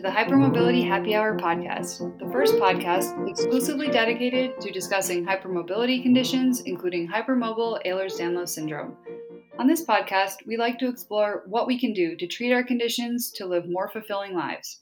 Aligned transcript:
to 0.00 0.06
the 0.06 0.12
Hypermobility 0.12 0.82
Happy 0.82 1.14
Hour 1.14 1.36
podcast, 1.36 2.18
the 2.18 2.32
first 2.32 2.54
podcast 2.54 3.28
exclusively 3.28 3.88
dedicated 3.88 4.58
to 4.58 4.72
discussing 4.72 5.26
hypermobility 5.26 6.02
conditions, 6.02 6.62
including 6.62 7.06
hypermobile 7.06 7.84
Ehlers 7.84 8.18
Danlos 8.18 8.48
syndrome. 8.48 8.96
On 9.58 9.66
this 9.66 9.84
podcast, 9.84 10.36
we 10.46 10.56
like 10.56 10.78
to 10.78 10.88
explore 10.88 11.42
what 11.48 11.66
we 11.66 11.78
can 11.78 11.92
do 11.92 12.16
to 12.16 12.26
treat 12.26 12.50
our 12.50 12.64
conditions 12.64 13.30
to 13.32 13.44
live 13.44 13.68
more 13.68 13.90
fulfilling 13.90 14.34
lives. 14.34 14.80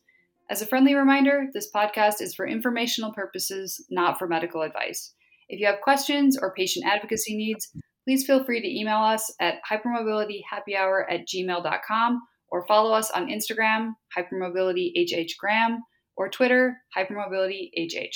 As 0.51 0.62
a 0.62 0.66
friendly 0.66 0.95
reminder, 0.95 1.46
this 1.53 1.69
podcast 1.75 2.23
is 2.23 2.37
for 2.37 2.46
informational 2.46 3.12
purposes, 3.12 3.85
not 3.91 4.20
for 4.20 4.28
medical 4.28 4.62
advice. 4.62 5.14
If 5.48 5.59
you 5.59 5.66
have 5.66 5.80
questions 5.80 6.39
or 6.41 6.55
patient 6.55 6.87
advocacy 6.87 7.37
needs, 7.37 7.69
please 8.05 8.25
feel 8.25 8.45
free 8.45 8.61
to 8.61 8.80
email 8.80 8.98
us 8.98 9.34
at 9.41 9.56
hypermobilityhappyhour 9.69 11.06
at 11.11 11.27
gmail.com 11.27 12.20
or 12.51 12.66
follow 12.66 12.93
us 12.93 13.11
on 13.11 13.29
Instagram, 13.29 13.93
hypermobilityhhgram, 14.16 15.79
or 16.16 16.29
Twitter, 16.29 16.77
hypermobilityhh. 16.97 18.11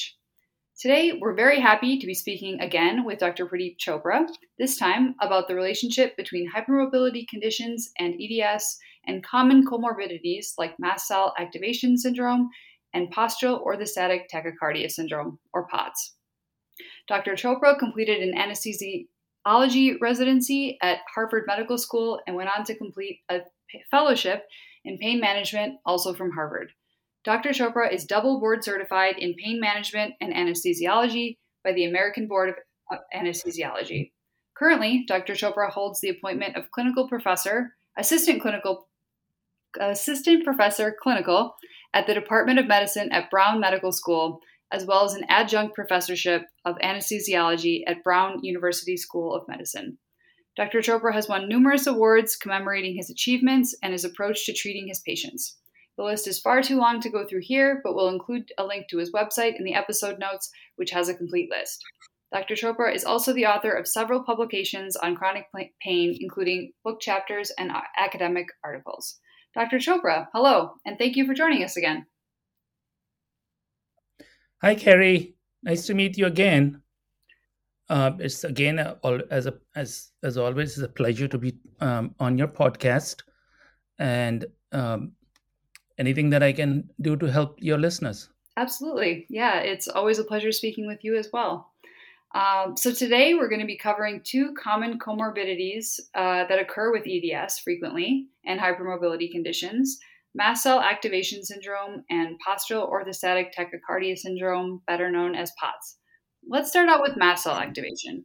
Today, 0.81 1.13
we're 1.21 1.35
very 1.35 1.61
happy 1.61 1.99
to 1.99 2.07
be 2.07 2.15
speaking 2.15 2.61
again 2.61 3.05
with 3.05 3.19
Dr. 3.19 3.47
Pradeep 3.47 3.77
Chopra, 3.79 4.27
this 4.59 4.77
time 4.77 5.15
about 5.21 5.47
the 5.47 5.55
relationship 5.55 6.17
between 6.17 6.51
hypermobility 6.51 7.29
conditions 7.29 7.91
and 7.99 8.15
EDS 8.21 8.79
and 9.07 9.25
common 9.25 9.65
comorbidities 9.67 10.55
like 10.59 10.81
mast 10.81 11.07
cell 11.07 11.35
activation 11.39 11.97
syndrome 11.97 12.49
and 12.95 13.15
postural 13.15 13.65
orthostatic 13.65 14.23
tachycardia 14.33 14.91
syndrome, 14.91 15.39
or 15.53 15.67
POTS. 15.69 16.15
Dr. 17.07 17.33
Chopra 17.33 17.79
completed 17.79 18.23
an 18.23 18.35
anesthesiology 18.35 19.97
residency 20.01 20.79
at 20.83 20.99
Harvard 21.15 21.45
Medical 21.47 21.79
School 21.79 22.21
and 22.27 22.37
went 22.37 22.51
on 22.57 22.65
to 22.65 22.75
complete 22.75 23.21
a 23.29 23.41
fellowship 23.91 24.45
in 24.85 24.99
pain 24.99 25.21
management, 25.21 25.79
also 25.85 26.15
from 26.15 26.33
Harvard. 26.33 26.73
Dr. 27.25 27.51
Chopra 27.51 27.93
is 27.93 28.05
double 28.05 28.41
board 28.41 28.65
certified 28.65 29.15
in 29.19 29.35
pain 29.35 29.61
management 29.61 30.15
and 30.21 30.33
anesthesiology 30.33 31.39
by 31.65 31.73
the 31.73 31.85
American 31.85 32.27
Board 32.27 32.49
of 32.49 32.55
uh, 32.93 32.97
Anesthesiology. 33.15 34.11
Currently, 34.57 35.05
Dr. 35.07 35.35
Chopra 35.35 35.71
holds 35.71 36.01
the 36.01 36.09
appointment 36.09 36.57
of 36.57 36.71
clinical 36.73 37.09
professor, 37.09 37.75
assistant 37.97 38.43
clinical 38.43 38.89
assistant 39.81 40.45
professor 40.45 40.95
clinical 41.03 41.55
at 41.95 42.07
the 42.07 42.15
Department 42.15 42.59
of 42.59 42.67
Medicine 42.67 43.11
at 43.11 43.31
Brown 43.31 43.61
Medical 43.61 43.93
School, 43.93 44.41
as 44.71 44.85
well 44.85 45.05
as 45.05 45.15
an 45.15 45.25
adjunct 45.29 45.75
professorship 45.75 46.43
of 46.65 46.77
anesthesiology 46.83 47.83
at 47.87 48.05
Brown 48.05 48.41
University 48.43 48.97
School 48.97 49.35
of 49.35 49.49
Medicine. 49.49 49.99
Dr. 50.57 50.81
Chopra 50.81 51.15
has 51.15 51.29
won 51.29 51.49
numerous 51.49 51.87
awards 51.87 52.37
commemorating 52.37 52.95
his 52.95 53.09
achievements 53.09 53.75
and 53.83 53.93
his 53.93 54.05
approach 54.05 54.45
to 54.45 54.53
treating 54.53 54.89
his 54.89 55.01
patients. 55.01 55.57
The 55.97 56.05
list 56.05 56.27
is 56.27 56.41
far 56.41 56.63
too 56.63 56.79
long 56.79 57.01
to 57.01 57.11
go 57.11 57.27
through 57.27 57.43
here, 57.43 57.81
but 57.83 57.95
we'll 57.95 58.09
include 58.09 58.51
a 58.59 58.65
link 58.65 58.89
to 58.89 58.99
his 58.99 59.13
website 59.13 59.57
in 59.59 59.65
the 59.65 59.75
episode 59.75 60.19
notes, 60.19 60.51
which 60.77 60.91
has 60.91 61.09
a 61.09 61.15
complete 61.15 61.51
list. 61.51 61.83
Dr. 62.33 62.55
Chopra 62.55 62.95
is 62.95 63.05
also 63.05 63.33
the 63.33 63.47
author 63.47 63.73
of 63.73 63.87
several 63.87 64.25
publications 64.25 64.97
on 64.97 65.15
chronic 65.15 65.47
pain, 65.83 66.17
including 66.19 66.73
book 66.83 67.01
chapters 67.01 67.51
and 67.59 67.71
uh, 67.71 67.83
academic 67.99 68.47
articles. 68.65 69.19
Dr. 69.55 69.77
Chopra, 69.77 70.29
hello, 70.33 70.73
and 70.87 70.97
thank 70.97 71.17
you 71.17 71.27
for 71.27 71.35
joining 71.35 71.63
us 71.63 71.77
again. 71.77 72.07
Hi, 74.63 74.75
Carrie. 74.75 75.35
Nice 75.63 75.87
to 75.87 75.95
meet 75.95 76.17
you 76.17 76.27
again. 76.27 76.82
Uh, 77.93 78.17
it's 78.21 78.43
again 78.43 78.79
uh, 78.79 79.19
as 79.31 79.45
a, 79.45 79.53
as 79.77 80.13
as 80.23 80.39
always, 80.39 80.79
it's 80.79 80.79
a 80.79 80.89
pleasure 80.89 81.29
to 81.29 81.37
be 81.37 81.59
um, 81.81 82.15
on 82.19 82.39
your 82.39 82.49
podcast, 82.49 83.21
and 83.99 84.47
um, 84.73 85.13
anything 85.99 86.31
that 86.31 86.43
I 86.43 86.55
can 86.55 86.89
do 87.03 87.17
to 87.17 87.27
help 87.27 87.59
your 87.61 87.77
listeners. 87.77 88.31
Absolutely, 88.57 89.27
yeah. 89.29 89.59
It's 89.59 89.89
always 89.89 90.19
a 90.19 90.25
pleasure 90.25 90.53
speaking 90.53 90.87
with 90.87 91.05
you 91.05 91.17
as 91.17 91.29
well. 91.35 91.71
Um, 92.35 92.79
so 92.79 92.95
today 92.95 93.35
we're 93.35 93.51
going 93.51 93.61
to 93.61 93.67
be 93.67 93.77
covering 93.77 94.23
two 94.25 94.55
common 94.55 94.99
comorbidities 94.99 96.01
uh, 96.15 96.47
that 96.49 96.59
occur 96.59 96.93
with 96.93 97.07
EDS 97.07 97.59
frequently 97.59 98.29
and 98.47 98.59
hypermobility 98.59 99.31
conditions: 99.31 99.99
mast 100.35 100.63
cell 100.63 100.81
activation 100.81 101.45
syndrome 101.45 102.05
and 102.09 102.41
postural 102.41 102.91
orthostatic 102.91 103.49
tachycardia 103.53 104.17
syndrome, 104.17 104.81
better 104.87 105.11
known 105.11 105.35
as 105.35 105.53
POTS. 105.61 105.99
Let's 106.49 106.71
start 106.71 106.89
out 106.89 107.03
with 107.03 107.17
mast 107.17 107.45
cell 107.45 107.57
activation. 107.57 108.25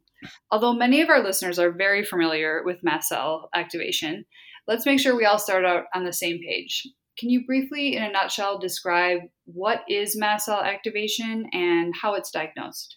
Although 0.50 0.72
many 0.72 1.00
of 1.00 1.08
our 1.08 1.22
listeners 1.22 1.58
are 1.58 1.70
very 1.70 2.04
familiar 2.04 2.62
with 2.64 2.82
mast 2.82 3.08
cell 3.08 3.48
activation, 3.54 4.24
let's 4.66 4.84
make 4.84 5.00
sure 5.00 5.16
we 5.16 5.24
all 5.24 5.38
start 5.38 5.64
out 5.64 5.84
on 5.94 6.04
the 6.04 6.12
same 6.12 6.40
page. 6.40 6.86
Can 7.18 7.30
you 7.30 7.46
briefly, 7.46 7.96
in 7.96 8.02
a 8.02 8.10
nutshell, 8.12 8.58
describe 8.58 9.20
what 9.44 9.82
is 9.88 10.16
mast 10.16 10.46
cell 10.46 10.60
activation 10.60 11.46
and 11.52 11.94
how 12.00 12.14
it's 12.14 12.30
diagnosed? 12.30 12.96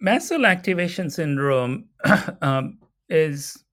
Mast 0.00 0.28
cell 0.28 0.46
activation 0.46 1.10
syndrome 1.10 1.86
um, 2.42 2.78
is 3.08 3.64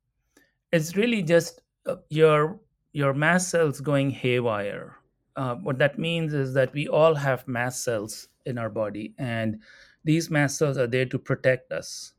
is 0.71 0.95
really 0.95 1.23
just 1.23 1.61
uh, 1.87 1.95
your 2.09 2.59
your 2.93 3.13
mast 3.13 3.49
cells 3.49 3.81
going 3.81 4.11
haywire 4.11 4.99
uh, 5.35 5.55
what 5.55 5.77
that 5.79 5.99
means 5.99 6.33
is 6.33 6.53
that 6.53 6.73
we 6.73 6.87
all 6.87 7.15
have 7.15 7.47
mast 7.47 7.83
cells 7.83 8.27
in 8.45 8.57
our 8.57 8.69
body, 8.69 9.13
and 9.17 9.59
these 10.03 10.29
mast 10.29 10.57
cells 10.57 10.77
are 10.77 10.87
there 10.87 11.05
to 11.05 11.19
protect 11.19 11.71
us. 11.71 12.13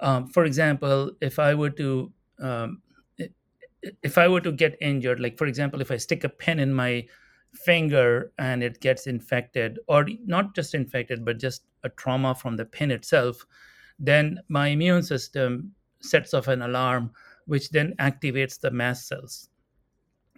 Um, 0.00 0.26
for 0.28 0.44
example, 0.44 1.12
if 1.20 1.38
I 1.38 1.54
were 1.54 1.70
to 1.70 2.12
um, 2.40 2.82
if 4.02 4.16
I 4.18 4.28
were 4.28 4.40
to 4.40 4.52
get 4.52 4.76
injured, 4.80 5.20
like 5.20 5.38
for 5.38 5.46
example, 5.46 5.80
if 5.80 5.90
I 5.90 5.96
stick 5.96 6.24
a 6.24 6.28
pin 6.28 6.58
in 6.58 6.72
my 6.72 7.06
finger 7.52 8.32
and 8.38 8.62
it 8.62 8.80
gets 8.80 9.06
infected, 9.06 9.78
or 9.88 10.06
not 10.24 10.54
just 10.54 10.74
infected, 10.74 11.24
but 11.24 11.38
just 11.38 11.64
a 11.84 11.88
trauma 11.90 12.34
from 12.34 12.56
the 12.56 12.64
pin 12.64 12.90
itself, 12.90 13.44
then 13.98 14.40
my 14.48 14.68
immune 14.68 15.02
system 15.02 15.72
sets 16.00 16.34
off 16.34 16.48
an 16.48 16.62
alarm, 16.62 17.10
which 17.46 17.70
then 17.70 17.94
activates 17.98 18.58
the 18.58 18.70
mast 18.70 19.08
cells 19.08 19.48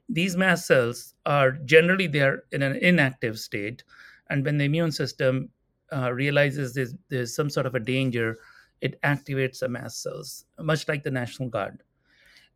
these 0.09 0.37
mast 0.37 0.67
cells 0.67 1.15
are 1.25 1.53
generally 1.53 2.07
they're 2.07 2.45
in 2.53 2.63
an 2.63 2.77
inactive 2.77 3.39
state 3.39 3.83
and 4.31 4.45
when 4.45 4.59
the 4.59 4.65
immune 4.65 4.93
system 4.93 5.49
uh, 5.93 6.13
realizes 6.13 6.75
there's, 6.75 6.95
there's 7.09 7.35
some 7.35 7.51
sort 7.51 7.67
of 7.67 7.75
a 7.75 7.81
danger 7.81 8.37
it 8.81 9.01
activates 9.03 9.61
the 9.61 9.69
mast 9.69 10.03
cells 10.03 10.45
much 10.59 10.87
like 10.89 11.03
the 11.03 11.11
national 11.11 11.49
guard. 11.49 11.83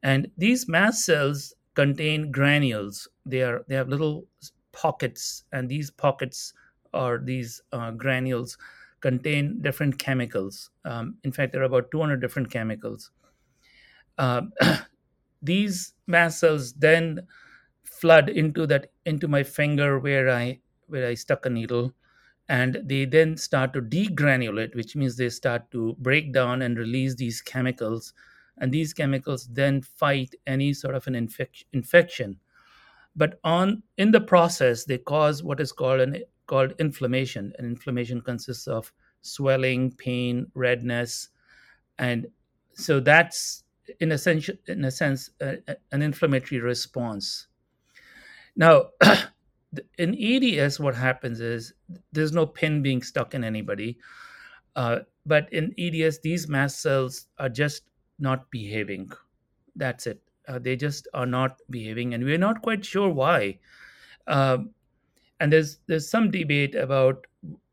And 0.02 0.30
these 0.36 0.68
mast 0.68 1.04
cells 1.04 1.54
contain 1.74 2.30
granules. 2.30 3.08
They 3.26 3.42
are 3.42 3.64
they 3.68 3.74
have 3.74 3.88
little 3.88 4.26
pockets 4.72 5.44
and 5.52 5.68
these 5.68 5.90
pockets 5.90 6.52
or 6.92 7.20
these 7.22 7.62
uh, 7.72 7.92
granules 7.92 8.56
contain 9.00 9.60
different 9.62 9.98
chemicals. 9.98 10.70
Um, 10.84 11.16
in 11.24 11.32
fact 11.32 11.52
there 11.52 11.62
are 11.62 11.66
about 11.72 11.90
200 11.90 12.20
different 12.20 12.50
chemicals. 12.50 13.10
Uh, 14.18 14.42
these 15.42 15.94
mast 16.06 16.40
cells 16.40 16.72
then 16.74 17.26
flood 17.84 18.28
into 18.28 18.66
that 18.66 18.92
into 19.04 19.28
my 19.28 19.42
finger 19.42 19.98
where 19.98 20.30
I 20.30 20.60
where 20.86 21.06
I 21.06 21.14
stuck 21.14 21.46
a 21.46 21.50
needle, 21.50 21.94
and 22.48 22.80
they 22.84 23.04
then 23.04 23.36
start 23.36 23.72
to 23.74 23.82
degranulate, 23.82 24.74
which 24.74 24.96
means 24.96 25.16
they 25.16 25.28
start 25.28 25.70
to 25.72 25.94
break 25.98 26.32
down 26.32 26.62
and 26.62 26.78
release 26.78 27.14
these 27.14 27.42
chemicals, 27.42 28.14
and 28.58 28.72
these 28.72 28.92
chemicals 28.94 29.48
then 29.52 29.82
fight 29.82 30.34
any 30.46 30.72
sort 30.72 30.94
of 30.94 31.06
an 31.06 31.14
infec- 31.14 31.64
infection. 31.72 32.38
But 33.16 33.40
on 33.44 33.82
in 33.98 34.12
the 34.12 34.20
process, 34.20 34.84
they 34.84 34.98
cause 34.98 35.42
what 35.42 35.60
is 35.60 35.72
called 35.72 36.00
an 36.00 36.22
called 36.46 36.74
inflammation. 36.78 37.52
And 37.58 37.66
inflammation 37.66 38.20
consists 38.22 38.66
of 38.66 38.92
swelling, 39.22 39.92
pain, 39.92 40.50
redness, 40.54 41.28
and 41.98 42.28
so 42.74 43.00
that's 43.00 43.64
in 44.00 44.12
a 44.12 44.18
sense, 44.18 44.50
in 44.66 44.84
a 44.84 44.90
sense, 44.90 45.30
an 45.40 46.02
inflammatory 46.02 46.60
response. 46.60 47.48
Now, 48.56 48.90
in 49.98 50.16
EDS, 50.18 50.80
what 50.80 50.94
happens 50.94 51.40
is 51.40 51.72
there's 52.12 52.32
no 52.32 52.46
pin 52.46 52.82
being 52.82 53.02
stuck 53.02 53.34
in 53.34 53.44
anybody. 53.44 53.98
Uh, 54.76 55.00
but 55.26 55.52
in 55.52 55.74
EDS, 55.78 56.20
these 56.20 56.48
mast 56.48 56.80
cells 56.80 57.26
are 57.38 57.48
just 57.48 57.82
not 58.18 58.50
behaving. 58.50 59.10
That's 59.76 60.06
it. 60.06 60.20
Uh, 60.46 60.58
they 60.58 60.76
just 60.76 61.06
are 61.12 61.26
not 61.26 61.58
behaving, 61.68 62.14
and 62.14 62.24
we're 62.24 62.38
not 62.38 62.62
quite 62.62 62.84
sure 62.84 63.10
why. 63.10 63.58
Uh, 64.26 64.58
and 65.40 65.52
there's 65.52 65.78
there's 65.86 66.08
some 66.08 66.30
debate 66.30 66.74
about 66.74 67.26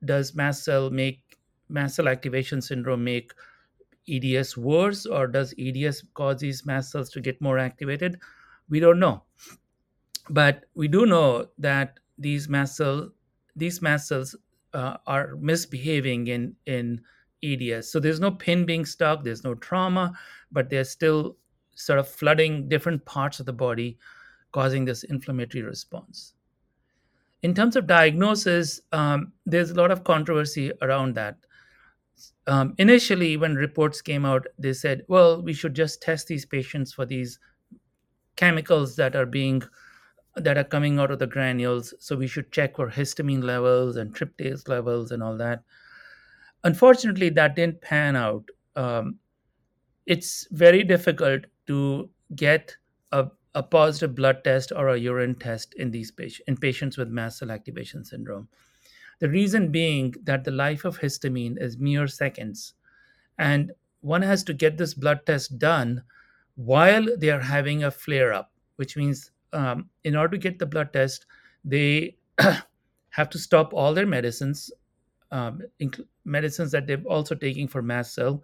does 0.03 0.35
mast 0.35 0.63
cell 0.63 0.89
make 0.89 1.38
mast 1.69 1.95
cell 1.95 2.07
activation 2.07 2.62
syndrome 2.62 3.03
make 3.03 3.33
EDS 4.09 4.57
worse, 4.57 5.05
or 5.05 5.27
does 5.27 5.53
EDS 5.57 6.03
cause 6.13 6.39
these 6.39 6.65
mast 6.65 6.91
cells 6.91 7.09
to 7.11 7.21
get 7.21 7.41
more 7.41 7.57
activated? 7.57 8.19
We 8.69 8.79
don't 8.79 8.99
know. 8.99 9.23
But 10.29 10.65
we 10.75 10.87
do 10.87 11.05
know 11.05 11.47
that 11.57 11.99
these 12.17 12.49
mast 12.49 12.77
cells, 12.77 13.11
these 13.55 13.81
mast 13.81 14.07
cells 14.07 14.35
uh, 14.73 14.97
are 15.07 15.35
misbehaving 15.39 16.27
in 16.27 16.55
in 16.65 17.01
EDS. 17.43 17.91
So 17.91 17.99
there's 17.99 18.19
no 18.19 18.31
pin 18.31 18.65
being 18.65 18.85
stuck, 18.85 19.23
there's 19.23 19.43
no 19.43 19.55
trauma, 19.55 20.13
but 20.51 20.69
they're 20.69 20.83
still 20.83 21.37
sort 21.75 21.99
of 21.99 22.07
flooding 22.07 22.67
different 22.69 23.05
parts 23.05 23.39
of 23.39 23.45
the 23.45 23.53
body 23.53 23.97
causing 24.51 24.85
this 24.85 25.03
inflammatory 25.03 25.63
response. 25.63 26.33
In 27.43 27.53
terms 27.53 27.75
of 27.75 27.85
diagnosis, 27.85 28.81
um, 28.91 29.33
there's 29.45 29.71
a 29.71 29.75
lot 29.75 29.91
of 29.91 30.03
controversy 30.03 30.71
around 30.81 31.13
that. 31.15 31.37
Um, 32.47 32.75
initially, 32.77 33.38
when 33.38 33.56
reports 33.56 34.01
came 34.01 34.25
out, 34.25 34.47
they 34.57 34.73
said, 34.73 35.03
well, 35.07 35.41
we 35.41 35.53
should 35.53 35.75
just 35.75 36.01
test 36.01 36.27
these 36.27 36.45
patients 36.45 36.94
for 36.94 37.06
these 37.06 37.39
chemicals 38.35 38.95
that 38.97 39.15
are 39.15 39.25
being 39.25 39.63
that 40.35 40.57
are 40.57 40.65
coming 40.65 41.00
out 41.00 41.12
of 41.12 41.19
the 41.19 41.27
granules. 41.27 41.94
So 42.00 42.15
we 42.15 42.27
should 42.27 42.51
check 42.51 42.75
for 42.75 42.89
histamine 42.89 43.44
levels 43.44 43.95
and 43.95 44.13
tryptase 44.13 44.67
levels 44.67 45.12
and 45.12 45.23
all 45.23 45.38
that. 45.38 45.63
Unfortunately, 46.63 47.29
that 47.29 47.56
didn't 47.56 47.81
pan 47.81 48.15
out. 48.15 48.44
Um, 48.75 49.19
it's 50.06 50.47
very 50.51 50.83
difficult 50.83 51.45
to 51.67 52.09
get 52.35 52.75
a, 53.12 53.27
a 53.53 53.63
positive 53.63 54.15
blood 54.15 54.44
test 54.44 54.71
or 54.75 54.89
a 54.89 54.97
urine 54.97 55.35
test 55.35 55.73
in 55.75 55.91
these 55.91 56.12
patients 56.12 56.44
in 56.47 56.57
patients 56.57 56.97
with 56.97 57.09
mast 57.09 57.39
cell 57.39 57.51
activation 57.51 58.03
syndrome. 58.03 58.50
The 59.19 59.29
reason 59.29 59.71
being 59.71 60.13
that 60.23 60.44
the 60.44 60.51
life 60.51 60.85
of 60.85 61.00
histamine 61.00 61.62
is 61.62 61.77
mere 61.77 62.07
seconds, 62.07 62.73
and 63.38 63.71
one 64.01 64.21
has 64.21 64.44
to 64.45 64.53
get 64.53 64.77
this 64.77 64.94
blood 64.94 65.25
test 65.25 65.57
done 65.59 66.03
while 66.56 67.06
they 67.17 67.29
are 67.29 67.41
having 67.41 67.83
a 67.83 67.91
flare 67.91 68.33
up, 68.33 68.51
which 68.77 68.95
means 68.97 69.31
um, 69.53 69.89
in 70.03 70.15
order 70.15 70.38
to 70.38 70.41
get 70.41 70.59
the 70.59 70.65
blood 70.65 70.94
test, 70.94 71.25
they 71.63 72.17
have 73.09 73.29
to 73.29 73.39
stop 73.39 73.73
all 73.73 73.94
their 73.94 74.06
medicines, 74.06 74.71
um, 75.31 75.62
inc- 75.81 76.06
medicines 76.25 76.71
that 76.71 76.88
they're 76.88 77.03
also 77.06 77.35
taking 77.35 77.67
for 77.67 77.81
mast 77.81 78.13
cell, 78.13 78.44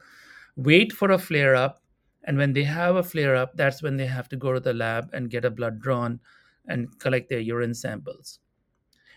wait 0.55 0.91
for 0.93 1.11
a 1.11 1.17
flare 1.19 1.55
up, 1.55 1.81
and 2.23 2.37
when 2.37 2.53
they 2.53 2.63
have 2.63 2.95
a 2.95 3.03
flare 3.03 3.35
up, 3.35 3.55
that's 3.55 3.81
when 3.81 3.97
they 3.97 4.05
have 4.05 4.29
to 4.29 4.35
go 4.35 4.53
to 4.53 4.59
the 4.59 4.73
lab 4.73 5.09
and 5.13 5.29
get 5.29 5.45
a 5.45 5.49
blood 5.49 5.79
drawn 5.79 6.19
and 6.67 6.97
collect 6.99 7.29
their 7.29 7.39
urine 7.39 7.73
samples. 7.73 8.39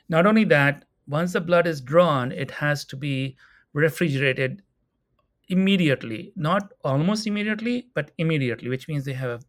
Not 0.09 0.27
only 0.27 0.45
that, 0.45 0.85
once 1.07 1.33
the 1.33 1.41
blood 1.41 1.67
is 1.67 1.81
drawn, 1.81 2.33
it 2.33 2.51
has 2.51 2.85
to 2.87 2.97
be 2.97 3.37
refrigerated 3.73 4.63
immediately, 5.49 6.33
not 6.37 6.73
almost 6.85 7.27
immediately, 7.27 7.89
but 7.95 8.13
immediately, 8.19 8.69
which 8.69 8.89
means 8.89 9.05
they 9.05 9.13
have 9.13 9.31
a 9.41 9.45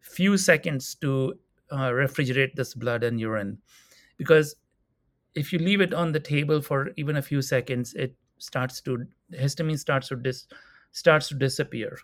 few 0.00 0.36
seconds 0.36 0.94
to 0.96 1.34
uh, 1.70 1.90
refrigerate 1.90 2.54
this 2.54 2.74
blood 2.74 3.04
and 3.04 3.20
urine. 3.20 3.58
Because 4.16 4.56
if 5.34 5.52
you 5.52 5.58
leave 5.58 5.80
it 5.80 5.94
on 5.94 6.12
the 6.12 6.20
table 6.20 6.60
for 6.62 6.90
even 6.96 7.16
a 7.16 7.22
few 7.22 7.42
seconds, 7.42 7.94
it 7.94 8.14
starts 8.38 8.80
to 8.82 9.06
histamine 9.32 9.78
starts 9.78 10.08
to 10.08 10.16
dis, 10.16 10.46
starts 10.92 11.28
to 11.28 11.34
disappear. 11.34 11.98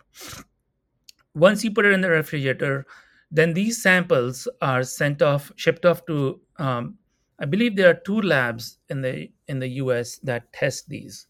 Once 1.33 1.63
you 1.63 1.71
put 1.71 1.85
it 1.85 1.93
in 1.93 2.01
the 2.01 2.09
refrigerator, 2.09 2.85
then 3.31 3.53
these 3.53 3.81
samples 3.81 4.47
are 4.61 4.83
sent 4.83 5.21
off, 5.21 5.51
shipped 5.55 5.85
off 5.85 6.05
to. 6.05 6.41
Um, 6.57 6.97
I 7.41 7.45
believe 7.45 7.75
there 7.75 7.89
are 7.89 7.95
two 7.95 8.21
labs 8.21 8.77
in 8.87 9.01
the 9.01 9.31
in 9.47 9.57
the 9.59 9.67
U.S. 9.83 10.17
that 10.17 10.53
test 10.53 10.87
these. 10.87 11.25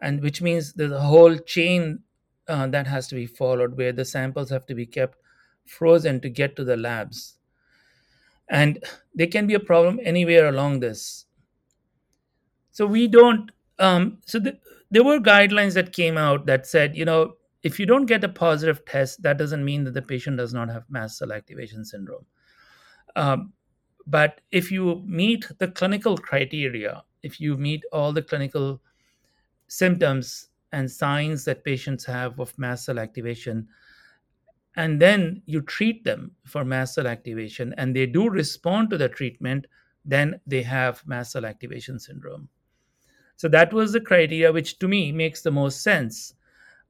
And 0.00 0.20
which 0.20 0.42
means 0.42 0.72
there's 0.72 0.90
a 0.92 1.00
whole 1.00 1.38
chain 1.38 2.00
uh, 2.48 2.66
that 2.66 2.88
has 2.88 3.06
to 3.08 3.14
be 3.14 3.26
followed 3.26 3.76
where 3.76 3.92
the 3.92 4.04
samples 4.04 4.50
have 4.50 4.66
to 4.66 4.74
be 4.74 4.84
kept 4.84 5.16
frozen 5.64 6.20
to 6.20 6.28
get 6.28 6.56
to 6.56 6.64
the 6.64 6.76
labs. 6.76 7.38
And 8.50 8.84
there 9.14 9.28
can 9.28 9.46
be 9.46 9.54
a 9.54 9.60
problem 9.60 10.00
anywhere 10.02 10.48
along 10.48 10.80
this. 10.80 11.24
So 12.72 12.84
we 12.84 13.06
don't 13.06 13.50
um, 13.78 14.18
so 14.26 14.40
the, 14.40 14.58
there 14.90 15.04
were 15.04 15.20
guidelines 15.20 15.74
that 15.74 15.92
came 15.92 16.18
out 16.18 16.46
that 16.46 16.66
said 16.66 16.96
you 16.96 17.04
know 17.04 17.34
if 17.62 17.78
you 17.78 17.86
don't 17.86 18.06
get 18.06 18.24
a 18.24 18.28
positive 18.28 18.84
test 18.84 19.22
that 19.22 19.38
doesn't 19.38 19.64
mean 19.64 19.84
that 19.84 19.94
the 19.94 20.02
patient 20.02 20.36
does 20.36 20.52
not 20.52 20.68
have 20.68 20.84
mast 20.90 21.16
cell 21.16 21.32
activation 21.32 21.84
syndrome. 21.84 22.26
Um, 23.16 23.53
but 24.06 24.40
if 24.50 24.70
you 24.70 25.02
meet 25.06 25.46
the 25.58 25.68
clinical 25.68 26.16
criteria 26.16 27.02
if 27.22 27.40
you 27.40 27.56
meet 27.56 27.82
all 27.92 28.12
the 28.12 28.22
clinical 28.22 28.80
symptoms 29.66 30.48
and 30.72 30.90
signs 30.90 31.44
that 31.44 31.64
patients 31.64 32.04
have 32.04 32.38
of 32.38 32.56
mast 32.58 32.84
cell 32.84 32.98
activation 32.98 33.66
and 34.76 35.00
then 35.00 35.40
you 35.46 35.60
treat 35.60 36.04
them 36.04 36.32
for 36.44 36.64
mast 36.64 36.94
cell 36.94 37.06
activation 37.06 37.74
and 37.78 37.94
they 37.94 38.06
do 38.06 38.28
respond 38.28 38.90
to 38.90 38.98
the 38.98 39.08
treatment 39.08 39.66
then 40.04 40.40
they 40.46 40.62
have 40.62 41.06
mast 41.06 41.32
cell 41.32 41.46
activation 41.46 41.98
syndrome. 41.98 42.48
So 43.36 43.48
that 43.48 43.72
was 43.72 43.92
the 43.92 44.00
criteria 44.00 44.52
which 44.52 44.78
to 44.78 44.88
me 44.88 45.12
makes 45.12 45.42
the 45.42 45.50
most 45.50 45.82
sense. 45.82 46.34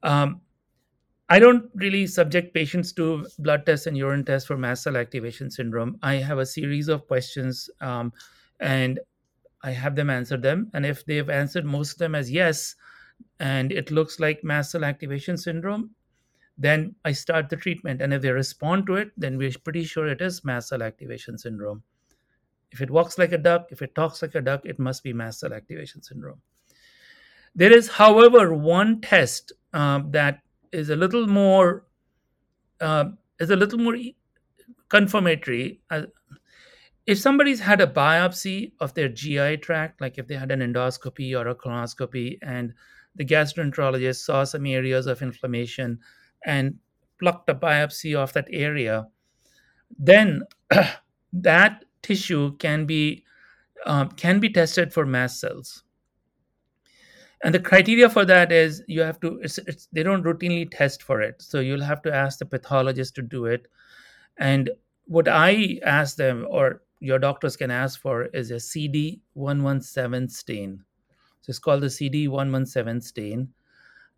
Um, 0.02 0.40
i 1.28 1.38
don't 1.38 1.70
really 1.74 2.06
subject 2.06 2.52
patients 2.54 2.92
to 2.92 3.26
blood 3.38 3.64
tests 3.66 3.86
and 3.86 3.96
urine 3.96 4.24
tests 4.24 4.46
for 4.46 4.56
mast 4.56 4.82
cell 4.82 4.96
activation 4.96 5.50
syndrome 5.50 5.98
i 6.02 6.14
have 6.14 6.38
a 6.38 6.46
series 6.46 6.88
of 6.88 7.06
questions 7.06 7.70
um, 7.80 8.12
and 8.60 9.00
I 9.64 9.70
have 9.70 9.96
them 9.96 10.10
answer 10.10 10.36
them. 10.36 10.70
And 10.74 10.84
if 10.84 11.06
they've 11.06 11.30
answered 11.30 11.64
most 11.64 11.92
of 11.92 11.98
them 11.98 12.14
as 12.14 12.30
yes, 12.30 12.76
and 13.40 13.72
it 13.72 13.90
looks 13.90 14.20
like 14.20 14.44
mast 14.44 14.72
cell 14.72 14.84
activation 14.84 15.38
syndrome, 15.38 15.90
then 16.58 16.94
I 17.04 17.12
start 17.12 17.48
the 17.48 17.56
treatment. 17.56 18.02
And 18.02 18.12
if 18.12 18.20
they 18.20 18.30
respond 18.30 18.86
to 18.86 18.96
it, 18.96 19.12
then 19.16 19.38
we're 19.38 19.52
pretty 19.64 19.84
sure 19.84 20.06
it 20.06 20.20
is 20.20 20.44
mast 20.44 20.68
cell 20.68 20.82
activation 20.82 21.38
syndrome. 21.38 21.82
If 22.70 22.82
it 22.82 22.90
walks 22.90 23.16
like 23.16 23.32
a 23.32 23.38
duck, 23.38 23.68
if 23.70 23.80
it 23.80 23.94
talks 23.94 24.20
like 24.20 24.34
a 24.34 24.42
duck, 24.42 24.66
it 24.66 24.78
must 24.78 25.02
be 25.02 25.14
mast 25.14 25.40
cell 25.40 25.54
activation 25.54 26.02
syndrome. 26.02 26.42
There 27.54 27.72
is, 27.72 27.88
however, 27.88 28.52
one 28.52 29.00
test 29.00 29.52
um, 29.72 30.10
that 30.10 30.40
is 30.74 30.90
a 30.90 30.96
little 30.96 31.26
more 31.26 31.86
uh, 32.80 33.06
is 33.38 33.50
a 33.50 33.56
little 33.56 33.78
more 33.78 33.96
confirmatory. 34.88 35.80
Uh, 35.90 36.02
if 37.06 37.18
somebody's 37.18 37.60
had 37.60 37.80
a 37.80 37.86
biopsy 37.86 38.72
of 38.80 38.94
their 38.94 39.08
GI 39.08 39.58
tract, 39.58 40.00
like 40.00 40.18
if 40.18 40.26
they 40.26 40.34
had 40.34 40.50
an 40.50 40.60
endoscopy 40.60 41.38
or 41.38 41.48
a 41.48 41.54
colonoscopy, 41.54 42.38
and 42.42 42.72
the 43.14 43.24
gastroenterologist 43.24 44.24
saw 44.24 44.44
some 44.44 44.66
areas 44.66 45.06
of 45.06 45.22
inflammation 45.22 45.98
and 46.44 46.76
plucked 47.20 47.48
a 47.48 47.54
biopsy 47.54 48.14
of 48.14 48.32
that 48.32 48.48
area, 48.50 49.06
then 49.98 50.42
that 51.32 51.84
tissue 52.02 52.56
can 52.56 52.86
be 52.86 53.24
um, 53.86 54.08
can 54.10 54.40
be 54.40 54.48
tested 54.48 54.92
for 54.92 55.06
mast 55.06 55.40
cells. 55.40 55.83
And 57.44 57.54
the 57.54 57.60
criteria 57.60 58.08
for 58.08 58.24
that 58.24 58.50
is 58.50 58.82
you 58.88 59.02
have 59.02 59.20
to. 59.20 59.38
It's, 59.42 59.58
it's, 59.58 59.86
they 59.92 60.02
don't 60.02 60.24
routinely 60.24 60.66
test 60.70 61.02
for 61.02 61.20
it, 61.20 61.42
so 61.42 61.60
you'll 61.60 61.82
have 61.82 62.00
to 62.02 62.12
ask 62.12 62.38
the 62.38 62.46
pathologist 62.46 63.14
to 63.16 63.22
do 63.22 63.44
it. 63.44 63.68
And 64.38 64.70
what 65.04 65.28
I 65.28 65.78
ask 65.84 66.16
them, 66.16 66.46
or 66.48 66.80
your 67.00 67.18
doctors 67.18 67.54
can 67.54 67.70
ask 67.70 68.00
for 68.00 68.24
is 68.24 68.50
a 68.50 68.54
CD117 68.54 70.30
stain. 70.30 70.82
So 71.42 71.50
it's 71.50 71.58
called 71.58 71.82
the 71.82 71.88
CD117 71.88 73.02
stain. 73.02 73.48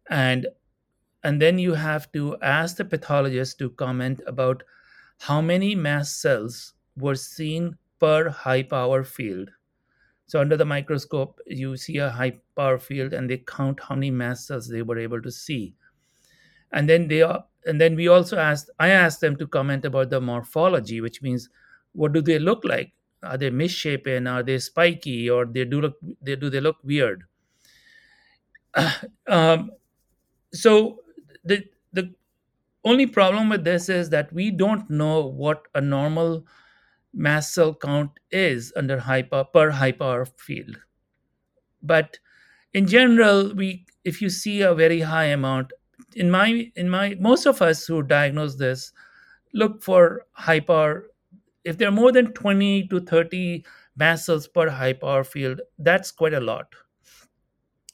And 0.09 0.47
and 1.25 1.43
then 1.43 1.59
you 1.59 1.75
have 1.75 2.13
to 2.13 2.37
ask 2.41 2.77
the 2.77 2.85
pathologist 2.85 3.59
to 3.59 3.71
comment 3.71 4.23
about 4.29 4.63
how 5.19 5.41
many 5.41 5.75
mast 5.75 6.21
cells 6.21 6.75
were 6.97 7.17
seen 7.17 7.77
per 7.99 8.29
high 8.29 8.63
power 8.63 9.03
field. 9.03 9.51
So 10.27 10.41
under 10.41 10.57
the 10.57 10.65
microscope, 10.65 11.41
you 11.47 11.77
see 11.77 11.99
a 11.99 12.11
high 12.11 12.39
power 12.57 12.79
field 12.79 13.13
and 13.13 13.31
they 13.31 13.39
count 13.39 13.81
how 13.81 13.95
many 13.95 14.11
mast 14.11 14.47
cells 14.47 14.69
they 14.69 14.83
were 14.83 14.99
able 14.99 15.23
to 15.23 15.31
see. 15.31 15.75
And 16.73 16.89
then 16.89 17.07
they 17.07 17.23
are, 17.23 17.45
and 17.65 17.81
then 17.81 17.95
we 17.95 18.09
also 18.09 18.37
asked 18.37 18.71
I 18.79 18.89
asked 18.89 19.21
them 19.21 19.37
to 19.37 19.47
comment 19.47 19.85
about 19.85 20.11
the 20.11 20.21
morphology, 20.21 21.01
which 21.01 21.23
means 21.23 21.49
what 21.93 22.13
do 22.13 22.21
they 22.21 22.39
look 22.39 22.65
like? 22.65 22.93
Are 23.23 23.39
they 23.39 23.51
misshapen? 23.51 24.27
Are 24.27 24.43
they 24.43 24.59
spiky? 24.59 25.31
Or 25.31 25.47
they 25.47 25.65
do 25.65 25.81
look 25.81 25.97
they 26.21 26.37
do 26.37 26.51
they 26.51 26.61
look 26.61 26.77
weird? 26.83 27.25
um, 29.29 29.71
so 30.53 31.01
the 31.45 31.65
the 31.93 32.13
only 32.85 33.07
problem 33.07 33.49
with 33.49 33.65
this 33.65 33.89
is 33.89 34.11
that 34.11 34.33
we 34.33 34.51
don't 34.51 34.89
know 34.91 35.27
what 35.27 35.67
a 35.75 35.81
normal 35.81 36.45
mast 37.17 37.55
cell 37.55 37.75
count 37.75 38.11
is 38.31 38.73
under 38.77 38.99
hyper 39.01 39.45
per 39.45 39.71
high 39.71 39.93
power 39.93 40.27
field. 40.27 40.77
But 41.83 42.19
in 42.75 42.87
general, 42.87 43.55
we 43.55 43.87
if 44.05 44.23
you 44.23 44.31
see 44.31 44.63
a 44.63 44.75
very 44.75 45.01
high 45.01 45.27
amount, 45.27 45.73
in 46.15 46.31
my 46.31 46.71
in 46.77 46.89
my 46.89 47.17
most 47.19 47.47
of 47.47 47.63
us 47.63 47.87
who 47.87 48.03
diagnose 48.03 48.57
this 48.57 48.93
look 49.55 49.83
for 49.83 50.27
high 50.33 50.61
power 50.61 51.07
if 51.65 51.79
there 51.79 51.89
are 51.89 51.93
more 51.93 52.13
than 52.13 52.33
20 52.33 52.87
to 52.89 53.01
30 53.01 53.65
mast 53.97 54.27
cells 54.27 54.47
per 54.47 54.71
high 54.71 54.93
power 54.93 55.25
field, 55.25 55.61
that's 55.79 56.13
quite 56.13 56.35
a 56.35 56.41
lot. 56.41 56.73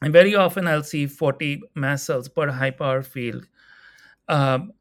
And 0.02 0.12
very 0.12 0.34
often 0.34 0.68
I'll 0.68 0.82
see 0.82 1.06
40 1.06 1.62
mast 1.74 2.04
cells 2.04 2.28
per 2.28 2.50
high 2.50 2.72
power 2.72 3.02
field. 3.02 3.46
Um, 4.28 4.72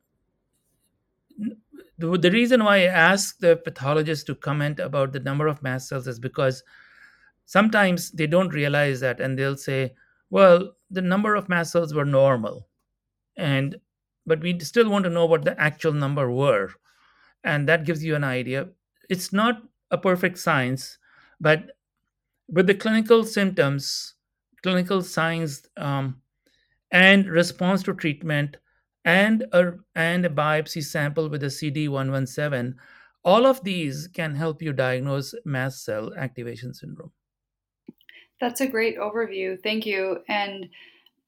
the, 2.01 2.31
reason 2.31 2.63
why 2.63 2.77
I 2.77 2.83
ask 2.85 3.37
the 3.39 3.57
pathologist 3.57 4.27
to 4.27 4.35
comment 4.35 4.79
about 4.79 5.13
the 5.13 5.19
number 5.19 5.47
of 5.47 5.61
mast 5.63 5.89
cells 5.89 6.07
is 6.07 6.19
because 6.19 6.63
sometimes 7.45 8.11
they 8.11 8.27
don't 8.27 8.53
realize 8.53 8.99
that 9.01 9.19
and 9.19 9.37
they'll 9.37 9.57
say, 9.57 9.93
well, 10.29 10.73
the 10.89 11.01
number 11.01 11.35
of 11.35 11.49
mast 11.49 11.71
cells 11.71 11.93
were 11.93 12.05
normal. 12.05 12.67
And 13.37 13.77
but 14.25 14.41
we 14.41 14.59
still 14.59 14.89
want 14.89 15.03
to 15.05 15.09
know 15.09 15.25
what 15.25 15.43
the 15.43 15.59
actual 15.59 15.93
number 15.93 16.31
were. 16.31 16.69
And 17.43 17.67
that 17.67 17.85
gives 17.85 18.03
you 18.03 18.15
an 18.15 18.23
idea 18.23 18.67
it's 19.09 19.33
not 19.33 19.61
a 19.91 19.97
perfect 19.97 20.39
science, 20.39 20.97
but 21.41 21.71
with 22.47 22.65
the 22.65 22.73
clinical 22.73 23.25
symptoms, 23.25 24.15
clinical 24.63 25.01
signs, 25.01 25.67
um, 25.75 26.21
and 26.91 27.27
response 27.27 27.83
to 27.83 27.93
treatment, 27.93 28.55
and 29.03 29.45
a 29.51 29.73
and 29.95 30.25
a 30.25 30.29
biopsy 30.29 30.83
sample 30.83 31.29
with 31.29 31.43
a 31.43 31.47
CD117, 31.47 32.75
all 33.23 33.45
of 33.45 33.63
these 33.63 34.07
can 34.07 34.35
help 34.35 34.61
you 34.61 34.73
diagnose 34.73 35.33
mast 35.45 35.83
cell 35.83 36.13
activation 36.15 36.73
syndrome. 36.73 37.11
That's 38.39 38.61
a 38.61 38.67
great 38.67 38.97
overview. 38.97 39.61
Thank 39.61 39.85
you. 39.85 40.19
And 40.27 40.69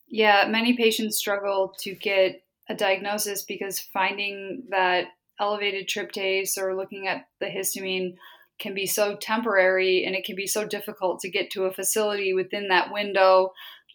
yeah, 0.07 0.47
many 0.49 0.75
patients 0.75 1.17
struggle 1.17 1.73
to 1.79 1.93
get 1.95 2.43
a 2.69 2.75
diagnosis 2.75 3.43
because 3.43 3.79
finding 3.79 4.63
that 4.69 5.07
elevated 5.39 5.87
tryptase 5.87 6.57
or 6.57 6.75
looking 6.75 7.07
at 7.07 7.25
the 7.39 7.47
histamine 7.47 8.15
can 8.59 8.73
be 8.73 8.85
so 8.85 9.15
temporary 9.15 10.05
and 10.05 10.15
it 10.15 10.23
can 10.23 10.35
be 10.35 10.47
so 10.47 10.65
difficult 10.65 11.19
to 11.19 11.29
get 11.29 11.49
to 11.51 11.65
a 11.65 11.73
facility 11.73 12.33
within 12.33 12.67
that 12.69 12.93
window 12.93 13.51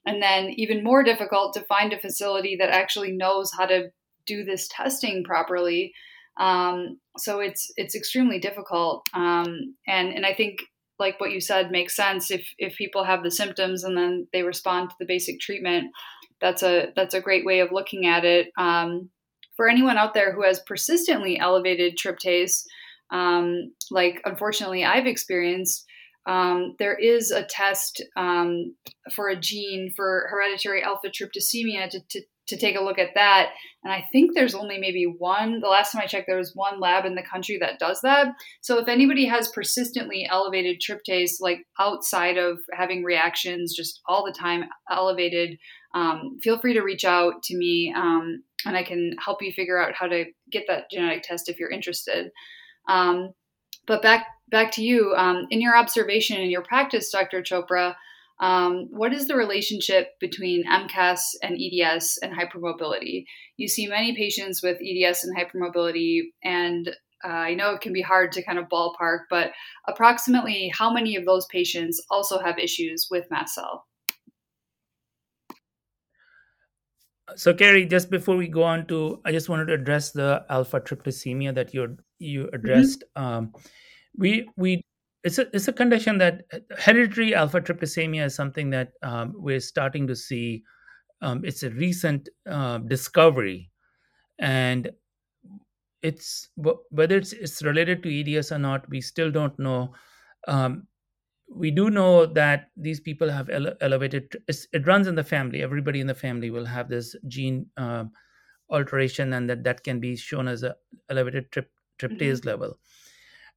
and 0.07 0.23
then 0.23 0.51
even 0.57 0.85
more 0.85 1.03
difficult 1.03 1.55
to 1.55 1.65
find 1.65 1.93
a 1.93 1.99
facility 1.99 2.57
that 2.57 2.71
actually 2.71 3.13
knows 3.13 3.51
how 3.57 3.67
to 3.67 3.91
do 4.27 4.45
this 4.45 4.69
testing 4.69 5.25
properly. 5.25 5.93
Um, 6.39 6.99
so 7.17 7.41
it's 7.41 7.73
it's 7.77 7.95
extremely 7.95 8.39
difficult. 8.39 9.07
Um, 9.15 9.75
and 9.87 10.13
and 10.13 10.25
i 10.25 10.35
think 10.35 10.61
like 11.01 11.21
what 11.21 11.31
you 11.31 11.41
said 11.41 11.71
makes 11.71 11.95
sense. 11.95 12.31
If 12.31 12.47
if 12.59 12.77
people 12.77 13.05
have 13.05 13.23
the 13.23 13.31
symptoms 13.31 13.85
and 13.85 13.97
then 13.97 14.27
they 14.33 14.43
respond 14.43 14.91
to 14.91 14.97
the 14.99 15.07
basic 15.07 15.41
treatment 15.41 15.93
that's 16.41 16.63
a 16.63 16.93
that's 16.95 17.15
a 17.15 17.21
great 17.21 17.45
way 17.45 17.61
of 17.61 17.73
looking 17.73 18.07
at 18.07 18.25
it. 18.25 18.49
Um, 18.57 19.11
for 19.57 19.69
anyone 19.69 19.99
out 19.99 20.15
there 20.15 20.33
who 20.33 20.45
has 20.45 20.61
persistently 20.61 21.39
elevated 21.39 21.99
tryptase 21.99 22.65
um, 23.11 23.73
like 23.91 24.21
unfortunately 24.25 24.85
i've 24.85 25.07
experienced 25.07 25.85
um, 26.27 26.75
there 26.79 26.95
is 26.95 27.31
a 27.31 27.43
test 27.43 28.03
um, 28.17 28.75
for 29.15 29.29
a 29.29 29.41
gene 29.41 29.93
for 29.97 30.29
hereditary 30.31 30.83
alpha 30.83 31.09
tryptasemia 31.09 31.89
to, 31.89 32.01
to, 32.11 32.21
to 32.49 32.57
take 32.57 32.77
a 32.77 32.83
look 32.83 32.99
at 32.99 33.15
that. 33.15 33.51
And 33.83 33.93
I 33.93 34.05
think 34.13 34.35
there's 34.35 34.55
only 34.55 34.79
maybe 34.79 35.05
one, 35.05 35.61
the 35.61 35.69
last 35.69 35.93
time 35.93 36.03
I 36.03 36.07
checked, 36.07 36.27
there 36.27 36.37
was 36.37 36.53
one 36.55 36.81
lab 36.81 37.07
in 37.07 37.15
the 37.15 37.23
country 37.23 37.59
that 37.61 37.79
does 37.79 38.01
that. 38.03 38.29
So 38.61 38.79
if 38.79 38.89
anybody 38.89 39.27
has 39.27 39.49
persistently 39.49 40.27
elevated 40.31 40.81
tryptase, 40.81 41.41
like 41.41 41.61
outside 41.79 42.37
of 42.37 42.59
having 42.73 43.05
reactions 43.05 43.75
just 43.75 44.01
all 44.07 44.25
the 44.25 44.33
time 44.33 44.65
elevated, 44.91 45.59
um, 45.95 46.39
feel 46.43 46.59
free 46.59 46.75
to 46.75 46.83
reach 46.83 47.05
out 47.05 47.43
to 47.45 47.57
me 47.57 47.93
um, 47.97 48.43
and 48.67 48.77
I 48.77 48.83
can 48.83 49.15
help 49.25 49.43
you 49.43 49.53
figure 49.53 49.81
out 49.81 49.95
how 49.95 50.07
to 50.09 50.27
get 50.51 50.65
that 50.69 50.91
genetic 50.91 51.23
test 51.23 51.49
if 51.49 51.59
you're 51.59 51.71
interested. 51.71 52.31
Um, 52.89 53.31
but 53.87 54.03
back 54.03 54.27
back 54.51 54.73
to 54.73 54.83
you. 54.83 55.15
Um, 55.17 55.47
in 55.51 55.61
your 55.61 55.77
observation 55.77 56.41
and 56.41 56.51
your 56.51 56.63
practice, 56.63 57.11
Dr. 57.11 57.43
Chopra, 57.43 57.95
um, 58.41 58.89
what 58.91 59.13
is 59.13 59.27
the 59.27 59.37
relationship 59.37 60.19
between 60.21 60.65
MCAS 60.65 61.21
and 61.43 61.59
EDS 61.61 62.19
and 62.23 62.33
hypermobility? 62.33 63.25
You 63.57 63.67
see 63.69 63.89
many 63.89 64.15
patients 64.15 64.63
with 64.63 64.79
EDS 64.81 65.25
and 65.25 65.37
hypermobility, 65.37 66.21
and 66.45 66.89
uh, 67.25 67.29
I 67.29 67.55
know 67.55 67.73
it 67.75 67.81
can 67.81 67.93
be 67.93 68.03
hard 68.03 68.31
to 68.33 68.43
kind 68.43 68.59
of 68.59 68.69
ballpark, 68.69 69.23
but 69.29 69.51
approximately 69.89 70.71
how 70.73 70.93
many 70.93 71.17
of 71.17 71.25
those 71.25 71.47
patients 71.47 72.01
also 72.11 72.39
have 72.39 72.59
issues 72.59 73.09
with 73.11 73.31
mast 73.31 73.57
cell? 73.57 73.87
So, 77.37 77.53
Carrie, 77.53 77.85
just 77.85 78.09
before 78.09 78.37
we 78.37 78.49
go 78.49 78.63
on 78.63 78.87
to, 78.87 79.21
I 79.25 79.33
just 79.33 79.49
wanted 79.49 79.67
to 79.67 79.75
address 79.75 80.13
the 80.13 80.47
alpha 80.49 80.81
tryptasemia 80.81 81.55
that 81.55 81.75
you 81.75 81.99
you 82.19 82.45
mm-hmm. 82.45 82.55
addressed. 82.55 83.05
Mm-hmm. 83.17 83.23
Um, 83.23 83.53
we 84.19 84.49
we 84.57 84.83
it's 85.25 85.39
a 85.39 85.47
it's 85.55 85.69
a 85.69 85.73
condition 85.73 86.19
that 86.19 86.43
hereditary 86.79 87.35
alpha 87.35 87.61
tryptasemia 87.61 88.27
is 88.27 88.35
something 88.35 88.71
that 88.71 88.93
um, 89.03 89.33
we're 89.37 89.61
starting 89.61 90.07
to 90.07 90.17
see. 90.17 90.63
Um, 91.23 91.45
it's 91.45 91.63
a 91.63 91.71
recent 91.71 92.29
uh, 92.49 92.79
discovery, 92.79 93.71
and 94.39 94.91
it's 96.03 96.51
whether 96.91 97.17
it's 97.17 97.33
it's 97.33 97.63
related 97.63 98.03
to 98.03 98.21
EDS 98.21 98.53
or 98.53 98.59
not, 98.59 98.89
we 98.89 99.01
still 99.01 99.31
don't 99.31 99.59
know. 99.59 99.95
Um, 100.47 100.87
we 101.53 101.71
do 101.71 101.91
know 101.91 102.27
that 102.27 102.69
these 102.77 103.01
people 103.01 103.31
have 103.31 103.49
ele- 103.49 103.75
elevated. 103.81 104.37
it 104.47 104.87
runs 104.87 105.07
in 105.07 105.15
the 105.15 105.25
family. 105.25 105.63
Everybody 105.63 106.01
in 106.01 106.07
the 106.07 106.15
family 106.15 106.51
will 106.51 106.67
have 106.67 106.89
this 106.89 107.17
gene 107.27 107.67
uh, 107.77 108.05
alteration, 108.71 109.33
and 109.33 109.51
that 109.51 109.65
that 109.65 109.83
can 109.83 109.99
be 109.99 110.15
shown 110.15 110.47
as 110.47 110.63
a 110.63 110.77
elevated 111.11 111.51
trip, 111.51 111.71
tryptase 111.99 112.41
mm-hmm. 112.41 112.49
level. 112.49 112.79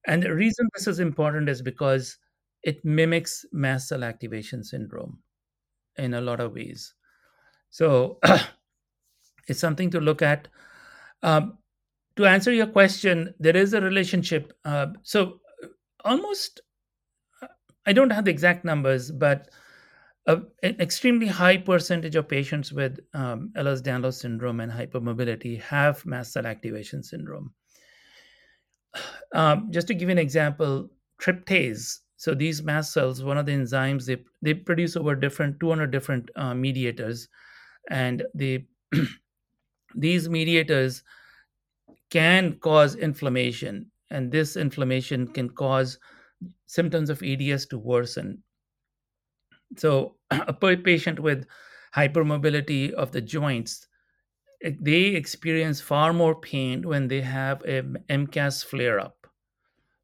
And 0.07 0.23
the 0.23 0.33
reason 0.33 0.67
this 0.75 0.87
is 0.87 0.99
important 0.99 1.49
is 1.49 1.61
because 1.61 2.17
it 2.63 2.83
mimics 2.85 3.45
mast 3.51 3.87
cell 3.89 4.03
activation 4.03 4.63
syndrome 4.63 5.19
in 5.97 6.13
a 6.13 6.21
lot 6.21 6.39
of 6.39 6.53
ways. 6.53 6.93
So 7.69 8.19
it's 9.47 9.59
something 9.59 9.89
to 9.91 9.99
look 9.99 10.21
at. 10.21 10.47
Um, 11.23 11.57
to 12.15 12.25
answer 12.25 12.51
your 12.51 12.67
question, 12.67 13.33
there 13.39 13.55
is 13.55 13.73
a 13.73 13.81
relationship. 13.81 14.53
Uh, 14.65 14.87
so 15.01 15.39
almost, 16.03 16.61
uh, 17.41 17.47
I 17.85 17.93
don't 17.93 18.09
have 18.11 18.25
the 18.25 18.31
exact 18.31 18.65
numbers, 18.65 19.11
but 19.11 19.49
a, 20.27 20.41
an 20.63 20.79
extremely 20.79 21.27
high 21.27 21.57
percentage 21.57 22.15
of 22.15 22.27
patients 22.27 22.71
with 22.71 22.99
um, 23.13 23.51
Ehlers-Danlos 23.55 24.15
syndrome 24.15 24.59
and 24.59 24.71
hypermobility 24.71 25.59
have 25.61 26.05
mast 26.05 26.33
cell 26.33 26.45
activation 26.45 27.01
syndrome. 27.03 27.53
Um, 29.33 29.71
just 29.71 29.87
to 29.87 29.93
give 29.93 30.09
you 30.09 30.13
an 30.13 30.17
example, 30.17 30.89
tryptase. 31.19 31.99
So 32.17 32.35
these 32.35 32.61
mast 32.61 32.93
cells, 32.93 33.23
one 33.23 33.37
of 33.37 33.45
the 33.45 33.53
enzymes, 33.53 34.05
they 34.05 34.23
they 34.41 34.53
produce 34.53 34.95
over 34.95 35.15
different 35.15 35.59
200 35.59 35.91
different 35.91 36.29
uh, 36.35 36.53
mediators, 36.53 37.27
and 37.89 38.23
they 38.35 38.67
these 39.95 40.29
mediators 40.29 41.03
can 42.09 42.59
cause 42.59 42.95
inflammation, 42.95 43.89
and 44.09 44.31
this 44.31 44.55
inflammation 44.55 45.27
can 45.27 45.49
cause 45.49 45.97
symptoms 46.67 47.09
of 47.09 47.23
EDS 47.23 47.65
to 47.67 47.77
worsen. 47.77 48.43
So 49.77 50.17
a 50.31 50.53
patient 50.53 51.19
with 51.19 51.45
hypermobility 51.95 52.91
of 52.91 53.11
the 53.11 53.21
joints 53.21 53.87
they 54.63 55.05
experience 55.15 55.81
far 55.81 56.13
more 56.13 56.35
pain 56.35 56.87
when 56.87 57.07
they 57.07 57.21
have 57.21 57.61
a 57.63 57.81
MCAS 58.09 58.63
flare 58.63 58.99
up. 58.99 59.27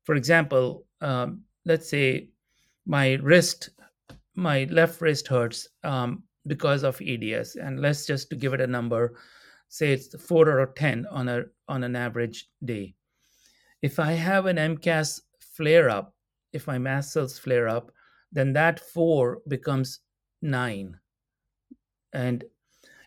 For 0.03 0.15
example, 0.15 0.85
um, 1.01 1.43
let's 1.65 1.89
say 1.89 2.29
my 2.85 3.13
wrist, 3.15 3.69
my 4.35 4.63
left 4.71 5.01
wrist 5.01 5.27
hurts 5.27 5.67
um, 5.83 6.23
because 6.47 6.83
of 6.83 7.01
EDS, 7.01 7.55
and 7.55 7.81
let's 7.81 8.05
just 8.05 8.29
to 8.29 8.35
give 8.35 8.53
it 8.53 8.61
a 8.61 8.67
number, 8.67 9.19
say 9.69 9.91
it's 9.91 10.15
four 10.23 10.49
or 10.49 10.65
ten 10.77 11.05
on 11.11 11.27
a 11.27 11.43
on 11.67 11.83
an 11.83 11.95
average 11.95 12.49
day. 12.63 12.95
If 13.81 13.99
I 13.99 14.13
have 14.13 14.47
an 14.47 14.57
MCAS 14.57 15.21
flare 15.39 15.89
up, 15.89 16.15
if 16.53 16.65
my 16.65 16.79
mast 16.79 17.11
cells 17.11 17.37
flare 17.37 17.67
up, 17.67 17.91
then 18.31 18.53
that 18.53 18.79
four 18.79 19.41
becomes 19.47 19.99
nine, 20.41 20.97
and 22.13 22.43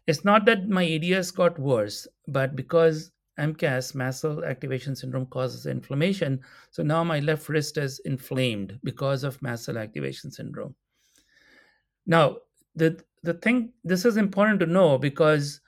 it's 0.07 0.25
not 0.25 0.45
that 0.47 0.69
my 0.69 0.85
EDS 0.87 1.30
got 1.30 1.59
worse, 1.59 2.07
but 2.26 2.57
because 2.57 3.12
MCAS, 3.38 3.95
mast 3.95 4.21
cell 4.21 4.45
activation 4.45 4.95
syndrome, 4.95 5.26
causes 5.26 5.66
inflammation, 5.66 6.40
so 6.71 6.83
now 6.83 7.02
my 7.04 7.21
left 7.21 7.49
wrist 7.49 7.78
is 7.78 7.99
inflamed 8.00 8.78
because 8.85 9.25
of 9.25 9.40
mast 9.40 9.64
cell 9.64 9.78
activation 9.78 10.30
syndrome. 10.30 10.75
Now, 12.07 12.38
the 12.75 13.02
the 13.23 13.35
thing 13.35 13.73
this 13.85 14.04
is 14.04 14.16
important 14.16 14.61
to 14.61 14.66
know 14.66 14.99
because 14.99 15.61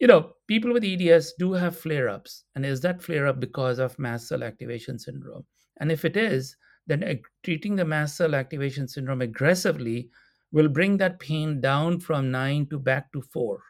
you 0.00 0.06
know 0.06 0.34
people 0.46 0.72
with 0.72 0.84
EDS 0.84 1.34
do 1.38 1.52
have 1.52 1.78
flare 1.78 2.08
ups, 2.08 2.44
and 2.54 2.66
is 2.66 2.80
that 2.80 3.02
flare 3.02 3.26
up 3.26 3.40
because 3.40 3.78
of 3.78 3.98
mast 3.98 4.28
cell 4.28 4.42
activation 4.42 4.98
syndrome? 4.98 5.44
And 5.78 5.92
if 5.92 6.04
it 6.04 6.16
is, 6.16 6.56
then 6.86 7.20
treating 7.42 7.76
the 7.76 7.84
mast 7.84 8.16
cell 8.16 8.34
activation 8.34 8.88
syndrome 8.88 9.22
aggressively 9.22 10.10
will 10.50 10.68
bring 10.68 10.96
that 10.98 11.18
pain 11.20 11.60
down 11.60 12.00
from 12.00 12.30
nine 12.30 12.66
to 12.66 12.78
back 12.78 13.12
to 13.12 13.22
four 13.22 13.62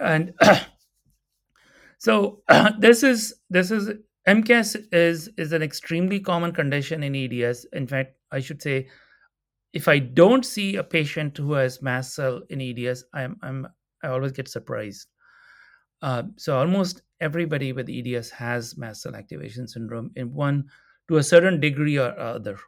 and 0.00 0.34
so 1.98 2.42
this 2.78 3.02
is 3.02 3.34
this 3.50 3.70
is 3.70 3.90
MCAS 4.28 4.76
is 4.92 5.28
is 5.36 5.52
an 5.52 5.62
extremely 5.62 6.20
common 6.20 6.52
condition 6.52 7.02
in 7.02 7.14
EDS. 7.14 7.66
In 7.72 7.86
fact, 7.86 8.16
I 8.32 8.40
should 8.40 8.62
say, 8.62 8.88
if 9.72 9.88
I 9.88 9.98
don't 9.98 10.44
see 10.44 10.76
a 10.76 10.84
patient 10.84 11.36
who 11.36 11.52
has 11.54 11.82
mast 11.82 12.14
cell 12.14 12.42
in 12.48 12.60
EDS, 12.60 13.04
I'm 13.12 13.36
I'm 13.42 13.68
I 14.02 14.08
always 14.08 14.32
get 14.32 14.48
surprised. 14.48 15.08
Uh, 16.02 16.24
so 16.36 16.58
almost 16.58 17.02
everybody 17.20 17.72
with 17.72 17.88
EDS 17.88 18.30
has 18.30 18.76
mast 18.76 19.02
cell 19.02 19.14
activation 19.14 19.66
syndrome 19.66 20.10
in 20.16 20.32
one 20.34 20.64
to 21.08 21.16
a 21.16 21.22
certain 21.22 21.60
degree 21.60 21.98
or 21.98 22.18
other. 22.18 22.58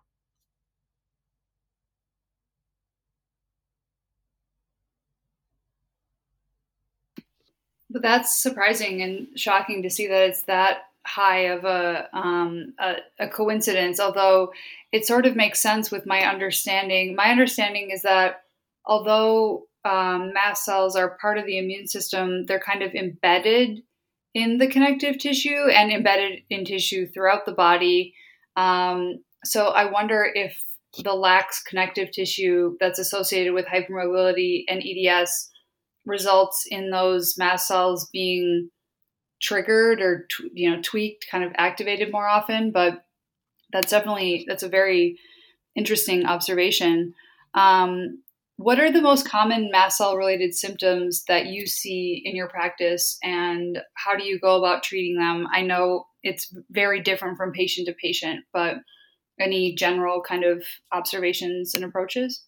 But 7.96 8.02
that's 8.02 8.36
surprising 8.36 9.00
and 9.00 9.28
shocking 9.36 9.82
to 9.82 9.88
see 9.88 10.06
that 10.06 10.22
it's 10.24 10.42
that 10.42 10.80
high 11.06 11.46
of 11.46 11.64
a, 11.64 12.06
um, 12.12 12.74
a, 12.78 12.96
a 13.18 13.26
coincidence, 13.26 13.98
although 13.98 14.52
it 14.92 15.06
sort 15.06 15.24
of 15.24 15.34
makes 15.34 15.60
sense 15.60 15.90
with 15.90 16.04
my 16.04 16.20
understanding. 16.20 17.16
My 17.16 17.30
understanding 17.30 17.90
is 17.90 18.02
that 18.02 18.42
although 18.84 19.62
um, 19.86 20.34
mast 20.34 20.66
cells 20.66 20.94
are 20.94 21.16
part 21.16 21.38
of 21.38 21.46
the 21.46 21.56
immune 21.56 21.86
system, 21.86 22.44
they're 22.44 22.60
kind 22.60 22.82
of 22.82 22.92
embedded 22.92 23.82
in 24.34 24.58
the 24.58 24.68
connective 24.68 25.16
tissue 25.16 25.70
and 25.72 25.90
embedded 25.90 26.42
in 26.50 26.66
tissue 26.66 27.06
throughout 27.06 27.46
the 27.46 27.52
body. 27.52 28.12
Um, 28.56 29.24
so 29.42 29.68
I 29.68 29.90
wonder 29.90 30.30
if 30.34 30.62
the 31.02 31.14
lax 31.14 31.62
connective 31.62 32.10
tissue 32.10 32.76
that's 32.78 32.98
associated 32.98 33.54
with 33.54 33.64
hypermobility 33.64 34.64
and 34.68 34.82
EDS 34.84 35.50
results 36.06 36.66
in 36.70 36.90
those 36.90 37.36
mast 37.36 37.68
cells 37.68 38.08
being 38.12 38.70
triggered 39.42 40.00
or 40.00 40.26
you 40.54 40.70
know 40.70 40.80
tweaked 40.80 41.26
kind 41.30 41.44
of 41.44 41.52
activated 41.58 42.10
more 42.10 42.26
often 42.26 42.70
but 42.70 43.04
that's 43.72 43.90
definitely 43.90 44.44
that's 44.48 44.62
a 44.62 44.68
very 44.68 45.18
interesting 45.74 46.26
observation. 46.26 47.14
Um, 47.54 48.22
what 48.56 48.80
are 48.80 48.90
the 48.90 49.02
most 49.02 49.28
common 49.28 49.70
mast 49.70 49.98
cell 49.98 50.16
related 50.16 50.54
symptoms 50.54 51.24
that 51.28 51.46
you 51.46 51.66
see 51.66 52.22
in 52.24 52.34
your 52.34 52.48
practice 52.48 53.18
and 53.22 53.78
how 53.94 54.16
do 54.16 54.24
you 54.24 54.40
go 54.40 54.56
about 54.56 54.82
treating 54.82 55.18
them? 55.18 55.46
I 55.52 55.60
know 55.60 56.06
it's 56.22 56.54
very 56.70 57.02
different 57.02 57.36
from 57.36 57.52
patient 57.52 57.86
to 57.86 57.92
patient 57.92 58.44
but 58.52 58.76
any 59.38 59.74
general 59.74 60.22
kind 60.26 60.44
of 60.44 60.64
observations 60.92 61.74
and 61.74 61.84
approaches 61.84 62.42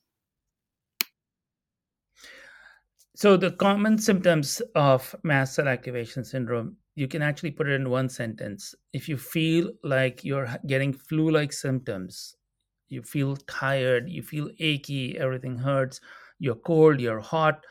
so 3.19 3.37
the 3.37 3.51
common 3.51 3.99
symptoms 3.99 4.63
of 4.77 5.15
mast 5.25 5.55
cell 5.57 5.67
activation 5.69 6.23
syndrome 6.25 6.77
you 6.95 7.09
can 7.09 7.23
actually 7.23 7.51
put 7.53 7.69
it 7.69 7.75
in 7.75 7.91
one 7.91 8.09
sentence. 8.09 8.75
If 8.93 9.09
you 9.09 9.17
feel 9.17 9.71
like 9.85 10.25
you're 10.25 10.49
getting 10.67 10.93
flu 10.93 11.31
like 11.31 11.53
symptoms, 11.53 12.35
you 12.89 13.03
feel 13.03 13.37
tired, 13.37 14.09
you 14.11 14.23
feel 14.23 14.51
achy, 14.59 15.17
everything 15.17 15.57
hurts, 15.57 16.01
you're 16.41 16.57
cold, 16.57 17.01
you're 17.01 17.21
hot, 17.21 17.65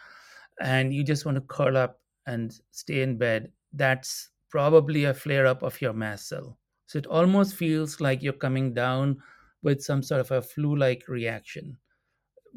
and 0.61 0.93
you 0.93 1.03
just 1.03 1.25
want 1.25 1.35
to 1.35 1.41
curl 1.41 1.75
up 1.75 1.99
and 2.25 2.57
stay 2.71 3.01
in 3.01 3.17
bed, 3.17 3.51
that's 3.73 4.29
probably 4.49 5.03
a 5.05 5.13
flare 5.13 5.45
up 5.45 5.61
of 5.61 5.81
your 5.81 5.93
mast 5.93 6.29
cell. 6.29 6.57
So 6.85 6.99
it 6.99 7.07
almost 7.07 7.55
feels 7.55 7.99
like 7.99 8.23
you're 8.23 8.33
coming 8.45 8.73
down 8.73 9.17
with 9.61 9.81
some 9.81 10.03
sort 10.03 10.21
of 10.21 10.31
a 10.31 10.41
flu 10.41 10.77
like 10.77 11.03
reaction, 11.09 11.77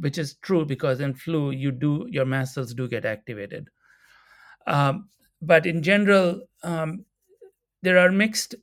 which 0.01 0.19
is 0.19 0.35
true 0.35 0.65
because 0.65 1.01
in 1.01 1.15
flu, 1.15 1.51
you 1.51 1.71
do 1.71 2.07
your 2.11 2.25
mast 2.25 2.55
cells 2.55 2.75
do 2.75 2.89
get 2.89 3.05
activated. 3.05 3.69
Um, 4.67 5.09
but 5.43 5.67
in 5.67 5.83
general, 5.83 6.43
um, 6.63 7.05
there 7.83 7.99
are 7.99 8.11
mixed. 8.11 8.55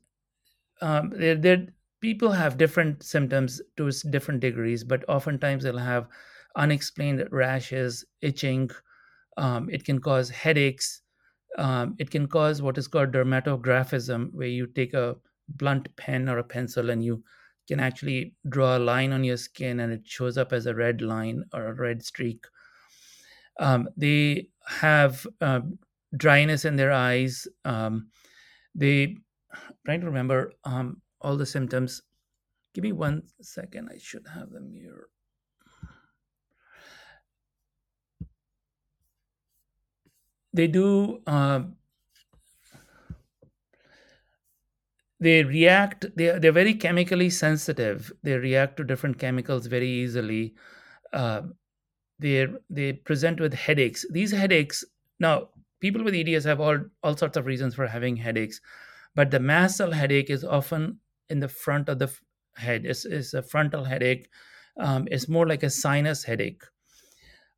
Um, 0.82 1.12
there, 1.16 1.68
people 2.02 2.32
have 2.32 2.58
different 2.58 3.04
symptoms 3.04 3.62
to 3.78 3.92
different 4.10 4.42
degrees, 4.42 4.84
but 4.84 5.04
oftentimes 5.08 5.64
they'll 5.64 5.78
have 5.78 6.08
unexplained 6.56 7.28
rashes, 7.32 8.06
itching. 8.22 8.70
Um, 9.38 9.70
it 9.70 9.86
can 9.86 10.00
cause 10.00 10.30
headaches. 10.30 11.02
Um, 11.58 11.96
it 11.98 12.12
can 12.12 12.28
cause 12.28 12.62
what 12.62 12.78
is 12.78 12.88
called 12.88 13.12
dermatographism, 13.12 14.34
where 14.34 14.48
you 14.48 14.68
take 14.68 14.94
a 14.94 15.16
blunt 15.50 15.96
pen 15.96 16.30
or 16.30 16.38
a 16.40 16.44
pencil 16.44 16.90
and 16.90 17.04
you 17.04 17.24
can 17.68 17.80
actually 17.80 18.34
draw 18.48 18.78
a 18.78 18.80
line 18.80 19.12
on 19.12 19.24
your 19.24 19.38
skin 19.38 19.80
and 19.80 19.92
it 19.92 20.08
shows 20.08 20.38
up 20.38 20.54
as 20.54 20.66
a 20.66 20.76
red 20.76 21.02
line 21.02 21.44
or 21.54 21.68
a 21.68 21.74
red 21.74 22.04
streak. 22.04 22.46
Um, 23.60 23.90
they 23.98 24.50
have 24.66 25.26
uh, 25.42 25.62
dryness 26.16 26.66
in 26.66 26.76
their 26.76 26.92
eyes. 26.92 27.48
Um, 27.66 28.10
they 28.76 29.18
trying 29.86 30.02
to 30.02 30.08
remember 30.08 30.54
um, 30.64 31.02
all 31.22 31.38
the 31.38 31.46
symptoms. 31.46 32.02
Give 32.74 32.84
me 32.84 32.92
one 32.92 33.24
second. 33.42 33.90
I 33.92 33.98
should 33.98 34.28
have 34.28 34.52
them 34.52 34.72
here. 34.72 35.08
They 40.54 40.68
do. 40.68 41.22
Uh, 41.28 41.64
they 45.20 45.44
react. 45.44 46.06
They 46.16 46.38
they're 46.40 46.52
very 46.52 46.74
chemically 46.76 47.30
sensitive. 47.30 48.12
They 48.24 48.38
react 48.38 48.78
to 48.78 48.84
different 48.84 49.20
chemicals 49.20 49.68
very 49.68 49.90
easily. 49.90 50.56
Uh, 51.14 51.44
they 52.20 52.48
they 52.70 52.94
present 52.94 53.40
with 53.40 53.54
headaches. 53.54 54.06
These 54.12 54.32
headaches 54.32 54.84
now 55.20 55.50
people 55.80 56.04
with 56.04 56.16
EDS 56.16 56.46
have 56.46 56.60
all, 56.60 56.80
all 57.04 57.16
sorts 57.18 57.38
of 57.38 57.46
reasons 57.46 57.76
for 57.76 57.88
having 57.88 58.16
headaches, 58.18 58.62
but 59.16 59.32
the 59.32 59.40
mast 59.40 59.80
headache 59.80 60.30
is 60.30 60.44
often 60.44 61.00
in 61.30 61.40
the 61.40 61.48
front 61.50 61.90
of 61.90 62.00
the 62.00 62.12
head. 62.56 62.86
It's, 62.86 63.06
it's 63.06 63.34
a 63.34 63.44
frontal 63.44 63.84
headache. 63.84 64.30
Um, 64.80 65.08
it's 65.12 65.28
more 65.30 65.48
like 65.48 65.64
a 65.64 65.70
sinus 65.70 66.24
headache. 66.24 66.64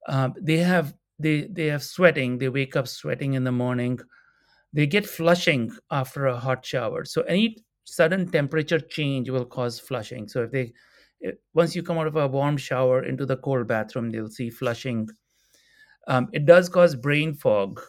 Um, 0.07 0.33
they 0.39 0.57
have 0.57 0.95
they 1.19 1.41
they 1.51 1.67
have 1.67 1.83
sweating. 1.83 2.37
They 2.37 2.49
wake 2.49 2.75
up 2.75 2.87
sweating 2.87 3.33
in 3.33 3.43
the 3.43 3.51
morning. 3.51 3.99
They 4.73 4.87
get 4.87 5.05
flushing 5.05 5.71
after 5.91 6.27
a 6.27 6.37
hot 6.37 6.65
shower. 6.65 7.05
So 7.05 7.21
any 7.23 7.57
sudden 7.85 8.29
temperature 8.31 8.79
change 8.79 9.29
will 9.29 9.45
cause 9.45 9.79
flushing. 9.79 10.27
So 10.27 10.43
if 10.43 10.51
they 10.51 10.73
once 11.53 11.75
you 11.75 11.83
come 11.83 11.97
out 11.97 12.07
of 12.07 12.15
a 12.15 12.27
warm 12.27 12.57
shower 12.57 13.03
into 13.03 13.25
the 13.25 13.37
cold 13.37 13.67
bathroom, 13.67 14.09
they'll 14.09 14.29
see 14.29 14.49
flushing. 14.49 15.09
Um, 16.07 16.29
it 16.33 16.45
does 16.45 16.69
cause 16.69 16.95
brain 16.95 17.33
fog 17.33 17.81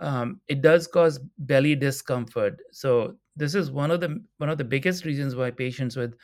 um, 0.00 0.40
it 0.48 0.60
does 0.60 0.86
cause 0.86 1.20
belly 1.38 1.74
discomfort. 1.74 2.60
So 2.72 3.16
this 3.36 3.54
is 3.54 3.70
one 3.70 3.90
of 3.90 4.00
the 4.00 4.22
one 4.38 4.50
of 4.50 4.58
the 4.58 4.64
biggest 4.64 5.04
reasons 5.04 5.36
why 5.36 5.50
patients 5.50 5.96
with 5.96 6.14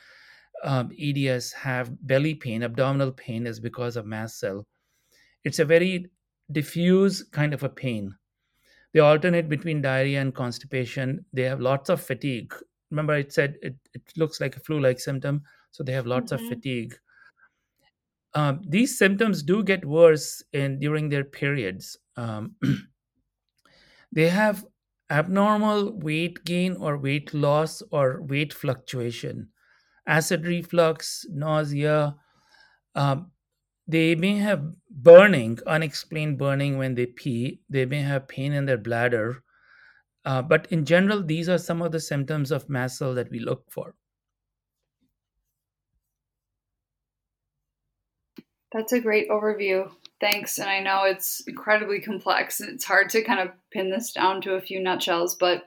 um, 0.65 0.91
EDS 1.01 1.53
have 1.53 1.91
belly 2.07 2.35
pain, 2.35 2.63
abdominal 2.63 3.13
pain, 3.13 3.47
is 3.47 3.61
because 3.61 3.97
of 3.97 4.07
mast 4.07 4.39
cell. 4.39 4.67
It's 5.45 5.59
a 5.59 5.65
very 5.65 6.07
diffuse 6.53 7.23
kind 7.23 7.55
of 7.55 7.63
a 7.63 7.69
pain. 7.69 8.15
They 8.92 9.00
alternate 9.00 9.48
between 9.48 9.83
diarrhea 9.83 10.20
and 10.20 10.35
constipation. 10.35 11.24
They 11.33 11.42
have 11.42 11.61
lots 11.61 11.90
of 11.90 12.00
fatigue. 12.00 12.53
Remember, 12.90 13.12
I 13.12 13.24
said 13.29 13.57
it, 13.62 13.76
it 13.94 14.03
looks 14.16 14.40
like 14.40 14.57
a 14.57 14.61
flu-like 14.61 14.98
symptom, 14.98 15.42
so 15.70 15.85
they 15.85 15.92
have 15.92 16.07
lots 16.07 16.33
mm-hmm. 16.33 16.44
of 16.44 16.48
fatigue. 16.48 16.98
Um, 18.35 18.62
these 18.66 18.96
symptoms 18.96 19.42
do 19.42 19.62
get 19.62 19.85
worse 19.85 20.42
in 20.53 20.79
during 20.79 21.09
their 21.09 21.24
periods. 21.24 21.98
Um, 22.16 22.55
they 24.12 24.29
have 24.29 24.64
abnormal 25.11 25.98
weight 25.98 26.44
gain 26.44 26.76
or 26.76 26.96
weight 26.96 27.35
loss 27.35 27.83
or 27.90 28.22
weight 28.22 28.53
fluctuation, 28.53 29.48
acid 30.07 30.46
reflux, 30.46 31.26
nausea. 31.31 32.16
Um, 32.94 33.31
they 33.90 34.14
may 34.14 34.37
have 34.38 34.62
burning, 34.90 35.59
unexplained 35.66 36.38
burning 36.38 36.79
when 36.79 36.94
they 36.94 37.07
pee. 37.07 37.61
They 37.68 37.87
may 37.87 38.03
have 38.03 38.29
pain 38.29 38.53
in 38.53 38.66
their 38.66 38.79
bladder. 38.79 39.42
Uh, 40.24 40.42
but 40.42 40.66
in 40.70 40.85
general, 40.85 41.22
these 41.22 41.48
are 41.48 41.59
some 41.59 41.81
of 41.83 41.92
the 41.92 42.00
symptoms 42.00 42.50
of 42.50 42.68
mast 42.68 42.98
cell 42.98 43.14
that 43.14 43.31
we 43.31 43.38
look 43.38 43.64
for. 43.70 43.94
That's 48.72 48.92
a 48.92 49.00
great 49.00 49.29
overview. 49.29 49.90
Thanks. 50.20 50.59
And 50.59 50.68
I 50.68 50.81
know 50.81 51.05
it's 51.05 51.42
incredibly 51.46 52.00
complex. 52.00 52.61
It's 52.61 52.85
hard 52.85 53.09
to 53.11 53.22
kind 53.22 53.40
of 53.40 53.48
pin 53.72 53.90
this 53.90 54.12
down 54.12 54.42
to 54.42 54.55
a 54.55 54.61
few 54.61 54.81
nutshells, 54.81 55.35
but 55.35 55.64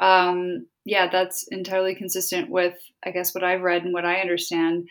um, 0.00 0.66
yeah, 0.84 1.08
that's 1.08 1.46
entirely 1.48 1.94
consistent 1.94 2.50
with, 2.50 2.76
I 3.04 3.12
guess, 3.12 3.34
what 3.34 3.44
I've 3.44 3.62
read 3.62 3.84
and 3.84 3.92
what 3.92 4.04
I 4.04 4.16
understand. 4.16 4.88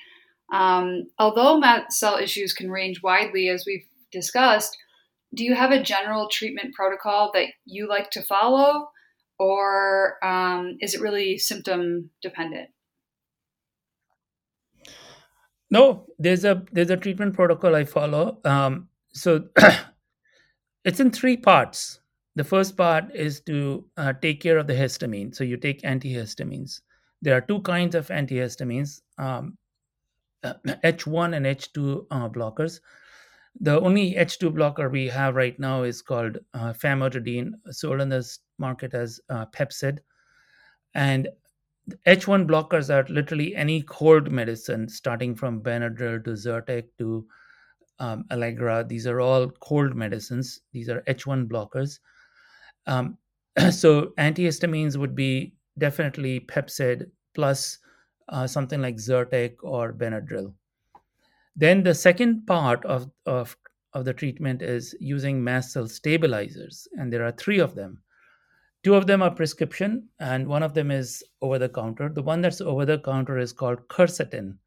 Um, 0.52 1.08
although 1.18 1.58
mast 1.58 1.98
cell 1.98 2.18
issues 2.18 2.54
can 2.54 2.70
range 2.70 3.02
widely, 3.02 3.50
as 3.50 3.66
we've 3.66 3.86
discussed, 4.12 4.78
do 5.34 5.44
you 5.44 5.56
have 5.56 5.72
a 5.72 5.82
general 5.82 6.28
treatment 6.30 6.74
protocol 6.74 7.32
that 7.34 7.48
you 7.66 7.88
like 7.88 8.12
to 8.12 8.22
follow, 8.22 8.90
or 9.40 10.24
um, 10.24 10.78
is 10.82 10.94
it 10.94 11.02
really 11.02 11.38
symptom 11.38 12.10
dependent? 12.22 12.70
No, 15.70 16.06
there's 16.20 16.44
a 16.44 16.64
there's 16.74 16.90
a 16.90 16.98
treatment 16.98 17.34
protocol 17.34 17.76
I 17.76 17.86
follow. 17.86 18.40
Um, 18.44 18.90
so 19.14 19.46
it's 20.86 21.00
in 21.00 21.12
three 21.12 21.38
parts. 21.38 22.02
The 22.36 22.44
first 22.44 22.76
part 22.76 23.16
is 23.16 23.42
to 23.42 23.86
uh, 23.98 24.14
take 24.22 24.42
care 24.42 24.58
of 24.58 24.68
the 24.68 24.74
histamine. 24.74 25.34
So 25.34 25.44
you 25.46 25.58
take 25.58 25.82
antihistamines. 25.84 26.82
There 27.22 27.36
are 27.36 27.42
two 27.42 27.62
kinds 27.62 27.96
of 27.96 28.08
antihistamines 28.08 29.02
um, 29.18 29.58
H1 30.44 31.36
and 31.36 31.46
H2 31.46 32.06
uh, 32.12 32.30
blockers. 32.30 32.80
The 33.60 33.80
only 33.82 34.16
H2 34.16 34.54
blocker 34.54 34.90
we 34.90 35.08
have 35.08 35.36
right 35.36 35.60
now 35.60 35.84
is 35.84 36.02
called 36.02 36.38
uh, 36.54 36.74
famotidine, 36.74 37.52
sold 37.70 38.02
in 38.02 38.10
the 38.10 38.26
market 38.58 38.94
as 38.94 39.20
uh, 39.30 39.46
Pepcid. 39.48 40.00
And 40.94 41.28
H1 42.08 42.48
blockers 42.48 42.90
are 42.90 43.06
literally 43.12 43.56
any 43.56 43.82
cold 43.84 44.32
medicine, 44.32 44.88
starting 44.88 45.36
from 45.36 45.62
Benadryl 45.62 46.24
to 46.24 46.32
Zyrtec 46.32 46.86
to 47.00 47.26
um, 48.00 48.26
Allegra. 48.32 48.86
These 48.88 49.08
are 49.08 49.20
all 49.20 49.50
cold 49.50 49.96
medicines. 49.96 50.62
These 50.72 50.90
are 50.90 51.02
H1 51.02 51.48
blockers. 51.48 52.00
Um, 52.88 53.18
so 53.72 54.14
antihistamines 54.18 54.98
would 54.98 55.16
be 55.16 55.54
definitely 55.78 56.40
Pepcid 56.42 57.10
plus 57.34 57.80
uh, 58.30 58.48
something 58.48 58.82
like 58.82 58.96
Zyrtec 58.96 59.56
or 59.62 59.94
Benadryl. 59.94 60.54
Then 61.56 61.84
the 61.84 61.94
second 61.94 62.46
part 62.48 62.84
of, 62.86 63.10
of, 63.26 63.58
of 63.94 64.06
the 64.06 64.14
treatment 64.14 64.62
is 64.62 64.96
using 65.00 65.44
mast 65.44 65.74
cell 65.74 65.88
stabilizers, 65.88 66.88
and 66.94 67.12
there 67.12 67.26
are 67.26 67.32
three 67.32 67.60
of 67.60 67.76
them. 67.76 68.02
Two 68.84 68.96
of 68.96 69.06
them 69.06 69.22
are 69.22 69.30
prescription, 69.30 70.08
and 70.20 70.48
one 70.48 70.64
of 70.64 70.74
them 70.74 70.90
is 70.90 71.24
over 71.42 71.60
the 71.60 71.70
counter. 71.70 72.10
The 72.10 72.24
one 72.24 72.42
that's 72.42 72.62
over 72.62 72.86
the 72.86 73.00
counter 73.00 73.38
is 73.38 73.54
called 73.54 73.88
quercetin. 73.90 74.58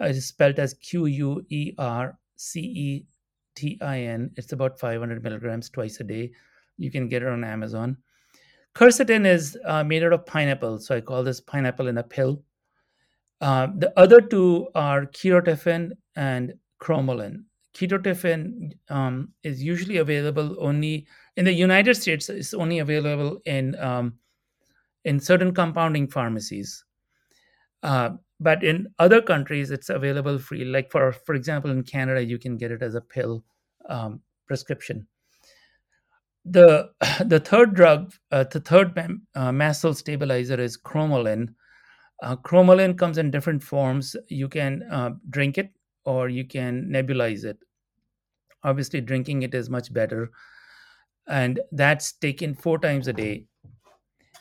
It 0.00 0.16
is 0.16 0.26
spelled 0.26 0.58
as 0.58 0.74
Q 0.74 1.06
U 1.06 1.46
E 1.48 1.72
R 1.78 2.18
C 2.36 2.60
E 2.60 3.06
T 3.54 3.78
I 3.80 4.00
N. 4.00 4.30
It's 4.36 4.52
about 4.52 4.78
500 4.78 5.22
milligrams 5.22 5.70
twice 5.70 5.98
a 6.00 6.04
day. 6.04 6.32
You 6.76 6.90
can 6.90 7.08
get 7.08 7.22
it 7.22 7.28
on 7.28 7.42
Amazon. 7.42 7.96
Quercetin 8.74 9.26
is 9.26 9.58
uh, 9.64 9.82
made 9.82 10.04
out 10.04 10.12
of 10.12 10.26
pineapple, 10.26 10.78
so 10.78 10.94
I 10.94 11.00
call 11.00 11.24
this 11.24 11.40
pineapple 11.40 11.88
in 11.88 11.98
a 11.98 12.02
pill. 12.02 12.42
Uh, 13.40 13.68
the 13.76 13.92
other 13.98 14.20
two 14.20 14.68
are 14.74 15.06
ketotifen 15.06 15.92
and 16.16 16.54
cromolyn. 16.80 17.44
Ketotifen 17.74 18.72
um, 18.88 19.32
is 19.44 19.62
usually 19.62 19.98
available 19.98 20.56
only 20.58 21.06
in 21.36 21.44
the 21.44 21.52
United 21.52 21.94
States 21.94 22.28
it's 22.28 22.52
only 22.52 22.80
available 22.80 23.40
in 23.44 23.78
um, 23.78 24.14
in 25.04 25.20
certain 25.20 25.54
compounding 25.54 26.08
pharmacies. 26.08 26.84
Uh, 27.82 28.10
but 28.40 28.62
in 28.64 28.88
other 28.98 29.22
countries, 29.22 29.70
it's 29.70 29.88
available 29.88 30.38
free. 30.38 30.64
Like 30.64 30.90
for 30.90 31.12
for 31.12 31.34
example, 31.34 31.70
in 31.70 31.84
Canada, 31.84 32.22
you 32.24 32.38
can 32.38 32.56
get 32.56 32.72
it 32.72 32.82
as 32.82 32.94
a 32.94 33.00
pill 33.00 33.44
um, 33.88 34.20
prescription. 34.46 35.06
The 36.44 36.90
the 37.24 37.40
third 37.40 37.74
drug, 37.74 38.12
uh, 38.32 38.44
the 38.44 38.60
third 38.60 38.98
uh, 39.34 39.52
mast 39.52 39.82
cell 39.82 39.94
stabilizer 39.94 40.60
is 40.60 40.76
cromolyn. 40.76 41.54
Uh, 42.22 42.36
cromolyn 42.36 42.98
comes 42.98 43.18
in 43.18 43.30
different 43.30 43.62
forms. 43.62 44.16
You 44.28 44.48
can 44.48 44.82
uh, 44.90 45.10
drink 45.30 45.58
it 45.58 45.72
or 46.04 46.28
you 46.28 46.44
can 46.44 46.88
nebulize 46.90 47.44
it. 47.44 47.58
Obviously, 48.64 49.00
drinking 49.00 49.42
it 49.42 49.54
is 49.54 49.70
much 49.70 49.92
better 49.92 50.30
and 51.28 51.60
that's 51.72 52.12
taken 52.12 52.54
four 52.54 52.78
times 52.78 53.06
a 53.06 53.12
day. 53.12 53.44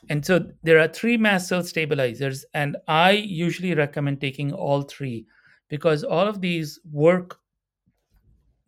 And 0.10 0.26
so 0.26 0.46
there 0.64 0.80
are 0.80 0.88
three 0.88 1.18
mast 1.18 1.50
cell 1.50 1.64
stabilizers, 1.64 2.46
and 2.54 2.78
I 2.88 3.12
usually 3.12 3.76
recommend 3.76 4.22
taking 4.22 4.54
all 4.54 4.84
three 4.84 5.26
because 5.68 6.04
all 6.04 6.28
of 6.28 6.40
these 6.40 6.80
work 6.90 7.38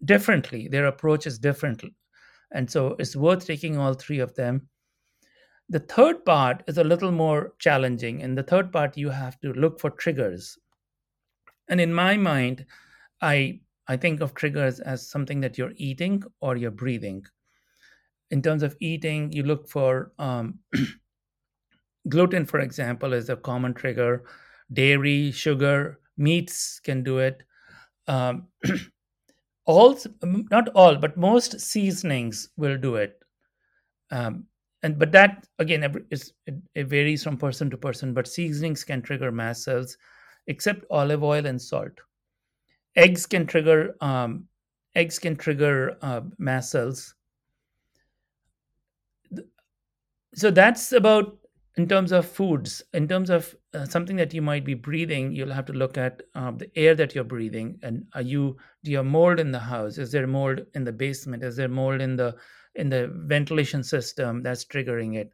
differently. 0.03 0.67
Their 0.67 0.87
approach 0.87 1.27
is 1.27 1.39
different. 1.39 1.83
And 2.51 2.69
so 2.69 2.95
it's 2.99 3.15
worth 3.15 3.45
taking 3.45 3.77
all 3.77 3.93
three 3.93 4.19
of 4.19 4.35
them. 4.35 4.67
The 5.69 5.79
third 5.79 6.25
part 6.25 6.63
is 6.67 6.77
a 6.77 6.83
little 6.83 7.11
more 7.11 7.53
challenging. 7.59 8.21
In 8.21 8.35
the 8.35 8.43
third 8.43 8.71
part, 8.71 8.97
you 8.97 9.09
have 9.09 9.39
to 9.41 9.53
look 9.53 9.79
for 9.79 9.91
triggers. 9.91 10.57
And 11.67 11.79
in 11.79 11.93
my 11.93 12.17
mind, 12.17 12.65
I 13.21 13.61
I 13.87 13.97
think 13.97 14.21
of 14.21 14.33
triggers 14.33 14.79
as 14.79 15.09
something 15.09 15.41
that 15.41 15.57
you're 15.57 15.73
eating 15.75 16.23
or 16.41 16.55
you're 16.55 16.71
breathing 16.71 17.25
in 18.31 18.41
terms 18.41 18.63
of 18.63 18.75
eating, 18.79 19.31
you 19.31 19.43
look 19.43 19.67
for 19.67 20.11
um, 20.19 20.59
gluten, 22.09 22.45
for 22.45 22.59
example, 22.59 23.13
is 23.13 23.29
a 23.29 23.35
common 23.35 23.73
trigger. 23.73 24.23
Dairy, 24.71 25.31
sugar, 25.31 25.99
meats 26.17 26.79
can 26.79 27.03
do 27.03 27.17
it. 27.19 27.41
Um, 28.07 28.47
all, 29.65 29.97
not 30.23 30.69
all, 30.69 30.95
but 30.95 31.17
most 31.17 31.59
seasonings 31.59 32.49
will 32.55 32.77
do 32.77 32.95
it. 32.95 33.23
Um, 34.11 34.45
and 34.83 34.97
but 34.97 35.11
that 35.11 35.47
again 35.59 36.05
is 36.09 36.33
it, 36.47 36.87
varies 36.87 37.23
from 37.23 37.37
person 37.37 37.69
to 37.69 37.77
person. 37.77 38.13
But 38.13 38.27
seasonings 38.27 38.83
can 38.83 39.01
trigger 39.01 39.31
mast 39.31 39.63
cells, 39.63 39.97
except 40.47 40.85
olive 40.89 41.23
oil 41.23 41.45
and 41.45 41.61
salt. 41.61 41.91
Eggs 42.95 43.25
can 43.25 43.45
trigger 43.45 43.95
um, 44.01 44.47
eggs 44.95 45.19
can 45.19 45.35
trigger 45.35 45.97
uh, 46.01 46.21
mast 46.37 46.71
cells 46.71 47.15
so 50.35 50.51
that's 50.51 50.91
about 50.91 51.37
in 51.77 51.87
terms 51.87 52.11
of 52.11 52.25
foods 52.25 52.81
in 52.93 53.07
terms 53.07 53.29
of 53.29 53.55
uh, 53.73 53.85
something 53.85 54.15
that 54.15 54.33
you 54.33 54.41
might 54.41 54.65
be 54.65 54.73
breathing 54.73 55.31
you'll 55.31 55.51
have 55.51 55.65
to 55.65 55.73
look 55.73 55.97
at 55.97 56.21
um, 56.35 56.57
the 56.57 56.69
air 56.77 56.93
that 56.95 57.15
you're 57.15 57.23
breathing 57.23 57.79
and 57.83 58.05
are 58.13 58.21
you 58.21 58.57
do 58.83 58.91
you 58.91 58.97
have 58.97 59.05
mold 59.05 59.39
in 59.39 59.51
the 59.51 59.59
house 59.59 59.97
is 59.97 60.11
there 60.11 60.27
mold 60.27 60.61
in 60.75 60.83
the 60.83 60.91
basement 60.91 61.43
is 61.43 61.55
there 61.55 61.69
mold 61.69 62.01
in 62.01 62.15
the 62.15 62.35
in 62.79 62.89
the 62.89 63.07
ventilation 63.33 63.83
system 63.83 64.41
that's 64.43 64.65
triggering 64.65 65.15
it 65.17 65.31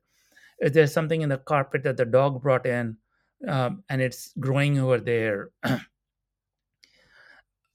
is 0.61 0.71
there 0.73 0.87
something 0.87 1.21
in 1.21 1.29
the 1.29 1.37
carpet 1.39 1.83
that 1.83 1.97
the 1.97 2.05
dog 2.05 2.41
brought 2.43 2.65
in 2.65 2.97
um, 3.47 3.83
and 3.89 4.01
it's 4.01 4.33
growing 4.39 4.77
over 4.79 4.99
there 4.99 5.49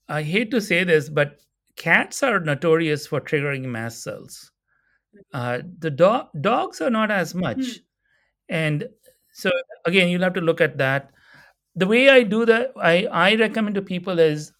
i 0.08 0.22
hate 0.22 0.50
to 0.50 0.60
say 0.60 0.84
this 0.84 1.08
but 1.08 1.40
cats 1.76 2.22
are 2.22 2.40
notorious 2.40 3.06
for 3.06 3.20
triggering 3.20 3.64
mast 3.64 4.02
cells 4.02 4.52
uh, 5.34 5.60
the 5.80 5.90
dog 5.90 6.28
dogs 6.40 6.80
are 6.80 6.90
not 6.90 7.10
as 7.10 7.34
much, 7.34 7.58
Hmm. 7.58 7.72
and 8.48 8.88
so 9.32 9.50
again, 9.86 10.08
you'll 10.10 10.22
have 10.22 10.34
to 10.34 10.40
look 10.42 10.60
at 10.60 10.76
that. 10.78 11.10
The 11.76 11.86
way 11.86 12.10
I 12.10 12.24
do 12.24 12.44
that, 12.46 12.72
I 12.76 13.06
I 13.06 13.36
recommend 13.36 13.76
to 13.76 13.82
people 13.82 14.18
is 14.20 14.52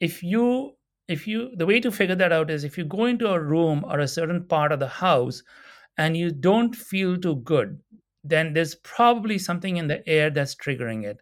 if 0.00 0.22
you 0.22 0.76
if 1.10 1.26
you 1.26 1.50
the 1.56 1.66
way 1.66 1.80
to 1.80 1.90
figure 1.90 2.14
that 2.14 2.32
out 2.32 2.50
is 2.50 2.64
if 2.64 2.78
you 2.78 2.84
go 2.84 3.06
into 3.06 3.28
a 3.28 3.40
room 3.40 3.84
or 3.86 4.00
a 4.00 4.08
certain 4.08 4.44
part 4.44 4.72
of 4.72 4.80
the 4.80 4.88
house 4.88 5.42
and 5.98 6.16
you 6.16 6.30
don't 6.30 6.74
feel 6.74 7.18
too 7.18 7.36
good, 7.36 7.80
then 8.24 8.52
there's 8.52 8.74
probably 8.76 9.38
something 9.38 9.76
in 9.76 9.88
the 9.88 10.06
air 10.08 10.30
that's 10.30 10.54
triggering 10.54 11.04
it. 11.04 11.20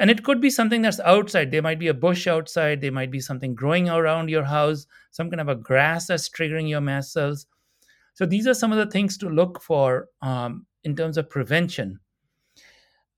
And 0.00 0.10
it 0.10 0.24
could 0.24 0.40
be 0.40 0.50
something 0.50 0.82
that's 0.82 1.00
outside. 1.00 1.50
There 1.50 1.62
might 1.62 1.80
be 1.80 1.88
a 1.88 1.94
bush 1.94 2.26
outside. 2.26 2.80
There 2.80 2.92
might 2.92 3.10
be 3.10 3.20
something 3.20 3.54
growing 3.54 3.88
around 3.88 4.30
your 4.30 4.44
house, 4.44 4.86
some 5.10 5.28
kind 5.30 5.40
of 5.40 5.48
a 5.48 5.56
grass 5.56 6.06
that's 6.06 6.28
triggering 6.28 6.68
your 6.68 6.80
mast 6.80 7.12
cells 7.12 7.46
so 8.18 8.26
these 8.26 8.48
are 8.48 8.54
some 8.54 8.72
of 8.72 8.78
the 8.78 8.90
things 8.90 9.16
to 9.18 9.28
look 9.28 9.62
for 9.62 10.08
um, 10.22 10.66
in 10.82 10.96
terms 10.96 11.18
of 11.18 11.30
prevention. 11.30 12.00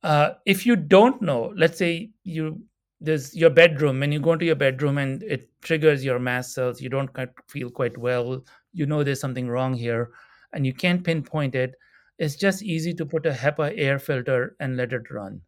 Uh, 0.02 0.32
if 0.44 0.66
you 0.66 0.76
don't 0.76 1.22
know, 1.22 1.54
let's 1.56 1.78
say 1.78 2.10
you 2.22 2.60
there's 3.00 3.34
your 3.34 3.50
bedroom 3.50 4.02
and 4.02 4.12
you 4.12 4.20
go 4.20 4.32
into 4.32 4.44
your 4.44 4.56
bedroom 4.56 4.98
and 4.98 5.22
it 5.22 5.48
triggers 5.62 6.04
your 6.04 6.18
mast 6.18 6.52
cells, 6.54 6.80
you 6.80 6.88
don't 6.88 7.10
feel 7.48 7.70
quite 7.70 7.96
well, 7.96 8.44
you 8.72 8.86
know 8.86 9.02
there's 9.02 9.20
something 9.20 9.48
wrong 9.48 9.74
here, 9.74 10.10
and 10.52 10.66
you 10.66 10.74
can't 10.74 11.04
pinpoint 11.04 11.54
it. 11.54 11.74
It's 12.18 12.36
just 12.36 12.62
easy 12.62 12.92
to 12.94 13.06
put 13.06 13.24
a 13.26 13.30
HEPA 13.32 13.72
air 13.76 13.98
filter 13.98 14.56
and 14.60 14.76
let 14.76 14.92
it 14.92 15.10
run. 15.10 15.40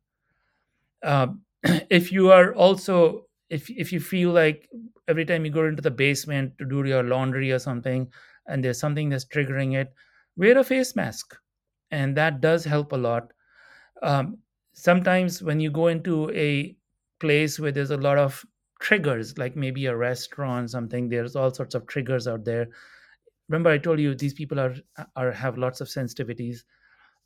Uh, 1.02 1.28
if 1.90 2.10
you 2.10 2.32
are 2.32 2.54
also 2.54 3.26
if 3.50 3.68
if 3.68 3.92
you 3.92 4.00
feel 4.00 4.30
like 4.30 4.68
every 5.08 5.26
time 5.26 5.44
you 5.44 5.50
go 5.50 5.66
into 5.66 5.82
the 5.82 5.90
basement 5.90 6.56
to 6.58 6.64
do 6.64 6.84
your 6.88 7.02
laundry 7.02 7.52
or 7.52 7.58
something 7.58 8.10
and 8.46 8.64
there's 8.64 8.78
something 8.78 9.08
that's 9.08 9.26
triggering 9.26 9.74
it, 9.76 9.92
wear 10.36 10.56
a 10.58 10.64
face 10.64 10.96
mask. 10.96 11.36
And 11.90 12.16
that 12.16 12.40
does 12.40 12.64
help 12.64 12.92
a 12.92 12.96
lot. 12.96 13.32
Um, 14.02 14.38
sometimes 14.72 15.42
when 15.42 15.60
you 15.60 15.70
go 15.70 15.88
into 15.88 16.30
a 16.30 16.74
place 17.22 17.58
where 17.58 17.72
there's 17.72 17.92
a 17.92 17.96
lot 18.08 18.18
of 18.18 18.44
triggers, 18.80 19.38
like 19.38 19.56
maybe 19.56 19.86
a 19.86 19.96
restaurant, 19.96 20.70
something, 20.70 21.08
there's 21.08 21.36
all 21.36 21.54
sorts 21.54 21.74
of 21.74 21.86
triggers 21.86 22.28
out 22.28 22.44
there. 22.44 22.66
Remember, 23.48 23.70
I 23.70 23.78
told 23.78 24.00
you 24.00 24.14
these 24.14 24.34
people 24.34 24.60
are, 24.60 24.74
are 25.16 25.32
have 25.32 25.56
lots 25.56 25.80
of 25.80 25.88
sensitivities. 25.88 26.64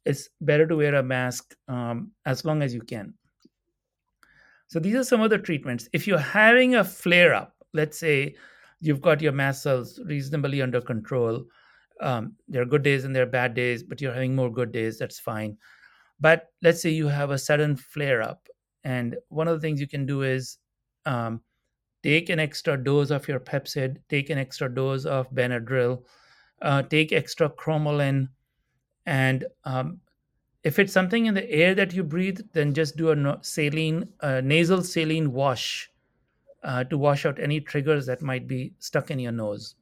It's 0.04 0.28
better 0.40 0.66
to 0.66 0.76
wear 0.76 0.94
a 0.94 1.02
mask 1.02 1.56
um, 1.66 2.12
as 2.24 2.44
long 2.44 2.62
as 2.62 2.72
you 2.72 2.82
can. 2.82 3.14
So 4.68 4.80
these 4.80 4.94
are 4.94 5.04
some 5.04 5.22
of 5.22 5.30
the 5.30 5.38
treatments. 5.38 5.88
If 5.92 6.06
you're 6.06 6.18
having 6.18 6.74
a 6.74 6.84
flare 6.84 7.34
up, 7.34 7.54
let's 7.72 7.98
say 7.98 8.34
you've 8.80 9.00
got 9.00 9.22
your 9.22 9.32
mast 9.32 9.62
cells 9.62 10.00
reasonably 10.06 10.62
under 10.62 10.80
control. 10.80 11.44
Um, 12.00 12.34
there 12.48 12.62
are 12.62 12.66
good 12.66 12.82
days 12.82 13.04
and 13.04 13.14
there 13.14 13.22
are 13.22 13.40
bad 13.40 13.54
days, 13.54 13.82
but 13.82 14.00
you're 14.00 14.12
having 14.12 14.36
more 14.36 14.52
good 14.52 14.72
days. 14.72 14.98
That's 14.98 15.18
fine. 15.18 15.56
But 16.20 16.50
let's 16.62 16.82
say 16.82 16.90
you 16.90 17.08
have 17.08 17.30
a 17.30 17.38
sudden 17.38 17.76
flare 17.76 18.22
up, 18.22 18.48
and 18.86 19.16
one 19.30 19.48
of 19.48 19.54
the 19.54 19.60
things 19.60 19.80
you 19.80 19.88
can 19.88 20.06
do 20.06 20.22
is 20.22 20.58
um, 21.06 21.40
take 22.04 22.30
an 22.30 22.38
extra 22.38 22.76
dose 22.76 23.10
of 23.10 23.26
your 23.26 23.40
Pepcid, 23.40 23.96
take 24.08 24.30
an 24.30 24.38
extra 24.38 24.72
dose 24.72 25.04
of 25.04 25.28
Benadryl, 25.32 26.04
uh, 26.62 26.82
take 26.82 27.12
extra 27.12 27.50
cromolyn, 27.50 28.28
and 29.04 29.44
um, 29.64 29.98
if 30.62 30.78
it's 30.78 30.92
something 30.92 31.26
in 31.26 31.34
the 31.34 31.50
air 31.50 31.74
that 31.74 31.94
you 31.94 32.04
breathe, 32.04 32.38
then 32.52 32.74
just 32.74 32.96
do 32.96 33.10
a 33.10 33.38
saline, 33.42 34.08
uh, 34.20 34.40
nasal 34.44 34.84
saline 34.84 35.32
wash 35.32 35.90
uh, 36.62 36.84
to 36.84 36.96
wash 36.96 37.26
out 37.26 37.40
any 37.40 37.60
triggers 37.60 38.06
that 38.06 38.22
might 38.22 38.46
be 38.46 38.72
stuck 38.78 39.10
in 39.10 39.18
your 39.18 39.32
nose. 39.32 39.74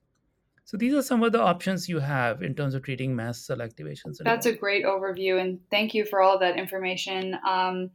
So 0.64 0.79
these 0.79 0.95
are 0.95 1.03
some 1.03 1.23
of 1.23 1.33
the 1.33 1.43
options 1.43 1.90
you 1.90 1.99
have 1.99 2.43
in 2.43 2.55
terms 2.55 2.75
of 2.75 2.83
treating 2.83 3.14
mast 3.14 3.45
cell 3.45 3.61
activation 3.61 4.14
syndrome. 4.14 4.35
That's 4.35 4.47
a 4.47 4.55
great 4.55 4.87
overview, 4.87 5.38
and 5.43 5.61
thank 5.71 5.93
you 5.93 6.07
for 6.07 6.23
all 6.23 6.38
that 6.38 6.59
information. 6.59 7.37
Um, 7.47 7.90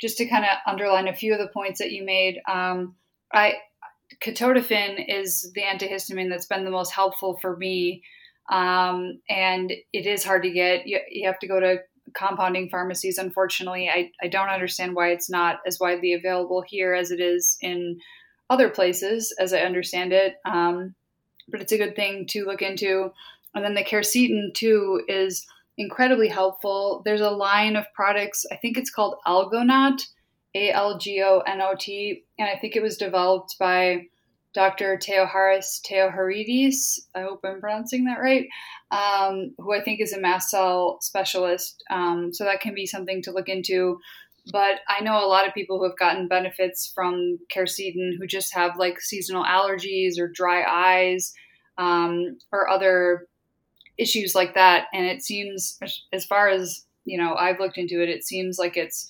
just 0.00 0.18
to 0.18 0.26
kind 0.26 0.44
of 0.44 0.50
underline 0.66 1.08
a 1.08 1.14
few 1.14 1.32
of 1.32 1.38
the 1.38 1.48
points 1.48 1.78
that 1.78 1.92
you 1.92 2.04
made, 2.04 2.40
um, 2.48 2.94
I 3.32 3.54
ketotifen 4.22 5.04
is 5.08 5.50
the 5.54 5.62
antihistamine 5.62 6.30
that's 6.30 6.46
been 6.46 6.64
the 6.64 6.70
most 6.70 6.92
helpful 6.92 7.38
for 7.40 7.56
me, 7.56 8.02
um, 8.50 9.20
and 9.28 9.72
it 9.92 10.06
is 10.06 10.24
hard 10.24 10.42
to 10.42 10.50
get. 10.50 10.86
You, 10.86 11.00
you 11.10 11.26
have 11.26 11.38
to 11.40 11.48
go 11.48 11.60
to 11.60 11.78
compounding 12.14 12.68
pharmacies. 12.68 13.18
Unfortunately, 13.18 13.88
I, 13.88 14.10
I 14.22 14.28
don't 14.28 14.48
understand 14.48 14.94
why 14.94 15.08
it's 15.08 15.30
not 15.30 15.60
as 15.66 15.80
widely 15.80 16.12
available 16.12 16.62
here 16.66 16.94
as 16.94 17.10
it 17.10 17.20
is 17.20 17.56
in 17.60 17.98
other 18.50 18.68
places, 18.68 19.34
as 19.38 19.52
I 19.52 19.60
understand 19.60 20.12
it. 20.12 20.34
Um, 20.44 20.94
but 21.48 21.60
it's 21.60 21.72
a 21.72 21.78
good 21.78 21.96
thing 21.96 22.26
to 22.28 22.44
look 22.44 22.62
into. 22.62 23.10
And 23.54 23.64
then 23.64 23.74
the 23.74 23.84
quercetin 23.84 24.52
too 24.54 25.02
is 25.08 25.46
incredibly 25.76 26.28
helpful. 26.28 27.02
There's 27.04 27.20
a 27.20 27.30
line 27.30 27.76
of 27.76 27.92
products. 27.94 28.44
I 28.50 28.56
think 28.56 28.76
it's 28.76 28.90
called 28.90 29.16
Algonot, 29.26 30.00
A 30.54 30.70
L 30.70 30.98
G 30.98 31.22
O 31.22 31.40
N 31.40 31.60
O 31.60 31.74
T, 31.78 32.24
and 32.38 32.48
I 32.48 32.58
think 32.58 32.76
it 32.76 32.82
was 32.82 32.96
developed 32.96 33.56
by 33.58 34.06
Dr. 34.54 34.96
Theoharis 34.96 35.80
Theoharides, 35.82 37.00
I 37.14 37.22
hope 37.22 37.40
I'm 37.44 37.60
pronouncing 37.60 38.04
that 38.04 38.20
right, 38.20 38.46
um, 38.92 39.52
who 39.58 39.74
I 39.74 39.82
think 39.82 40.00
is 40.00 40.12
a 40.12 40.20
mast 40.20 40.48
cell 40.48 40.98
specialist. 41.00 41.82
Um, 41.90 42.32
so 42.32 42.44
that 42.44 42.60
can 42.60 42.72
be 42.72 42.86
something 42.86 43.20
to 43.22 43.32
look 43.32 43.48
into. 43.48 43.98
But 44.52 44.80
I 44.88 45.02
know 45.02 45.18
a 45.18 45.26
lot 45.26 45.48
of 45.48 45.54
people 45.54 45.78
who 45.78 45.84
have 45.84 45.98
gotten 45.98 46.28
benefits 46.28 46.92
from 46.94 47.38
quercetin 47.52 48.12
who 48.16 48.26
just 48.26 48.54
have 48.54 48.78
like 48.78 49.00
seasonal 49.00 49.44
allergies 49.44 50.18
or 50.18 50.28
dry 50.28 50.62
eyes 50.62 51.32
um, 51.76 52.38
or 52.52 52.68
other 52.68 53.26
issues 53.98 54.34
like 54.34 54.54
that. 54.54 54.86
And 54.92 55.06
it 55.06 55.22
seems, 55.22 55.78
as 56.12 56.24
far 56.24 56.48
as 56.48 56.84
you 57.04 57.18
know, 57.18 57.34
I've 57.34 57.60
looked 57.60 57.78
into 57.78 58.02
it, 58.02 58.08
it 58.08 58.24
seems 58.24 58.58
like 58.58 58.76
it's 58.76 59.06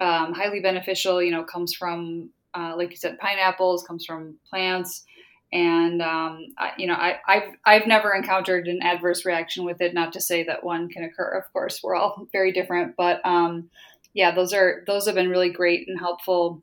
um, 0.00 0.34
highly 0.34 0.60
beneficial. 0.60 1.22
You 1.22 1.30
know, 1.30 1.44
comes 1.44 1.74
from 1.74 2.30
uh, 2.54 2.74
like 2.76 2.90
you 2.90 2.96
said, 2.96 3.18
pineapples 3.18 3.84
comes 3.84 4.04
from 4.04 4.36
plants, 4.48 5.04
and 5.52 6.02
um, 6.02 6.46
I, 6.58 6.72
you 6.78 6.86
know, 6.86 6.94
I, 6.94 7.18
have 7.26 7.42
I've 7.64 7.86
never 7.86 8.14
encountered 8.14 8.68
an 8.68 8.82
adverse 8.82 9.24
reaction 9.24 9.64
with 9.64 9.80
it. 9.80 9.94
Not 9.94 10.12
to 10.14 10.20
say 10.20 10.44
that 10.44 10.64
one 10.64 10.88
can 10.88 11.04
occur. 11.04 11.38
Of 11.38 11.52
course, 11.52 11.80
we're 11.82 11.94
all 11.94 12.26
very 12.32 12.52
different, 12.52 12.94
but 12.96 13.24
um, 13.24 13.70
yeah, 14.14 14.34
those 14.34 14.52
are 14.52 14.82
those 14.86 15.06
have 15.06 15.14
been 15.14 15.30
really 15.30 15.50
great 15.50 15.88
and 15.88 15.98
helpful 15.98 16.62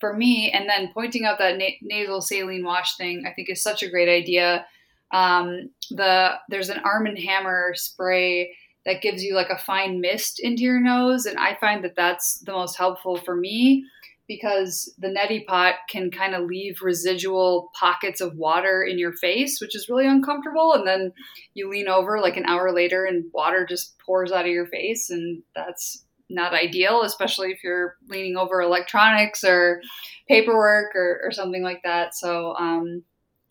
for 0.00 0.12
me. 0.12 0.50
And 0.50 0.68
then 0.68 0.90
pointing 0.92 1.24
out 1.24 1.38
that 1.38 1.56
na- 1.56 1.80
nasal 1.82 2.20
saline 2.20 2.64
wash 2.64 2.96
thing, 2.96 3.24
I 3.26 3.32
think 3.32 3.48
is 3.48 3.62
such 3.62 3.82
a 3.82 3.90
great 3.90 4.08
idea. 4.08 4.66
Um, 5.14 5.70
the 5.90 6.32
there's 6.48 6.68
an 6.68 6.80
Arm 6.84 7.06
and 7.06 7.18
Hammer 7.18 7.72
spray 7.74 8.54
that 8.84 9.00
gives 9.00 9.22
you 9.22 9.34
like 9.34 9.48
a 9.48 9.56
fine 9.56 10.00
mist 10.00 10.40
into 10.40 10.62
your 10.62 10.80
nose, 10.80 11.24
and 11.24 11.38
I 11.38 11.56
find 11.60 11.84
that 11.84 11.96
that's 11.96 12.40
the 12.40 12.52
most 12.52 12.76
helpful 12.76 13.16
for 13.16 13.36
me 13.36 13.84
because 14.26 14.92
the 14.98 15.08
neti 15.08 15.44
pot 15.44 15.74
can 15.88 16.10
kind 16.10 16.34
of 16.34 16.46
leave 16.46 16.78
residual 16.82 17.70
pockets 17.78 18.20
of 18.20 18.36
water 18.36 18.82
in 18.82 18.98
your 18.98 19.12
face, 19.12 19.58
which 19.60 19.76
is 19.76 19.88
really 19.88 20.06
uncomfortable. 20.06 20.72
And 20.72 20.86
then 20.86 21.12
you 21.52 21.68
lean 21.68 21.88
over 21.88 22.20
like 22.20 22.36
an 22.36 22.46
hour 22.46 22.72
later 22.72 23.04
and 23.04 23.24
water 23.34 23.66
just 23.68 23.98
pours 23.98 24.32
out 24.32 24.46
of 24.46 24.50
your 24.50 24.66
face. 24.66 25.10
And 25.10 25.42
that's 25.54 26.04
not 26.30 26.54
ideal, 26.54 27.02
especially 27.02 27.50
if 27.50 27.62
you're 27.62 27.96
leaning 28.08 28.36
over 28.36 28.62
electronics 28.62 29.44
or 29.44 29.82
paperwork 30.26 30.94
or, 30.94 31.20
or 31.22 31.30
something 31.30 31.62
like 31.62 31.82
that. 31.84 32.14
So 32.14 32.54
um, 32.58 33.02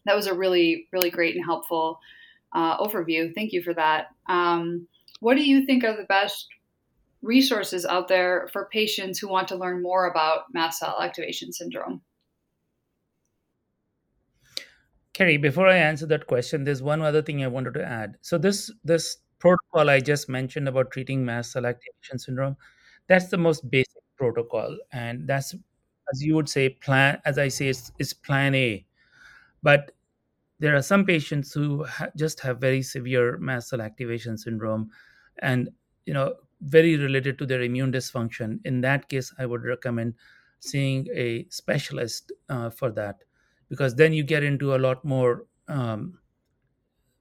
that 0.06 0.16
was 0.16 0.28
a 0.28 0.34
really, 0.34 0.88
really 0.92 1.10
great 1.10 1.36
and 1.36 1.46
helpful 1.46 2.00
uh, 2.54 2.78
overview. 2.78 3.34
Thank 3.34 3.52
you 3.52 3.62
for 3.62 3.74
that. 3.74 4.08
Um, 4.28 4.88
what 5.20 5.36
do 5.36 5.44
you 5.44 5.66
think 5.66 5.84
are 5.84 5.96
the 5.96 6.04
best 6.04 6.48
resources 7.22 7.86
out 7.86 8.08
there 8.10 8.50
for 8.52 8.70
patients 8.72 9.18
who 9.18 9.30
want 9.30 9.48
to 9.48 9.56
learn 9.56 9.82
more 9.82 10.08
about 10.08 10.54
mast 10.54 10.80
cell 10.80 10.98
activation 11.02 11.52
syndrome? 11.54 12.02
Kerry, 15.14 15.38
before 15.38 15.68
I 15.68 15.78
answer 15.78 16.08
that 16.08 16.28
question, 16.28 16.64
there's 16.64 16.82
one 16.82 17.02
other 17.02 17.22
thing 17.22 17.44
I 17.44 17.48
wanted 17.48 17.76
to 17.76 17.86
add. 17.86 18.18
So 18.22 18.38
this 18.38 18.72
this 18.84 19.18
protocol 19.40 19.90
I 19.90 20.00
just 20.00 20.28
mentioned 20.28 20.68
about 20.68 20.92
treating 20.92 21.24
mast 21.24 21.52
cell 21.52 21.66
activation 21.66 22.18
syndrome, 22.18 22.58
that's 23.08 23.28
the 23.28 23.38
most 23.38 23.70
basic 23.70 24.02
protocol, 24.18 24.78
and 24.92 25.28
that's 25.28 25.54
as 26.12 26.22
you 26.22 26.36
would 26.36 26.50
say 26.50 26.70
plan 26.70 27.22
as 27.26 27.38
I 27.38 27.48
say 27.48 27.68
it's, 27.70 27.92
it's 28.00 28.14
plan 28.14 28.56
A. 28.56 28.86
But 29.64 29.92
there 30.60 30.76
are 30.76 30.82
some 30.82 31.06
patients 31.06 31.54
who 31.54 31.84
ha- 31.86 32.10
just 32.18 32.40
have 32.42 32.60
very 32.62 32.82
severe 32.82 33.38
mast 33.38 33.70
cell 33.70 33.82
activation 33.82 34.38
syndrome, 34.38 34.92
and 35.40 35.70
you 36.06 36.14
know 36.14 36.36
very 36.62 36.96
related 36.98 37.38
to 37.40 37.46
their 37.46 37.62
immune 37.62 37.92
dysfunction. 37.92 38.60
In 38.66 38.82
that 38.82 39.10
case, 39.10 39.34
I 39.40 39.46
would 39.46 39.64
recommend 39.64 40.16
seeing 40.60 41.08
a 41.14 41.46
specialist 41.50 42.32
uh, 42.50 42.70
for 42.70 42.92
that 42.92 43.24
because 43.70 43.96
then 43.96 44.14
you 44.14 44.24
get 44.24 44.44
into 44.44 44.76
a 44.76 44.78
lot 44.80 45.04
more 45.04 45.46
um, 45.68 46.20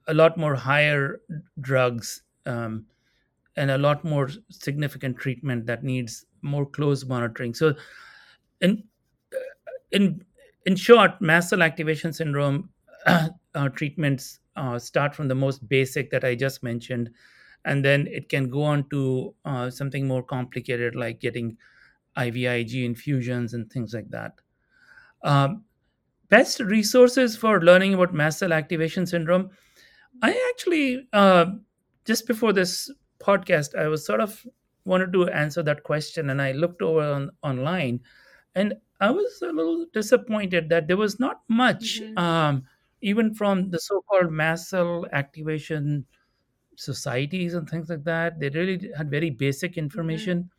a 0.08 0.14
lot 0.14 0.36
more 0.36 0.54
higher 0.54 1.20
drugs 1.60 2.22
um, 2.46 2.86
and 3.56 3.70
a 3.70 3.78
lot 3.78 4.04
more 4.04 4.30
significant 4.50 5.18
treatment 5.18 5.66
that 5.66 5.84
needs 5.84 6.26
more 6.42 6.66
close 6.66 7.04
monitoring 7.04 7.54
so 7.54 7.74
in 8.60 8.84
in 9.90 10.24
in 10.66 10.76
short 10.76 11.20
mast 11.20 11.50
cell 11.50 11.62
activation 11.62 12.12
syndrome 12.12 12.70
uh, 13.06 13.68
treatments 13.74 14.40
uh, 14.56 14.78
start 14.78 15.14
from 15.14 15.28
the 15.28 15.34
most 15.34 15.66
basic 15.68 16.10
that 16.10 16.24
i 16.24 16.34
just 16.34 16.62
mentioned 16.62 17.10
and 17.64 17.84
then 17.84 18.06
it 18.08 18.28
can 18.28 18.48
go 18.48 18.62
on 18.62 18.88
to 18.90 19.34
uh, 19.44 19.70
something 19.70 20.06
more 20.06 20.22
complicated 20.22 20.94
like 20.94 21.20
getting 21.20 21.56
IVIG 22.16 22.84
infusions 22.84 23.54
and 23.54 23.70
things 23.70 23.94
like 23.94 24.10
that. 24.10 24.32
Um, 25.22 25.64
best 26.28 26.60
resources 26.60 27.36
for 27.36 27.60
learning 27.60 27.94
about 27.94 28.12
mast 28.12 28.40
cell 28.40 28.52
activation 28.52 29.06
syndrome. 29.06 29.50
I 30.22 30.30
actually 30.50 31.08
uh, 31.12 31.46
just 32.04 32.26
before 32.26 32.52
this 32.52 32.90
podcast, 33.20 33.78
I 33.78 33.88
was 33.88 34.04
sort 34.04 34.20
of 34.20 34.44
wanted 34.84 35.12
to 35.12 35.28
answer 35.28 35.62
that 35.62 35.84
question, 35.84 36.30
and 36.30 36.42
I 36.42 36.52
looked 36.52 36.82
over 36.82 37.02
on, 37.02 37.30
online, 37.42 38.00
and 38.54 38.74
I 39.02 39.10
was 39.10 39.42
a 39.42 39.46
little 39.46 39.86
disappointed 39.92 40.68
that 40.68 40.86
there 40.86 40.96
was 40.96 41.18
not 41.18 41.40
much, 41.48 42.00
mm-hmm. 42.00 42.16
um, 42.16 42.62
even 43.00 43.34
from 43.34 43.70
the 43.70 43.80
so-called 43.80 44.30
mast 44.30 44.70
cell 44.70 45.06
activation 45.12 46.06
societies 46.76 47.54
and 47.54 47.68
things 47.68 47.90
like 47.90 48.04
that. 48.04 48.38
They 48.38 48.48
really 48.50 48.92
had 48.96 49.10
very 49.10 49.30
basic 49.30 49.72
mm-hmm. 49.72 49.80
information. 49.80 50.50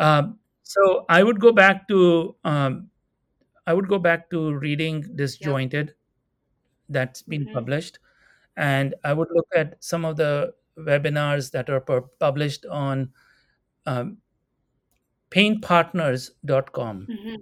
Mm-hmm. 0.00 0.02
Um, 0.02 0.38
so 0.62 1.04
I 1.10 1.22
would 1.22 1.40
go 1.40 1.52
back 1.52 1.86
to 1.88 2.34
um, 2.44 2.88
I 3.66 3.74
would 3.74 3.86
go 3.86 3.98
back 3.98 4.30
to 4.30 4.54
reading 4.54 5.04
Disjointed 5.14 5.88
yep. 5.88 5.96
that's 6.88 7.20
been 7.20 7.44
mm-hmm. 7.44 7.52
published, 7.52 7.98
and 8.56 8.94
I 9.04 9.12
would 9.12 9.28
look 9.30 9.48
at 9.54 9.76
some 9.84 10.06
of 10.06 10.16
the 10.16 10.54
webinars 10.78 11.50
that 11.50 11.68
are 11.68 11.80
published 12.18 12.64
on 12.64 13.10
um, 13.84 14.16
painpartners.com 15.32 17.06
mm-hmm. 17.10 17.34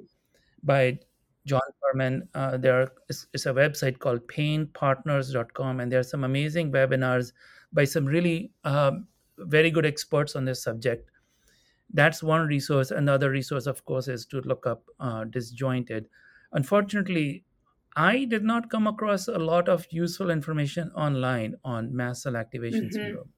by 0.63 0.99
John 1.47 1.61
Fuhrman. 1.83 2.23
Uh, 2.35 2.57
there 2.57 2.83
are, 2.83 2.93
it's, 3.09 3.27
it's, 3.33 3.47
a 3.47 3.53
website 3.53 3.99
called 3.99 4.27
painpartners.com, 4.29 5.81
and 5.81 5.91
there 5.91 6.01
are 6.01 6.05
some 6.05 6.25
amazing 6.25 6.71
webinars 6.73 7.33
by 7.73 7.85
some 7.85 8.05
really 8.05 8.53
um, 8.65 9.07
very 9.39 9.71
good 9.71 9.87
experts 9.87 10.37
on 10.37 10.45
this 10.45 10.63
subject. 10.63 11.11
That's 11.93 12.23
one 12.23 12.47
resource. 12.47 12.91
Another 12.93 13.31
resource, 13.31 13.67
of 13.67 13.85
course, 13.85 14.07
is 14.07 14.27
to 14.27 14.41
look 14.43 14.67
up 14.67 14.85
uh, 15.01 15.25
disjointed. 15.25 16.07
Unfortunately, 16.53 17.45
I 17.97 18.25
did 18.25 18.45
not 18.45 18.71
come 18.71 18.87
across 18.87 19.27
a 19.27 19.39
lot 19.39 19.69
of 19.69 19.87
useful 19.91 20.31
information 20.31 20.93
online 20.95 21.57
on 21.65 21.95
mast 21.95 22.23
cell 22.23 22.37
activation 22.37 22.83
mm-hmm. 22.83 22.93
syndrome. 22.93 23.31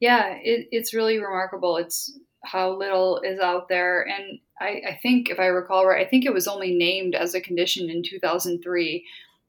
Yeah, 0.00 0.36
it, 0.42 0.68
it's 0.70 0.94
really 0.94 1.18
remarkable. 1.18 1.76
It's 1.76 2.18
how 2.44 2.76
little 2.76 3.20
is 3.20 3.38
out 3.38 3.68
there. 3.68 4.06
And 4.06 4.38
I, 4.60 4.82
I, 4.88 4.98
think, 5.02 5.30
if 5.30 5.38
I 5.38 5.46
recall 5.46 5.86
right, 5.86 6.06
I 6.06 6.08
think 6.08 6.24
it 6.24 6.34
was 6.34 6.48
only 6.48 6.74
named 6.74 7.14
as 7.14 7.34
a 7.34 7.40
condition 7.40 7.90
in 7.90 8.02
2003 8.02 9.04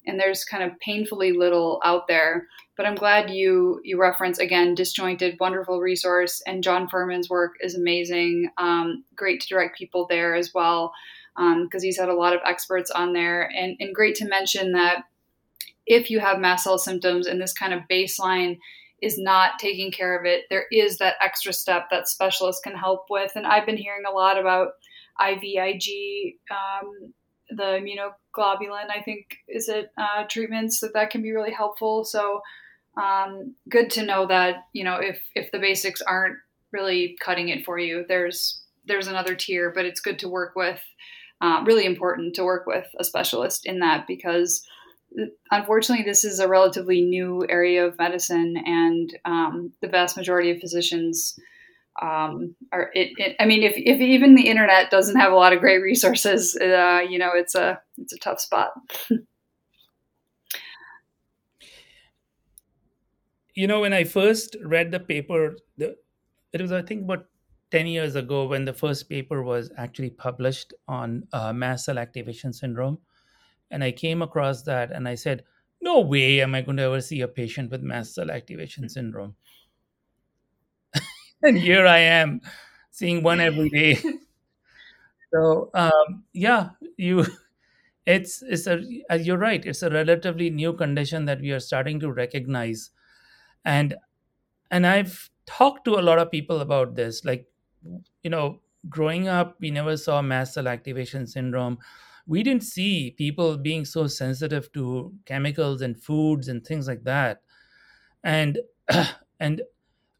and 0.06 0.19
there's 0.19 0.43
kind 0.43 0.63
of 0.63 0.80
painfully 0.80 1.32
little 1.32 1.80
out 1.84 2.08
there. 2.08 2.47
But 2.77 2.86
I'm 2.86 2.95
glad 2.95 3.30
you 3.30 3.80
you 3.84 3.99
reference 3.99 4.39
again 4.39 4.73
disjointed, 4.73 5.38
wonderful 5.39 5.80
resource, 5.80 6.41
and 6.47 6.63
John 6.63 6.88
Furman's 6.88 7.30
work 7.30 7.56
is 7.62 7.75
amazing. 7.75 8.49
Um, 8.58 9.04
great 9.15 9.41
to 9.41 9.47
direct 9.47 9.77
people 9.77 10.08
there 10.10 10.36
as 10.36 10.54
well 10.54 10.93
because 11.36 11.82
um, 11.82 11.82
he's 11.82 11.99
had 11.99 12.10
a 12.10 12.15
lot 12.15 12.34
of 12.34 12.41
experts 12.45 12.89
on 12.89 13.13
there, 13.13 13.51
and 13.56 13.75
and 13.80 13.93
great 13.93 14.15
to 14.15 14.27
mention 14.27 14.71
that 14.71 15.04
if 15.86 16.10
you 16.10 16.19
have 16.19 16.39
mast 16.39 16.63
cell 16.63 16.77
symptoms 16.77 17.27
and 17.27 17.39
this 17.41 17.54
kind 17.54 17.73
of 17.73 17.82
baseline 17.89 18.58
is 19.01 19.17
not 19.17 19.59
taking 19.59 19.91
care 19.91 20.17
of 20.17 20.25
it, 20.25 20.45
there 20.49 20.65
is 20.71 20.97
that 20.97 21.15
extra 21.21 21.53
step 21.53 21.87
that 21.89 22.07
specialists 22.07 22.61
can 22.61 22.75
help 22.75 23.05
with. 23.09 23.31
And 23.35 23.47
I've 23.47 23.65
been 23.65 23.77
hearing 23.77 24.03
a 24.07 24.13
lot 24.13 24.39
about 24.39 24.73
IVIG 25.19 26.35
um, 26.51 27.13
the 27.51 27.63
immunoglobulin, 27.63 28.89
I 28.89 29.01
think, 29.03 29.37
is 29.47 29.69
it 29.69 29.91
uh, 29.97 30.23
treatments 30.29 30.79
that 30.79 30.93
that 30.93 31.09
can 31.09 31.21
be 31.21 31.31
really 31.31 31.51
helpful. 31.51 32.03
So 32.05 32.41
um, 33.01 33.55
good 33.69 33.89
to 33.91 34.05
know 34.05 34.27
that 34.27 34.63
you 34.73 34.83
know 34.83 34.95
if 34.95 35.21
if 35.35 35.51
the 35.51 35.59
basics 35.59 36.01
aren't 36.01 36.37
really 36.71 37.17
cutting 37.23 37.49
it 37.49 37.65
for 37.65 37.77
you, 37.77 38.05
there's 38.07 38.61
there's 38.85 39.07
another 39.07 39.35
tier, 39.35 39.71
but 39.73 39.85
it's 39.85 40.01
good 40.01 40.19
to 40.19 40.29
work 40.29 40.55
with. 40.55 40.81
Uh, 41.41 41.63
really 41.65 41.85
important 41.85 42.35
to 42.35 42.43
work 42.43 42.67
with 42.67 42.85
a 42.99 43.03
specialist 43.03 43.65
in 43.65 43.79
that 43.79 44.05
because 44.07 44.63
unfortunately 45.52 46.06
this 46.06 46.24
is 46.24 46.39
a 46.39 46.47
relatively 46.47 47.02
new 47.02 47.45
area 47.50 47.86
of 47.86 47.97
medicine 47.97 48.56
and 48.65 49.17
um, 49.26 49.74
the 49.82 49.88
vast 49.88 50.15
majority 50.15 50.52
of 50.52 50.60
physicians 50.60 51.38
um, 52.02 52.56
or 52.71 52.89
it, 52.93 53.12
it, 53.17 53.36
I 53.39 53.45
mean, 53.45 53.63
if, 53.63 53.74
if 53.76 54.00
even 54.00 54.36
the 54.36 54.47
internet 54.47 54.89
doesn't 54.89 55.17
have 55.17 55.32
a 55.32 55.36
lot 55.36 55.54
of 55.54 55.60
great 55.60 55.82
resources, 55.82 56.56
uh, 56.56 57.02
you 57.08 57.17
know, 57.19 57.32
it's 57.34 57.56
a 57.56 57.82
it's 57.97 58.13
a 58.13 58.17
tough 58.17 58.39
spot. 58.39 58.71
you 63.54 63.67
know, 63.67 63.82
when 63.82 63.93
I 63.93 64.06
first 64.06 64.56
read 64.63 64.91
the 64.91 65.00
paper, 65.00 65.58
the, 65.78 65.97
it 66.54 66.62
was 66.62 66.71
I 66.71 66.82
think 66.82 67.04
about 67.04 67.26
ten 67.71 67.88
years 67.88 68.15
ago 68.15 68.45
when 68.45 68.65
the 68.65 68.74
first 68.74 69.10
paper 69.10 69.43
was 69.43 69.69
actually 69.78 70.12
published 70.12 70.74
on 70.88 71.28
uh, 71.34 71.52
mast 71.52 71.86
cell 71.86 72.00
activation 72.00 72.54
syndrome, 72.54 73.00
and 73.71 73.84
I 73.84 73.91
came 73.91 74.21
across 74.21 74.63
that 74.63 74.91
and 74.91 75.07
I 75.07 75.15
said, 75.15 75.43
"No 75.81 76.01
way 76.01 76.41
am 76.41 76.53
I 76.55 76.62
going 76.62 76.77
to 76.77 76.84
ever 76.84 77.01
see 77.01 77.21
a 77.21 77.27
patient 77.27 77.71
with 77.71 77.81
mast 77.81 78.15
cell 78.15 78.29
activation 78.31 78.89
syndrome." 78.89 79.36
and 81.43 81.57
here 81.57 81.86
I 81.88 81.99
am 81.99 82.41
seeing 82.91 83.23
one 83.23 83.39
every 83.39 83.69
day. 83.69 84.01
so 85.34 85.69
um, 85.73 86.23
yeah, 86.34 86.71
you, 86.97 87.25
it's 88.05 88.43
it's 88.43 88.67
a 88.67 88.84
uh, 89.10 89.15
you're 89.15 89.38
right. 89.38 89.65
It's 89.65 89.84
a 89.84 89.89
relatively 89.89 90.49
new 90.49 90.73
condition 90.73 91.25
that 91.25 91.41
we 91.41 91.51
are 91.51 91.60
starting 91.60 91.99
to 92.01 92.12
recognize, 92.12 92.91
and 93.65 93.95
and 94.71 94.88
I've 94.88 95.29
talked 95.45 95.86
to 95.86 95.99
a 95.99 96.01
lot 96.01 96.19
of 96.19 96.31
people 96.31 96.62
about 96.62 96.95
this. 96.95 97.25
Like, 97.25 97.47
you 98.23 98.29
know, 98.29 98.62
growing 98.89 99.27
up, 99.27 99.57
we 99.60 99.71
never 99.71 99.97
saw 99.97 100.21
mast 100.21 100.53
cell 100.53 100.67
activation 100.67 101.27
syndrome. 101.27 101.77
We 102.27 102.43
didn't 102.43 102.63
see 102.63 103.12
people 103.12 103.57
being 103.57 103.86
so 103.86 104.07
sensitive 104.07 104.71
to 104.73 105.13
chemicals 105.25 105.81
and 105.81 106.01
foods 106.01 106.47
and 106.47 106.65
things 106.65 106.88
like 106.88 107.03
that, 107.03 107.41
and 108.23 108.60
and 109.39 109.62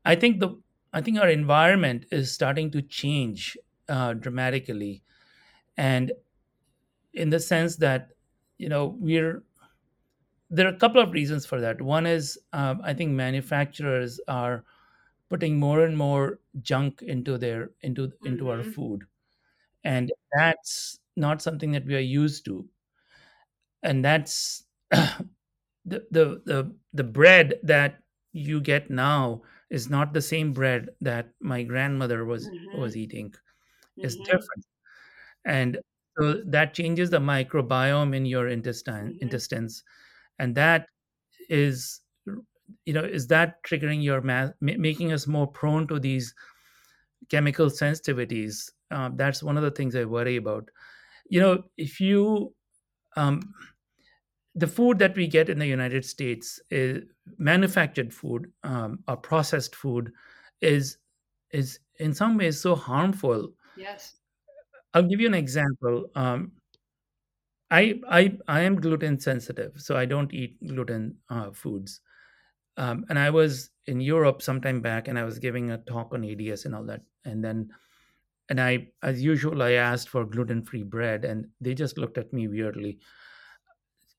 I 0.06 0.16
think 0.16 0.40
the 0.40 0.60
I 0.94 1.02
think 1.02 1.20
our 1.20 1.30
environment 1.30 2.06
is 2.12 2.34
starting 2.34 2.72
to 2.72 2.82
change 2.82 3.58
uh, 3.90 4.14
dramatically, 4.14 5.04
and 5.78 6.12
in 7.14 7.30
the 7.30 7.40
sense 7.40 7.78
that 7.78 8.10
you 8.58 8.70
know 8.70 8.96
we're 9.00 9.44
there 10.50 10.68
are 10.68 10.76
a 10.76 10.78
couple 10.78 11.02
of 11.02 11.14
reasons 11.14 11.46
for 11.46 11.62
that. 11.62 11.82
One 11.82 12.06
is 12.06 12.38
um, 12.54 12.82
I 12.84 12.94
think 12.94 13.12
manufacturers 13.12 14.20
are 14.28 14.64
putting 15.30 15.60
more 15.60 15.86
and 15.86 15.98
more 15.98 16.40
junk 16.62 17.02
into 17.02 17.38
their 17.38 17.72
into 17.82 18.08
mm-hmm. 18.08 18.28
into 18.28 18.50
our 18.50 18.60
mm-hmm. 18.60 18.72
food, 18.72 19.04
and 19.84 20.12
that's 20.34 21.00
not 21.16 21.42
something 21.42 21.72
that 21.72 21.86
we 21.86 21.96
are 21.96 22.00
used 22.00 22.46
to, 22.46 22.66
and 23.84 24.04
that's 24.04 24.64
the 24.92 25.20
the 25.86 26.42
the 26.46 26.76
the 26.94 27.04
bread 27.04 27.56
that 27.64 28.00
you 28.34 28.62
get 28.62 28.90
now 28.90 29.42
is 29.70 29.90
not 29.90 30.14
the 30.14 30.22
same 30.22 30.54
bread 30.54 30.90
that 31.02 31.30
my 31.40 31.64
grandmother 31.64 32.26
was 32.26 32.48
mm-hmm. 32.48 32.80
was 32.80 32.96
eating 32.96 33.34
it's 33.98 34.16
mm-hmm. 34.16 34.24
different 34.26 34.66
and 35.46 35.78
so 36.18 36.42
that 36.46 36.74
changes 36.74 37.10
the 37.10 37.20
microbiome 37.20 38.16
in 38.16 38.26
your 38.26 38.48
intestine 38.48 39.08
mm-hmm. 39.08 39.22
intestines 39.22 39.84
and 40.40 40.56
that 40.56 40.88
is 41.50 42.02
you 42.86 42.94
know 42.94 43.04
is 43.04 43.28
that 43.28 43.62
triggering 43.64 44.04
your 44.04 44.22
math 44.22 44.54
making 44.62 45.12
us 45.12 45.28
more 45.28 45.48
prone 45.48 45.88
to 45.88 46.00
these 46.00 46.34
chemical 47.30 47.68
sensitivities 47.68 48.72
uh, 48.92 49.10
that's 49.16 49.44
one 49.44 49.58
of 49.58 49.64
the 49.64 49.72
things 49.72 49.96
i 49.96 50.06
worry 50.06 50.38
about 50.38 50.70
you 51.32 51.40
know 51.40 51.64
if 51.78 52.00
you 52.02 52.54
um, 53.18 53.42
the 54.54 54.68
food 54.68 55.00
that 55.00 55.16
we 55.16 55.28
get 55.28 55.50
in 55.50 55.60
the 55.60 55.68
United 55.68 56.04
States 56.06 56.60
is 56.70 57.04
manufactured 57.38 58.14
food 58.14 58.52
um, 58.64 59.04
or 59.08 59.16
processed 59.18 59.76
food 59.76 60.12
is 60.62 60.98
is 61.52 61.80
in 62.00 62.14
some 62.14 62.38
ways 62.38 62.60
so 62.60 62.76
harmful. 62.76 63.54
Yes. 63.76 64.22
I'll 64.94 65.04
give 65.08 65.20
you 65.22 65.28
an 65.28 65.34
example. 65.34 66.10
Um, 66.16 66.54
I 67.70 68.02
I 68.10 68.38
I 68.48 68.62
am 68.62 68.80
gluten 68.82 69.20
sensitive, 69.20 69.80
so 69.80 69.96
I 69.96 70.06
don't 70.06 70.34
eat 70.34 70.58
gluten 70.66 71.20
uh, 71.30 71.52
foods. 71.52 72.02
Um, 72.78 73.06
and 73.10 73.20
I 73.20 73.30
was 73.30 73.72
in 73.86 74.02
Europe 74.02 74.42
sometime 74.42 74.82
back, 74.82 75.08
and 75.08 75.18
I 75.20 75.24
was 75.24 75.40
giving 75.40 75.72
a 75.72 75.78
talk 75.80 76.14
on 76.14 76.24
EDS 76.24 76.66
and 76.66 76.76
all 76.76 76.86
that, 76.86 77.04
and 77.26 77.44
then 77.44 77.72
and 78.52 78.60
I, 78.60 78.90
as 79.02 79.24
usual, 79.24 79.64
I 79.64 79.72
asked 79.72 80.10
for 80.10 80.26
gluten 80.26 80.62
free 80.62 80.84
bread, 80.84 81.24
and 81.24 81.48
they 81.62 81.74
just 81.74 81.98
looked 81.98 82.18
at 82.18 82.34
me 82.34 82.50
weirdly. 82.50 83.00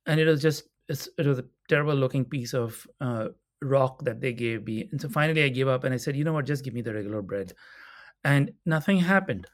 And 0.06 0.18
it 0.18 0.24
was 0.26 0.40
just 0.40 0.64
it 0.88 1.26
was 1.26 1.38
a 1.38 1.44
terrible 1.68 1.94
looking 1.94 2.24
piece 2.24 2.54
of 2.54 2.86
uh, 3.02 3.28
rock 3.60 4.02
that 4.06 4.22
they 4.22 4.32
gave 4.32 4.64
me. 4.64 4.88
And 4.90 4.98
so 4.98 5.10
finally 5.10 5.44
i 5.44 5.48
gave 5.48 5.68
up 5.68 5.84
and 5.84 5.94
i 5.94 5.98
said 5.98 6.16
you 6.16 6.24
know 6.24 6.32
what? 6.32 6.46
Just 6.46 6.64
give 6.64 6.72
me 6.72 6.80
the 6.80 6.94
regular 6.94 7.20
bread. 7.20 7.52
And 8.24 8.52
nothing 8.64 8.98
happened. 8.98 9.46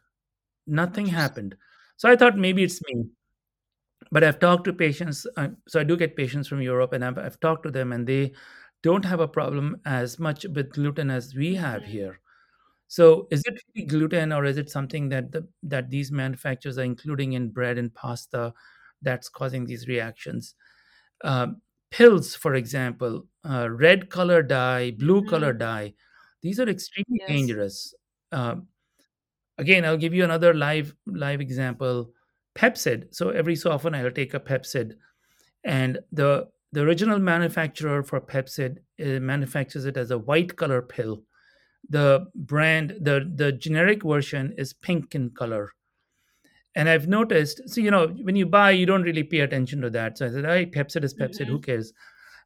Nothing 0.68 1.06
happened. 1.06 1.56
So 1.96 2.08
i 2.08 2.14
thought 2.14 2.38
maybe 2.38 2.62
it's 2.62 2.80
me. 2.86 3.06
But 4.12 4.22
i've 4.22 4.38
talked 4.38 4.64
to 4.66 4.72
patients 4.72 5.26
uh, 5.36 5.48
so 5.66 5.80
i 5.80 5.84
do 5.84 5.96
get 5.96 6.14
patients 6.16 6.46
from 6.46 6.62
europe 6.62 6.92
and 6.92 7.04
I've, 7.04 7.18
I've 7.18 7.40
talked 7.40 7.64
to 7.64 7.70
them 7.72 7.92
and 7.92 8.06
they 8.06 8.32
don't 8.84 9.04
have 9.04 9.18
a 9.18 9.26
problem 9.26 9.80
as 9.84 10.20
much 10.20 10.46
with 10.54 10.72
gluten 10.72 11.10
as 11.10 11.34
we 11.34 11.56
have 11.56 11.82
mm-hmm. 11.82 11.90
here 11.90 12.20
so 12.88 13.28
is 13.30 13.42
it 13.46 13.60
really 13.74 13.86
gluten 13.86 14.32
or 14.32 14.44
is 14.44 14.58
it 14.58 14.70
something 14.70 15.08
that 15.08 15.30
the, 15.30 15.46
that 15.62 15.90
these 15.90 16.10
manufacturers 16.10 16.78
are 16.78 16.84
including 16.84 17.34
in 17.34 17.50
bread 17.50 17.78
and 17.78 17.94
pasta 17.94 18.52
that's 19.02 19.28
causing 19.28 19.64
these 19.64 19.88
reactions. 19.88 20.54
Uh, 21.22 21.48
pills, 21.90 22.34
for 22.34 22.54
example, 22.54 23.26
uh, 23.48 23.68
red 23.70 24.10
color 24.10 24.42
dye, 24.42 24.90
blue 24.92 25.20
mm-hmm. 25.20 25.30
color 25.30 25.52
dye, 25.52 25.94
these 26.42 26.60
are 26.60 26.68
extremely 26.68 27.18
yes. 27.20 27.28
dangerous. 27.28 27.94
Uh, 28.30 28.56
again, 29.56 29.84
I'll 29.84 29.96
give 29.96 30.14
you 30.14 30.24
another 30.24 30.54
live 30.54 30.94
live 31.06 31.40
example. 31.40 32.10
Pepcid. 32.54 33.14
So 33.14 33.30
every 33.30 33.54
so 33.54 33.70
often 33.70 33.94
I'll 33.94 34.10
take 34.10 34.34
a 34.34 34.40
Pepcid, 34.40 34.94
and 35.64 35.98
the 36.12 36.48
the 36.72 36.82
original 36.82 37.18
manufacturer 37.18 38.02
for 38.02 38.20
Pepcid 38.20 38.78
uh, 39.00 39.20
manufactures 39.20 39.84
it 39.84 39.96
as 39.96 40.10
a 40.10 40.18
white 40.18 40.56
color 40.56 40.82
pill. 40.82 41.22
The 41.88 42.26
brand, 42.34 42.96
the 43.00 43.30
the 43.34 43.52
generic 43.52 44.02
version 44.02 44.54
is 44.58 44.72
pink 44.72 45.14
in 45.14 45.30
color 45.30 45.72
and 46.78 46.88
I've 46.88 47.08
noticed, 47.08 47.68
so 47.68 47.80
you 47.80 47.90
know, 47.90 48.06
when 48.22 48.36
you 48.36 48.46
buy, 48.46 48.70
you 48.70 48.86
don't 48.86 49.02
really 49.02 49.24
pay 49.24 49.40
attention 49.40 49.80
to 49.80 49.90
that. 49.90 50.16
So 50.16 50.26
I 50.26 50.30
said, 50.30 50.44
"Hey, 50.44 50.66
Pepcid 50.66 51.02
is 51.02 51.12
Pepcid. 51.12 51.42
Mm-hmm. 51.42 51.50
Who 51.50 51.60
cares?" 51.60 51.92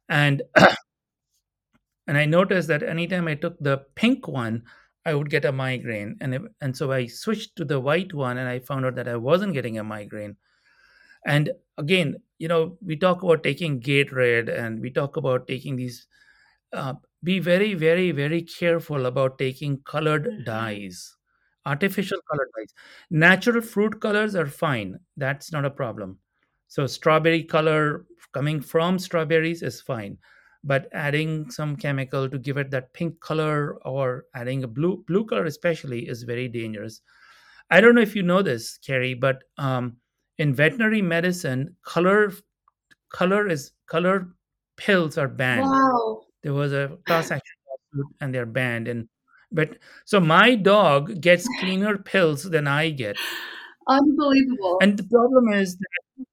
And 0.09 0.41
and 2.07 2.17
I 2.17 2.25
noticed 2.25 2.67
that 2.69 2.81
anytime 2.81 3.27
I 3.27 3.35
took 3.35 3.59
the 3.59 3.85
pink 3.93 4.27
one, 4.27 4.63
I 5.05 5.13
would 5.13 5.29
get 5.29 5.45
a 5.45 5.51
migraine, 5.51 6.17
and 6.19 6.33
it, 6.33 6.41
and 6.61 6.75
so 6.75 6.91
I 6.91 7.05
switched 7.05 7.55
to 7.57 7.65
the 7.65 7.79
white 7.79 8.11
one, 8.11 8.39
and 8.39 8.49
I 8.49 8.57
found 8.57 8.87
out 8.87 8.95
that 8.95 9.07
I 9.07 9.17
wasn't 9.17 9.53
getting 9.53 9.77
a 9.77 9.83
migraine. 9.83 10.35
And 11.27 11.51
again, 11.77 12.15
you 12.39 12.47
know, 12.47 12.77
we 12.83 12.95
talk 12.95 13.21
about 13.21 13.43
taking 13.43 13.81
Gatorade, 13.81 14.49
and 14.49 14.79
we 14.79 14.89
talk 14.89 15.15
about 15.15 15.47
taking 15.47 15.75
these. 15.75 16.07
Uh, 16.71 16.95
be 17.23 17.39
very, 17.39 17.73
very, 17.73 18.11
very 18.11 18.41
careful 18.41 19.05
about 19.05 19.37
taking 19.37 19.81
colored 19.85 20.25
mm-hmm. 20.25 20.43
dyes 20.43 21.15
artificial 21.65 22.19
color 22.29 22.49
dyes 22.57 22.73
natural 23.09 23.61
fruit 23.61 23.99
colors 24.01 24.35
are 24.35 24.47
fine 24.47 24.99
that's 25.17 25.51
not 25.51 25.65
a 25.65 25.69
problem 25.69 26.17
so 26.67 26.85
strawberry 26.85 27.43
color 27.43 28.05
coming 28.33 28.59
from 28.61 28.99
strawberries 28.99 29.61
is 29.61 29.81
fine 29.81 30.17
but 30.63 30.87
adding 30.93 31.49
some 31.49 31.75
chemical 31.75 32.29
to 32.29 32.39
give 32.39 32.57
it 32.57 32.71
that 32.71 32.93
pink 32.93 33.19
color 33.19 33.75
or 33.85 34.25
adding 34.35 34.63
a 34.63 34.67
blue 34.67 35.03
blue 35.07 35.25
color 35.25 35.45
especially 35.45 36.07
is 36.07 36.23
very 36.23 36.47
dangerous 36.47 37.01
i 37.69 37.79
don't 37.79 37.95
know 37.95 38.01
if 38.01 38.15
you 38.15 38.23
know 38.23 38.41
this 38.41 38.77
carrie 38.79 39.13
but 39.13 39.43
um, 39.57 39.95
in 40.37 40.53
veterinary 40.53 41.01
medicine 41.01 41.75
color 41.85 42.31
color 43.11 43.47
is 43.47 43.71
color 43.87 44.27
pills 44.75 45.17
are 45.17 45.27
banned 45.27 45.69
wow. 45.69 46.21
There 46.43 46.53
was 46.53 46.73
a 46.73 46.97
class 47.05 47.31
action 47.31 47.55
lawsuit 47.67 48.15
and 48.21 48.33
they're 48.33 48.45
banned 48.45 48.87
and 48.87 49.07
but 49.53 49.77
so 50.05 50.19
my 50.19 50.55
dog 50.55 51.21
gets 51.21 51.47
cleaner 51.59 51.97
pills 51.97 52.43
than 52.43 52.67
I 52.67 52.89
get. 52.89 53.15
Unbelievable. 53.87 54.79
And 54.81 54.97
the 54.97 55.03
problem 55.03 55.53
is 55.53 55.77
that, 55.77 56.25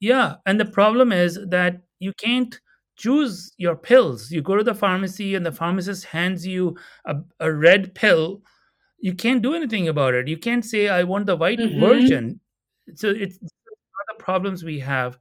yeah, 0.00 0.36
and 0.44 0.60
the 0.60 0.66
problem 0.66 1.10
is 1.10 1.38
that 1.48 1.80
you 1.98 2.12
can't 2.12 2.60
choose 2.96 3.52
your 3.56 3.74
pills. 3.74 4.30
You 4.30 4.42
go 4.42 4.56
to 4.56 4.62
the 4.62 4.74
pharmacy 4.74 5.34
and 5.34 5.46
the 5.46 5.52
pharmacist 5.52 6.04
hands 6.04 6.46
you 6.46 6.76
a, 7.06 7.16
a 7.40 7.50
red 7.50 7.94
pill. 7.94 8.42
You 9.00 9.14
can't 9.14 9.42
do 9.42 9.54
anything 9.54 9.88
about 9.88 10.14
it. 10.14 10.28
You 10.28 10.36
can't 10.36 10.64
say, 10.64 10.88
I 10.88 11.04
want 11.04 11.26
the 11.26 11.36
white 11.36 11.60
mm-hmm. 11.60 11.80
version. 11.80 12.40
So 12.96 13.08
it's 13.08 13.38
one 13.38 14.08
of 14.10 14.18
the 14.18 14.22
problems 14.22 14.62
we 14.62 14.80
have. 14.80 15.16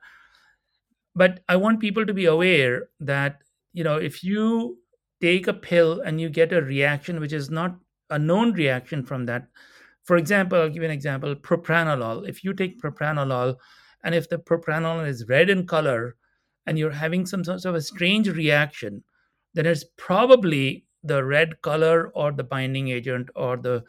But 1.16 1.40
I 1.48 1.56
want 1.56 1.80
people 1.80 2.06
to 2.06 2.14
be 2.14 2.26
aware 2.26 2.90
that, 3.00 3.42
you 3.78 3.84
know, 3.84 3.98
if 3.98 4.24
you 4.24 4.78
take 5.22 5.48
a 5.48 5.54
pill 5.54 6.02
and 6.02 6.22
you 6.22 6.30
get 6.30 6.54
a 6.54 6.62
reaction 6.62 7.20
which 7.20 7.34
is 7.34 7.50
not 7.50 7.76
a 8.10 8.20
known 8.20 8.54
reaction 8.54 9.04
from 9.04 9.26
that. 9.26 9.48
For 10.04 10.18
example, 10.18 10.60
I'll 10.60 10.70
give 10.70 10.84
you 10.84 10.86
an 10.86 10.92
example 10.92 11.36
propranolol. 11.36 12.28
If 12.28 12.44
you 12.44 12.54
take 12.54 12.82
propranolol 12.82 13.56
and 14.04 14.16
if 14.16 14.30
the 14.30 14.38
propranolol 14.38 15.08
is 15.08 15.28
red 15.28 15.50
in 15.50 15.68
color 15.68 16.16
and 16.66 16.78
you're 16.78 16.92
having 16.92 17.26
some 17.26 17.44
sort 17.44 17.66
of 17.66 17.76
a 17.76 17.82
strange 17.82 18.30
reaction, 18.30 19.04
then 19.54 19.66
it's 19.66 19.86
probably 19.98 20.86
the 21.04 21.24
red 21.24 21.62
color 21.62 22.10
or 22.16 22.32
the 22.32 22.44
binding 22.44 22.90
agent 22.90 23.30
or 23.36 23.58
the 23.58 23.84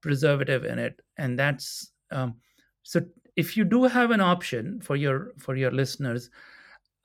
preservative 0.00 0.64
in 0.64 0.78
it 0.78 1.00
and 1.16 1.38
that's 1.38 1.92
um, 2.10 2.34
so 2.82 3.00
if 3.36 3.56
you 3.56 3.64
do 3.64 3.84
have 3.84 4.10
an 4.10 4.20
option 4.20 4.80
for 4.80 4.96
your 4.96 5.32
for 5.38 5.54
your 5.56 5.70
listeners 5.70 6.28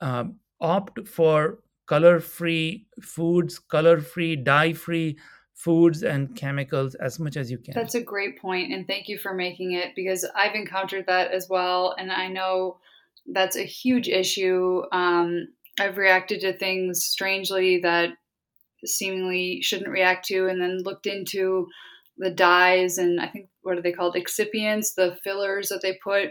um, 0.00 0.34
opt 0.60 1.06
for 1.06 1.58
color 1.88 2.20
free 2.20 2.86
foods 3.02 3.58
color 3.58 4.00
free 4.00 4.36
dye 4.36 4.72
free 4.72 5.18
foods 5.54 6.02
and 6.04 6.36
chemicals 6.36 6.94
as 6.96 7.18
much 7.18 7.36
as 7.36 7.50
you 7.50 7.58
can 7.58 7.74
that's 7.74 7.96
a 7.96 8.00
great 8.00 8.40
point 8.40 8.72
and 8.72 8.86
thank 8.86 9.08
you 9.08 9.18
for 9.18 9.34
making 9.34 9.72
it 9.72 9.92
because 9.96 10.24
i've 10.36 10.54
encountered 10.54 11.04
that 11.06 11.32
as 11.32 11.48
well 11.48 11.94
and 11.98 12.12
i 12.12 12.28
know 12.28 12.76
that's 13.32 13.56
a 13.56 13.64
huge 13.64 14.08
issue 14.08 14.82
um, 14.92 15.48
i've 15.80 15.96
reacted 15.96 16.40
to 16.40 16.52
things 16.52 17.04
strangely 17.04 17.80
that 17.80 18.10
seemingly 18.84 19.60
shouldn't 19.60 19.90
react 19.90 20.26
to 20.26 20.46
and 20.46 20.60
then 20.60 20.82
looked 20.84 21.06
into 21.06 21.66
the 22.18 22.30
dyes 22.30 22.98
and 22.98 23.20
I 23.20 23.28
think 23.28 23.48
what 23.62 23.78
are 23.78 23.82
they 23.82 23.92
called 23.92 24.16
excipients, 24.16 24.94
the 24.94 25.16
fillers 25.24 25.68
that 25.68 25.80
they 25.82 25.98
put 26.02 26.30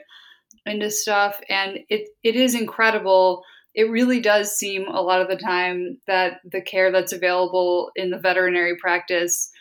into 0.66 0.92
stuff, 0.92 1.40
and 1.50 1.80
it 1.90 2.10
it 2.24 2.36
is 2.36 2.54
incredible. 2.54 3.44
It 3.78 3.92
really 3.92 4.20
does 4.20 4.58
seem 4.58 4.88
a 4.88 5.04
lot 5.04 5.22
of 5.22 5.28
the 5.28 5.38
time 5.38 6.00
that 6.08 6.40
the 6.44 6.62
care 6.62 6.92
that's 6.92 7.14
available 7.14 7.92
in 7.96 8.10
the 8.10 8.18
veterinary 8.18 8.76
practice 8.76 9.52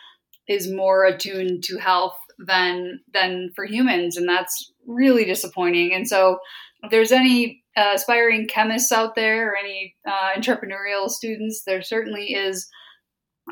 is 0.48 0.72
more 0.72 1.04
attuned 1.04 1.62
to 1.64 1.76
health 1.76 2.16
than 2.38 3.00
than 3.12 3.50
for 3.54 3.66
humans, 3.66 4.16
and 4.16 4.26
that's 4.26 4.72
really 4.86 5.26
disappointing. 5.26 5.92
And 5.92 6.08
so, 6.08 6.38
if 6.82 6.90
there's 6.90 7.12
any 7.12 7.62
uh, 7.76 7.92
aspiring 7.94 8.48
chemists 8.48 8.90
out 8.90 9.16
there 9.16 9.50
or 9.50 9.56
any 9.56 9.94
uh, 10.08 10.30
entrepreneurial 10.34 11.10
students, 11.10 11.64
there 11.66 11.82
certainly 11.82 12.32
is 12.32 12.66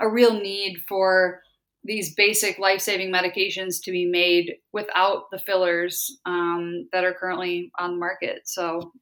a 0.00 0.08
real 0.08 0.40
need 0.40 0.78
for 0.88 1.42
these 1.86 2.14
basic 2.14 2.58
life 2.58 2.80
saving 2.80 3.12
medications 3.12 3.82
to 3.82 3.90
be 3.90 4.06
made 4.06 4.54
without 4.72 5.24
the 5.30 5.38
fillers 5.38 6.18
um, 6.24 6.88
that 6.90 7.04
are 7.04 7.12
currently 7.12 7.70
on 7.78 7.92
the 7.92 7.98
market. 7.98 8.40
So, 8.46 8.92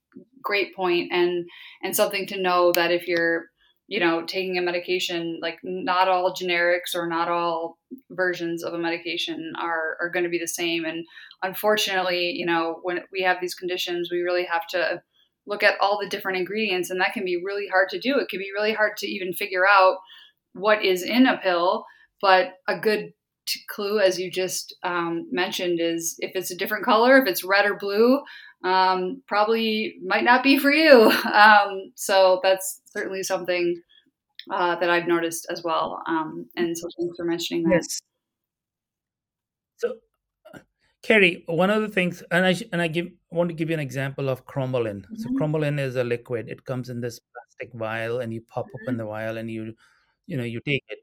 great 0.42 0.74
point, 0.74 1.12
and 1.12 1.46
and 1.82 1.94
something 1.94 2.26
to 2.28 2.40
know 2.40 2.72
that 2.72 2.90
if 2.90 3.06
you're 3.06 3.46
you 3.88 4.00
know 4.00 4.24
taking 4.24 4.56
a 4.58 4.62
medication 4.62 5.38
like 5.42 5.58
not 5.62 6.08
all 6.08 6.34
generics 6.34 6.94
or 6.94 7.06
not 7.06 7.28
all 7.28 7.78
versions 8.10 8.62
of 8.62 8.74
a 8.74 8.78
medication 8.78 9.52
are 9.60 9.96
are 10.00 10.08
going 10.08 10.22
to 10.22 10.30
be 10.30 10.38
the 10.38 10.46
same 10.46 10.84
and 10.84 11.04
unfortunately 11.42 12.32
you 12.36 12.46
know 12.46 12.78
when 12.84 13.00
we 13.12 13.22
have 13.22 13.38
these 13.40 13.56
conditions 13.56 14.08
we 14.10 14.20
really 14.20 14.44
have 14.44 14.66
to 14.68 15.02
look 15.46 15.64
at 15.64 15.74
all 15.80 15.98
the 16.00 16.08
different 16.08 16.38
ingredients 16.38 16.90
and 16.90 17.00
that 17.00 17.12
can 17.12 17.24
be 17.24 17.42
really 17.44 17.66
hard 17.66 17.88
to 17.88 17.98
do. 17.98 18.16
It 18.16 18.28
can 18.28 18.38
be 18.38 18.52
really 18.54 18.72
hard 18.72 18.96
to 18.98 19.08
even 19.08 19.32
figure 19.32 19.66
out 19.68 19.96
what 20.52 20.84
is 20.84 21.02
in 21.02 21.26
a 21.26 21.36
pill 21.36 21.84
but 22.22 22.52
a 22.68 22.78
good 22.78 23.12
clue, 23.68 23.98
as 23.98 24.18
you 24.18 24.30
just 24.30 24.74
um, 24.84 25.26
mentioned, 25.30 25.80
is 25.80 26.14
if 26.20 26.30
it's 26.34 26.52
a 26.52 26.56
different 26.56 26.84
color, 26.84 27.18
if 27.18 27.26
it's 27.26 27.44
red 27.44 27.66
or 27.66 27.74
blue, 27.74 28.22
um, 28.64 29.22
probably 29.26 29.96
might 30.04 30.24
not 30.24 30.42
be 30.42 30.58
for 30.58 30.70
you. 30.70 31.10
Um, 31.32 31.92
so 31.94 32.40
that's 32.42 32.80
certainly 32.86 33.22
something 33.22 33.80
uh, 34.52 34.76
that 34.76 34.90
I've 34.90 35.06
noticed 35.08 35.46
as 35.50 35.62
well. 35.62 36.02
Um, 36.06 36.46
and 36.56 36.76
so 36.76 36.88
thanks 36.98 37.16
for 37.16 37.24
mentioning 37.24 37.64
that. 37.64 37.74
Yes. 37.76 38.00
So, 39.76 39.94
Kerry, 41.02 41.42
one 41.46 41.70
of 41.70 41.82
the 41.82 41.88
things, 41.88 42.22
and 42.30 42.46
I 42.46 42.54
and 42.72 42.80
I 42.80 42.88
give 42.88 43.08
want 43.30 43.48
to 43.50 43.54
give 43.54 43.68
you 43.70 43.74
an 43.74 43.80
example 43.80 44.28
of 44.28 44.46
cromolyn. 44.46 45.04
So 45.18 45.30
Mhm. 45.30 45.38
cromolyn 45.38 45.80
is 45.80 45.96
a 45.96 46.04
liquid. 46.04 46.48
It 46.48 46.64
comes 46.64 46.90
in 46.90 47.00
this 47.00 47.18
plastic 47.18 47.74
vial, 47.76 48.20
and 48.20 48.32
you 48.32 48.42
pop 48.42 48.66
Mhm. 48.66 48.80
open 48.82 48.96
the 48.98 49.04
vial, 49.06 49.38
and 49.38 49.50
you 49.50 49.74
you 50.26 50.36
know 50.36 50.44
you 50.44 50.60
take 50.60 50.84
it. 50.88 51.00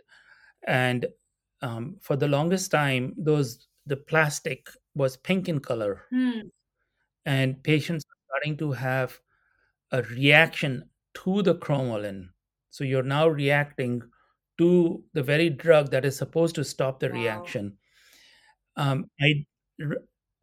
And 0.67 1.07
um, 1.61 1.97
for 2.01 2.15
the 2.15 2.27
longest 2.27 2.71
time, 2.71 3.13
those 3.17 3.67
the 3.85 3.97
plastic 3.97 4.69
was 4.95 5.17
pink 5.17 5.49
in 5.49 5.59
color, 5.59 6.03
Hmm. 6.09 6.47
And 7.25 7.63
patients 7.63 8.05
are 8.05 8.19
starting 8.29 8.57
to 8.57 8.73
have 8.73 9.19
a 9.91 10.03
reaction 10.03 10.89
to 11.15 11.41
the 11.43 11.55
cromolyn. 11.55 12.29
So 12.71 12.83
you're 12.83 13.03
now 13.03 13.27
reacting 13.27 14.03
to 14.59 15.03
the 15.13 15.23
very 15.23 15.49
drug 15.49 15.91
that 15.91 16.05
is 16.05 16.17
supposed 16.17 16.55
to 16.55 16.63
stop 16.65 16.99
the 16.99 17.09
Wow. 17.09 17.11
reaction. 17.11 17.77
Um, 18.75 19.09
I, 19.21 19.45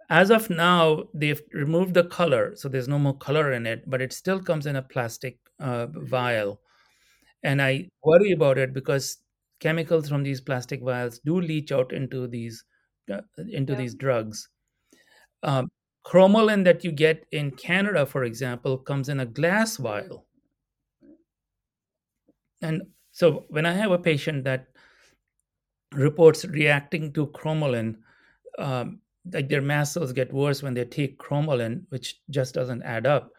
as 0.09 0.31
of 0.31 0.51
now, 0.51 1.09
they've 1.15 1.43
removed 1.53 1.95
the 1.95 2.05
color, 2.05 2.55
so 2.55 2.69
there's 2.69 2.89
no 2.89 2.99
more 2.99 3.17
color 3.17 3.53
in 3.53 3.67
it, 3.67 3.89
but 3.91 4.01
it 4.01 4.13
still 4.13 4.41
comes 4.41 4.67
in 4.67 4.77
a 4.77 4.83
plastic 4.83 5.39
uh, 5.59 5.87
vial. 5.89 6.61
And 7.43 7.63
I 7.63 7.89
worry 8.05 8.33
about 8.33 8.59
it 8.59 8.73
because 8.75 9.19
chemicals 9.61 10.09
from 10.09 10.23
these 10.25 10.41
plastic 10.41 10.83
vials 10.83 11.21
do 11.21 11.41
leach 11.41 11.73
out 11.73 11.93
into 11.93 12.27
these 12.29 12.65
uh, 13.13 13.23
into 13.51 13.75
Yep. 13.75 13.77
these 13.77 13.95
drugs. 13.95 14.49
Um, 15.43 15.71
cromolyn 16.07 16.65
that 16.65 16.85
you 16.85 16.93
get 16.93 17.27
in 17.33 17.51
Canada, 17.51 18.07
for 18.07 18.25
example, 18.25 18.79
comes 18.79 19.09
in 19.09 19.21
a 19.21 19.27
glass 19.27 19.77
vial. 19.77 20.25
And 22.63 22.83
so 23.11 23.45
when 23.49 23.67
I 23.67 23.73
have 23.73 23.91
a 23.91 23.99
patient 23.99 24.45
that 24.45 24.69
reports 25.93 26.45
reacting 26.45 27.13
to 27.15 27.27
cromolyn, 27.29 27.97
um, 28.59 29.01
like 29.33 29.49
their 29.49 29.63
mast 29.63 29.95
cells 29.95 30.13
get 30.13 30.33
worse 30.33 30.63
when 30.63 30.75
they 30.75 30.85
take 30.85 31.19
cromolyn, 31.19 31.83
which 31.89 32.21
just 32.31 32.55
doesn't 32.55 32.83
add 32.83 33.07
up. 33.07 33.33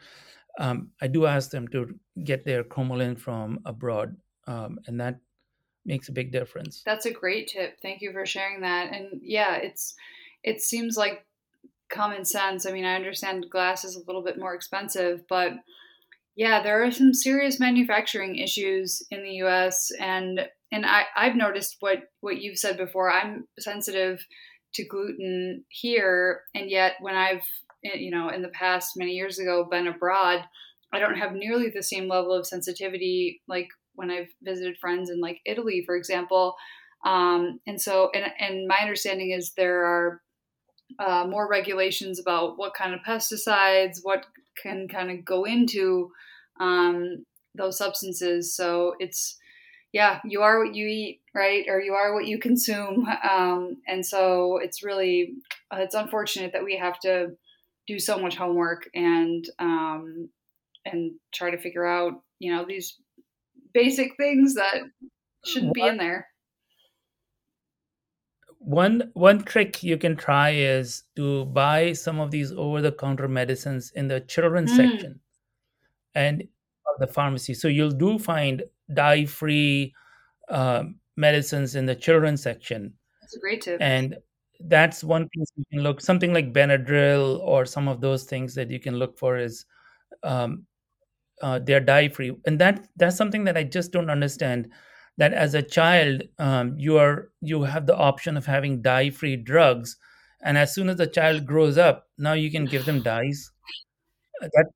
Um, 0.60 0.90
I 1.02 1.08
do 1.08 1.26
ask 1.26 1.52
them 1.52 1.68
to 1.70 1.98
get 2.24 2.44
their 2.44 2.64
cromolyn 2.64 3.18
from 3.18 3.60
abroad, 3.66 4.18
um, 4.48 4.80
and 4.88 5.00
that 5.00 5.20
makes 5.86 6.10
a 6.10 6.12
big 6.12 6.32
difference. 6.32 6.82
That's 6.86 7.06
a 7.06 7.12
great 7.12 7.48
tip. 7.48 7.80
Thank 7.82 8.02
you 8.02 8.12
for 8.12 8.26
sharing 8.26 8.62
that. 8.62 8.92
And 8.94 9.22
yeah, 9.22 9.56
it's 9.56 9.96
it 10.44 10.62
seems 10.62 10.98
like 10.98 11.26
common 11.90 12.26
sense. 12.26 12.66
I 12.66 12.72
mean, 12.72 12.86
I 12.86 12.96
understand 12.96 13.46
glass 13.50 13.84
is 13.84 13.96
a 13.96 14.04
little 14.08 14.24
bit 14.24 14.40
more 14.40 14.54
expensive, 14.54 15.22
but 15.30 15.54
yeah, 16.36 16.62
there 16.62 16.84
are 16.84 16.92
some 16.92 17.14
serious 17.14 17.60
manufacturing 17.60 18.36
issues 18.36 19.02
in 19.10 19.24
the 19.24 19.44
US 19.44 19.92
and 20.00 20.48
and 20.72 20.86
I, 20.86 21.04
I've 21.16 21.36
noticed 21.36 21.78
what, 21.80 22.00
what 22.20 22.42
you've 22.42 22.58
said 22.58 22.78
before. 22.78 23.10
I'm 23.10 23.48
sensitive 23.58 24.20
to 24.74 24.86
gluten 24.86 25.64
here, 25.70 26.42
and 26.54 26.70
yet 26.70 26.96
when 27.00 27.16
I've 27.16 27.44
eh, 27.86 27.98
you 27.98 28.12
know 28.12 28.30
in 28.30 28.42
the 28.42 28.50
past 28.50 28.98
many 28.98 29.14
years 29.14 29.40
ago 29.40 29.68
been 29.70 29.88
abroad, 29.88 30.42
I 30.94 31.00
don't 31.00 31.18
have 31.18 31.34
nearly 31.34 31.70
the 31.70 31.84
same 31.84 32.08
level 32.08 32.34
of 32.34 32.46
sensitivity 32.46 33.42
like 33.48 33.68
when 33.96 34.12
I've 34.12 34.30
visited 34.44 34.78
friends 34.78 35.10
in 35.10 35.20
like 35.20 35.40
Italy, 35.46 35.84
for 35.86 35.96
example. 35.96 36.56
Um, 37.06 37.60
and 37.66 37.80
so, 37.82 38.10
and, 38.14 38.26
and 38.40 38.68
my 38.68 38.78
understanding 38.82 39.32
is 39.32 39.54
there 39.54 39.86
are 39.86 40.22
uh, 41.00 41.26
more 41.28 41.50
regulations 41.50 42.20
about 42.20 42.58
what 42.58 42.74
kind 42.74 42.94
of 42.94 43.02
pesticides, 43.02 44.00
what 44.04 44.26
can 44.62 44.88
kind 44.88 45.12
of 45.12 45.24
go 45.24 45.44
into 45.44 46.12
um, 46.60 47.26
those 47.56 47.78
substances. 47.78 48.56
So 48.56 48.96
it's, 49.00 49.38
yeah, 49.94 50.20
you 50.26 50.42
are 50.42 50.64
what 50.64 50.76
you 50.76 50.88
eat, 50.88 51.22
right? 51.34 51.66
Or 51.68 51.80
you 51.80 51.94
are 51.94 52.14
what 52.14 52.28
you 52.28 52.40
consume. 52.40 53.08
Um, 53.30 53.78
and 53.88 54.06
so 54.06 54.58
it's 54.58 54.84
really, 54.84 55.34
uh, 55.72 55.78
it's 55.80 55.96
unfortunate 55.96 56.54
that 56.54 56.64
we 56.64 56.78
have 56.78 57.00
to 57.02 57.32
do 57.86 58.00
so 58.00 58.18
much 58.18 58.36
homework 58.36 58.90
and, 58.94 59.48
um, 59.60 60.30
and 60.86 61.14
try 61.34 61.52
to 61.52 61.58
figure 61.58 61.86
out, 61.86 62.22
you 62.40 62.54
know, 62.54 62.66
these 62.68 62.98
basic 63.74 64.16
things 64.18 64.56
that 64.56 64.84
shouldn't 65.46 65.74
be 65.74 65.86
in 65.86 65.98
there. 65.98 66.28
One 68.68 69.12
one 69.14 69.44
trick 69.44 69.82
you 69.82 69.98
can 69.98 70.16
try 70.18 70.50
is 70.52 71.04
to 71.16 71.46
buy 71.46 71.94
some 71.94 72.20
of 72.20 72.32
these 72.32 72.52
over 72.52 72.82
the 72.82 72.92
counter 72.92 73.28
medicines 73.30 73.92
in 73.96 74.08
the 74.10 74.20
children's 74.22 74.72
Mm. 74.74 74.76
section 74.76 75.22
and 76.16 76.42
of 76.44 77.00
the 77.00 77.08
pharmacy. 77.08 77.54
So 77.54 77.68
you'll 77.68 77.92
do 77.92 78.20
find 78.20 78.64
dye 78.94 79.26
free 79.26 79.94
um, 80.50 81.00
medicines 81.18 81.76
in 81.76 81.86
the 81.86 81.96
children's 81.96 82.42
section, 82.44 82.94
That's 83.22 83.36
a 83.38 83.40
great 83.40 83.62
tip. 83.62 83.80
and 83.82 84.18
that's 84.62 85.04
one 85.04 85.30
place 85.34 85.52
you 85.56 85.66
can 85.72 85.84
look. 85.84 86.02
Something 86.02 86.34
like 86.34 86.54
Benadryl 86.54 87.40
or 87.42 87.66
some 87.66 87.88
of 87.88 88.02
those 88.02 88.26
things 88.26 88.56
that 88.56 88.70
you 88.72 88.80
can 88.80 88.96
look 88.98 89.18
for 89.18 89.38
is 89.38 89.66
um, 90.24 90.66
uh, 91.42 91.60
they're 91.60 91.80
dye 91.82 92.10
free, 92.10 92.36
and 92.46 92.60
that 92.60 92.88
that's 92.98 93.18
something 93.18 93.44
that 93.46 93.58
I 93.58 93.64
just 93.64 93.92
don't 93.92 94.10
understand. 94.10 94.72
That 95.18 95.34
as 95.34 95.56
a 95.56 95.64
child, 95.64 96.24
um, 96.38 96.76
you 96.78 96.98
are 96.98 97.30
you 97.42 97.64
have 97.64 97.88
the 97.88 97.96
option 97.98 98.38
of 98.38 98.46
having 98.46 98.82
dye 98.82 99.10
free 99.10 99.36
drugs, 99.36 99.98
and 100.42 100.58
as 100.58 100.74
soon 100.76 100.90
as 100.90 100.98
the 100.98 101.08
child 101.08 101.46
grows 101.46 101.78
up, 101.78 102.08
now 102.18 102.34
you 102.34 102.52
can 102.52 102.66
give 102.66 102.86
them 102.86 103.02
dyes. 103.02 103.52
That 104.42 104.68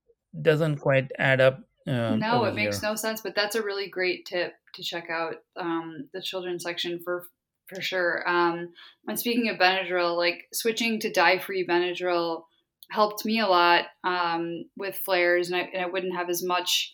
doesn't 0.42 0.78
quite 0.78 1.12
add 1.20 1.42
up 1.42 1.60
um, 1.88 2.20
No, 2.20 2.44
it 2.46 2.56
makes 2.56 2.80
here. 2.80 2.90
no 2.90 2.96
sense, 2.96 3.22
but 3.22 3.36
that's 3.36 3.56
a 3.56 3.64
really 3.64 3.88
great 3.88 4.26
tip 4.26 4.54
to 4.76 4.84
check 4.84 5.10
out 5.10 5.36
um, 5.56 6.10
the 6.14 6.22
children's 6.22 6.64
section 6.64 7.00
for 7.04 7.28
for 7.68 7.82
sure. 7.82 8.28
Um, 8.28 8.70
and 9.08 9.18
speaking 9.20 9.50
of 9.50 9.58
Benadryl, 9.58 10.18
like 10.18 10.48
switching 10.54 11.00
to 11.00 11.12
dye-free 11.12 11.66
Benadryl 11.66 12.44
helped 12.90 13.24
me 13.24 13.40
a 13.40 13.48
lot 13.48 13.86
um, 14.04 14.66
with 14.76 14.96
flares, 14.96 15.50
and 15.50 15.56
I, 15.56 15.70
and 15.74 15.82
I 15.82 15.88
wouldn't 15.88 16.16
have 16.16 16.30
as 16.30 16.44
much 16.44 16.94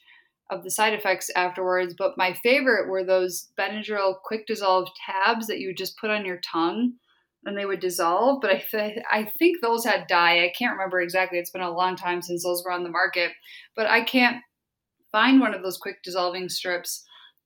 of 0.49 0.63
the 0.63 0.71
side 0.71 0.93
effects 0.93 1.29
afterwards. 1.35 1.93
But 1.97 2.17
my 2.17 2.33
favorite 2.43 2.89
were 2.89 3.03
those 3.03 3.49
Benadryl 3.59 4.15
quick 4.23 4.47
dissolve 4.47 4.89
tabs 5.05 5.47
that 5.47 5.59
you 5.59 5.69
would 5.69 5.77
just 5.77 5.97
put 5.99 6.09
on 6.09 6.25
your 6.25 6.39
tongue 6.39 6.93
and 7.45 7.57
they 7.57 7.65
would 7.65 7.79
dissolve. 7.79 8.39
But 8.41 8.51
I, 8.51 8.63
th- 8.71 9.03
I 9.11 9.31
think 9.37 9.61
those 9.61 9.85
had 9.85 10.07
dye. 10.07 10.43
I 10.43 10.53
can't 10.57 10.73
remember 10.73 11.01
exactly. 11.01 11.39
It's 11.39 11.51
been 11.51 11.61
a 11.61 11.71
long 11.71 11.95
time 11.95 12.21
since 12.21 12.43
those 12.43 12.63
were 12.63 12.71
on 12.71 12.83
the 12.83 12.89
market. 12.89 13.31
But 13.75 13.87
I 13.87 14.01
can't 14.01 14.37
find 15.11 15.39
one 15.39 15.53
of 15.53 15.63
those 15.63 15.77
quick 15.77 15.97
dissolving 16.03 16.49
strips. 16.49 17.03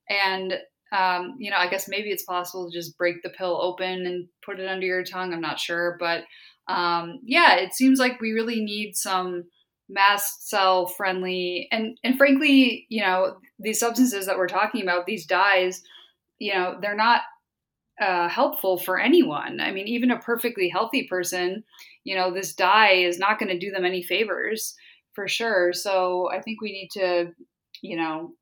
And 0.10 0.56
um, 0.91 1.36
you 1.39 1.49
know, 1.49 1.58
I 1.58 1.70
guess 1.70 1.88
maybe 1.88 2.10
it's 2.10 2.24
possible 2.24 2.70
to 2.70 2.78
just 2.78 2.97
break 2.97 3.24
the 3.24 3.30
pill 3.30 3.62
open 3.62 4.06
and 4.06 4.28
put 4.45 4.60
it 4.60 4.68
under 4.68 4.86
your 4.86 5.04
tongue. 5.04 5.34
I'm 5.34 5.39
not 5.39 5.60
sure, 5.60 5.95
but 5.99 6.26
um, 6.68 7.20
yeah, 7.24 7.56
it 7.56 7.74
seems 7.74 7.97
like 7.97 8.20
we 8.20 8.34
really 8.34 8.62
need 8.62 8.95
some 8.95 9.45
mast 9.92 10.50
cell 10.50 10.88
friendly 10.88 11.68
and 11.72 11.98
and 12.04 12.18
frankly, 12.18 12.86
you 12.89 13.02
know, 13.02 13.38
these 13.60 13.80
substances 13.80 14.26
that 14.26 14.38
we're 14.38 14.48
talking 14.48 14.82
about, 14.82 15.06
these 15.06 15.26
dyes, 15.26 15.84
you 16.39 16.54
know, 16.54 16.78
they're 16.82 16.96
not 16.96 17.22
uh, 18.02 18.30
helpful 18.30 18.78
for 18.78 19.00
anyone. 19.00 19.60
I 19.60 19.72
mean, 19.72 19.88
even 19.88 20.12
a 20.12 20.20
perfectly 20.20 20.70
healthy 20.70 21.08
person, 21.08 21.64
you 22.04 22.16
know, 22.16 22.34
this 22.34 22.56
dye 22.56 22.94
is 22.94 23.20
not 23.20 23.38
going 23.38 23.50
to 23.50 23.60
do 23.60 23.72
them 23.72 23.86
any 23.86 24.02
favors 24.02 24.76
for 25.14 25.28
sure. 25.28 25.74
So 25.74 26.30
I 26.32 26.42
think 26.42 26.62
we 26.62 26.72
need 26.72 26.89
to, 26.94 27.32
you 27.82 27.98
know, 27.98 28.34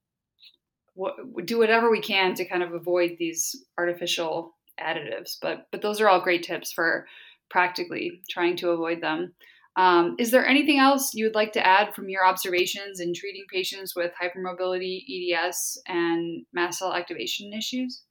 do 1.45 1.57
whatever 1.57 1.89
we 1.89 2.01
can 2.01 2.35
to 2.35 2.45
kind 2.45 2.63
of 2.63 2.73
avoid 2.73 3.15
these 3.17 3.55
artificial 3.77 4.55
additives. 4.79 5.37
But 5.41 5.67
but 5.71 5.81
those 5.81 5.99
are 5.99 6.07
all 6.07 6.21
great 6.21 6.43
tips 6.43 6.71
for 6.71 7.07
practically 7.49 8.21
trying 8.29 8.55
to 8.57 8.69
avoid 8.69 9.01
them. 9.01 9.33
Um, 9.75 10.15
is 10.19 10.31
there 10.31 10.45
anything 10.45 10.79
else 10.79 11.13
you 11.13 11.25
would 11.25 11.35
like 11.35 11.53
to 11.53 11.65
add 11.65 11.95
from 11.95 12.09
your 12.09 12.25
observations 12.25 12.99
in 12.99 13.13
treating 13.13 13.45
patients 13.51 13.95
with 13.95 14.11
hypermobility, 14.21 15.03
EDS, 15.07 15.81
and 15.87 16.45
mast 16.53 16.79
cell 16.79 16.93
activation 16.93 17.53
issues? 17.53 18.03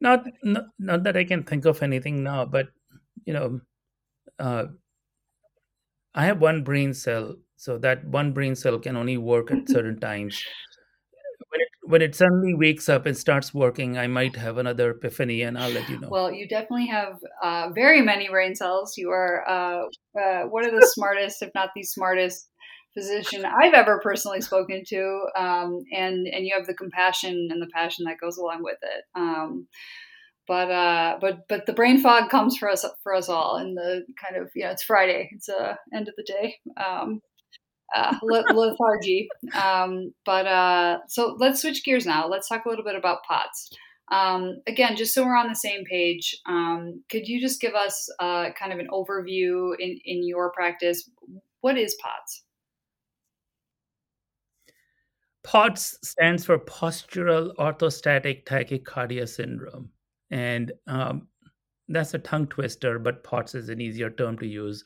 Not, 0.00 0.24
not, 0.44 0.66
not 0.78 1.02
that 1.02 1.16
I 1.16 1.24
can 1.24 1.42
think 1.42 1.64
of 1.64 1.82
anything 1.82 2.22
now, 2.22 2.44
but 2.44 2.68
you 3.24 3.32
know, 3.32 3.60
uh, 4.38 4.66
I 6.14 6.26
have 6.26 6.40
one 6.40 6.62
brain 6.62 6.94
cell, 6.94 7.36
so 7.56 7.78
that 7.78 8.04
one 8.06 8.32
brain 8.32 8.54
cell 8.54 8.78
can 8.78 8.96
only 8.96 9.16
work 9.16 9.50
at 9.50 9.68
certain 9.68 9.98
times 9.98 10.40
when 11.88 12.02
it 12.02 12.14
suddenly 12.14 12.54
wakes 12.54 12.88
up 12.88 13.06
and 13.06 13.16
starts 13.16 13.54
working, 13.54 13.96
I 13.96 14.06
might 14.06 14.36
have 14.36 14.58
another 14.58 14.90
epiphany, 14.90 15.42
and 15.42 15.56
I'll 15.56 15.70
let 15.70 15.88
you 15.88 15.98
know. 15.98 16.08
Well, 16.10 16.30
you 16.30 16.46
definitely 16.46 16.86
have 16.88 17.18
uh, 17.42 17.70
very 17.74 18.02
many 18.02 18.28
brain 18.28 18.54
cells. 18.54 18.98
You 18.98 19.10
are 19.10 19.48
uh, 19.48 19.86
uh, 20.20 20.42
one 20.44 20.66
of 20.66 20.72
the 20.72 20.86
smartest, 20.94 21.42
if 21.42 21.50
not 21.54 21.70
the 21.74 21.82
smartest, 21.82 22.48
physician 22.94 23.44
I've 23.44 23.74
ever 23.74 24.00
personally 24.02 24.40
spoken 24.40 24.82
to, 24.88 25.26
um, 25.36 25.82
and 25.92 26.26
and 26.26 26.44
you 26.44 26.54
have 26.56 26.66
the 26.66 26.74
compassion 26.74 27.48
and 27.50 27.62
the 27.62 27.70
passion 27.72 28.04
that 28.06 28.20
goes 28.20 28.36
along 28.38 28.62
with 28.62 28.78
it. 28.82 29.04
Um, 29.14 29.68
but 30.46 30.70
uh, 30.70 31.18
but 31.20 31.40
but 31.48 31.66
the 31.66 31.72
brain 31.72 32.00
fog 32.00 32.30
comes 32.30 32.56
for 32.56 32.68
us 32.68 32.84
for 33.02 33.14
us 33.14 33.28
all, 33.28 33.56
and 33.56 33.76
the 33.76 34.04
kind 34.22 34.42
of 34.42 34.50
yeah, 34.54 34.72
it's 34.72 34.82
Friday. 34.82 35.30
It's 35.32 35.48
uh, 35.48 35.74
end 35.94 36.08
of 36.08 36.14
the 36.16 36.24
day. 36.24 36.56
Um, 36.76 37.20
uh, 37.94 38.16
lethargy. 38.22 39.28
Um, 39.54 40.12
but 40.24 40.46
uh, 40.46 40.98
so 41.08 41.36
let's 41.38 41.62
switch 41.62 41.84
gears 41.84 42.06
now. 42.06 42.28
Let's 42.28 42.48
talk 42.48 42.64
a 42.64 42.68
little 42.68 42.84
bit 42.84 42.96
about 42.96 43.22
POTS. 43.24 43.70
Um, 44.10 44.62
again, 44.66 44.96
just 44.96 45.14
so 45.14 45.24
we're 45.24 45.36
on 45.36 45.48
the 45.48 45.54
same 45.54 45.84
page, 45.84 46.36
um, 46.46 47.02
could 47.10 47.28
you 47.28 47.40
just 47.40 47.60
give 47.60 47.74
us 47.74 48.08
uh, 48.18 48.50
kind 48.58 48.72
of 48.72 48.78
an 48.78 48.88
overview 48.90 49.72
in, 49.78 49.98
in 50.04 50.26
your 50.26 50.50
practice? 50.50 51.10
What 51.60 51.76
is 51.76 51.96
POTS? 52.00 52.44
POTS 55.44 55.98
stands 56.02 56.44
for 56.44 56.58
Postural 56.58 57.54
Orthostatic 57.56 58.44
Tachycardia 58.44 59.28
Syndrome. 59.28 59.90
And 60.30 60.72
um, 60.86 61.28
that's 61.88 62.14
a 62.14 62.18
tongue 62.18 62.46
twister, 62.48 62.98
but 62.98 63.24
POTS 63.24 63.54
is 63.54 63.68
an 63.68 63.80
easier 63.80 64.10
term 64.10 64.38
to 64.38 64.46
use. 64.46 64.84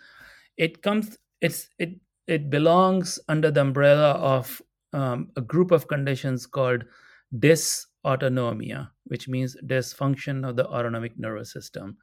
It 0.56 0.82
comes, 0.82 1.18
it's, 1.40 1.68
it 1.78 2.00
it 2.26 2.50
belongs 2.50 3.18
under 3.28 3.50
the 3.50 3.60
umbrella 3.60 4.12
of 4.12 4.62
um, 4.92 5.30
a 5.36 5.40
group 5.40 5.70
of 5.70 5.88
conditions 5.88 6.46
called 6.46 6.84
dysautonomia, 7.34 8.90
which 9.04 9.28
means 9.28 9.56
dysfunction 9.64 10.48
of 10.48 10.56
the 10.56 10.66
autonomic 10.68 11.18
nervous 11.18 11.52
system. 11.52 11.98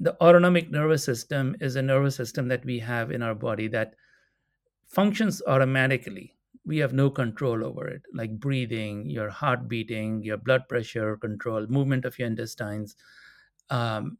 The 0.00 0.20
autonomic 0.22 0.70
nervous 0.70 1.04
system 1.04 1.56
is 1.60 1.76
a 1.76 1.82
nervous 1.82 2.16
system 2.16 2.48
that 2.48 2.64
we 2.64 2.78
have 2.80 3.10
in 3.10 3.22
our 3.22 3.34
body 3.34 3.68
that 3.68 3.94
functions 4.86 5.42
automatically. 5.46 6.36
We 6.64 6.78
have 6.78 6.92
no 6.92 7.10
control 7.10 7.64
over 7.64 7.88
it, 7.88 8.02
like 8.12 8.38
breathing, 8.38 9.08
your 9.08 9.30
heart 9.30 9.68
beating, 9.68 10.22
your 10.22 10.36
blood 10.36 10.68
pressure 10.68 11.16
control, 11.16 11.66
movement 11.66 12.04
of 12.04 12.18
your 12.18 12.28
intestines, 12.28 12.96
um, 13.70 14.18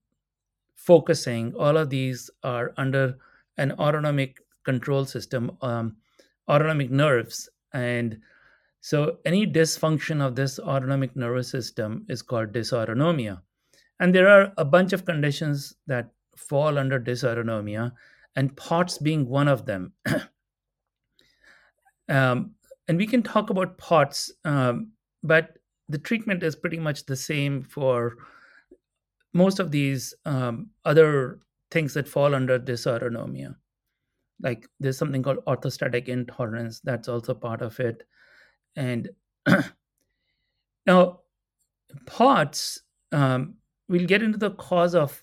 focusing. 0.75 1.55
All 1.57 1.77
of 1.77 1.91
these 1.91 2.31
are 2.43 2.75
under 2.77 3.19
an 3.59 3.73
autonomic 3.73 4.41
control 4.69 5.07
system, 5.07 5.57
um, 5.63 5.97
autonomic 6.47 6.91
nerves. 6.91 7.49
And 7.73 8.19
so 8.81 9.17
any 9.25 9.47
dysfunction 9.47 10.21
of 10.21 10.35
this 10.35 10.59
autonomic 10.59 11.17
nervous 11.17 11.51
system 11.51 12.05
is 12.09 12.21
called 12.21 12.53
dysautonomia. 12.53 13.41
And 13.99 14.15
there 14.15 14.29
are 14.29 14.53
a 14.59 14.65
bunch 14.65 14.93
of 14.93 15.07
conditions 15.07 15.75
that 15.87 16.11
fall 16.37 16.79
under 16.79 17.01
dysautonomia, 17.01 17.93
and 18.37 18.57
POTS 18.57 18.99
being 18.99 19.29
one 19.29 19.49
of 19.49 19.65
them. 19.65 19.93
um, 22.09 22.53
and 22.87 22.99
we 22.99 23.07
can 23.07 23.23
talk 23.23 23.51
about 23.51 23.79
POTS, 23.79 24.33
um, 24.45 24.93
but 25.23 25.59
the 25.89 25.99
treatment 25.99 26.43
is 26.43 26.55
pretty 26.55 26.79
much 26.79 27.07
the 27.07 27.17
same 27.17 27.63
for 27.63 28.17
most 29.33 29.59
of 29.59 29.71
these 29.71 30.15
um, 30.25 30.69
other 30.85 31.41
things 31.71 31.95
that 31.95 32.07
fall 32.07 32.35
under 32.35 32.59
dysautonomia 32.59 33.57
like 34.41 34.69
there's 34.81 34.99
something 34.99 35.23
called 35.23 35.45
orthostatic 35.47 36.09
intolerance 36.09 36.81
that's 36.81 37.09
also 37.09 37.35
part 37.35 37.63
of 37.63 37.79
it. 37.81 38.05
And 38.77 39.11
now 40.87 41.21
POTS 42.07 42.83
um, 43.13 43.55
we'll 43.89 44.07
get 44.07 44.23
into 44.23 44.39
the 44.39 44.53
cause 44.53 44.95
of 44.95 45.23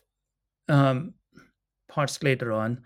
um, 0.69 1.13
POTS 1.87 2.23
later 2.23 2.51
on. 2.51 2.81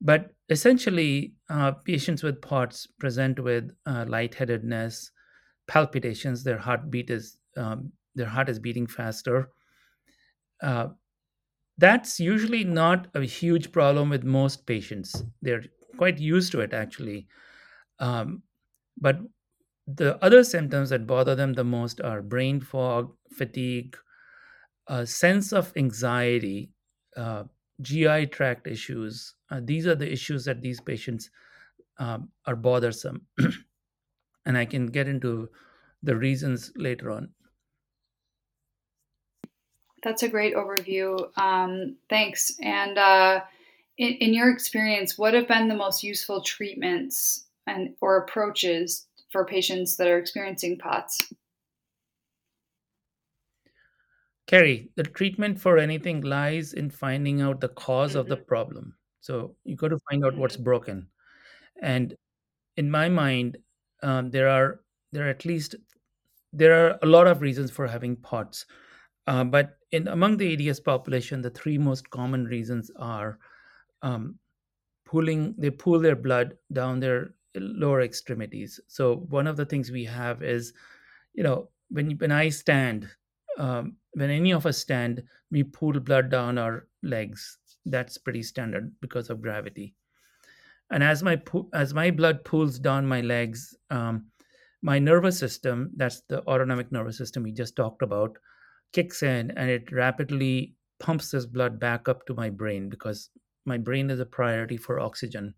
But 0.00 0.32
essentially 0.48 1.34
uh, 1.50 1.72
patients 1.72 2.22
with 2.22 2.40
POTS 2.40 2.86
present 2.98 3.38
with 3.40 3.70
uh, 3.86 4.04
lightheadedness 4.08 5.10
palpitations 5.66 6.42
their 6.42 6.58
heartbeat 6.58 7.10
is 7.10 7.38
um, 7.56 7.92
their 8.14 8.26
heart 8.26 8.48
is 8.48 8.58
beating 8.58 8.86
faster. 8.86 9.50
Uh, 10.62 10.88
that's 11.78 12.20
usually 12.20 12.64
not 12.64 13.08
a 13.14 13.22
huge 13.24 13.72
problem 13.72 14.10
with 14.10 14.24
most 14.24 14.66
patients. 14.66 15.24
They're 15.42 15.64
quite 15.96 16.18
used 16.18 16.52
to 16.52 16.60
it, 16.60 16.72
actually. 16.72 17.28
Um, 18.00 18.42
but 19.00 19.20
the 19.86 20.22
other 20.24 20.44
symptoms 20.44 20.90
that 20.90 21.06
bother 21.06 21.34
them 21.34 21.54
the 21.54 21.64
most 21.64 22.00
are 22.02 22.22
brain 22.22 22.60
fog, 22.60 23.14
fatigue, 23.32 23.96
a 24.88 25.06
sense 25.06 25.52
of 25.52 25.72
anxiety, 25.76 26.72
uh, 27.16 27.44
GI 27.82 28.26
tract 28.26 28.66
issues. 28.66 29.34
Uh, 29.50 29.60
these 29.62 29.86
are 29.86 29.94
the 29.94 30.10
issues 30.10 30.44
that 30.46 30.62
these 30.62 30.80
patients 30.80 31.30
um, 31.98 32.30
are 32.46 32.56
bothersome. 32.56 33.26
and 34.46 34.56
I 34.58 34.64
can 34.64 34.86
get 34.86 35.08
into 35.08 35.50
the 36.02 36.16
reasons 36.16 36.72
later 36.76 37.10
on. 37.10 37.30
That's 40.02 40.22
a 40.22 40.28
great 40.28 40.54
overview. 40.54 41.28
Um, 41.38 41.96
thanks. 42.08 42.56
And 42.60 42.98
uh, 42.98 43.40
in, 43.96 44.12
in, 44.14 44.34
your 44.34 44.50
experience, 44.50 45.18
what 45.18 45.34
have 45.34 45.48
been 45.48 45.68
the 45.68 45.74
most 45.74 46.02
useful 46.02 46.42
treatments 46.42 47.46
and 47.66 47.94
or 48.00 48.18
approaches 48.18 49.06
for 49.30 49.44
patients 49.44 49.96
that 49.96 50.08
are 50.08 50.18
experiencing 50.18 50.78
POTS? 50.78 51.32
Carrie, 54.46 54.90
the 54.96 55.02
treatment 55.02 55.60
for 55.60 55.76
anything 55.78 56.22
lies 56.22 56.72
in 56.72 56.88
finding 56.90 57.42
out 57.42 57.60
the 57.60 57.68
because 57.68 58.10
mm-hmm. 58.10 58.20
of 58.20 58.28
the 58.28 58.36
mm-hmm. 58.36 58.46
problem. 58.46 58.94
So 59.20 59.56
you 59.64 59.76
got 59.76 59.88
to 59.88 59.98
find 60.10 60.24
out 60.24 60.32
mm-hmm. 60.32 60.40
what's 60.40 60.56
broken. 60.56 61.08
And 61.82 62.14
in 62.76 62.90
my 62.90 63.08
mind, 63.08 63.58
um, 64.02 64.30
there 64.30 64.48
are 64.48 64.80
there 65.12 65.26
are 65.26 65.30
at 65.30 65.44
least 65.44 65.74
there 66.52 66.72
are 66.72 66.98
a 67.02 67.06
lot 67.06 67.26
of 67.26 67.42
reasons 67.42 67.70
for 67.70 67.86
having 67.86 68.16
POTS. 68.16 68.64
Uh, 69.26 69.44
but 69.44 69.77
in 69.92 70.08
among 70.08 70.36
the 70.36 70.52
EDS 70.52 70.80
population, 70.80 71.42
the 71.42 71.50
three 71.50 71.78
most 71.78 72.10
common 72.10 72.44
reasons 72.46 72.90
are 72.96 73.38
um, 74.02 74.38
pulling. 75.04 75.54
They 75.58 75.70
pull 75.70 76.00
their 76.00 76.16
blood 76.16 76.58
down 76.72 77.00
their 77.00 77.34
lower 77.56 78.02
extremities. 78.02 78.80
So 78.88 79.16
one 79.16 79.46
of 79.46 79.56
the 79.56 79.66
things 79.66 79.90
we 79.90 80.04
have 80.06 80.42
is, 80.42 80.72
you 81.34 81.42
know, 81.42 81.70
when 81.90 82.12
when 82.18 82.32
I 82.32 82.50
stand, 82.50 83.10
um, 83.58 83.96
when 84.12 84.30
any 84.30 84.52
of 84.52 84.66
us 84.66 84.78
stand, 84.78 85.24
we 85.50 85.64
pull 85.64 85.98
blood 86.00 86.30
down 86.30 86.58
our 86.58 86.88
legs. 87.02 87.58
That's 87.86 88.18
pretty 88.18 88.42
standard 88.42 88.94
because 89.00 89.30
of 89.30 89.42
gravity. 89.42 89.94
and 90.90 91.02
as 91.02 91.22
my 91.22 91.40
as 91.72 91.94
my 91.94 92.10
blood 92.10 92.44
pools 92.44 92.78
down 92.78 93.06
my 93.06 93.20
legs 93.20 93.76
um, 93.90 94.30
my 94.82 94.98
nervous 94.98 95.38
system 95.38 95.90
that's 95.96 96.20
the 96.22 96.42
autonomic 96.46 96.90
nervous 96.92 97.16
system 97.18 97.42
we 97.42 97.52
just 97.52 97.76
talked 97.76 98.02
about 98.02 98.36
kicks 98.92 99.22
in 99.22 99.50
and 99.52 99.70
it 99.70 99.92
rapidly 99.92 100.76
pumps 100.98 101.30
this 101.30 101.46
blood 101.46 101.78
back 101.78 102.08
up 102.08 102.26
to 102.26 102.34
my 102.34 102.50
brain 102.50 102.88
because 102.88 103.30
my 103.64 103.78
brain 103.78 104.10
is 104.10 104.20
a 104.20 104.26
priority 104.26 104.76
for 104.76 105.00
oxygen. 105.00 105.54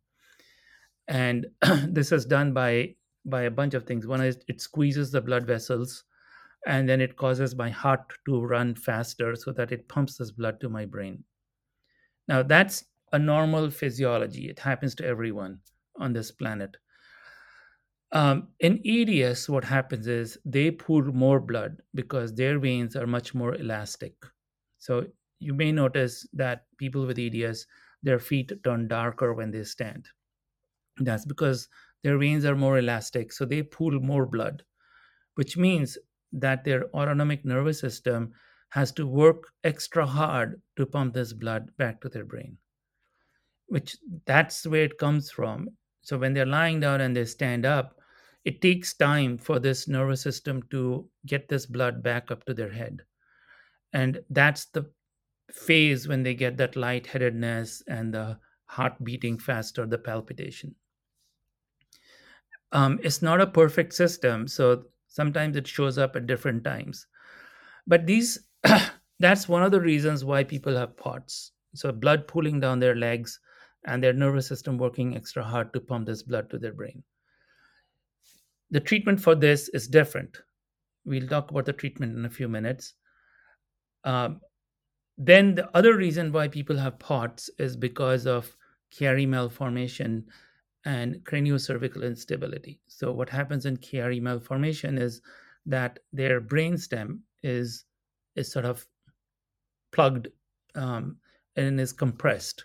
And 1.09 1.47
this 1.89 2.13
is 2.13 2.25
done 2.25 2.53
by 2.53 2.97
by 3.27 3.43
a 3.43 3.51
bunch 3.51 3.75
of 3.75 3.85
things. 3.85 4.07
One 4.07 4.23
is 4.23 4.39
it 4.49 4.61
squeezes 4.61 5.11
the 5.11 5.21
blood 5.21 5.47
vessels 5.47 6.05
and 6.67 6.89
then 6.89 7.01
it 7.01 7.17
causes 7.17 7.55
my 7.55 7.71
heart 7.71 8.13
to 8.27 8.41
run 8.43 8.75
faster 8.75 9.35
so 9.37 9.53
that 9.53 9.73
it 9.73 9.89
pumps 9.89 10.17
this 10.17 10.31
blood 10.31 10.61
to 10.61 10.69
my 10.69 10.87
brain. 10.87 11.25
Now 12.29 12.43
that's 12.43 12.85
a 13.13 13.19
normal 13.19 13.71
physiology. 13.71 14.49
It 14.49 14.59
happens 14.59 14.95
to 14.97 15.05
everyone 15.05 15.61
on 15.97 16.13
this 16.13 16.31
planet 16.31 16.77
um, 18.13 18.49
in 18.61 18.81
eds 18.85 19.49
what 19.49 19.65
happens 19.65 20.07
is 20.07 20.39
they 20.45 20.71
pool 20.71 21.03
more 21.13 21.41
blood 21.41 21.83
because 21.95 22.35
their 22.35 22.59
veins 22.59 22.97
are 22.97 23.07
much 23.07 23.35
more 23.35 23.55
elastic 23.55 24.15
so 24.79 25.07
you 25.39 25.55
may 25.55 25.71
notice 25.73 26.27
that 26.33 26.67
people 26.77 27.07
with 27.07 27.19
eds 27.19 27.67
their 28.03 28.19
feet 28.19 28.53
turn 28.65 28.89
darker 28.89 29.33
when 29.35 29.51
they 29.51 29.63
stand 29.65 30.09
that's 30.99 31.25
because 31.27 31.69
their 32.03 32.19
veins 32.19 32.45
are 32.45 32.57
more 32.57 32.79
elastic, 32.79 33.33
so 33.33 33.45
they 33.45 33.63
pool 33.63 34.01
more 34.01 34.27
blood, 34.27 34.65
which 35.35 35.57
means 35.57 35.99
that 36.33 36.65
their 36.65 36.91
autonomic 36.97 37.45
nervous 37.45 37.81
system 37.81 38.33
has 38.71 38.93
to 38.93 39.07
work 39.07 39.53
extra 39.65 40.07
hard 40.07 40.63
to 40.77 40.87
pump 40.87 41.15
this 41.15 41.33
blood 41.35 41.77
back 41.77 42.01
to 42.03 42.09
their 42.09 42.25
brain. 42.25 42.59
Which 43.67 43.97
that's 44.27 44.67
where 44.67 44.83
it 44.85 44.99
comes 44.99 45.31
from. 45.31 45.77
So 46.03 46.19
when 46.19 46.35
they're 46.35 46.45
lying 46.47 46.81
down 46.81 47.01
and 47.01 47.17
they 47.17 47.25
stand 47.25 47.65
up, 47.65 48.00
it 48.45 48.63
takes 48.63 48.95
time 48.95 49.37
for 49.37 49.59
this 49.59 49.87
nervous 49.87 50.23
system 50.23 50.63
to 50.71 51.09
get 51.27 51.49
this 51.49 51.67
blood 51.67 52.03
back 52.03 52.31
up 52.31 52.45
to 52.45 52.55
their 52.55 52.71
head. 52.73 53.03
And 53.93 54.21
that's 54.31 54.67
the 54.67 54.91
phase 55.53 56.09
when 56.09 56.23
they 56.23 56.35
get 56.35 56.57
that 56.57 56.77
lightheadedness 56.77 57.83
and 57.89 58.15
the 58.15 58.39
heart 58.67 59.03
beating 59.05 59.39
faster, 59.39 59.85
the 59.87 59.99
palpitation. 59.99 60.75
Um, 62.73 63.01
it's 63.03 63.21
not 63.21 63.41
a 63.41 63.47
perfect 63.47 63.93
system 63.95 64.47
so 64.47 64.85
sometimes 65.09 65.57
it 65.57 65.67
shows 65.67 65.99
up 65.99 66.15
at 66.15 66.29
different 66.29 66.63
times. 66.63 67.07
But 67.87 68.07
these 68.07 68.39
that's 69.19 69.49
one 69.49 69.65
of 69.65 69.73
the 69.73 69.81
reasons 69.81 70.25
why 70.25 70.45
people 70.45 70.77
have 70.77 70.97
POTS. 70.97 71.53
So 71.75 71.93
blood 71.93 72.27
pooling 72.29 72.61
down 72.61 72.79
their 72.79 72.95
legs 72.95 73.41
and 73.87 74.03
their 74.03 74.13
nervous 74.13 74.47
system 74.47 74.79
working 74.79 75.17
extra 75.17 75.43
hard 75.43 75.73
to 75.73 75.81
pump 75.81 76.07
this 76.07 76.23
blood 76.23 76.49
to 76.51 76.59
their 76.59 76.73
brain 76.73 77.03
the 78.71 78.81
treatment 78.81 79.21
for 79.21 79.35
this 79.35 79.69
is 79.71 79.89
different 79.89 80.39
we'll 81.05 81.29
talk 81.29 81.51
about 81.51 81.65
the 81.65 81.73
treatment 81.73 82.17
in 82.17 82.25
a 82.25 82.31
few 82.31 82.49
minutes 82.49 82.95
um, 84.05 84.41
then 85.23 85.55
the 85.55 85.69
other 85.77 85.97
reason 85.97 86.33
why 86.33 86.49
people 86.49 86.79
have 86.79 86.99
POTS 86.99 87.51
is 87.59 87.77
because 87.77 88.27
of 88.27 88.57
Chiari 88.91 89.29
malformation 89.29 90.25
and 90.87 91.17
craniocervical 91.25 92.03
instability. 92.03 92.81
So 92.89 93.13
what 93.13 93.29
happens 93.29 93.67
in 93.67 93.77
Chiari 93.77 94.21
malformation 94.21 94.97
is 94.97 95.21
that 95.67 95.99
their 96.13 96.41
brainstem 96.41 97.19
is 97.43 97.85
is 98.35 98.51
sort 98.51 98.65
of 98.65 98.87
plugged 99.93 100.29
um, 100.75 101.17
and 101.57 101.79
is 101.79 101.93
compressed. 101.93 102.65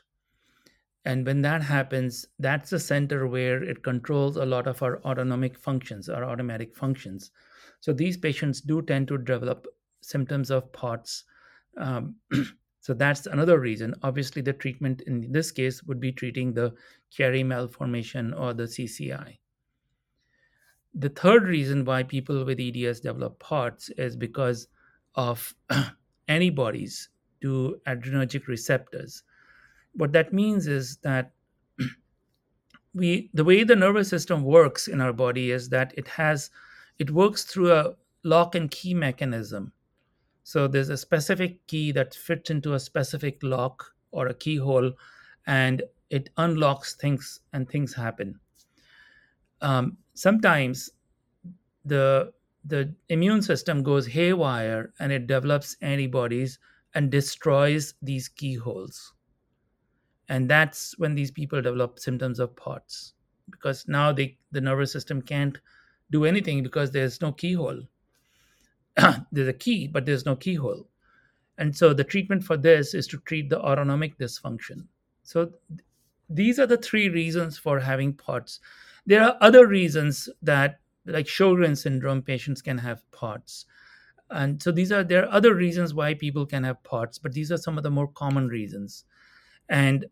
And 1.06 1.26
when 1.26 1.41
that 1.43 1.62
happens, 1.62 2.26
that's 2.39 2.72
the 2.72 2.80
center 2.80 3.28
where 3.28 3.64
it 3.64 3.84
controls 3.84 4.38
a 4.38 4.45
lot 4.45 4.68
of 4.68 4.82
our 4.82 5.01
autonomic 5.03 5.58
functions, 5.58 6.10
our 6.10 6.24
automatic 6.24 6.76
functions. 6.76 7.32
So 7.80 7.93
these 7.93 8.18
patients 8.18 8.62
do 8.62 8.82
tend 8.82 9.08
to 9.10 9.18
develop 9.18 9.68
symptoms 10.01 10.49
of 10.49 10.72
POTS 10.74 11.24
um, 11.78 12.16
So 12.86 12.93
that's 12.93 13.26
another 13.26 13.60
reason. 13.60 13.95
Obviously, 14.03 14.43
the 14.43 14.53
treatment 14.53 15.01
in 15.08 15.32
this 15.32 15.51
case 15.51 15.82
would 15.86 15.99
be 15.99 16.12
treating 16.12 16.53
the 16.53 16.76
Chiari 17.12 17.43
malformation 17.43 18.32
or 18.32 18.53
the 18.53 18.66
CCI. 18.66 19.39
The 20.93 21.10
third 21.10 21.45
reason 21.45 21.84
why 21.84 22.03
people 22.03 22.45
with 22.45 22.60
EDS 22.60 22.99
develop 22.99 23.39
POTS 23.39 23.89
is 23.97 24.16
because 24.16 24.68
of 25.16 25.56
antibodies 26.28 27.10
to 27.41 27.82
adrenergic 27.88 28.45
receptors. 28.45 29.24
What 29.96 30.12
that 30.14 30.34
means 30.34 30.68
is 30.68 30.98
that 30.98 31.34
we 32.93 33.30
the 33.34 33.43
way 33.43 33.64
the 33.64 33.76
nervous 33.76 34.10
system 34.10 34.43
works 34.43 34.88
in 34.88 35.02
our 35.02 35.14
body 35.14 35.52
is 35.52 35.70
that 35.70 35.93
it 35.98 36.08
has 36.08 36.50
it 37.00 37.12
works 37.12 37.43
through 37.43 37.72
a 37.74 37.96
lock 38.24 38.56
and 38.56 38.72
key 38.72 38.93
mechanism 38.93 39.74
so 40.43 40.68
there's 40.68 40.89
a 40.89 40.98
specific 40.98 41.66
key 41.68 41.91
that 41.93 42.16
fits 42.16 42.52
into 42.52 42.74
a 42.76 42.80
specific 42.80 43.39
lock 43.43 43.96
or 44.12 44.28
a 44.28 44.34
keyhole, 44.36 44.93
and 45.48 45.84
it 46.10 46.30
unlocks 46.38 46.96
things 46.96 47.41
and 47.54 47.68
things 47.70 47.96
happen. 47.96 48.39
Um, 49.62 49.98
sometimes 50.14 50.89
the 51.86 52.34
the 52.66 52.96
immune 53.10 53.41
system 53.41 53.84
goes 53.84 54.08
haywire 54.08 54.93
and 55.00 55.12
it 55.12 55.28
develops 55.28 55.78
antibodies 55.82 56.60
and 56.96 57.12
destroys 57.12 57.93
these 58.02 58.28
keyholes. 58.30 59.14
And 60.30 60.49
that's 60.49 60.97
when 60.97 61.15
these 61.15 61.32
people 61.32 61.61
develop 61.61 61.99
symptoms 61.99 62.39
of 62.39 62.55
POTS 62.55 63.13
because 63.51 63.88
now 63.88 64.11
they, 64.11 64.38
the 64.51 64.61
nervous 64.61 64.91
system 64.91 65.21
can't 65.21 65.59
do 66.11 66.26
anything 66.26 66.63
because 66.63 66.91
there's 66.91 67.21
no 67.21 67.32
keyhole. 67.32 67.82
there's 69.32 69.47
a 69.47 69.53
key, 69.53 69.88
but 69.88 70.05
there's 70.05 70.26
no 70.26 70.36
keyhole. 70.36 70.88
And 71.57 71.76
so 71.76 71.93
the 71.93 72.03
treatment 72.03 72.43
for 72.43 72.57
this 72.57 72.93
is 72.93 73.07
to 73.07 73.17
treat 73.19 73.49
the 73.49 73.61
autonomic 73.61 74.17
dysfunction. 74.17 74.86
So 75.23 75.45
th- 75.45 75.82
these 76.30 76.59
are 76.59 76.67
the 76.67 76.78
three 76.78 77.09
reasons 77.09 77.57
for 77.57 77.80
having 77.80 78.13
POTS. 78.13 78.59
There 79.05 79.23
are 79.23 79.38
other 79.41 79.67
reasons 79.67 80.28
that, 80.41 80.80
like 81.05 81.28
Sjogren 81.28 81.78
syndrome, 81.78 82.23
patients 82.23 82.61
can 82.61 82.80
have 82.80 83.09
POTS. 83.11 83.65
And 84.32 84.61
so 84.61 84.71
these 84.71 84.91
are 84.91 85.03
there 85.03 85.23
are 85.26 85.32
other 85.32 85.53
reasons 85.53 85.93
why 85.93 86.15
people 86.15 86.45
can 86.45 86.63
have 86.63 86.84
POTS, 86.84 87.19
but 87.19 87.34
these 87.34 87.51
are 87.51 87.57
some 87.57 87.78
of 87.78 87.84
the 87.84 87.91
more 87.91 88.07
common 88.07 88.47
reasons. 88.47 89.05
And 89.70 90.05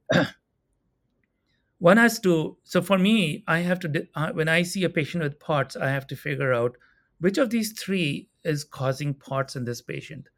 one 1.79 1.97
has 1.97 2.19
to. 2.21 2.57
So 2.63 2.81
for 2.81 2.97
me, 2.97 3.43
I 3.47 3.59
have 3.59 3.79
to 3.81 4.07
uh, 4.15 4.31
when 4.31 4.49
I 4.49 4.63
see 4.63 4.83
a 4.83 4.89
patient 4.89 5.23
with 5.23 5.39
POTS, 5.39 5.75
I 5.75 5.89
have 5.89 6.07
to 6.07 6.15
figure 6.15 6.53
out 6.53 6.77
which 7.19 7.37
of 7.37 7.49
these 7.49 7.71
three 7.71 8.29
is 8.43 8.63
causing 8.63 9.13
POTS 9.13 9.55
in 9.55 9.65
this 9.65 9.81
patient. 9.81 10.29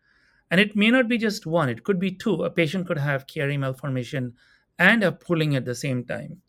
And 0.51 0.59
it 0.61 0.75
may 0.75 0.91
not 0.91 1.07
be 1.07 1.17
just 1.17 1.45
one, 1.45 1.69
it 1.69 1.83
could 1.83 1.99
be 1.99 2.11
two. 2.11 2.43
A 2.43 2.49
patient 2.49 2.87
could 2.87 2.99
have 2.99 3.25
Chiari 3.25 3.57
malformation 3.57 4.33
and 4.77 5.03
a 5.03 5.11
pooling 5.11 5.55
at 5.55 5.65
the 5.65 5.73
same 5.73 6.03
time. 6.03 6.41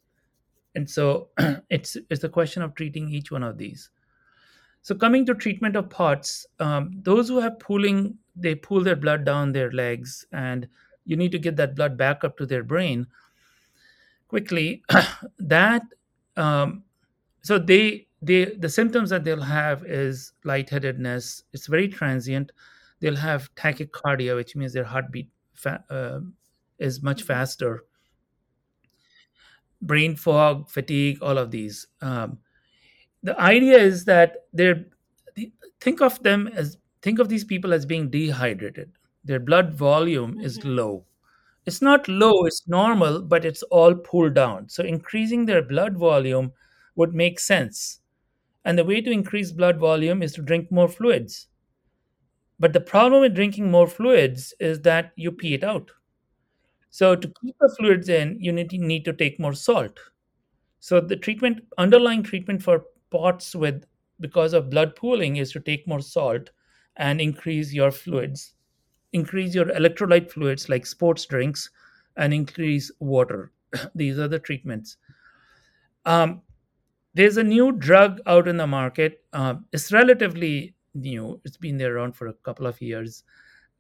And 0.75 0.89
so 0.89 1.29
it's, 1.71 1.97
it's 2.11 2.25
a 2.25 2.29
question 2.29 2.63
of 2.63 2.75
treating 2.75 3.09
each 3.09 3.31
one 3.31 3.43
of 3.43 3.57
these. 3.57 3.91
So, 4.87 4.95
coming 4.95 5.27
to 5.27 5.35
treatment 5.35 5.75
of 5.75 5.91
POTS, 5.91 6.47
um, 6.61 6.93
those 7.03 7.27
who 7.27 7.41
have 7.41 7.59
pooling, 7.59 8.19
they 8.37 8.55
pull 8.55 8.85
their 8.85 8.95
blood 8.95 9.25
down 9.25 9.51
their 9.51 9.73
legs, 9.73 10.25
and 10.31 10.69
you 11.07 11.17
need 11.17 11.33
to 11.33 11.39
get 11.39 11.57
that 11.57 11.75
blood 11.75 11.97
back 11.97 12.25
up 12.25 12.37
to 12.37 12.47
their 12.47 12.63
brain 12.63 13.07
quickly. 14.29 14.83
that 15.39 15.83
um, 16.37 16.83
so 17.43 17.59
they 17.59 18.07
they 18.21 18.47
the 18.47 18.69
symptoms 18.69 19.11
that 19.11 19.25
they'll 19.25 19.41
have 19.41 19.85
is 19.85 20.33
lightheadedness. 20.45 21.45
It's 21.53 21.67
very 21.67 21.89
transient. 21.89 22.53
They'll 23.01 23.17
have 23.17 23.55
tachycardia, 23.55 24.35
which 24.35 24.57
means 24.57 24.73
their 24.73 24.85
heartbeat 24.85 25.29
fa- 25.55 25.85
uh, 25.91 26.21
is 26.79 27.03
much 27.03 27.19
mm-hmm. 27.19 27.27
faster. 27.27 27.85
Brain 29.83 30.17
fog, 30.17 30.69
fatigue, 30.71 31.23
all 31.23 31.39
of 31.39 31.51
these. 31.51 31.87
Um, 32.01 32.39
the 33.23 33.39
idea 33.39 33.79
is 33.79 34.05
that 34.07 34.47
they're 34.53 34.87
think 35.81 36.01
of 36.01 36.23
them 36.23 36.49
as 36.49 36.79
think 37.03 37.19
of 37.19 37.29
these 37.29 37.45
people 37.45 37.73
as 37.73 37.87
being 37.87 38.11
dehydrated. 38.11 38.91
Their 39.27 39.41
blood 39.41 39.75
volume 39.75 40.41
is 40.41 40.59
mm-hmm. 40.59 40.77
low. 40.77 41.05
It's 41.67 41.83
not 41.83 42.09
low, 42.09 42.47
it's 42.47 42.67
normal, 42.67 43.21
but 43.21 43.45
it's 43.45 43.63
all 43.65 43.95
pulled 43.95 44.35
down. 44.35 44.69
So 44.71 44.83
increasing 44.83 45.45
their 45.45 45.63
blood 45.63 45.99
volume 45.99 46.53
would 46.95 47.15
make 47.15 47.39
sense 47.39 48.01
and 48.67 48.77
the 48.77 48.85
way 48.85 49.01
to 49.01 49.13
increase 49.13 49.53
blood 49.53 49.79
volume 49.79 50.25
is 50.25 50.33
to 50.33 50.43
drink 50.43 50.73
more 50.73 50.89
fluids. 50.89 51.47
But 52.59 52.73
the 52.73 52.81
problem 52.81 53.21
with 53.21 53.37
drinking 53.37 53.71
more 53.71 53.87
fluids 53.87 54.53
is 54.59 54.81
that 54.81 55.13
you 55.15 55.31
pee 55.31 55.55
it 55.55 55.63
out. 55.63 55.93
So 56.91 57.15
to 57.15 57.33
keep 57.41 57.55
the 57.61 57.73
fluids 57.79 58.09
in, 58.09 58.37
you 58.41 58.51
need, 58.51 58.71
to, 58.71 58.79
need 58.79 59.05
to 59.05 59.13
take 59.13 59.39
more 59.39 59.53
salt. 59.53 60.01
So 60.81 61.01
the 61.01 61.15
treatment, 61.15 61.61
underlying 61.79 62.25
treatment 62.25 62.61
for 62.61 62.87
POTS 63.11 63.55
with 63.55 63.85
because 64.19 64.53
of 64.53 64.69
blood 64.69 64.97
pooling 64.97 65.37
is 65.37 65.53
to 65.53 65.61
take 65.61 65.87
more 65.87 66.01
salt 66.01 66.51
and 66.97 67.21
increase 67.21 67.73
your 67.73 67.93
fluids, 67.93 68.55
increase 69.17 69.55
your 69.55 69.67
electrolyte 69.67 70.31
fluids 70.31 70.69
like 70.69 70.87
sports 70.87 71.27
drinks, 71.27 71.71
and 72.17 72.35
increase 72.35 72.91
water. 73.01 73.53
These 73.95 74.19
are 74.19 74.29
the 74.29 74.39
treatments. 74.39 74.97
Um, 76.05 76.43
there's 77.15 77.37
a 77.37 77.45
new 77.45 77.73
drug 77.73 78.21
out 78.27 78.49
in 78.49 78.57
the 78.57 78.67
market. 78.67 79.25
Uh, 79.33 79.57
it's 79.73 79.93
relatively 79.93 80.75
new. 80.95 81.41
It's 81.45 81.57
been 81.57 81.79
there 81.79 81.97
around 81.97 82.15
for 82.17 82.29
a 82.29 82.35
couple 82.35 82.67
of 82.67 82.81
years, 82.83 83.25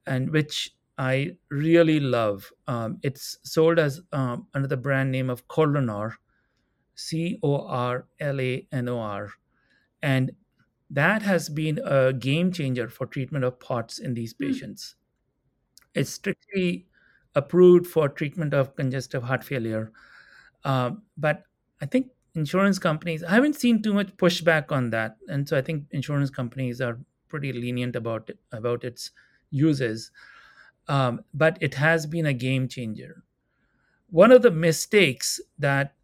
and 0.07 0.30
which 0.30 0.74
I 0.99 1.37
really 1.51 2.01
love. 2.01 2.53
Um, 2.68 2.99
it's 3.03 3.39
sold 3.45 3.78
as 3.78 4.03
um, 4.12 4.49
under 4.55 4.68
the 4.68 4.76
brand 4.78 5.12
name 5.12 5.30
of 5.30 5.49
Corlanor, 5.49 6.16
C 6.97 7.39
O 7.43 7.66
R 7.66 8.07
L 8.20 8.41
A 8.41 8.66
N 8.72 8.89
O 8.89 8.99
R, 9.01 9.30
and 10.03 10.32
that 10.91 11.22
has 11.22 11.49
been 11.49 11.80
a 11.84 12.12
game 12.12 12.53
changer 12.53 12.89
for 12.89 13.07
treatment 13.07 13.45
of 13.45 13.61
POTS 13.61 13.99
in 13.99 14.14
these 14.14 14.34
Hmm. 14.41 14.61
patients. 14.61 14.97
It's 15.97 16.11
strictly 16.11 16.86
approved 17.36 17.86
for 17.88 18.09
treatment 18.11 18.55
of 18.55 18.76
congestive 18.76 19.24
heart 19.24 19.44
failure, 19.44 19.92
um, 20.64 21.03
but 21.16 21.44
I 21.80 21.86
think 21.86 22.09
insurance 22.34 22.78
companies. 22.78 23.24
I 23.24 23.30
haven't 23.32 23.57
seen 23.57 23.82
too 23.82 23.94
much 23.94 24.16
pushback 24.16 24.72
on 24.72 24.90
that, 24.90 25.16
and 25.28 25.49
so 25.49 25.57
I 25.59 25.62
think 25.62 25.84
insurance 25.92 26.30
companies 26.30 26.80
are 26.80 26.99
pretty 27.28 27.53
lenient 27.53 27.97
about 27.97 28.30
it, 28.30 28.38
about 28.53 28.84
its 28.84 29.11
uses. 29.51 30.11
Um, 30.88 31.22
but 31.34 31.59
it 31.61 31.74
has 31.74 32.07
been 32.07 32.26
a 32.26 32.32
game 32.34 32.68
changer. 32.68 33.24
One 34.11 34.32
of 34.32 34.42
the 34.42 34.51
mistakes 34.51 35.40
that 35.59 35.94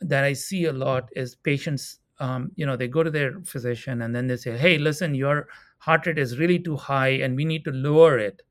that 0.00 0.24
I 0.24 0.32
see 0.34 0.64
a 0.66 0.72
lot 0.72 1.10
is 1.16 1.34
patients. 1.36 2.00
Um, 2.20 2.52
you 2.56 2.66
know, 2.66 2.76
they 2.76 2.88
go 2.88 3.02
to 3.02 3.10
their 3.10 3.40
physician 3.44 4.02
and 4.02 4.14
then 4.14 4.26
they 4.28 4.36
say, 4.36 4.56
"Hey, 4.56 4.78
listen, 4.78 5.14
your 5.14 5.48
heart 5.78 6.06
rate 6.06 6.18
is 6.18 6.38
really 6.38 6.58
too 6.60 6.76
high, 6.76 7.08
and 7.24 7.36
we 7.36 7.44
need 7.44 7.64
to 7.64 7.72
lower 7.72 8.18
it." 8.18 8.42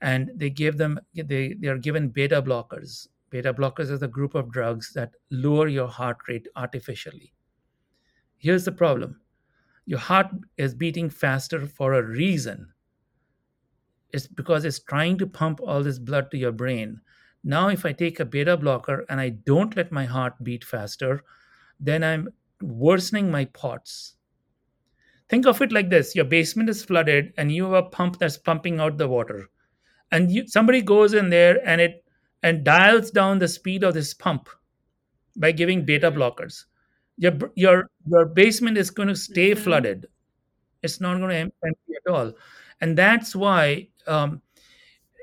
And 0.00 0.30
they 0.34 0.50
give 0.50 0.78
them 0.78 1.00
they 1.14 1.54
they 1.54 1.68
are 1.68 1.78
given 1.78 2.08
beta 2.08 2.40
blockers. 2.40 3.08
Beta 3.30 3.52
blockers 3.52 3.90
is 3.90 4.02
a 4.02 4.08
group 4.08 4.34
of 4.34 4.52
drugs 4.52 4.92
that 4.94 5.12
lower 5.30 5.68
your 5.68 5.88
heart 5.88 6.18
rate 6.28 6.48
artificially. 6.56 7.32
Here's 8.36 8.64
the 8.64 8.72
problem: 8.72 9.20
your 9.86 9.98
heart 9.98 10.28
is 10.56 10.74
beating 10.74 11.10
faster 11.10 11.66
for 11.66 11.94
a 11.94 12.02
reason 12.02 12.72
it's 14.12 14.26
because 14.26 14.64
it's 14.64 14.78
trying 14.78 15.18
to 15.18 15.26
pump 15.26 15.60
all 15.60 15.82
this 15.82 15.98
blood 15.98 16.30
to 16.30 16.38
your 16.38 16.52
brain. 16.52 17.00
Now, 17.44 17.68
if 17.68 17.84
I 17.84 17.92
take 17.92 18.20
a 18.20 18.24
beta 18.24 18.56
blocker 18.56 19.04
and 19.08 19.20
I 19.20 19.30
don't 19.30 19.76
let 19.76 19.92
my 19.92 20.04
heart 20.04 20.34
beat 20.42 20.64
faster, 20.64 21.22
then 21.78 22.02
I'm 22.02 22.28
worsening 22.60 23.30
my 23.30 23.44
POTS. 23.46 24.14
Think 25.28 25.46
of 25.46 25.60
it 25.60 25.72
like 25.72 25.90
this 25.90 26.14
your 26.14 26.24
basement 26.24 26.70
is 26.70 26.84
flooded 26.84 27.34
and 27.36 27.52
you 27.52 27.64
have 27.64 27.72
a 27.84 27.88
pump 27.88 28.18
that's 28.18 28.38
pumping 28.38 28.80
out 28.80 28.96
the 28.96 29.08
water. 29.08 29.50
And 30.10 30.30
you, 30.30 30.46
somebody 30.46 30.82
goes 30.82 31.14
in 31.14 31.30
there 31.30 31.60
and 31.66 31.80
it 31.80 32.04
and 32.42 32.64
dials 32.64 33.10
down 33.10 33.38
the 33.38 33.48
speed 33.48 33.82
of 33.84 33.94
this 33.94 34.14
pump 34.14 34.48
by 35.36 35.52
giving 35.52 35.84
beta 35.84 36.10
blockers. 36.10 36.64
Your, 37.18 37.32
your, 37.56 37.90
your 38.06 38.26
basement 38.26 38.78
is 38.78 38.90
going 38.90 39.08
to 39.08 39.16
stay 39.16 39.52
Mhm. 39.52 39.58
flooded. 39.58 40.06
It's 40.82 41.00
not 41.00 41.18
going 41.18 41.30
to 41.30 41.36
empty 41.66 41.94
at 42.06 42.12
all. 42.12 42.32
And 42.80 42.96
that's 42.98 43.36
why 43.36 43.88
um, 44.06 44.42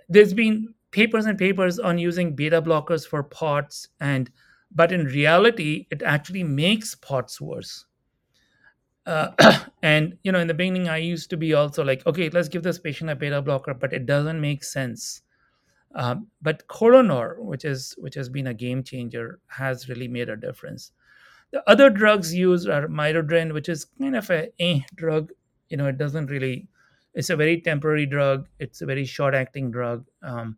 there's 0.10 0.34
been 0.34 0.74
papers 0.92 1.26
and 1.26 1.38
papers 1.38 1.80
on 1.80 1.98
using 1.98 2.36
beta 2.36 2.62
blockers 2.62 3.08
for 3.08 3.24
POTS 3.24 3.90
and 4.00 4.32
but 4.72 4.92
in 4.92 5.06
reality 5.06 5.88
it 5.92 6.02
actually 6.04 6.44
makes 6.44 6.96
POTS 6.96 7.40
worse. 7.42 7.86
Uh, 9.06 9.32
and 9.84 10.18
you 10.24 10.32
know 10.32 10.40
in 10.40 10.48
the 10.48 10.54
beginning 10.54 10.90
I 10.90 10.98
used 10.98 11.30
to 11.30 11.38
be 11.38 11.54
also 11.54 11.84
like 11.84 12.06
okay 12.08 12.30
let's 12.30 12.50
give 12.50 12.64
this 12.64 12.80
patient 12.80 13.10
a 13.10 13.16
beta 13.16 13.42
blocker 13.42 13.74
but 13.74 13.94
it 13.94 14.06
doesn't 14.06 14.42
make 14.42 14.64
sense. 14.64 15.22
Um, 15.94 16.28
but 16.42 16.68
Corlanor, 16.68 17.38
which 17.40 17.64
is 17.64 17.96
which 17.98 18.16
has 18.16 18.28
been 18.28 18.48
a 18.48 18.54
game 18.54 18.84
changer, 18.84 19.40
has 19.48 19.88
really 19.88 20.10
made 20.10 20.30
a 20.30 20.36
difference. 20.36 20.92
The 21.52 21.68
other 21.70 21.90
drugs 21.90 22.34
used 22.34 22.68
are 22.68 22.88
Midodrine, 22.88 23.54
which 23.54 23.70
is 23.70 23.86
kind 23.86 24.16
of 24.16 24.30
a 24.30 24.52
eh 24.60 24.82
drug. 24.96 25.32
You 25.70 25.78
know, 25.78 25.88
it 25.88 25.98
doesn't 25.98 26.28
really. 26.28 26.68
It's 27.14 27.30
a 27.30 27.36
very 27.38 27.62
temporary 27.62 28.06
drug. 28.06 28.50
It's 28.60 28.82
a 28.82 28.86
very 28.86 29.06
short 29.06 29.34
acting 29.34 29.72
drug. 29.72 30.06
Um, 30.22 30.58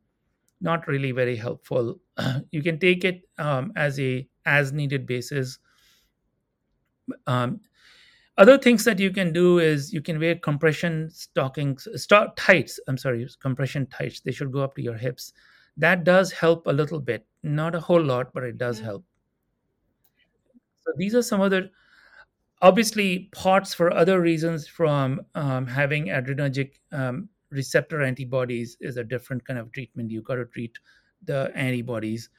not 0.59 0.87
really 0.87 1.11
very 1.11 1.35
helpful. 1.35 1.99
you 2.51 2.63
can 2.63 2.79
take 2.79 3.05
it 3.05 3.21
um, 3.37 3.73
as 3.75 3.99
a 3.99 4.27
as 4.45 4.73
needed 4.73 5.05
basis. 5.05 5.59
Um, 7.27 7.61
other 8.37 8.57
things 8.57 8.83
that 8.85 8.99
you 8.99 9.11
can 9.11 9.33
do 9.33 9.59
is 9.59 9.93
you 9.93 10.01
can 10.01 10.19
wear 10.19 10.35
compression 10.35 11.09
stockings, 11.09 11.87
stock 11.95 12.35
tights. 12.35 12.79
I'm 12.87 12.97
sorry, 12.97 13.27
compression 13.41 13.87
tights. 13.87 14.19
They 14.21 14.31
should 14.31 14.51
go 14.51 14.61
up 14.61 14.75
to 14.75 14.81
your 14.81 14.95
hips. 14.95 15.33
That 15.77 16.03
does 16.03 16.31
help 16.31 16.67
a 16.67 16.73
little 16.73 16.99
bit, 16.99 17.25
not 17.43 17.75
a 17.75 17.79
whole 17.79 18.01
lot, 18.03 18.33
but 18.33 18.43
it 18.43 18.57
does 18.57 18.79
Mhm. 18.79 18.83
help. 18.83 19.05
So 20.85 20.93
these 20.97 21.15
are 21.15 21.21
some 21.21 21.41
other 21.41 21.69
obviously 22.61 23.29
POTS 23.33 23.73
for 23.73 23.93
other 23.93 24.21
reasons 24.21 24.67
from 24.67 25.21
um, 25.35 25.67
having 25.67 26.07
adrenergic 26.07 26.73
um, 26.91 27.29
receptor 27.51 28.01
antibodies 28.01 28.77
is 28.81 28.97
a 28.97 29.03
different 29.03 29.45
kind 29.45 29.59
of 29.59 29.71
treatment. 29.71 30.11
You've 30.11 30.23
got 30.25 30.35
to 30.35 30.45
treat 30.45 30.77
the 31.25 31.51
antibodies, 31.55 32.29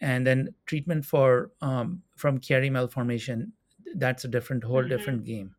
and 0.00 0.26
then 0.26 0.54
treatment 0.66 1.04
for 1.04 1.52
um, 1.62 2.02
from 2.16 2.40
Chiari 2.40 2.70
malformation. 2.70 3.52
That's 3.94 4.24
a 4.24 4.28
different, 4.28 4.64
whole 4.64 4.82
Mhm. 4.82 4.88
different 4.88 5.24
game. 5.24 5.54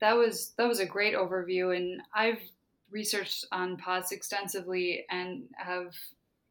That 0.00 0.14
was 0.14 0.52
that 0.56 0.68
was 0.68 0.80
a 0.80 0.86
great 0.86 1.14
overview, 1.14 1.76
and 1.76 2.02
I've 2.14 2.42
researched 2.90 3.46
on 3.52 3.76
POTS 3.76 4.12
extensively 4.12 5.04
and 5.10 5.48
have 5.56 5.94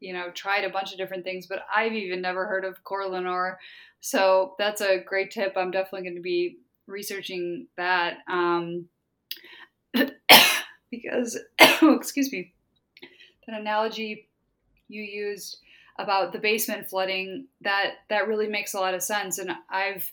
you 0.00 0.12
know 0.12 0.30
tried 0.32 0.64
a 0.64 0.70
bunch 0.70 0.92
of 0.92 0.98
different 0.98 1.24
things, 1.24 1.46
but 1.46 1.64
I've 1.74 1.92
even 1.92 2.20
never 2.20 2.46
heard 2.46 2.64
of 2.64 2.82
Corlanor. 2.84 3.58
So 4.00 4.54
that's 4.58 4.80
a 4.80 4.98
great 4.98 5.30
tip. 5.30 5.54
I'm 5.56 5.70
definitely 5.70 6.02
going 6.02 6.16
to 6.16 6.22
be 6.22 6.58
researching 6.86 7.66
that 7.76 8.18
um, 8.28 8.88
because 10.90 11.38
excuse 11.82 12.32
me, 12.32 12.52
that 13.46 13.58
analogy 13.60 14.28
you 14.88 15.02
used 15.02 15.58
about 15.98 16.32
the 16.32 16.38
basement 16.38 16.88
flooding 16.88 17.46
that 17.62 17.94
that 18.10 18.28
really 18.28 18.48
makes 18.48 18.74
a 18.74 18.80
lot 18.80 18.94
of 18.94 19.02
sense, 19.02 19.38
and 19.38 19.50
I've 19.70 20.12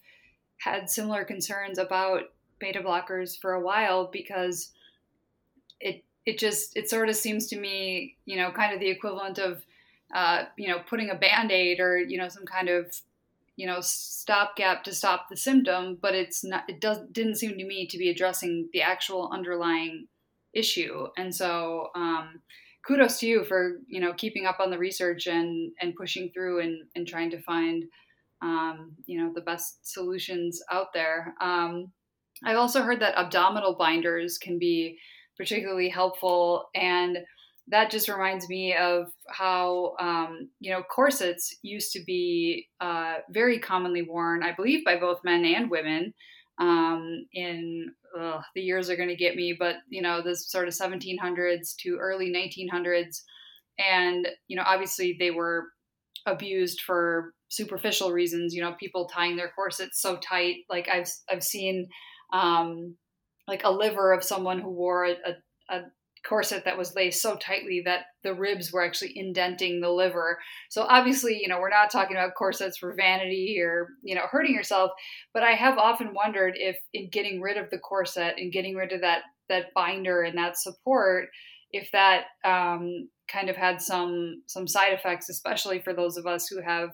had 0.64 0.89
similar 0.89 1.24
concerns 1.24 1.78
about 1.78 2.24
beta 2.59 2.82
blockers 2.82 3.39
for 3.39 3.53
a 3.53 3.61
while 3.61 4.09
because 4.11 4.72
it 5.80 6.03
it 6.26 6.38
just 6.38 6.78
it 6.78 6.89
sort 6.89 7.09
of 7.09 7.16
seems 7.16 7.47
to 7.47 7.59
me 7.59 8.16
you 8.26 8.38
know 8.38 8.51
kind 8.51 8.74
of 8.74 8.80
the 8.80 8.89
equivalent 8.89 9.38
of 9.38 9.66
uh, 10.16 10.43
you 10.57 10.68
know 10.68 10.80
putting 10.88 11.09
a 11.09 11.16
band-aid 11.16 11.80
or 11.80 11.97
you 11.97 12.18
know 12.18 12.30
some 12.30 12.45
kind 12.45 12.70
of 12.70 12.95
you 13.55 13.68
know 13.68 13.80
stopgap 13.82 14.84
to 14.84 14.93
stop 14.93 15.28
the 15.30 15.36
symptom 15.36 15.97
but 16.01 16.14
it's 16.14 16.43
not 16.43 16.64
it 16.70 16.80
does 16.80 16.99
didn't 17.11 17.36
seem 17.36 17.57
to 17.57 17.66
me 17.66 17.88
to 17.88 17.97
be 17.97 18.09
addressing 18.09 18.70
the 18.74 18.82
actual 18.82 19.30
underlying 19.34 20.07
issue. 20.53 21.07
And 21.18 21.34
so 21.34 21.89
um, 21.95 22.41
kudos 22.88 23.20
to 23.20 23.28
you 23.28 23.43
for 23.43 23.80
you 23.88 23.99
know 23.99 24.14
keeping 24.14 24.45
up 24.45 24.59
on 24.59 24.70
the 24.70 24.78
research 24.78 25.28
and 25.28 25.72
and 25.82 25.95
pushing 25.95 26.32
through 26.34 26.61
and 26.61 26.84
and 26.95 27.07
trying 27.07 27.32
to 27.32 27.41
find 27.41 27.86
um, 28.43 28.91
you 29.05 29.19
know 29.19 29.31
the 29.33 29.41
best 29.41 29.79
solutions 29.91 30.61
out 30.71 30.87
there. 30.93 31.33
Um, 31.41 31.91
i've 32.45 32.57
also 32.57 32.81
heard 32.81 32.99
that 32.99 33.17
abdominal 33.17 33.75
binders 33.75 34.37
can 34.37 34.59
be 34.59 34.97
particularly 35.37 35.89
helpful 35.89 36.65
and 36.75 37.17
that 37.69 37.89
just 37.89 38.09
reminds 38.09 38.49
me 38.49 38.75
of 38.75 39.07
how 39.29 39.95
um, 39.99 40.49
you 40.59 40.71
know 40.71 40.83
corsets 40.83 41.55
used 41.61 41.93
to 41.93 42.03
be 42.03 42.67
uh, 42.81 43.15
very 43.29 43.59
commonly 43.59 44.01
worn 44.01 44.43
i 44.43 44.51
believe 44.51 44.83
by 44.83 44.97
both 44.97 45.23
men 45.23 45.45
and 45.45 45.69
women 45.69 46.13
um, 46.59 47.25
in 47.33 47.91
the 48.15 48.61
years 48.61 48.89
are 48.89 48.97
going 48.97 49.09
to 49.09 49.15
get 49.15 49.35
me 49.35 49.55
but 49.57 49.77
you 49.89 50.01
know 50.01 50.21
this 50.21 50.51
sort 50.51 50.67
of 50.67 50.73
1700s 50.73 51.75
to 51.77 51.97
early 51.99 52.31
1900s 52.31 53.21
and 53.79 54.27
you 54.47 54.55
know 54.55 54.63
obviously 54.65 55.15
they 55.17 55.31
were 55.31 55.69
abused 56.25 56.81
for 56.81 57.33
superficial 57.54 58.12
reasons 58.12 58.54
you 58.54 58.62
know 58.62 58.76
people 58.80 59.08
tying 59.08 59.36
their 59.36 59.51
corsets 59.56 60.01
so 60.01 60.18
tight. 60.18 60.58
Like 60.70 60.88
i've 60.91 61.08
i've 61.30 61.43
seen 61.43 61.88
um 62.34 62.95
like 63.47 63.64
a 63.64 63.72
liver 63.72 64.14
of 64.14 64.24
someone 64.24 64.60
who 64.60 64.70
wore 64.70 65.06
a, 65.06 65.12
a, 65.12 65.76
a 65.76 65.82
corset 66.26 66.64
that 66.64 66.78
was 66.78 66.95
laced 66.95 67.22
so 67.22 67.36
tightly 67.36 67.82
that 67.84 68.06
the 68.24 68.34
ribs 68.34 68.72
were 68.72 68.82
actually 68.82 69.12
indenting 69.14 69.82
the 69.82 69.89
liver. 69.89 70.39
So 70.70 70.84
obviously 70.84 71.39
you 71.41 71.47
know 71.47 71.60
we're 71.60 71.70
not 71.70 71.91
talking 71.91 72.16
about 72.16 72.36
corsets 72.36 72.78
for 72.78 72.95
vanity 72.95 73.58
or 73.62 73.89
you 74.01 74.16
know 74.16 74.24
hurting 74.32 74.56
yourself 74.56 74.91
but 75.34 75.43
i 75.43 75.51
have 75.51 75.78
often 75.78 76.14
wondered 76.14 76.54
if 76.56 76.78
in 76.93 77.10
getting 77.12 77.41
rid 77.41 77.58
of 77.58 77.70
the 77.70 77.78
corset 77.78 78.36
and 78.38 78.54
getting 78.54 78.76
rid 78.76 78.91
of 78.91 79.01
that 79.01 79.24
that 79.49 79.74
binder 79.76 80.22
and 80.22 80.38
that 80.38 80.58
support 80.58 81.30
if 81.74 81.89
that 81.91 82.26
um, 82.45 83.10
kind 83.28 83.49
of 83.49 83.58
had 83.58 83.82
some 83.82 84.43
some 84.47 84.68
side 84.68 84.93
effects, 84.93 85.28
especially 85.28 85.82
for 85.82 85.93
those 85.93 86.18
of 86.18 86.28
us 86.28 86.47
who 86.47 86.62
have 86.62 86.89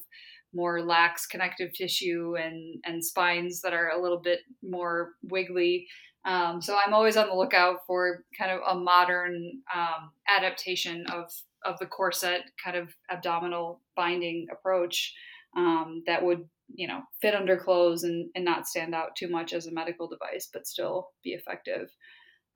more 0.54 0.82
lax 0.82 1.26
connective 1.26 1.74
tissue 1.74 2.36
and 2.38 2.80
and 2.86 3.04
spines 3.04 3.62
that 3.62 3.74
are 3.74 3.90
a 3.90 4.02
little 4.02 4.20
bit 4.20 4.40
more 4.64 5.14
wiggly. 5.24 5.88
Um, 6.26 6.62
so 6.62 6.78
I'm 6.86 6.94
always 6.94 7.16
on 7.18 7.28
the 7.28 7.36
lookout 7.36 7.80
for 7.88 8.26
kind 8.38 8.52
of 8.52 8.60
a 8.68 8.80
modern 8.80 9.62
um, 9.74 10.12
adaptation 10.28 11.06
of 11.08 11.32
of 11.66 11.78
the 11.80 11.86
corset 11.86 12.42
kind 12.64 12.78
of 12.78 12.90
abdominal 13.12 13.82
binding 13.96 14.48
approach 14.52 15.14
um, 15.58 16.04
that 16.08 16.24
would 16.24 16.46
you 16.74 16.88
know 16.88 17.02
fit 17.22 17.36
under 17.36 17.58
clothes 17.58 18.04
and, 18.04 18.30
and 18.36 18.46
not 18.46 18.68
stand 18.68 18.94
out 18.94 19.16
too 19.16 19.28
much 19.28 19.54
as 19.54 19.66
a 19.66 19.72
medical 19.72 20.08
device 20.08 20.50
but 20.54 20.68
still 20.68 21.10
be 21.24 21.32
effective 21.32 21.90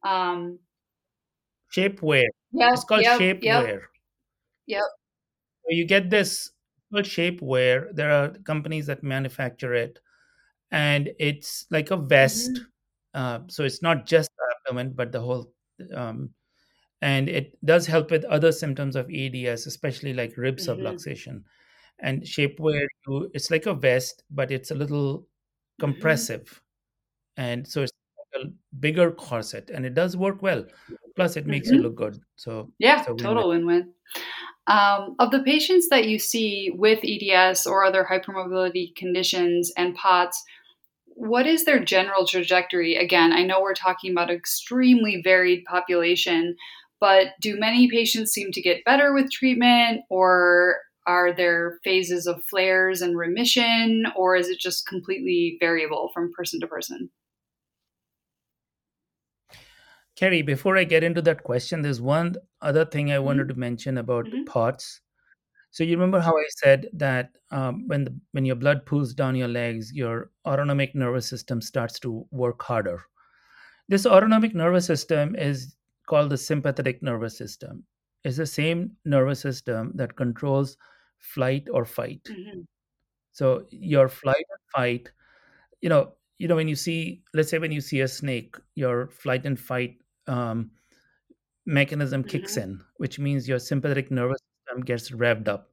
um 0.05 0.59
shapewear 1.75 2.23
yep, 2.51 2.73
it's 2.73 2.83
called 2.83 3.01
yep, 3.01 3.19
shapewear 3.19 3.41
yep, 3.41 3.81
yep. 4.67 4.83
So 5.63 5.69
you 5.69 5.85
get 5.87 6.09
this 6.09 6.51
shapewear 7.01 7.93
there 7.95 8.11
are 8.11 8.29
companies 8.45 8.85
that 8.87 9.03
manufacture 9.03 9.73
it 9.73 9.99
and 10.71 11.11
it's 11.19 11.65
like 11.71 11.91
a 11.91 11.97
vest 11.97 12.51
Mhm. 12.55 12.71
uh, 13.13 13.39
so 13.49 13.63
it's 13.63 13.81
not 13.81 14.05
just 14.05 14.31
the 14.37 14.55
abdomen 14.55 14.93
but 14.93 15.11
the 15.11 15.21
whole 15.21 15.53
um, 15.95 16.29
and 17.01 17.29
it 17.29 17.57
does 17.65 17.87
help 17.87 18.11
with 18.11 18.25
other 18.25 18.51
symptoms 18.51 18.95
of 18.95 19.09
eds 19.11 19.67
especially 19.67 20.13
like 20.13 20.37
rib 20.37 20.57
Mhm. 20.57 20.57
subluxation 20.57 21.43
and 21.99 22.23
shapewear 22.23 22.85
you 23.07 23.31
it's 23.33 23.51
like 23.51 23.65
a 23.67 23.73
vest 23.75 24.23
but 24.31 24.51
it's 24.51 24.71
a 24.71 24.75
little 24.75 25.27
Mhm. 25.79 25.79
compressive 25.79 26.61
and 27.37 27.67
so 27.67 27.83
it's 27.83 27.91
bigger 28.79 29.11
corset 29.11 29.69
and 29.73 29.85
it 29.85 29.93
does 29.93 30.17
work 30.17 30.41
well 30.41 30.65
plus 31.15 31.37
it 31.37 31.45
makes 31.45 31.69
you 31.69 31.77
Mhm. 31.77 31.83
look 31.83 31.95
good 31.95 32.19
so 32.35 32.71
yeah 32.79 33.03
win-win. 33.07 33.17
total 33.17 33.49
win-win 33.49 33.93
um, 34.67 35.15
of 35.19 35.31
the 35.31 35.43
patients 35.43 35.89
that 35.89 36.07
you 36.07 36.17
see 36.17 36.71
with 36.73 36.99
eds 37.03 37.67
or 37.67 37.83
other 37.83 38.05
hypermobility 38.09 38.95
conditions 38.95 39.71
and 39.77 39.95
pots 39.95 40.43
what 41.05 41.45
is 41.45 41.65
their 41.65 41.83
general 41.83 42.25
trajectory 42.25 42.95
again 42.95 43.31
i 43.33 43.43
know 43.43 43.61
we're 43.61 43.73
talking 43.73 44.11
about 44.11 44.31
extremely 44.31 45.21
varied 45.23 45.63
population 45.65 46.55
but 46.99 47.27
do 47.41 47.59
many 47.59 47.89
patients 47.89 48.31
seem 48.31 48.51
to 48.51 48.61
get 48.61 48.83
better 48.85 49.13
with 49.13 49.31
treatment 49.31 50.01
or 50.09 50.77
are 51.05 51.33
there 51.33 51.79
phases 51.83 52.25
of 52.25 52.41
flares 52.49 53.01
and 53.01 53.17
remission 53.17 54.05
or 54.15 54.35
is 54.35 54.47
it 54.47 54.57
just 54.59 54.87
completely 54.87 55.57
variable 55.59 56.09
from 56.13 56.31
person 56.33 56.59
to 56.61 56.67
person 56.67 57.09
Kerry, 60.15 60.41
before 60.41 60.77
I 60.77 60.83
get 60.83 61.03
into 61.03 61.21
that 61.23 61.43
question, 61.43 61.81
there's 61.81 62.01
one 62.01 62.35
other 62.61 62.85
thing 62.85 63.11
I 63.11 63.19
wanted 63.19 63.47
to 63.49 63.55
mention 63.55 63.97
about 63.97 64.25
Mhm. 64.25 64.45
POTS. 64.45 65.01
So 65.71 65.83
you 65.83 65.93
remember 65.97 66.19
how 66.21 66.37
I 66.37 66.45
said 66.49 66.89
that 66.93 67.31
um, 67.51 67.87
when 67.87 68.05
the, 68.05 68.15
when 68.33 68.45
your 68.45 68.55
blood 68.57 68.85
pools 68.85 69.13
down 69.13 69.35
your 69.35 69.47
legs, 69.49 69.93
your 69.93 70.31
autonomic 70.45 70.95
nervous 70.95 71.27
system 71.27 71.61
starts 71.61 71.99
to 72.01 72.27
work 72.31 72.61
harder. 72.63 73.03
This 73.89 74.05
autonomic 74.05 74.55
nervous 74.55 74.85
system 74.87 75.35
is 75.35 75.75
called 76.07 76.29
the 76.31 76.37
sympathetic 76.37 77.03
nervous 77.03 77.37
system. 77.37 77.85
It's 78.23 78.37
the 78.37 78.45
same 78.47 78.97
nervous 79.05 79.41
system 79.41 79.91
that 79.95 80.15
controls 80.17 80.77
flight 81.19 81.67
or 81.71 81.85
fight. 81.85 82.23
Mhm. 82.29 82.67
So 83.31 83.65
your 83.71 84.09
flight 84.09 84.45
and 84.49 84.59
fight, 84.75 85.11
you 85.81 85.89
know, 85.89 86.15
you 86.39 86.47
know 86.47 86.55
when 86.55 86.67
you 86.69 86.75
see, 86.75 87.23
let's 87.33 87.49
say 87.49 87.59
when 87.59 87.71
you 87.71 87.81
see 87.81 88.01
a 88.01 88.07
snake, 88.07 88.55
your 88.75 89.07
flight 89.09 89.45
and 89.45 89.59
fight 89.59 89.97
um, 90.27 90.71
mechanism 91.65 92.23
kicks 92.23 92.55
Mhm. 92.55 92.63
in, 92.63 92.81
which 92.97 93.19
means 93.19 93.47
your 93.47 93.59
sympathetic 93.59 94.11
nervous 94.11 94.39
system 94.67 94.83
gets 94.83 95.11
revved 95.11 95.47
up. 95.47 95.71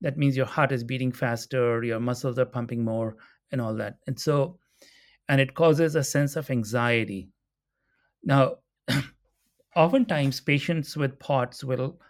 That 0.00 0.18
means 0.18 0.36
your 0.36 0.46
heart 0.46 0.72
is 0.72 0.84
beating 0.84 1.12
faster, 1.12 1.82
your 1.84 2.00
muscles 2.00 2.38
are 2.38 2.46
pumping 2.46 2.84
more, 2.84 3.16
and 3.50 3.60
all 3.60 3.74
that. 3.76 3.98
And 4.06 4.18
so, 4.18 4.58
and 5.28 5.40
it 5.40 5.54
causes 5.54 5.94
a 5.96 6.04
sense 6.04 6.36
of 6.36 6.50
anxiety. 6.50 7.30
Now, 8.24 8.58
oftentimes 9.76 10.40
patients 10.40 10.96
with 10.96 11.18
POTS 11.18 11.64
will 11.64 12.00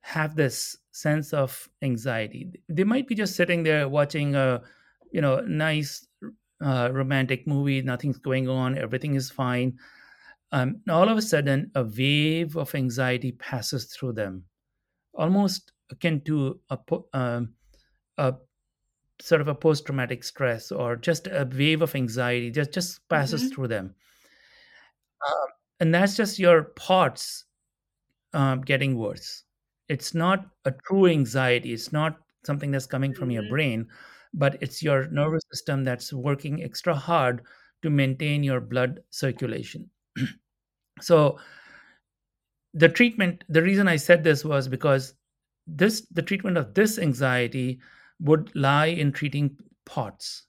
have 0.00 0.36
this 0.36 0.76
sense 0.92 1.32
of 1.32 1.68
anxiety. 1.82 2.52
They 2.68 2.84
might 2.84 3.08
be 3.08 3.14
just 3.14 3.36
sitting 3.36 3.62
there 3.62 3.88
watching 3.88 4.34
a, 4.34 4.62
you 5.12 5.20
know, 5.20 5.40
nice 5.40 6.06
uh, 6.64 6.90
romantic 6.92 7.46
movie. 7.46 7.82
Nothing's 7.82 8.18
going 8.18 8.48
on. 8.48 8.78
Everything 8.78 9.14
is 9.14 9.30
fine. 9.30 9.78
Um, 10.52 10.82
all 10.88 11.08
of 11.08 11.16
a 11.18 11.22
sudden, 11.22 11.70
a 11.74 11.82
wave 11.84 12.56
of 12.56 12.74
anxiety 12.74 13.32
passes 13.32 13.86
through 13.94 14.12
them, 14.14 14.46
almost 15.14 15.72
akin 15.90 16.22
to 16.22 16.60
a, 16.70 16.78
um, 17.14 17.56
a 18.18 18.36
sort 19.20 19.40
of 19.42 19.48
a 19.48 19.54
post-traumatic 19.54 20.24
stress 20.24 20.72
or 20.72 20.96
just 20.96 21.28
a 21.28 21.48
wave 21.52 21.82
of 21.82 21.94
anxiety. 21.96 22.50
Just 22.50 22.72
just 22.72 23.08
passes 23.08 23.44
Mhm. 23.44 23.50
through 23.50 23.68
them, 23.68 23.94
Um, 25.26 25.48
and 25.80 25.94
that's 25.94 26.16
just 26.16 26.38
your 26.38 26.64
POTS 26.64 27.44
um, 28.34 28.62
getting 28.62 28.98
worse. 28.98 29.44
It's 29.88 30.14
not 30.14 30.50
a 30.66 30.72
true 30.86 31.06
anxiety. 31.08 31.72
It's 31.74 31.92
not 31.92 32.20
something 32.44 32.70
that's 32.72 32.86
coming 32.86 33.14
from 33.14 33.30
your 33.30 33.42
Mhm. 33.42 33.54
brain, 33.54 33.90
but 34.34 34.62
it's 34.62 34.82
your 34.82 35.08
nervous 35.10 35.42
system 35.52 35.84
that's 35.84 36.12
working 36.12 36.62
extra 36.64 36.94
hard 36.96 37.44
to 37.82 37.90
maintain 37.90 38.44
your 38.44 38.60
blood 38.60 39.04
circulation. 39.10 39.90
so 41.02 41.38
the 42.74 42.88
treatment, 42.88 43.44
the 43.48 43.62
reason 43.62 43.88
I 43.88 43.96
said 43.96 44.24
this 44.24 44.44
was 44.44 44.68
because 44.68 45.14
this 45.66 46.06
the 46.10 46.22
treatment 46.22 46.56
of 46.56 46.74
this 46.74 46.98
anxiety 46.98 47.80
would 48.20 48.54
lie 48.54 48.86
in 48.86 49.12
treating 49.12 49.56
POTS 49.84 50.46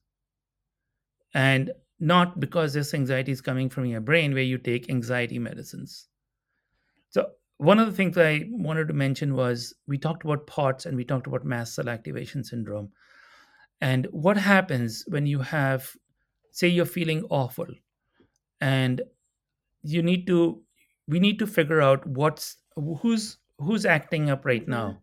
and 1.34 1.72
not 2.00 2.40
because 2.40 2.74
this 2.74 2.94
anxiety 2.94 3.32
is 3.32 3.42
coming 3.42 3.70
from 3.70 3.86
your 3.86 4.02
brain 4.02 4.34
where 4.34 4.44
you 4.44 4.58
take 4.58 4.90
anxiety 4.90 5.40
medicines. 5.40 6.08
So 7.10 7.32
one 7.58 7.80
of 7.80 7.88
the 7.88 7.94
things 7.94 8.18
I 8.18 8.46
wanted 8.50 8.88
to 8.88 8.94
mention 8.94 9.36
was 9.36 9.74
we 9.88 9.98
talked 9.98 10.24
about 10.24 10.48
POTS 10.48 10.86
and 10.86 10.98
we 10.98 11.06
talked 11.06 11.28
about 11.28 11.46
mast 11.46 11.76
cell 11.76 11.90
activation 11.90 12.44
syndrome. 12.44 12.92
And 13.82 14.08
what 14.12 14.38
happens 14.38 15.04
when 15.08 15.26
you 15.26 15.40
have, 15.40 15.92
say, 16.52 16.68
you're 16.68 16.86
feeling 16.86 17.24
awful 17.30 17.68
and 18.62 19.02
you 19.84 20.02
need 20.02 20.28
to, 20.28 20.62
we 21.08 21.20
need 21.20 21.40
to 21.40 21.48
figure 21.48 21.82
out 21.82 22.06
what's, 22.08 22.58
who's, 22.76 23.38
who's 23.60 23.86
acting 23.86 24.30
up 24.30 24.46
right 24.46 24.68
now. 24.68 24.88
Mm-hmm. 24.88 24.98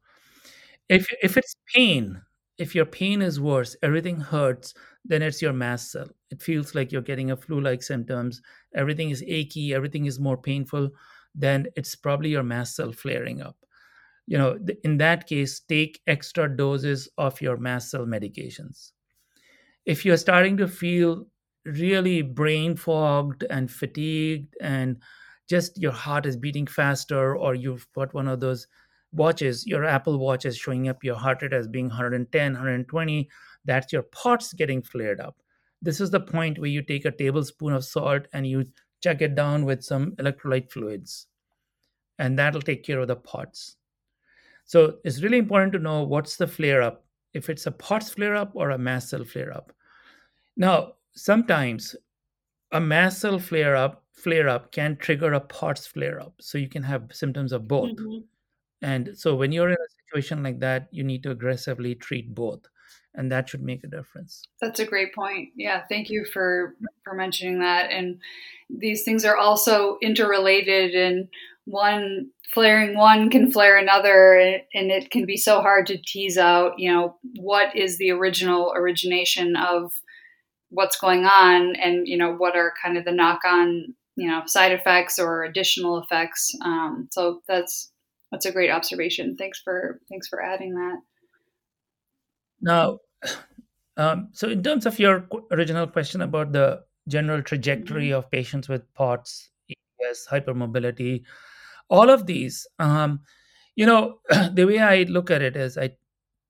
If, 0.89 1.09
if 1.23 1.37
it's 1.37 1.55
pain, 1.75 2.21
if 2.59 2.75
your 2.75 2.87
pain 2.87 3.23
is 3.23 3.41
worse, 3.41 3.77
everything 3.83 4.19
hurts, 4.19 4.75
then 5.05 5.23
it's 5.23 5.41
your 5.41 5.53
mast 5.53 5.93
cell. 5.93 6.09
It 6.31 6.43
feels 6.43 6.75
like 6.75 6.93
you're 6.93 7.01
getting 7.01 7.31
a 7.31 7.37
flu 7.37 7.61
like 7.61 7.83
symptoms. 7.83 8.43
Everything 8.75 9.11
is 9.11 9.23
achy, 9.27 9.73
everything 9.73 10.07
is 10.07 10.19
more 10.19 10.37
painful 10.37 10.91
then 11.35 11.67
it's 11.77 11.95
probably 11.95 12.31
your 12.31 12.43
mast 12.43 12.77
cell 12.77 12.93
flaring 12.93 13.41
up. 13.41 13.57
You 14.27 14.39
know, 14.39 14.59
in 14.85 14.99
that 14.99 15.27
case, 15.27 15.61
take 15.61 16.01
extra 16.07 16.55
doses 16.55 17.09
of 17.19 17.41
your 17.41 17.57
mast 17.57 17.91
cell 17.91 18.07
medications. 18.07 18.93
If 19.87 20.05
you're 20.05 20.17
starting 20.17 20.57
to 20.59 20.69
feel 20.69 21.27
really 21.65 22.23
brain 22.23 22.77
fogged 22.77 23.45
and 23.51 23.71
fatigued 23.71 24.55
and 24.61 24.97
just 25.49 25.81
your 25.81 25.93
heart 25.93 26.27
is 26.27 26.37
beating 26.37 26.67
faster 26.67 27.37
or 27.37 27.55
you've 27.55 27.87
got 27.95 28.15
one 28.15 28.29
of 28.29 28.41
those 28.41 28.67
watches 29.13 29.67
your 29.67 29.85
apple 29.85 30.19
watch 30.19 30.47
is 30.47 30.57
showing 30.57 30.89
up 30.89 31.03
your 31.03 31.17
heart 31.17 31.43
rate 31.43 31.53
as 31.53 31.67
being 31.69 31.89
110 31.89 32.53
120 32.53 33.29
that's 33.65 33.93
your 33.93 34.05
POTS 34.05 34.53
getting 34.55 34.81
flared 34.81 35.21
up 35.21 35.37
this 35.83 36.01
is 36.01 36.11
the 36.11 36.21
point 36.21 36.59
where 36.59 36.71
you 36.71 36.83
take 36.83 37.05
a 37.05 37.11
tablespoon 37.11 37.73
of 37.73 37.85
salt 37.85 38.27
and 38.33 38.47
you 38.47 38.65
chuck 39.03 39.21
it 39.21 39.35
down 39.35 39.65
with 39.65 39.83
some 39.83 40.13
electrolyte 40.13 40.71
fluids 40.71 41.27
and 42.21 42.39
that'll 42.39 42.61
take 42.61 42.85
care 42.85 43.01
of 43.01 43.09
the 43.09 43.17
POTS. 43.17 43.77
So 44.67 44.99
it's 45.05 45.23
really 45.23 45.39
important 45.39 45.73
to 45.73 45.79
know 45.79 46.03
what's 46.05 46.37
the 46.37 46.47
flare 46.47 46.83
up, 46.83 47.05
if 47.33 47.49
it's 47.49 47.67
a 47.67 47.73
POTS 47.73 48.11
flare 48.11 48.37
up 48.37 48.53
or 48.55 48.71
a 48.71 48.79
mast 48.79 49.09
cell 49.09 49.25
flare 49.25 49.53
up. 49.53 49.73
Now, 50.57 50.93
sometimes 51.15 51.97
a 52.73 52.81
mast 52.81 53.21
cell 53.21 53.39
flare 53.39 53.77
up 53.77 54.05
flare 54.13 54.49
up 54.49 54.71
can 54.71 54.97
trigger 54.97 55.33
a 55.33 55.41
POTS 55.41 55.87
flare 55.87 56.21
up, 56.21 56.35
so 56.41 56.59
you 56.59 56.69
can 56.69 56.83
have 56.83 57.11
symptoms 57.13 57.53
of 57.53 57.67
both. 57.67 57.97
Mhm. 57.97 58.25
And 58.83 59.17
so 59.17 59.35
when 59.35 59.53
you're 59.53 59.71
in 59.71 59.77
a 59.77 59.95
situation 60.05 60.43
like 60.43 60.61
that, 60.61 60.89
you 60.91 61.05
need 61.05 61.23
to 61.23 61.31
aggressively 61.31 61.95
treat 61.95 62.35
both, 62.35 62.67
and 63.15 63.31
that 63.33 63.49
should 63.49 63.63
make 63.63 63.83
a 63.85 63.89
difference. 63.89 64.43
That's 64.61 64.81
a 64.81 64.87
great 64.87 65.15
point. 65.15 65.51
Yeah, 65.57 65.85
thank 65.89 66.11
you 66.11 66.25
for 66.25 66.77
for 67.05 67.15
mentioning 67.15 67.61
that. 67.61 67.91
And 67.91 68.21
these 68.69 69.05
things 69.05 69.25
are 69.25 69.37
also 69.37 69.99
interrelated, 70.03 70.95
and 70.95 71.29
one 71.65 72.31
flaring 72.53 72.97
one 72.97 73.31
can 73.31 73.51
flare 73.53 73.77
another, 73.79 74.35
and 74.75 74.91
it 74.91 75.11
can 75.11 75.25
be 75.25 75.37
so 75.37 75.61
hard 75.61 75.87
to 75.87 75.99
tease 75.99 76.37
out. 76.39 76.79
You 76.79 76.93
know, 76.93 77.19
what 77.37 77.75
is 77.75 77.99
the 77.99 78.11
original 78.11 78.73
origination 78.75 79.57
of 79.57 79.93
what's 80.71 80.99
going 80.99 81.25
on, 81.27 81.77
and 81.77 82.07
you 82.09 82.17
know, 82.17 82.35
what 82.35 82.57
are 82.57 82.73
kind 82.83 82.97
of 82.97 83.05
the 83.05 83.13
knock 83.13 83.41
on 83.47 83.95
you 84.17 84.29
know 84.29 84.43
side 84.47 84.73
effects 84.73 85.19
or 85.19 85.45
additional 85.45 85.99
effects. 85.99 86.55
Um, 86.65 87.09
so 87.11 87.43
that's 87.49 87.93
that's 88.31 88.47
a 88.47 88.53
great 88.53 88.71
observation. 88.71 89.37
Thanks 89.37 89.61
for 89.61 90.01
thanks 90.11 90.29
for 90.29 90.43
adding 90.43 90.75
that. 90.75 90.99
Now, 92.61 92.99
um, 93.97 94.29
so 94.33 94.49
in 94.49 94.63
terms 94.63 94.87
of 94.87 94.99
your 94.99 95.27
original 95.51 95.87
question 95.87 96.21
about 96.23 96.53
the 96.53 96.83
general 97.09 97.43
trajectory 97.43 98.09
Mhm. 98.11 98.19
of 98.19 98.31
patients 98.31 98.69
with 98.69 98.83
POTS, 98.95 99.51
EDS, 99.71 100.27
hypermobility, 100.31 101.25
all 101.89 102.11
of 102.11 102.27
these, 102.27 102.67
um, 102.79 103.21
you 103.77 103.87
know, 103.87 104.21
the 104.55 104.67
way 104.67 104.79
I 104.79 105.05
look 105.05 105.31
at 105.31 105.43
it 105.43 105.57
is 105.57 105.79
I 105.79 105.97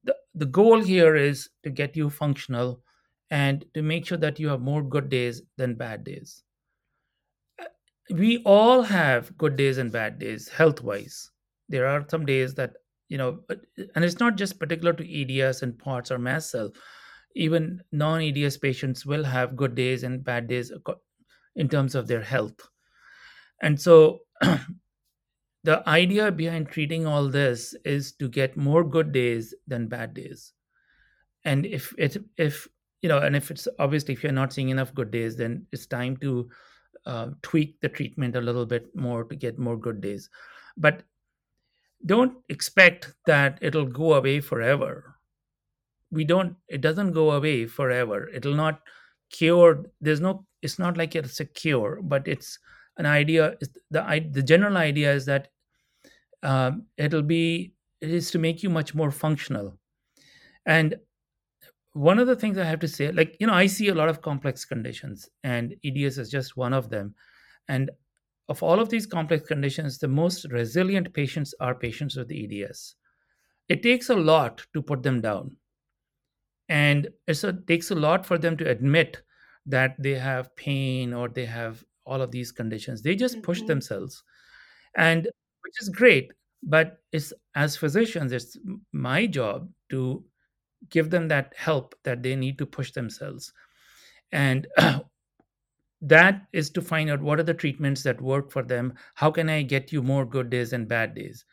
the, 0.03 0.15
the 0.35 0.45
goal 0.45 0.81
here 0.81 1.15
is 1.15 1.49
to 1.63 1.69
get 1.69 1.95
you 1.97 2.09
functional 2.09 2.81
and 3.31 3.65
to 3.73 3.81
make 3.81 4.05
sure 4.05 4.19
that 4.19 4.39
you 4.39 4.49
have 4.49 4.61
more 4.61 4.83
good 4.83 5.09
days 5.09 5.41
than 5.57 5.75
bad 5.75 6.03
days. 6.05 6.43
Uh, 7.59 7.65
we 8.09 8.41
all 8.43 8.81
have 8.83 9.37
good 9.37 9.55
days 9.55 9.77
and 9.77 9.91
bad 9.91 10.19
days 10.19 10.47
health 10.49 10.81
wise. 10.81 11.31
There 11.69 11.87
are 11.87 12.05
some 12.09 12.25
days 12.25 12.53
that, 12.55 12.73
you 13.07 13.17
know, 13.17 13.43
and 13.95 14.03
it's 14.03 14.19
not 14.19 14.35
just 14.37 14.59
particular 14.59 14.93
to 14.93 15.03
EDS 15.21 15.61
and 15.61 15.77
POTS 15.77 16.11
or 16.11 16.19
mast 16.19 16.51
cell. 16.51 16.73
Even 17.35 17.81
non 17.91 18.21
EDS 18.21 18.57
patients 18.57 19.05
will 19.05 19.23
have 19.23 19.55
good 19.55 19.75
days 19.75 20.03
and 20.03 20.23
bad 20.23 20.47
days 20.47 20.71
in 21.55 21.69
terms 21.69 21.95
of 21.95 22.07
their 22.07 22.21
health. 22.23 22.59
And 23.61 23.79
so 23.79 24.21
the 25.63 25.87
idea 25.87 26.31
behind 26.31 26.69
treating 26.69 27.05
all 27.05 27.27
this 27.29 27.75
is 27.85 28.13
to 28.13 28.27
get 28.29 28.57
more 28.57 28.83
good 28.83 29.11
days 29.11 29.53
than 29.67 29.87
bad 29.87 30.13
days 30.13 30.53
and 31.45 31.65
if 31.65 31.93
it 31.97 32.17
if 32.37 32.67
you 33.01 33.09
know 33.09 33.19
and 33.19 33.35
if 33.35 33.51
it's 33.51 33.67
obviously 33.79 34.13
if 34.13 34.23
you're 34.23 34.31
not 34.31 34.53
seeing 34.53 34.69
enough 34.69 34.93
good 34.93 35.11
days 35.11 35.35
then 35.35 35.65
it's 35.71 35.85
time 35.85 36.15
to 36.17 36.49
uh, 37.05 37.29
tweak 37.41 37.79
the 37.81 37.89
treatment 37.89 38.35
a 38.35 38.41
little 38.41 38.65
bit 38.65 38.95
more 38.95 39.23
to 39.23 39.35
get 39.35 39.57
more 39.57 39.77
good 39.77 40.01
days. 40.01 40.29
But 40.77 41.03
don't 42.05 42.37
expect 42.49 43.13
that 43.25 43.59
it'll 43.61 43.85
go 43.85 44.13
away 44.13 44.39
forever. 44.39 45.15
We 46.11 46.23
don't 46.23 46.55
it 46.67 46.81
doesn't 46.81 47.13
go 47.13 47.31
away 47.31 47.65
forever. 47.65 48.29
It'll 48.29 48.55
not 48.55 48.81
cure 49.29 49.85
there's 50.01 50.21
no 50.21 50.45
it's 50.61 50.77
not 50.77 50.97
like 50.97 51.15
it's 51.15 51.39
a 51.39 51.45
cure 51.45 52.01
but 52.03 52.27
it's 52.27 52.59
an 52.97 53.05
idea 53.05 53.55
the 53.89 54.29
the 54.31 54.43
general 54.43 54.77
idea 54.77 55.13
is 55.13 55.25
that 55.25 55.47
um, 56.43 56.83
it'll 56.97 57.21
be 57.21 57.73
it 58.01 58.09
is 58.09 58.31
to 58.31 58.39
make 58.39 58.63
you 58.63 58.69
much 58.69 58.93
more 58.95 59.11
functional. 59.11 59.77
And 60.65 60.95
one 61.93 62.19
of 62.19 62.27
the 62.27 62.35
things 62.35 62.57
i 62.57 62.63
have 62.63 62.79
to 62.79 62.87
say 62.87 63.11
like 63.11 63.35
you 63.39 63.47
know 63.47 63.53
i 63.53 63.65
see 63.65 63.89
a 63.89 63.95
lot 63.95 64.09
of 64.09 64.21
complex 64.21 64.63
conditions 64.63 65.27
and 65.43 65.75
eds 65.83 66.17
is 66.17 66.29
just 66.29 66.57
one 66.57 66.73
of 66.73 66.89
them. 66.89 67.13
And 67.67 67.91
of 68.49 68.63
all 68.63 68.79
of 68.79 68.89
these 68.89 69.05
complex 69.05 69.47
conditions 69.47 69.97
the 69.97 70.07
most 70.07 70.45
resilient 70.51 71.13
patients 71.13 71.53
are 71.59 71.75
patients 71.75 72.15
with 72.15 72.31
eds 72.31 72.95
it 73.69 73.83
takes 73.83 74.09
a 74.09 74.15
lot 74.15 74.65
to 74.73 74.81
put 74.81 75.01
them 75.03 75.21
down. 75.21 75.55
And 76.67 77.09
it 77.27 77.67
takes 77.67 77.91
a 77.91 77.95
lot 77.95 78.25
for 78.25 78.37
them 78.37 78.57
to 78.57 78.69
admit 78.69 79.21
that 79.65 79.95
they 79.97 80.15
have 80.15 80.53
pain 80.57 81.13
or 81.13 81.29
they 81.29 81.45
have 81.45 81.83
all 82.05 82.21
of 82.21 82.31
these 82.31 82.51
conditions. 82.51 83.01
They 83.01 83.15
just 83.15 83.41
push 83.43 83.59
mm-hmm. 83.59 83.67
themselves. 83.67 84.23
And 84.95 85.23
which 85.61 85.81
is 85.81 85.89
great 85.89 86.31
but 86.63 86.97
it's 87.11 87.33
as 87.55 87.75
physicians 87.75 88.31
it's 88.31 88.57
my 88.91 89.25
job 89.25 89.69
to 89.89 90.23
give 90.89 91.09
them 91.09 91.27
that 91.27 91.53
help 91.55 91.95
that 92.03 92.23
they 92.23 92.35
need 92.35 92.57
to 92.57 92.65
push 92.65 92.91
themselves. 92.91 93.53
And 94.31 94.67
that 96.01 96.47
is 96.53 96.69
to 96.71 96.81
find 96.81 97.09
out 97.09 97.21
what 97.21 97.39
are 97.39 97.43
the 97.43 97.53
treatments 97.53 98.03
that 98.03 98.21
work 98.21 98.51
for 98.51 98.63
them. 98.63 98.93
How 99.15 99.31
can 99.31 99.49
i 99.49 99.61
get 99.61 99.91
you 99.91 100.01
more 100.01 100.25
good 100.25 100.49
days 100.49 100.73
and 100.73 100.87
bad 100.87 101.15
days? 101.15 101.45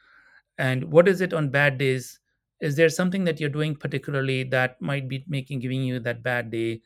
And 0.59 0.85
what 0.85 1.07
is 1.07 1.21
it 1.21 1.33
on 1.33 1.51
bad 1.51 1.79
days? 1.79 2.19
Is 2.61 2.75
there 2.75 2.89
something 2.89 3.25
that 3.25 3.39
you're 3.39 3.49
doing 3.49 3.77
particularly 3.77 4.43
that 4.45 4.81
might 4.81 5.09
be 5.09 5.25
making 5.29 5.61
giving 5.61 5.83
you 5.83 6.01
that 6.01 6.23
bad 6.23 6.51
day? 6.51 6.83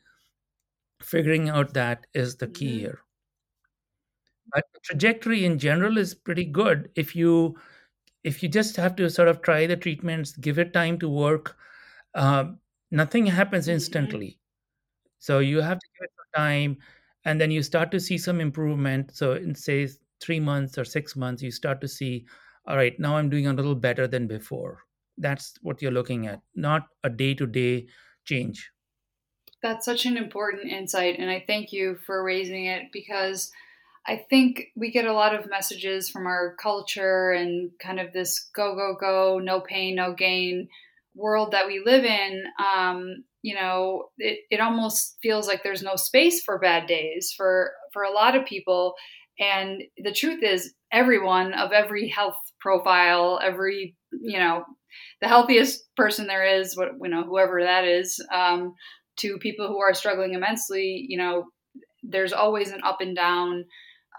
Figuring 1.01 1.49
out 1.49 1.73
that 1.73 2.05
is 2.13 2.35
the 2.35 2.47
key 2.47 2.67
mm-hmm. 2.67 2.79
here. 2.79 2.99
But 4.53 4.65
the 4.73 4.79
trajectory 4.83 5.45
in 5.45 5.57
general 5.57 5.97
is 5.97 6.13
pretty 6.13 6.45
good. 6.45 6.89
If 6.95 7.15
you 7.15 7.57
if 8.23 8.43
you 8.43 8.49
just 8.49 8.75
have 8.75 8.95
to 8.95 9.09
sort 9.09 9.27
of 9.27 9.41
try 9.41 9.65
the 9.65 9.75
treatments 9.75 10.37
give 10.37 10.59
it 10.59 10.73
time 10.73 10.97
to 10.99 11.09
work 11.09 11.57
uh, 12.15 12.45
nothing 12.91 13.25
happens 13.25 13.65
mm-hmm. 13.65 13.75
instantly. 13.75 14.39
So 15.19 15.39
you 15.39 15.61
have 15.61 15.79
to 15.79 15.87
give 15.99 16.05
it 16.05 16.11
some 16.17 16.41
time 16.43 16.77
and 17.25 17.39
then 17.39 17.51
you 17.51 17.63
start 17.63 17.91
to 17.91 17.99
see 17.99 18.17
some 18.17 18.41
improvement. 18.41 19.15
So 19.15 19.33
in 19.33 19.55
say 19.55 19.87
three 20.21 20.39
months 20.39 20.77
or 20.77 20.85
six 20.85 21.15
months 21.15 21.43
you 21.43 21.51
start 21.51 21.81
to 21.81 21.87
see 21.87 22.25
all 22.65 22.77
right 22.77 22.97
now 22.97 23.17
i'm 23.17 23.29
doing 23.29 23.47
a 23.47 23.53
little 23.53 23.75
better 23.75 24.07
than 24.07 24.27
before. 24.27 24.79
That's 25.17 25.53
what 25.61 25.81
you're 25.81 25.91
looking 25.91 26.27
at 26.27 26.41
not 26.55 26.87
a 27.03 27.09
day-to-day 27.09 27.87
change. 28.25 28.71
That's 29.61 29.85
such 29.85 30.05
an 30.05 30.17
important 30.17 30.71
insight 30.71 31.19
and 31.19 31.29
i 31.29 31.43
thank 31.45 31.73
you 31.73 31.97
for 32.05 32.23
raising 32.23 32.65
it 32.65 32.83
because 32.91 33.51
I 34.05 34.17
think 34.29 34.65
we 34.75 34.91
get 34.91 35.05
a 35.05 35.13
lot 35.13 35.33
of 35.33 35.49
messages 35.49 36.09
from 36.09 36.27
our 36.27 36.57
culture 36.57 37.31
and 37.31 37.71
kind 37.79 38.01
of 38.01 38.11
this 38.11 38.49
go, 38.53 38.75
go, 38.75 38.97
go, 38.99 39.39
no 39.39 39.61
pain, 39.61 39.95
no 39.95 40.13
gain 40.13 40.67
world 41.15 41.51
that 41.51 41.67
we 41.67 41.81
live 41.85 42.03
in. 42.03 42.43
Um, 42.59 43.23
you 43.41 43.55
know, 43.55 44.05
it, 44.17 44.39
it 44.49 44.59
almost 44.59 45.17
feels 45.21 45.47
like 45.47 45.63
there's 45.63 45.83
no 45.83 45.95
space 45.95 46.41
for 46.43 46.59
bad 46.59 46.87
days 46.87 47.33
for, 47.35 47.71
for 47.91 48.03
a 48.03 48.11
lot 48.11 48.35
of 48.35 48.45
people. 48.45 48.93
And 49.39 49.83
the 49.97 50.13
truth 50.13 50.43
is, 50.43 50.73
everyone 50.91 51.53
of 51.53 51.71
every 51.71 52.07
health 52.07 52.37
profile, 52.61 53.39
every, 53.43 53.95
you 54.11 54.39
know, 54.39 54.63
the 55.21 55.27
healthiest 55.27 55.83
person 55.95 56.27
there 56.27 56.45
is, 56.45 56.77
what, 56.77 56.89
you 57.01 57.09
know, 57.09 57.23
whoever 57.23 57.63
that 57.63 57.83
is, 57.83 58.23
um, 58.33 58.73
to 59.17 59.37
people 59.39 59.67
who 59.67 59.81
are 59.81 59.93
struggling 59.93 60.33
immensely, 60.33 61.05
you 61.07 61.17
know, 61.17 61.45
there's 62.03 62.33
always 62.33 62.71
an 62.71 62.81
up 62.83 63.01
and 63.01 63.15
down 63.15 63.65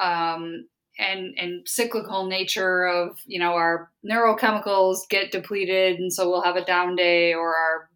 um, 0.00 0.66
and 0.98 1.34
and 1.36 1.66
cyclical 1.66 2.26
nature 2.26 2.86
of 2.86 3.18
you 3.26 3.38
know 3.38 3.52
our 3.52 3.90
neurochemicals 4.08 4.98
get 5.10 5.32
depleted 5.32 5.98
and 5.98 6.12
so 6.12 6.28
we'll 6.28 6.42
have 6.42 6.56
a 6.56 6.64
down 6.64 6.94
day 6.94 7.34
or 7.34 7.54
our 7.56 7.88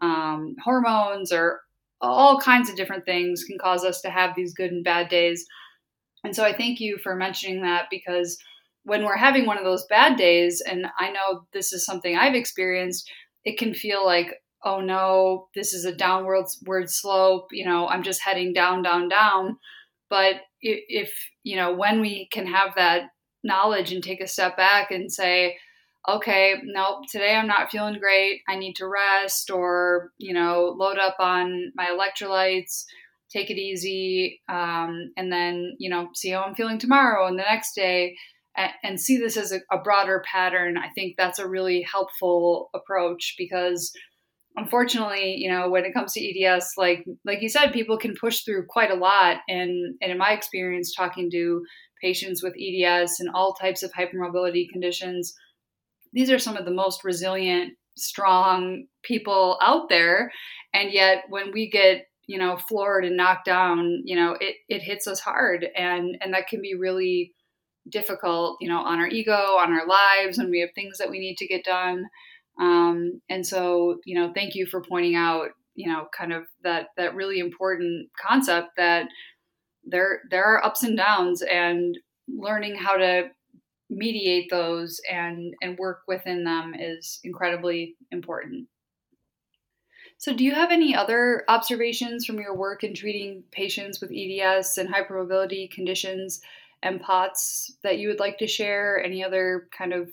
um, 0.00 0.54
hormones 0.62 1.32
or 1.32 1.60
all 2.00 2.40
kinds 2.40 2.70
of 2.70 2.76
different 2.76 3.04
things 3.04 3.42
can 3.44 3.58
cause 3.58 3.84
us 3.84 4.00
to 4.00 4.10
have 4.10 4.34
these 4.36 4.54
good 4.54 4.70
and 4.70 4.84
bad 4.84 5.08
days. 5.08 5.44
And 6.24 6.34
so 6.34 6.44
i 6.44 6.56
thank 6.56 6.80
you 6.80 6.98
for 7.02 7.14
mentioning 7.14 7.62
that 7.62 7.86
because 7.90 8.38
when 8.84 9.04
we're 9.04 9.16
having 9.16 9.44
one 9.44 9.58
of 9.58 9.64
those 9.64 9.86
bad 9.86 10.16
days 10.16 10.62
and 10.66 10.86
i 10.98 11.10
know 11.10 11.46
this 11.52 11.72
is 11.72 11.84
something 11.84 12.16
i've 12.16 12.34
experienced 12.34 13.10
it 13.44 13.58
can 13.58 13.72
feel 13.72 14.04
like 14.04 14.34
oh 14.64 14.80
no 14.80 15.48
this 15.54 15.72
is 15.72 15.84
a 15.84 15.94
downward 15.94 16.46
slope 16.86 17.48
you 17.52 17.64
know 17.64 17.86
i'm 17.88 18.02
just 18.02 18.22
heading 18.22 18.52
down 18.52 18.82
down 18.82 19.08
down. 19.08 19.56
But 20.10 20.36
if, 20.60 21.12
you 21.42 21.56
know, 21.56 21.74
when 21.74 22.00
we 22.00 22.28
can 22.32 22.46
have 22.46 22.74
that 22.76 23.10
knowledge 23.44 23.92
and 23.92 24.02
take 24.02 24.20
a 24.20 24.26
step 24.26 24.56
back 24.56 24.90
and 24.90 25.12
say, 25.12 25.56
okay, 26.08 26.54
nope, 26.64 27.04
today 27.10 27.34
I'm 27.34 27.46
not 27.46 27.70
feeling 27.70 27.98
great. 27.98 28.40
I 28.48 28.56
need 28.56 28.74
to 28.76 28.88
rest 28.88 29.50
or, 29.50 30.12
you 30.18 30.32
know, 30.32 30.74
load 30.78 30.98
up 30.98 31.16
on 31.18 31.72
my 31.74 31.86
electrolytes, 31.86 32.84
take 33.30 33.50
it 33.50 33.58
easy, 33.58 34.40
um, 34.48 35.12
and 35.16 35.30
then, 35.30 35.76
you 35.78 35.90
know, 35.90 36.08
see 36.14 36.30
how 36.30 36.42
I'm 36.42 36.54
feeling 36.54 36.78
tomorrow 36.78 37.26
and 37.26 37.38
the 37.38 37.42
next 37.42 37.74
day 37.74 38.16
and, 38.56 38.72
and 38.82 39.00
see 39.00 39.18
this 39.18 39.36
as 39.36 39.52
a, 39.52 39.60
a 39.70 39.82
broader 39.82 40.22
pattern. 40.30 40.78
I 40.78 40.88
think 40.94 41.16
that's 41.16 41.38
a 41.38 41.48
really 41.48 41.82
helpful 41.82 42.70
approach 42.74 43.34
because 43.36 43.92
unfortunately, 44.58 45.36
you 45.36 45.50
know, 45.50 45.70
when 45.70 45.84
it 45.84 45.94
comes 45.94 46.12
to 46.12 46.44
EDS, 46.44 46.72
like 46.76 47.04
like 47.24 47.40
you 47.40 47.48
said, 47.48 47.72
people 47.72 47.98
can 47.98 48.14
push 48.20 48.42
through 48.42 48.66
quite 48.68 48.90
a 48.90 48.96
lot. 48.96 49.38
And 49.48 49.96
and 50.00 50.12
in 50.12 50.18
my 50.18 50.32
experience, 50.32 50.94
talking 50.94 51.30
to 51.30 51.62
patients 52.02 52.42
with 52.42 52.54
EDS 52.58 53.20
and 53.20 53.30
all 53.34 53.54
types 53.54 53.82
of 53.82 53.92
hypermobility 53.92 54.66
conditions, 54.72 55.34
these 56.12 56.30
are 56.30 56.38
some 56.38 56.56
of 56.56 56.64
the 56.64 56.70
most 56.70 57.04
resilient, 57.04 57.74
strong 57.96 58.86
people 59.02 59.58
out 59.62 59.88
there. 59.88 60.32
And 60.74 60.92
yet, 60.92 61.24
when 61.28 61.52
we 61.52 61.70
get 61.70 62.06
you 62.26 62.38
know 62.38 62.56
floored 62.56 63.04
and 63.04 63.16
knocked 63.16 63.46
down, 63.46 64.02
you 64.04 64.16
know, 64.16 64.36
it 64.40 64.56
it 64.68 64.82
hits 64.82 65.06
us 65.06 65.20
hard, 65.20 65.66
and 65.76 66.16
and 66.20 66.34
that 66.34 66.48
can 66.48 66.60
be 66.60 66.74
really 66.74 67.32
difficult, 67.90 68.58
you 68.60 68.68
know, 68.68 68.80
on 68.80 68.98
our 68.98 69.08
ego, 69.08 69.32
on 69.32 69.72
our 69.72 69.86
lives, 69.86 70.36
when 70.36 70.50
we 70.50 70.60
have 70.60 70.70
things 70.74 70.98
that 70.98 71.10
we 71.10 71.18
need 71.18 71.36
to 71.38 71.46
get 71.46 71.64
done. 71.64 72.04
Um, 72.58 73.20
and 73.28 73.46
so, 73.46 73.98
you 74.04 74.18
know, 74.18 74.32
thank 74.34 74.54
you 74.54 74.66
for 74.66 74.82
pointing 74.82 75.14
out, 75.14 75.48
you 75.74 75.88
know, 75.90 76.08
kind 76.16 76.32
of 76.32 76.44
that 76.64 76.88
that 76.96 77.14
really 77.14 77.38
important 77.38 78.08
concept 78.20 78.70
that 78.76 79.08
there 79.84 80.22
there 80.30 80.44
are 80.44 80.64
ups 80.64 80.82
and 80.82 80.96
downs, 80.96 81.42
and 81.42 81.96
learning 82.28 82.76
how 82.76 82.96
to 82.96 83.28
mediate 83.90 84.50
those 84.50 85.00
and 85.10 85.54
and 85.62 85.78
work 85.78 86.00
within 86.06 86.44
them 86.44 86.74
is 86.78 87.20
incredibly 87.24 87.96
important. 88.10 88.68
So, 90.18 90.34
do 90.34 90.42
you 90.42 90.52
have 90.52 90.72
any 90.72 90.96
other 90.96 91.44
observations 91.48 92.26
from 92.26 92.40
your 92.40 92.56
work 92.56 92.82
in 92.82 92.92
treating 92.92 93.44
patients 93.52 94.00
with 94.00 94.10
EDS 94.12 94.76
and 94.76 94.92
hypermobility 94.92 95.70
conditions 95.70 96.40
and 96.82 97.00
POTS 97.00 97.76
that 97.84 97.98
you 97.98 98.08
would 98.08 98.18
like 98.18 98.38
to 98.38 98.48
share? 98.48 99.00
Any 99.02 99.22
other 99.22 99.68
kind 99.76 99.92
of 99.92 100.10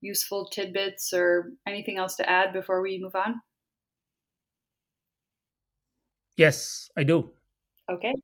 useful 0.00 0.48
tidbits 0.48 1.12
or 1.12 1.52
anything 1.66 1.98
else 1.98 2.16
to 2.16 2.28
add 2.28 2.52
before 2.52 2.82
we 2.82 2.98
move 3.00 3.14
on? 3.14 3.40
Yes, 6.36 6.88
I 6.96 7.02
do. 7.02 7.30
Okay. 7.90 8.14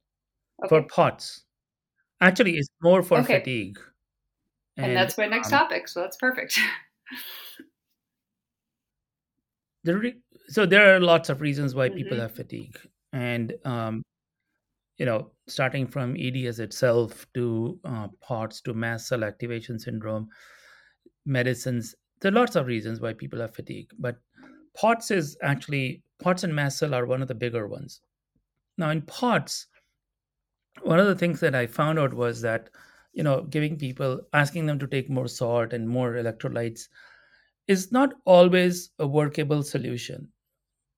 okay. 0.62 0.68
For 0.68 0.82
POTS. 0.82 1.44
Actually, 2.20 2.56
it's 2.56 2.68
more 2.82 3.02
for 3.02 3.18
okay. 3.18 3.38
fatigue. 3.38 3.78
And, 4.76 4.86
and, 4.86 4.96
that's 4.96 5.18
my 5.18 5.26
next 5.26 5.52
um, 5.52 5.58
topic, 5.60 5.88
so 5.88 6.00
that's 6.00 6.16
perfect. 6.16 6.58
the 9.84 9.96
re- 9.96 10.20
so 10.48 10.66
there 10.66 10.94
are 10.94 11.00
lots 11.00 11.28
of 11.28 11.40
reasons 11.40 11.74
why 11.74 11.88
mm-hmm. 11.88 11.98
people 11.98 12.20
have 12.20 12.32
fatigue. 12.32 12.78
and 13.12 13.54
um, 13.64 14.02
you 14.98 15.06
know, 15.06 15.30
starting 15.48 15.86
from 15.86 16.16
EDS 16.16 16.60
itself 16.60 17.26
to 17.34 17.78
uh, 17.84 18.08
POTS 18.20 18.60
to 18.62 18.74
mast 18.74 19.08
cell 19.08 19.24
activation 19.24 19.78
syndrome, 19.78 20.28
medicines. 21.26 21.94
There 22.20 22.30
are 22.30 22.34
lots 22.34 22.56
of 22.56 22.66
reasons 22.66 23.00
why 23.00 23.12
people 23.12 23.40
have 23.40 23.54
fatigue, 23.54 23.90
but 23.98 24.16
POTS 24.74 25.10
is 25.10 25.36
actually 25.42 26.02
POTS 26.20 26.44
and 26.44 26.54
mast 26.54 26.78
cell 26.78 26.94
are 26.94 27.06
one 27.06 27.22
of 27.22 27.28
the 27.28 27.34
bigger 27.34 27.66
ones. 27.66 28.00
Now, 28.78 28.90
in 28.90 29.02
POTS, 29.02 29.66
one 30.82 30.98
of 30.98 31.06
the 31.06 31.14
things 31.14 31.40
that 31.40 31.54
I 31.54 31.66
found 31.66 31.98
out 31.98 32.14
was 32.14 32.40
that 32.42 32.70
you 33.12 33.22
know 33.22 33.42
giving 33.42 33.76
people 33.78 34.20
asking 34.32 34.66
them 34.66 34.78
to 34.80 34.86
take 34.86 35.08
more 35.08 35.28
salt 35.28 35.72
and 35.72 35.88
more 35.88 36.14
electrolytes 36.14 36.88
is 37.68 37.92
not 37.92 38.14
always 38.24 38.90
a 38.98 39.06
workable 39.06 39.62
solution 39.62 40.28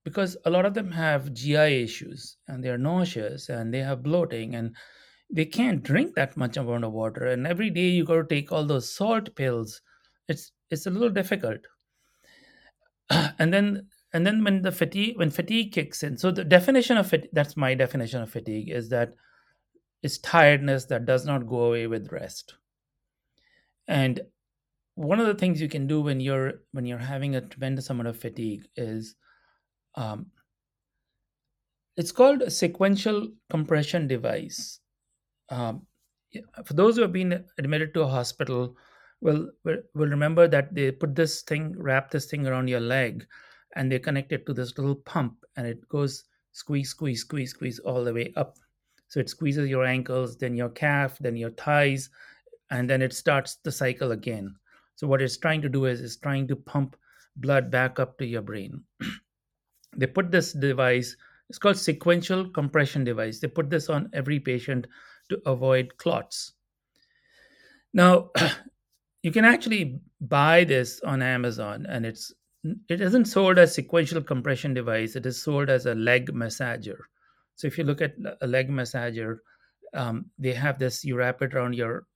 because 0.04 0.36
a 0.44 0.50
lot 0.50 0.64
of 0.64 0.74
them 0.74 0.90
have 0.90 1.34
GI 1.34 1.82
issues 1.82 2.38
and 2.48 2.62
they're 2.64 2.78
nauseous 2.78 3.48
and 3.48 3.72
they 3.72 3.80
have 3.80 4.02
bloating 4.02 4.54
and 4.54 4.74
they 5.30 5.44
can't 5.44 5.82
drink 5.82 6.14
that 6.14 6.36
much 6.36 6.56
amount 6.56 6.84
of 6.84 6.92
water 6.92 7.26
and 7.26 7.46
every 7.46 7.70
day 7.70 7.88
you 7.88 8.04
got 8.04 8.16
to 8.16 8.34
take 8.34 8.50
all 8.50 8.64
those 8.64 8.90
salt 8.90 9.34
pills 9.36 9.82
it's 10.28 10.52
it's 10.70 10.86
a 10.86 10.90
little 10.90 11.10
difficult. 11.10 11.60
And 13.38 13.52
then 13.52 13.88
and 14.12 14.26
then 14.26 14.42
when 14.42 14.62
the 14.62 14.72
fatigue 14.72 15.18
when 15.18 15.30
fatigue 15.30 15.72
kicks 15.72 16.02
in 16.02 16.16
so 16.16 16.30
the 16.30 16.44
definition 16.44 16.96
of 16.96 17.12
it 17.12 17.28
that's 17.32 17.56
my 17.56 17.74
definition 17.74 18.22
of 18.22 18.30
fatigue 18.30 18.70
is 18.70 18.88
that 18.88 19.12
it's 20.02 20.18
tiredness 20.18 20.84
that 20.86 21.04
does 21.04 21.26
not 21.26 21.46
go 21.46 21.64
away 21.64 21.86
with 21.86 22.12
rest. 22.12 22.54
And 23.88 24.20
one 24.94 25.20
of 25.20 25.26
the 25.26 25.34
things 25.34 25.60
you 25.60 25.68
can 25.68 25.86
do 25.86 26.00
when 26.00 26.20
you're 26.20 26.54
when 26.72 26.86
you're 26.86 26.98
having 26.98 27.36
a 27.36 27.40
tremendous 27.40 27.90
amount 27.90 28.08
of 28.08 28.18
fatigue 28.18 28.66
is 28.76 29.14
um, 29.94 30.26
it's 31.96 32.12
called 32.12 32.42
a 32.42 32.50
sequential 32.50 33.28
compression 33.50 34.06
device. 34.06 34.80
Um, 35.48 35.86
for 36.64 36.74
those 36.74 36.96
who 36.96 37.02
have 37.02 37.12
been 37.12 37.44
admitted 37.58 37.94
to 37.94 38.02
a 38.02 38.08
hospital 38.08 38.76
will 39.20 39.48
will 39.64 40.08
remember 40.08 40.46
that 40.46 40.74
they 40.74 40.90
put 40.90 41.14
this 41.14 41.42
thing 41.42 41.74
wrap 41.78 42.10
this 42.10 42.26
thing 42.26 42.46
around 42.46 42.68
your 42.68 42.80
leg 42.80 43.26
and 43.74 43.90
they 43.90 43.98
connect 43.98 44.32
it 44.32 44.46
to 44.46 44.52
this 44.52 44.76
little 44.78 44.94
pump 44.94 45.44
and 45.56 45.66
it 45.66 45.88
goes 45.88 46.24
squeeze 46.52 46.90
squeeze 46.90 47.20
squeeze 47.20 47.50
squeeze 47.50 47.78
all 47.80 48.04
the 48.04 48.12
way 48.12 48.32
up. 48.36 48.56
So 49.08 49.20
it 49.20 49.30
squeezes 49.30 49.68
your 49.68 49.84
ankles 49.84 50.36
then 50.36 50.54
your 50.54 50.70
calf 50.70 51.18
then 51.18 51.36
your 51.36 51.50
thighs 51.50 52.10
and 52.70 52.90
then 52.90 53.02
it 53.02 53.12
starts 53.12 53.56
the 53.56 53.72
cycle 53.72 54.12
again. 54.12 54.54
So 54.96 55.06
what 55.06 55.22
it's 55.22 55.36
trying 55.36 55.62
to 55.62 55.68
do 55.68 55.86
is 55.86 56.00
it's 56.00 56.16
trying 56.16 56.48
to 56.48 56.56
pump 56.56 56.96
blood 57.36 57.70
back 57.70 58.00
up 58.00 58.18
to 58.18 58.26
your 58.26 58.42
brain. 58.42 58.82
They 59.98 60.06
put 60.06 60.30
this 60.30 60.52
device 60.52 61.16
it's 61.48 61.58
called 61.58 61.78
sequential 61.78 62.48
compression 62.50 63.04
device. 63.04 63.38
They 63.38 63.48
put 63.48 63.70
this 63.70 63.88
on 63.88 64.10
every 64.12 64.40
patient 64.40 64.86
to 65.28 65.40
avoid 65.46 65.96
clots. 65.96 66.52
Now 67.92 68.30
you 69.26 69.32
can 69.32 69.44
actually 69.44 69.98
buy 70.20 70.62
this 70.62 71.00
on 71.00 71.20
amazon 71.20 71.84
and 71.88 72.06
it's 72.06 72.32
it 72.88 73.00
isn't 73.00 73.24
sold 73.24 73.58
as 73.58 73.74
sequential 73.74 74.22
compression 74.22 74.72
device 74.72 75.16
it 75.16 75.26
is 75.26 75.42
sold 75.42 75.68
as 75.68 75.86
a 75.86 75.94
leg 75.94 76.30
massager. 76.32 76.98
So 77.56 77.66
if 77.66 77.76
you 77.76 77.82
look 77.84 78.00
at 78.00 78.14
a 78.40 78.46
leg 78.46 78.70
massager 78.70 79.38
um, 79.94 80.26
they 80.38 80.52
have 80.52 80.78
this 80.78 81.04
you 81.04 81.16
wrap 81.16 81.42
it 81.42 81.54
around 81.54 81.74
your 81.74 82.06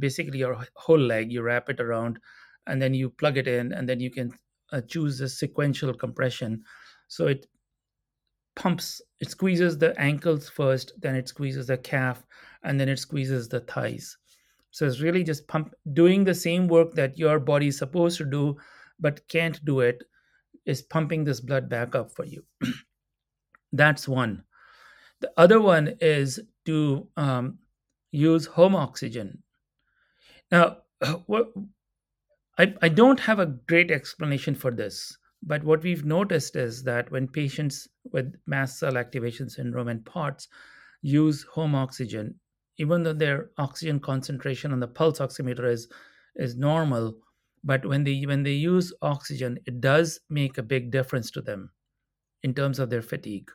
basically 0.00 0.38
your 0.38 0.66
whole 0.74 0.98
leg 0.98 1.30
you 1.30 1.42
wrap 1.42 1.68
it 1.68 1.80
around 1.80 2.18
and 2.66 2.82
then 2.82 2.92
you 2.92 3.08
plug 3.08 3.38
it 3.38 3.46
in 3.46 3.72
and 3.72 3.88
then 3.88 4.00
you 4.00 4.10
can 4.10 4.32
uh, 4.72 4.80
choose 4.80 5.18
the 5.18 5.28
sequential 5.28 5.94
compression. 5.94 6.64
So 7.06 7.28
it 7.28 7.46
pumps 8.56 9.00
it 9.20 9.30
squeezes 9.30 9.78
the 9.78 9.94
ankles 10.00 10.48
first 10.48 10.92
then 11.00 11.14
it 11.14 11.28
squeezes 11.28 11.68
the 11.68 11.78
calf 11.78 12.24
and 12.64 12.80
then 12.80 12.88
it 12.88 12.98
squeezes 12.98 13.48
the 13.48 13.60
thighs 13.60 14.16
so 14.76 14.84
it's 14.86 15.00
really 15.00 15.24
just 15.24 15.48
pump 15.48 15.72
doing 15.94 16.22
the 16.22 16.34
same 16.34 16.68
work 16.68 16.92
that 16.92 17.16
your 17.16 17.40
body 17.40 17.68
is 17.68 17.78
supposed 17.78 18.18
to 18.18 18.26
do 18.26 18.54
but 19.00 19.26
can't 19.28 19.64
do 19.64 19.80
it 19.80 20.04
is 20.66 20.82
pumping 20.82 21.24
this 21.24 21.40
blood 21.40 21.66
back 21.70 21.94
up 21.94 22.10
for 22.10 22.26
you. 22.26 22.44
That's 23.72 24.06
one. 24.06 24.44
The 25.20 25.32
other 25.38 25.62
one 25.62 25.96
is 26.02 26.40
to 26.66 27.08
um, 27.16 27.58
use 28.10 28.44
home 28.44 28.76
oxygen. 28.76 29.42
Now 30.50 30.82
what 31.24 31.54
I, 32.58 32.74
I 32.82 32.90
don't 32.90 33.20
have 33.20 33.38
a 33.38 33.46
great 33.46 33.90
explanation 33.90 34.54
for 34.54 34.70
this 34.70 35.16
but 35.42 35.64
what 35.64 35.82
we've 35.82 36.04
noticed 36.04 36.54
is 36.54 36.82
that 36.82 37.10
when 37.10 37.28
patients 37.28 37.88
with 38.12 38.34
mast 38.44 38.78
cell 38.78 38.98
activation 38.98 39.48
syndrome 39.48 39.88
and 39.88 40.04
POTS 40.04 40.48
use 41.00 41.44
home 41.44 41.74
oxygen, 41.74 42.40
even 42.78 43.02
though 43.02 43.12
their 43.12 43.50
oxygen 43.58 44.00
concentration 44.00 44.72
on 44.72 44.80
the 44.80 44.88
pulse 44.88 45.18
oximeter 45.18 45.70
is 45.70 45.88
is 46.36 46.56
normal, 46.56 47.18
but 47.64 47.86
when 47.86 48.04
they 48.04 48.22
when 48.26 48.42
they 48.42 48.52
use 48.52 48.92
oxygen, 49.02 49.58
it 49.66 49.80
does 49.80 50.20
make 50.30 50.58
a 50.58 50.62
big 50.62 50.90
difference 50.90 51.30
to 51.32 51.40
them 51.40 51.70
in 52.42 52.54
terms 52.54 52.78
of 52.78 52.90
their 52.90 53.02
fatigue. 53.02 53.50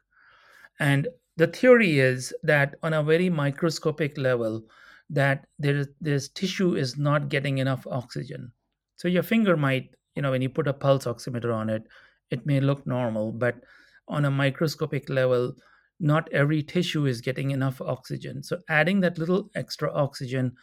And 0.79 1.07
the 1.37 1.47
theory 1.47 1.99
is 1.99 2.33
that 2.43 2.75
on 2.83 2.93
a 2.93 3.03
very 3.03 3.29
microscopic 3.29 4.17
level, 4.17 4.63
that 5.09 5.47
there 5.59 5.77
is 5.77 5.87
this 5.99 6.29
tissue 6.29 6.75
is 6.75 6.97
not 6.97 7.29
getting 7.29 7.57
enough 7.59 7.85
oxygen. 7.87 8.51
So 8.95 9.07
your 9.07 9.23
finger 9.23 9.57
might 9.57 9.95
you 10.15 10.21
know 10.21 10.31
when 10.31 10.41
you 10.41 10.49
put 10.49 10.67
a 10.67 10.73
pulse 10.73 11.05
oximeter 11.05 11.53
on 11.53 11.69
it 11.69 11.83
it 12.29 12.45
may 12.45 12.59
look 12.59 12.85
normal 12.85 13.31
but 13.31 13.63
on 14.07 14.25
a 14.25 14.31
microscopic 14.31 15.09
level 15.09 15.55
not 16.01 16.31
every 16.33 16.63
tissue 16.63 17.05
is 17.05 17.21
getting 17.21 17.51
enough 17.51 17.79
oxygen. 17.79 18.43
So 18.43 18.57
adding 18.67 18.99
that 19.01 19.17
little 19.17 19.49
extra 19.55 19.93
oxygen 19.93 20.53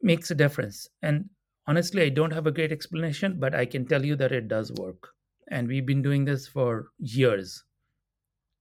makes 0.00 0.30
a 0.30 0.34
difference. 0.34 0.88
And 1.02 1.28
honestly 1.68 2.02
i 2.02 2.08
don't 2.08 2.32
have 2.32 2.46
a 2.46 2.50
great 2.50 2.72
explanation 2.72 3.38
but 3.38 3.54
i 3.54 3.66
can 3.66 3.86
tell 3.86 4.02
you 4.04 4.16
that 4.16 4.32
it 4.32 4.48
does 4.48 4.72
work. 4.72 5.10
And 5.50 5.68
we've 5.68 5.86
been 5.86 6.02
doing 6.02 6.24
this 6.24 6.46
for 6.46 6.88
years. 6.98 7.62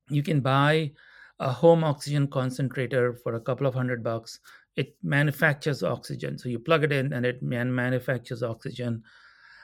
You 0.09 0.23
can 0.23 0.41
buy 0.41 0.91
a 1.39 1.51
home 1.51 1.83
oxygen 1.83 2.27
concentrator 2.27 3.13
for 3.13 3.35
a 3.35 3.41
couple 3.41 3.67
of 3.67 3.73
hundred 3.73 4.03
bucks. 4.03 4.39
It 4.75 4.95
manufactures 5.03 5.83
oxygen. 5.83 6.37
So 6.37 6.49
you 6.49 6.59
plug 6.59 6.83
it 6.83 6.91
in 6.91 7.13
and 7.13 7.25
it 7.25 7.41
man- 7.41 7.73
manufactures 7.73 8.43
oxygen. 8.43 9.03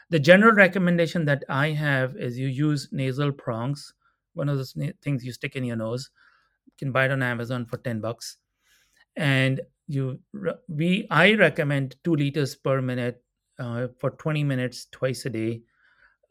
The 0.09 0.19
general 0.19 0.53
recommendation 0.53 1.25
that 1.25 1.43
I 1.49 1.69
have 1.71 2.15
is 2.17 2.37
you 2.37 2.47
use 2.47 2.89
nasal 2.91 3.31
prongs, 3.31 3.93
one 4.33 4.49
of 4.49 4.57
those 4.57 4.75
things 5.01 5.23
you 5.23 5.31
stick 5.31 5.55
in 5.55 5.63
your 5.63 5.75
nose. 5.75 6.09
You 6.65 6.73
can 6.77 6.91
buy 6.91 7.05
it 7.05 7.11
on 7.11 7.23
Amazon 7.23 7.65
for 7.65 7.77
10 7.77 8.01
bucks. 8.01 8.37
And 9.15 9.61
you 9.87 10.19
we 10.67 11.07
I 11.11 11.33
recommend 11.35 11.97
2 12.03 12.15
liters 12.15 12.55
per 12.55 12.81
minute 12.81 13.23
uh, 13.59 13.87
for 13.99 14.11
20 14.11 14.43
minutes 14.43 14.87
twice 14.91 15.25
a 15.25 15.29
day. 15.29 15.61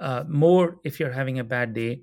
Uh, 0.01 0.25
more 0.29 0.79
if 0.85 0.99
you're 0.99 1.13
having 1.13 1.39
a 1.39 1.45
bad 1.45 1.75
day. 1.75 2.03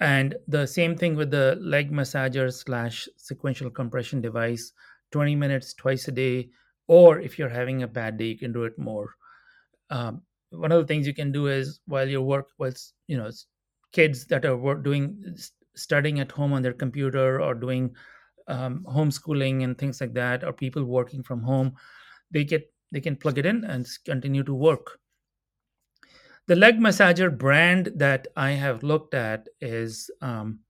And 0.00 0.36
the 0.46 0.66
same 0.66 0.96
thing 0.96 1.16
with 1.16 1.30
the 1.30 1.58
leg 1.60 1.92
massager 1.92 2.52
slash 2.52 3.08
sequential 3.16 3.70
compression 3.70 4.20
device, 4.20 4.72
20 5.10 5.34
minutes 5.36 5.74
twice 5.74 6.08
a 6.08 6.12
day. 6.12 6.50
Or 6.86 7.20
if 7.20 7.38
you're 7.38 7.48
having 7.48 7.82
a 7.82 7.88
bad 7.88 8.16
day, 8.16 8.26
you 8.26 8.38
can 8.38 8.52
do 8.52 8.64
it 8.64 8.78
more. 8.78 9.14
Um, 9.90 10.22
one 10.50 10.72
of 10.72 10.80
the 10.80 10.86
things 10.86 11.06
you 11.06 11.14
can 11.14 11.32
do 11.32 11.48
is 11.48 11.80
while 11.86 12.08
you 12.08 12.22
work 12.22 12.48
with 12.58 12.80
you 13.06 13.16
know 13.16 13.30
kids 13.92 14.26
that 14.26 14.44
are 14.44 14.74
doing 14.74 15.36
studying 15.74 16.20
at 16.20 16.32
home 16.32 16.52
on 16.52 16.62
their 16.62 16.72
computer 16.72 17.40
or 17.40 17.54
doing 17.54 17.94
um, 18.48 18.84
homeschooling 18.88 19.64
and 19.64 19.78
things 19.78 20.00
like 20.00 20.14
that 20.14 20.44
or 20.44 20.52
people 20.52 20.84
working 20.84 21.22
from 21.22 21.42
home 21.42 21.74
they 22.30 22.44
get 22.44 22.70
they 22.92 23.00
can 23.00 23.16
plug 23.16 23.38
it 23.38 23.46
in 23.46 23.64
and 23.64 23.86
continue 24.04 24.42
to 24.42 24.54
work 24.54 24.98
the 26.46 26.56
leg 26.56 26.78
massager 26.78 27.36
brand 27.36 27.92
that 27.94 28.26
i 28.36 28.50
have 28.50 28.82
looked 28.82 29.14
at 29.14 29.46
is 29.60 30.10
um, 30.22 30.60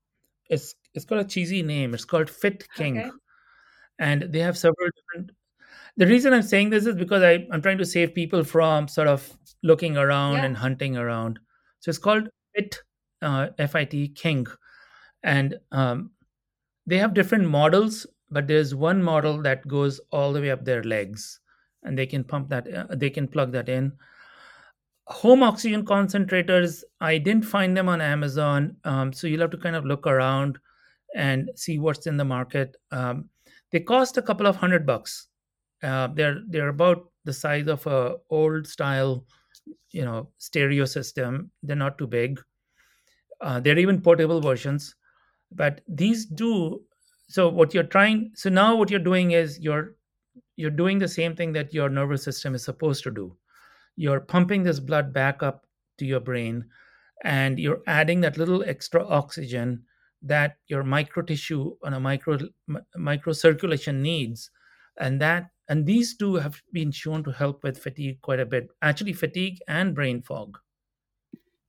it's 0.51 0.75
it's 0.95 1.05
got 1.05 1.21
a 1.21 1.25
cheesy 1.25 1.63
name 1.63 1.95
it's 1.95 2.05
called 2.05 2.29
fit 2.29 2.67
king 2.75 2.99
okay. 2.99 3.11
and 3.99 4.23
they 4.23 4.41
have 4.41 4.59
several 4.59 4.89
different 4.97 5.31
the 5.99 6.07
reason 6.07 6.33
I'm 6.33 6.43
saying 6.43 6.71
this 6.71 6.87
is 6.87 6.95
because 6.95 7.23
I, 7.25 7.47
I'm 7.53 7.61
trying 7.61 7.79
to 7.79 7.85
save 7.85 8.15
people 8.15 8.45
from 8.45 8.87
sort 8.87 9.09
of 9.09 9.37
looking 9.65 9.97
around 9.97 10.37
yeah. 10.37 10.45
and 10.45 10.57
hunting 10.57 10.97
around. 10.97 11.41
So 11.81 11.89
it's 11.89 11.99
called 11.99 12.29
FIT, 12.55 12.79
uh, 13.23 13.49
FIT 13.59 14.15
King. 14.15 14.47
And 15.23 15.59
um, 15.73 16.11
they 16.87 16.99
have 16.99 17.15
different 17.15 17.49
models, 17.49 18.07
but 18.31 18.47
there's 18.47 18.75
one 18.75 19.03
model 19.03 19.43
that 19.43 19.67
goes 19.67 20.01
all 20.11 20.33
the 20.33 20.41
way 20.41 20.51
up 20.51 20.65
their 20.65 20.83
legs 20.83 21.41
and 21.83 21.97
they 21.97 22.07
can 22.07 22.25
pump 22.25 22.49
that, 22.49 22.73
uh, 22.73 22.87
they 22.95 23.11
can 23.11 23.29
plug 23.29 23.53
that 23.53 23.69
in. 23.69 23.93
Home 25.07 25.43
oxygen 25.43 25.85
concentrators, 25.85 26.85
I 27.01 27.19
didn't 27.19 27.45
find 27.45 27.77
them 27.77 27.89
on 27.89 28.01
Amazon. 28.01 28.77
Um, 28.85 29.13
so 29.13 29.27
you'll 29.27 29.41
have 29.41 29.51
to 29.51 29.57
kind 29.57 29.77
of 29.77 29.87
look 29.87 30.07
around 30.07 30.59
and 31.15 31.51
see 31.57 31.79
what's 31.79 32.07
in 32.07 32.19
the 32.19 32.25
market. 32.25 32.77
Um, 32.91 33.31
they 33.71 33.81
cost 33.81 34.19
a 34.19 34.23
couple 34.23 34.47
of 34.47 34.57
hundred 34.57 34.85
bucks 34.87 35.29
uh, 35.83 36.09
they're 36.09 36.41
they're 36.49 36.69
about 36.69 37.11
the 37.25 37.33
size 37.33 37.69
of 37.69 37.87
a 37.87 38.17
old 38.31 38.67
style, 38.67 39.25
you 39.91 40.05
know, 40.05 40.29
stereo 40.39 40.85
system. 40.85 41.51
They're 41.63 41.77
not 41.77 41.99
too 41.99 42.07
big. 42.07 42.41
Uh, 43.41 43.61
they're 43.61 43.79
even 43.79 44.01
portable 44.01 44.41
versions. 44.41 44.95
but 45.53 45.81
these 45.89 46.27
do 46.27 46.83
so 47.29 47.49
what 47.49 47.75
you're 47.75 47.91
trying 47.95 48.31
so 48.35 48.51
now 48.51 48.77
what 48.77 48.91
you're 48.91 49.01
doing 49.09 49.33
is 49.33 49.59
you're 49.61 49.97
you're 50.57 50.71
doing 50.83 50.99
the 50.99 51.09
same 51.09 51.35
thing 51.37 51.53
that 51.53 51.75
your 51.75 51.89
nervous 51.89 52.23
system 52.25 52.55
is 52.55 52.65
supposed 52.65 53.03
to 53.05 53.11
do. 53.11 53.37
You're 53.97 54.21
pumping 54.21 54.63
this 54.63 54.81
blood 54.81 55.13
back 55.13 55.43
up 55.43 55.67
to 55.99 56.07
your 56.07 56.21
brain 56.21 56.67
and 57.25 57.59
you're 57.59 57.83
adding 57.87 58.21
that 58.23 58.39
little 58.39 58.65
extra 58.65 59.05
oxygen 59.07 59.85
that 60.23 60.59
your 60.69 60.83
micro 60.85 61.23
tissue 61.23 61.77
on 61.85 61.95
a 61.95 62.01
micro 62.01 62.39
micro 62.97 63.33
circulation 63.33 64.03
needs. 64.03 64.51
And 64.99 65.21
that 65.21 65.51
and 65.69 65.87
these 65.87 66.17
two 66.17 66.35
have 66.37 66.61
been 66.73 66.91
shown 66.91 67.23
to 67.25 67.33
help 67.33 67.63
with 67.63 67.79
fatigue 67.79 68.21
quite 68.23 68.41
a 68.41 68.47
bit 68.47 68.71
actually 68.83 69.13
fatigue 69.13 69.59
and 69.69 69.95
brain 69.95 70.23
fog 70.23 70.59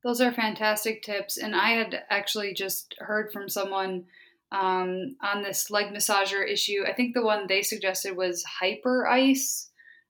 those 0.03 0.21
are 0.21 0.31
fantastic 0.31 1.01
tips 1.01 1.37
and 1.37 1.55
i 1.55 1.71
had 1.71 2.03
actually 2.09 2.53
just 2.53 2.95
heard 2.99 3.31
from 3.31 3.49
someone 3.49 4.05
um, 4.51 5.15
on 5.21 5.43
this 5.43 5.69
leg 5.69 5.93
massager 5.93 6.43
issue. 6.43 6.83
I 6.83 6.93
think 6.93 7.13
the 7.13 7.21
one 7.21 7.45
they 7.45 7.61
suggested 7.61 8.17
was 8.17 8.43
Hyperice 8.59 9.69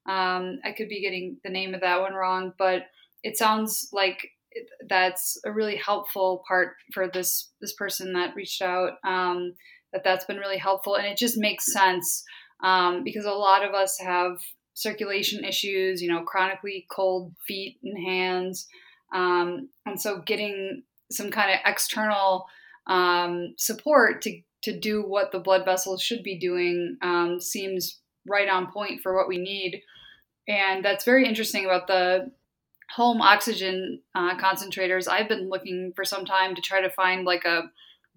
um, 0.10 0.60
i 0.64 0.72
could 0.72 0.90
be 0.90 1.02
getting 1.02 1.38
the 1.44 1.50
name 1.50 1.74
of 1.74 1.82
that 1.82 2.02
one 2.02 2.14
wrong 2.14 2.54
but 2.58 2.84
it 3.24 3.38
sounds 3.38 3.90
like 3.94 4.30
that's 4.90 5.40
a 5.46 5.52
really 5.52 5.76
helpful 5.76 6.44
part 6.48 6.76
for 6.94 7.08
this 7.08 7.52
this 7.62 7.74
person 7.74 8.14
that 8.14 8.36
reached 8.36 8.62
out 8.62 8.94
um, 9.06 9.54
that 9.94 10.04
that's 10.04 10.26
been 10.26 10.38
really 10.38 10.58
helpful 10.58 10.96
and 10.96 11.06
it 11.06 11.18
just 11.18 11.38
makes 11.38 11.72
sense 11.72 12.24
um, 12.64 13.04
because 13.04 13.26
a 13.26 13.32
lot 13.32 13.64
of 13.64 13.74
us 13.74 14.00
have 14.00 14.40
circulation 14.74 15.44
issues 15.44 16.02
you 16.02 16.10
know 16.10 16.24
chronically 16.24 16.88
cold 16.90 17.34
feet 17.46 17.78
and 17.84 17.98
hands 17.98 18.68
um, 19.14 19.70
and 19.86 20.00
so 20.00 20.22
getting 20.26 20.84
some 21.12 21.32
kind 21.32 21.52
of 21.52 21.60
external 21.66 22.46
um, 22.88 23.54
support 23.58 24.22
to 24.24 24.42
to 24.62 24.78
do 24.78 25.02
what 25.02 25.32
the 25.32 25.40
blood 25.40 25.64
vessels 25.64 26.02
should 26.02 26.22
be 26.22 26.38
doing 26.38 26.98
um, 27.02 27.40
seems 27.40 28.02
right 28.28 28.50
on 28.50 28.72
point 28.72 29.02
for 29.02 29.16
what 29.16 29.28
we 29.28 29.38
need 29.38 29.82
and 30.50 30.84
that's 30.84 31.06
very 31.06 31.26
interesting 31.26 31.66
about 31.66 31.88
the 31.88 32.32
home 32.96 33.22
oxygen 33.22 34.02
uh, 34.16 34.36
concentrators. 34.38 35.08
I've 35.08 35.30
been 35.30 35.50
looking 35.50 35.94
for 35.96 36.04
some 36.04 36.26
time 36.26 36.56
to 36.56 36.62
try 36.62 36.82
to 36.82 36.90
find 36.90 37.24
like 37.24 37.46
a 37.46 37.70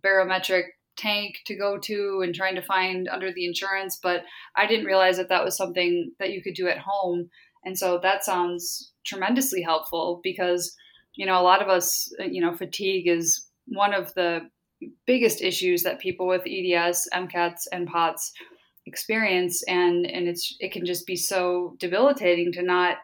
barometric 0.02 0.64
tank 0.96 1.40
to 1.46 1.54
go 1.54 1.78
to 1.78 2.22
and 2.24 2.34
trying 2.34 2.54
to 2.54 2.62
find 2.62 3.08
under 3.08 3.32
the 3.32 3.46
insurance, 3.46 3.98
but 4.02 4.22
I 4.56 4.66
didn't 4.66 4.86
realize 4.86 5.18
that 5.18 5.28
that 5.28 5.44
was 5.44 5.56
something 5.56 6.12
that 6.18 6.30
you 6.30 6.42
could 6.42 6.54
do 6.54 6.68
at 6.68 6.78
home. 6.78 7.28
And 7.64 7.78
so 7.78 8.00
that 8.02 8.24
sounds 8.24 8.92
tremendously 9.04 9.62
helpful 9.62 10.20
because, 10.22 10.74
you 11.14 11.26
know, 11.26 11.40
a 11.40 11.42
lot 11.42 11.62
of 11.62 11.68
us, 11.68 12.12
you 12.18 12.40
know, 12.40 12.54
fatigue 12.54 13.08
is 13.08 13.46
one 13.66 13.94
of 13.94 14.12
the 14.14 14.48
biggest 15.06 15.42
issues 15.42 15.82
that 15.82 16.00
people 16.00 16.26
with 16.26 16.42
EDS, 16.46 17.08
MCAS, 17.14 17.66
and 17.70 17.86
POTS 17.86 18.32
experience. 18.86 19.62
And, 19.64 20.06
and 20.06 20.26
it's, 20.26 20.56
it 20.58 20.72
can 20.72 20.84
just 20.84 21.06
be 21.06 21.16
so 21.16 21.76
debilitating 21.78 22.52
to 22.52 22.62
not 22.62 22.98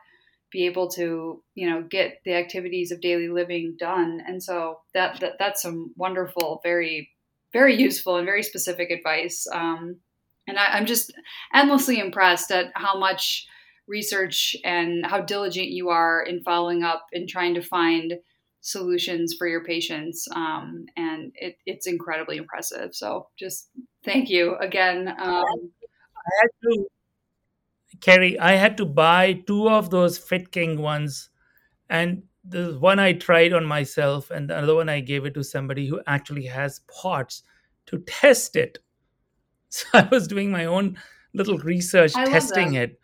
be 0.51 0.67
able 0.67 0.89
to 0.89 1.43
you 1.55 1.69
know 1.69 1.83
get 1.83 2.21
the 2.25 2.35
activities 2.35 2.91
of 2.91 3.01
daily 3.01 3.29
living 3.29 3.77
done 3.79 4.23
and 4.27 4.43
so 4.43 4.81
that, 4.95 5.21
that 5.21 5.35
that's 5.39 5.63
some 5.63 5.93
wonderful 5.97 6.61
very 6.63 7.11
very 7.53 7.75
useful 7.79 8.17
and 8.17 8.27
very 8.27 8.43
specific 8.43 8.91
advice 8.91 9.47
um, 9.53 9.97
and 10.47 10.59
I, 10.59 10.69
i'm 10.69 10.87
just 10.87 11.13
endlessly 11.53 11.99
impressed 11.99 12.51
at 12.51 12.73
how 12.75 12.99
much 12.99 13.47
research 13.89 14.55
and 14.65 15.05
how 15.07 15.21
diligent 15.21 15.69
you 15.69 15.89
are 15.89 16.23
in 16.23 16.43
following 16.43 16.83
up 16.83 17.07
and 17.13 17.29
trying 17.29 17.55
to 17.55 17.63
find 17.63 18.15
solutions 18.61 19.35
for 19.39 19.47
your 19.47 19.65
patients. 19.65 20.27
Um, 20.35 20.87
and 20.97 21.33
it, 21.35 21.57
it's 21.65 21.87
incredibly 21.87 22.37
impressive. 22.37 22.95
So 22.95 23.29
just 23.39 23.71
thank 24.05 24.29
you 24.29 24.57
again 24.57 25.09
um, 25.09 25.45
I 26.29 26.31
had 26.43 26.51
to 26.63 26.87
Kerry, 28.01 28.39
I 28.39 28.53
had 28.53 28.77
to 28.77 28.85
buy 28.85 29.33
two 29.47 29.69
of 29.69 29.91
those 29.91 30.19
Fit 30.19 30.53
King 30.53 30.81
ones, 30.81 31.31
and 31.89 32.23
the 32.45 32.79
one 32.79 32.99
I 32.99 33.13
tried 33.13 33.53
on 33.53 33.65
myself, 33.65 34.31
and 34.31 34.49
the 34.49 34.57
other 34.57 34.75
one 34.75 34.89
I 34.89 35.01
gave 35.01 35.25
it 35.25 35.35
to 35.35 35.43
somebody 35.43 35.87
who 35.87 36.01
actually 36.07 36.45
has 36.47 36.81
POTS 36.89 37.43
to 37.87 37.99
test 37.99 38.57
it. 38.57 38.79
So 39.71 39.87
I 39.93 40.09
was 40.11 40.27
doing 40.27 40.51
my 40.51 40.65
own 40.65 40.97
little 41.35 41.59
research, 41.59 42.15
testing 42.15 42.73
it, 42.73 42.98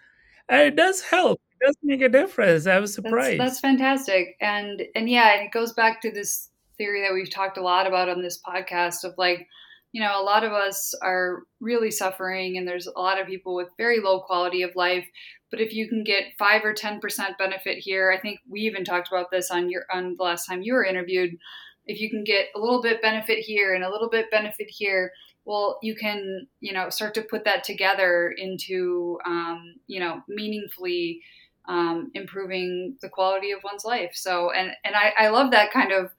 and 0.48 0.60
it 0.62 0.76
does 0.76 1.02
help. 1.02 1.40
It 1.60 1.66
does 1.66 1.76
make 1.82 2.02
a 2.02 2.08
difference. 2.08 2.66
I 2.66 2.78
was 2.78 2.94
surprised. 2.94 3.40
That's, 3.40 3.52
that's 3.52 3.60
fantastic, 3.60 4.36
and 4.40 4.82
and 4.94 5.08
yeah, 5.08 5.42
it 5.42 5.52
goes 5.52 5.72
back 5.72 6.00
to 6.02 6.10
this 6.10 6.50
theory 6.76 7.02
that 7.02 7.14
we've 7.14 7.30
talked 7.30 7.58
a 7.58 7.62
lot 7.62 7.86
about 7.86 8.08
on 8.08 8.20
this 8.20 8.40
podcast 8.46 9.04
of 9.04 9.14
like 9.16 9.46
you 9.94 10.02
know, 10.02 10.20
a 10.20 10.24
lot 10.24 10.42
of 10.42 10.52
us 10.52 10.92
are 11.02 11.44
really 11.60 11.92
suffering, 11.92 12.58
and 12.58 12.66
there's 12.66 12.88
a 12.88 13.00
lot 13.00 13.20
of 13.20 13.28
people 13.28 13.54
with 13.54 13.68
very 13.78 14.00
low 14.00 14.20
quality 14.22 14.62
of 14.62 14.74
life. 14.74 15.06
But 15.52 15.60
if 15.60 15.72
you 15.72 15.88
can 15.88 16.02
get 16.02 16.36
five 16.36 16.64
or 16.64 16.74
ten 16.74 16.98
percent 16.98 17.38
benefit 17.38 17.78
here, 17.78 18.12
I 18.12 18.20
think 18.20 18.40
we 18.48 18.62
even 18.62 18.84
talked 18.84 19.06
about 19.06 19.30
this 19.30 19.52
on 19.52 19.70
your 19.70 19.84
on 19.92 20.16
the 20.16 20.22
last 20.24 20.46
time 20.46 20.62
you 20.62 20.74
were 20.74 20.84
interviewed. 20.84 21.36
If 21.86 22.00
you 22.00 22.10
can 22.10 22.24
get 22.24 22.46
a 22.56 22.58
little 22.58 22.82
bit 22.82 23.02
benefit 23.02 23.38
here 23.38 23.72
and 23.72 23.84
a 23.84 23.88
little 23.88 24.10
bit 24.10 24.32
benefit 24.32 24.66
here, 24.68 25.12
well, 25.44 25.78
you 25.82 25.94
can 25.94 26.46
you 26.60 26.72
know 26.72 26.88
start 26.90 27.14
to 27.14 27.22
put 27.22 27.44
that 27.44 27.64
together 27.64 28.34
into 28.36 29.18
um, 29.26 29.76
you 29.86 30.00
know 30.00 30.22
meaningfully 30.28 31.20
um, 31.66 32.10
improving 32.14 32.96
the 33.00 33.08
quality 33.08 33.50
of 33.52 33.62
one's 33.64 33.84
life. 33.84 34.12
So, 34.14 34.50
and 34.50 34.72
and 34.84 34.94
I, 34.94 35.12
I 35.18 35.28
love 35.28 35.50
that 35.52 35.72
kind 35.72 35.92
of 35.92 36.10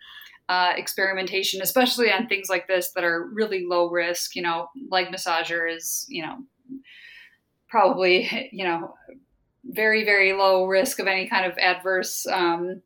uh, 0.50 0.74
experimentation, 0.76 1.62
especially 1.62 2.12
on 2.12 2.28
things 2.28 2.50
like 2.50 2.68
this 2.68 2.92
that 2.92 3.04
are 3.04 3.28
really 3.28 3.66
low 3.66 3.90
risk. 3.90 4.36
You 4.36 4.44
know, 4.44 4.70
leg 4.90 5.08
massager 5.08 5.74
is, 5.74 6.06
you 6.08 6.24
know, 6.24 6.38
probably, 7.70 8.50
you 8.52 8.66
know, 8.66 8.94
very, 9.66 10.06
very 10.06 10.34
low 10.34 10.66
risk 10.66 11.00
of 11.00 11.08
any 11.08 11.28
kind 11.28 11.52
of 11.52 11.58
adverse 11.58 12.26
um, 12.28 12.82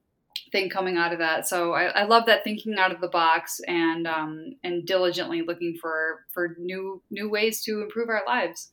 thing 0.51 0.69
coming 0.69 0.97
out 0.97 1.13
of 1.13 1.19
that. 1.19 1.47
So 1.47 1.73
I, 1.73 1.85
I, 1.85 2.03
love 2.03 2.25
that 2.25 2.43
thinking 2.43 2.77
out 2.77 2.91
of 2.91 3.01
the 3.01 3.07
box 3.07 3.59
and 3.67 4.07
um, 4.07 4.55
and 4.63 4.85
diligently 4.85 5.41
looking 5.41 5.77
for 5.79 6.25
for 6.33 6.55
new 6.59 7.01
new 7.11 7.29
ways 7.29 7.61
to 7.63 7.81
improve 7.81 8.09
our 8.09 8.23
lives. 8.25 8.69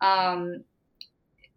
Um, 0.00 0.64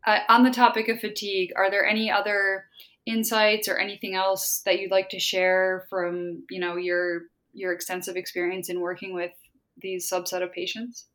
uh, 0.06 0.19
on 0.30 0.44
the 0.44 0.52
topic 0.52 0.88
of 0.88 1.02
fatigue, 1.02 1.52
are 1.56 1.69
there 1.69 1.85
any 1.85 2.10
other 2.10 2.65
insights 3.07 3.68
or 3.68 3.77
anything 3.77 4.15
else 4.15 4.61
that 4.65 4.80
you'd 4.80 4.91
like 4.91 5.10
to 5.10 5.19
share 5.19 5.85
from 5.89 6.44
you 6.49 6.60
know 6.60 6.76
your 6.76 7.23
your 7.53 7.72
extensive 7.72 8.18
experience 8.18 8.69
in 8.69 8.81
working 8.81 9.14
with 9.14 9.31
these 9.77 10.10
subset 10.10 10.44
of 10.44 10.52
patients 10.52 11.06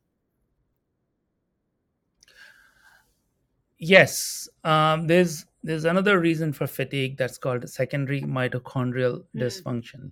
yes 3.77 4.49
um, 4.63 5.05
there's 5.05 5.45
there's 5.63 5.85
another 5.85 6.19
reason 6.19 6.51
for 6.51 6.67
fatigue 6.67 7.17
that's 7.17 7.37
called 7.37 7.67
secondary 7.69 8.21
mitochondrial 8.21 9.23
mm-hmm. 9.23 9.41
dysfunction. 9.41 10.11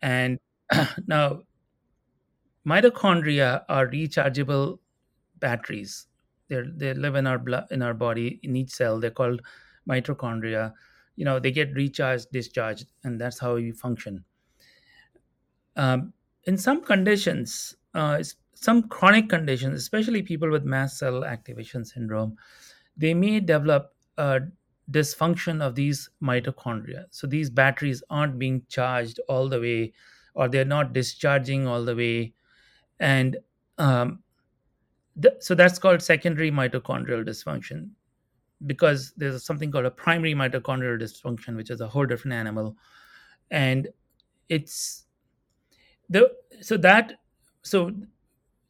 And 0.00 0.38
now 1.06 1.42
mitochondria 2.66 3.64
are 3.68 3.88
rechargeable 3.88 4.78
batteries. 5.40 6.06
They 6.48 6.62
they 6.76 6.94
live 6.94 7.16
in 7.16 7.26
our 7.26 7.38
blood 7.38 7.66
in 7.70 7.82
our 7.82 7.94
body 7.94 8.40
in 8.42 8.56
each 8.56 8.70
cell. 8.70 9.00
They're 9.00 9.10
called 9.10 9.42
mitochondria. 9.88 10.72
You 11.16 11.24
know 11.24 11.38
they 11.38 11.50
get 11.50 11.74
recharged 11.74 12.30
discharged 12.32 12.86
and 13.02 13.20
that's 13.20 13.38
how 13.38 13.56
you 13.56 13.72
function. 13.72 14.24
Um, 15.76 16.12
in 16.44 16.56
some 16.56 16.82
conditions 16.84 17.74
uh, 17.94 18.22
some 18.54 18.84
chronic 18.84 19.28
conditions 19.28 19.78
especially 19.78 20.22
people 20.22 20.50
with 20.50 20.64
mast 20.64 20.98
cell 20.98 21.24
activation 21.24 21.84
syndrome 21.84 22.36
they 22.96 23.12
may 23.12 23.40
develop 23.40 23.93
a 24.18 24.40
dysfunction 24.90 25.62
of 25.62 25.74
these 25.74 26.10
mitochondria. 26.22 27.06
So 27.10 27.26
these 27.26 27.50
batteries 27.50 28.02
aren't 28.10 28.38
being 28.38 28.62
charged 28.68 29.20
all 29.28 29.48
the 29.48 29.60
way 29.60 29.92
or 30.34 30.48
they're 30.48 30.64
not 30.64 30.92
discharging 30.92 31.66
all 31.66 31.84
the 31.84 31.96
way. 31.96 32.34
And 33.00 33.38
um, 33.78 34.20
th- 35.20 35.34
so 35.40 35.54
that's 35.54 35.78
called 35.78 36.02
secondary 36.02 36.50
mitochondrial 36.50 37.24
dysfunction 37.26 37.90
because 38.66 39.12
there's 39.16 39.44
something 39.44 39.70
called 39.70 39.84
a 39.86 39.90
primary 39.90 40.34
mitochondrial 40.34 41.00
dysfunction, 41.00 41.56
which 41.56 41.70
is 41.70 41.80
a 41.80 41.88
whole 41.88 42.06
different 42.06 42.34
animal, 42.34 42.76
and 43.50 43.88
it's 44.48 45.06
the 46.08 46.30
so 46.60 46.76
that 46.76 47.14
so 47.62 47.92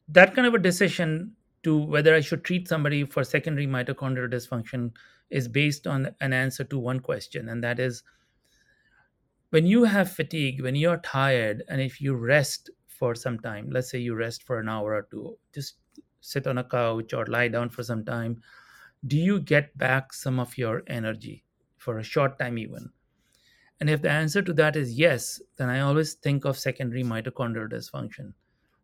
that 0.08 0.34
kind 0.34 0.46
of 0.46 0.54
a 0.54 0.58
decision 0.58 1.32
to 1.62 1.78
whether 1.78 2.14
I 2.14 2.20
should 2.20 2.44
treat 2.44 2.68
somebody 2.68 3.04
for 3.04 3.24
secondary 3.24 3.66
mitochondrial 3.66 4.30
dysfunction 4.32 4.92
is 5.30 5.48
based 5.48 5.86
on 5.86 6.14
an 6.20 6.32
answer 6.32 6.64
to 6.64 6.78
one 6.78 7.00
question, 7.00 7.48
and 7.48 7.62
that 7.64 7.78
is 7.80 8.02
when 9.50 9.66
you 9.66 9.84
have 9.84 10.10
fatigue, 10.10 10.60
when 10.60 10.74
you're 10.74 10.98
tired, 10.98 11.62
and 11.68 11.80
if 11.80 12.00
you 12.00 12.14
rest 12.14 12.70
for 12.86 13.14
some 13.14 13.38
time, 13.38 13.70
let's 13.70 13.90
say 13.90 13.98
you 13.98 14.14
rest 14.14 14.42
for 14.42 14.58
an 14.58 14.68
hour 14.68 14.94
or 14.94 15.02
two, 15.10 15.38
just 15.52 15.78
sit 16.20 16.46
on 16.46 16.58
a 16.58 16.64
couch 16.64 17.12
or 17.12 17.26
lie 17.26 17.48
down 17.48 17.68
for 17.68 17.82
some 17.82 18.02
time 18.04 18.40
do 19.06 19.16
you 19.18 19.40
get 19.40 19.76
back 19.78 20.12
some 20.12 20.40
of 20.40 20.58
your 20.58 20.82
energy 20.86 21.44
for 21.76 21.98
a 21.98 22.02
short 22.04 22.38
time 22.38 22.58
even 22.58 22.90
and 23.80 23.90
if 23.90 24.02
the 24.02 24.10
answer 24.10 24.42
to 24.42 24.52
that 24.52 24.76
is 24.76 24.98
yes 24.98 25.42
then 25.56 25.68
i 25.70 25.80
always 25.80 26.14
think 26.14 26.44
of 26.44 26.58
secondary 26.58 27.04
mitochondrial 27.04 27.68
dysfunction 27.70 28.34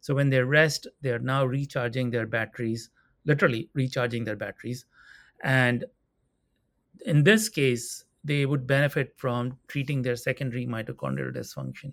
So 0.00 0.14
when 0.14 0.30
they 0.30 0.40
rest, 0.42 0.86
they 1.02 1.10
are 1.12 1.20
now 1.20 1.44
recharging 1.46 2.10
their 2.10 2.26
batteries, 2.26 2.90
literally 3.30 3.70
recharging 3.80 4.24
their 4.24 4.36
batteries. 4.36 4.86
And 5.42 5.84
in 7.06 7.22
this 7.24 7.48
case, 7.48 8.04
they 8.24 8.46
would 8.46 8.66
benefit 8.66 9.14
from 9.16 9.56
treating 9.68 10.02
their 10.02 10.16
secondary 10.16 10.66
mitochondrial 10.66 11.34
dysfunction. 11.34 11.92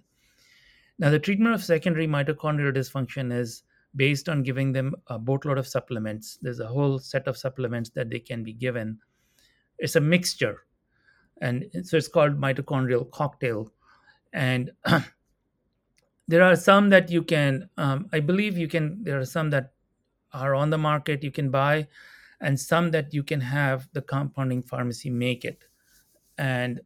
Now, 1.00 1.10
the 1.10 1.20
treatment 1.20 1.54
of 1.54 1.64
secondary 1.64 2.08
mitochondrial 2.08 2.76
dysfunction 2.76 3.32
is 3.32 3.64
based 3.96 4.30
on 4.30 4.44
giving 4.44 4.72
them 4.72 4.96
a 5.08 5.18
boatload 5.18 5.58
of 5.58 5.68
supplements. 5.68 6.38
There's 6.42 6.60
a 6.60 6.68
whole 6.68 7.00
set 7.00 7.28
of 7.28 7.38
supplements 7.38 7.90
that 7.92 8.10
they 8.10 8.20
can 8.20 8.44
be 8.44 8.54
given. 8.54 9.00
It's 9.78 9.96
a 9.96 10.02
mixture. 10.02 10.66
And 11.40 11.66
so 11.84 11.98
it's 11.98 12.08
called 12.08 12.40
mitochondrial 12.40 13.10
cocktail. 13.12 13.72
And 14.34 14.72
there 16.28 16.44
are 16.44 16.56
some 16.56 16.90
that 16.90 17.10
you 17.10 17.24
can, 17.24 17.70
um, 17.78 18.10
I 18.12 18.20
believe 18.20 18.58
you 18.58 18.68
can, 18.68 19.04
there 19.04 19.20
are 19.20 19.26
some 19.26 19.50
that 19.52 19.72
are 20.34 20.56
on 20.56 20.70
the 20.70 20.78
market 20.78 21.24
you 21.24 21.32
can 21.32 21.50
buy, 21.50 21.88
and 22.42 22.60
some 22.60 22.92
that 22.92 23.14
you 23.14 23.24
can 23.24 23.42
have 23.42 23.88
the 23.94 24.02
compounding 24.02 24.64
pharmacy 24.64 25.10
make 25.10 25.46
it. 25.46 25.64
And 26.38 26.82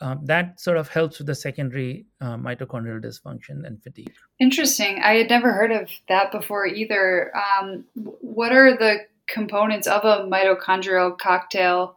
um, 0.00 0.24
that 0.26 0.60
sort 0.60 0.76
of 0.76 0.88
helps 0.88 1.18
with 1.18 1.26
the 1.26 1.34
secondary 1.34 2.06
uh, 2.20 2.36
mitochondrial 2.36 3.02
dysfunction 3.02 3.66
and 3.66 3.82
fatigue. 3.82 4.14
Interesting. 4.38 5.00
I 5.02 5.14
had 5.14 5.28
never 5.28 5.52
heard 5.52 5.72
of 5.72 5.90
that 6.08 6.30
before 6.30 6.66
either. 6.66 7.32
Um, 7.36 7.84
what 7.94 8.52
are 8.52 8.76
the 8.76 9.06
components 9.26 9.88
of 9.88 10.04
a 10.04 10.24
mitochondrial 10.26 11.18
cocktail? 11.18 11.96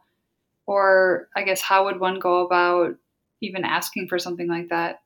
Or 0.66 1.28
I 1.36 1.44
guess 1.44 1.62
how 1.62 1.86
would 1.86 2.00
one 2.00 2.20
go 2.20 2.46
about 2.46 2.96
even 3.42 3.64
asking 3.64 4.08
for 4.08 4.18
something 4.18 4.48
like 4.48 4.70
that? 4.70 5.02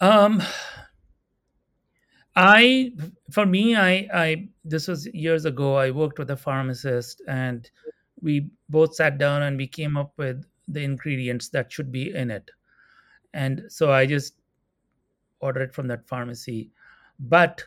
Um, 0.00 0.42
I, 2.34 2.92
for 3.30 3.44
me, 3.44 3.76
I, 3.76 4.08
I, 4.12 4.48
this 4.64 4.88
was 4.88 5.06
years 5.12 5.44
ago. 5.44 5.76
I 5.76 5.90
worked 5.90 6.18
with 6.18 6.30
a 6.30 6.36
pharmacist, 6.36 7.22
and 7.28 7.70
we 8.20 8.48
both 8.68 8.94
sat 8.94 9.18
down 9.18 9.42
and 9.42 9.56
we 9.56 9.66
came 9.66 9.96
up 9.96 10.12
with 10.16 10.44
the 10.68 10.82
ingredients 10.82 11.48
that 11.50 11.70
should 11.70 11.92
be 11.92 12.14
in 12.14 12.30
it. 12.30 12.50
And 13.34 13.64
so 13.68 13.92
I 13.92 14.06
just 14.06 14.34
ordered 15.40 15.62
it 15.62 15.74
from 15.74 15.88
that 15.88 16.06
pharmacy. 16.08 16.70
But 17.18 17.64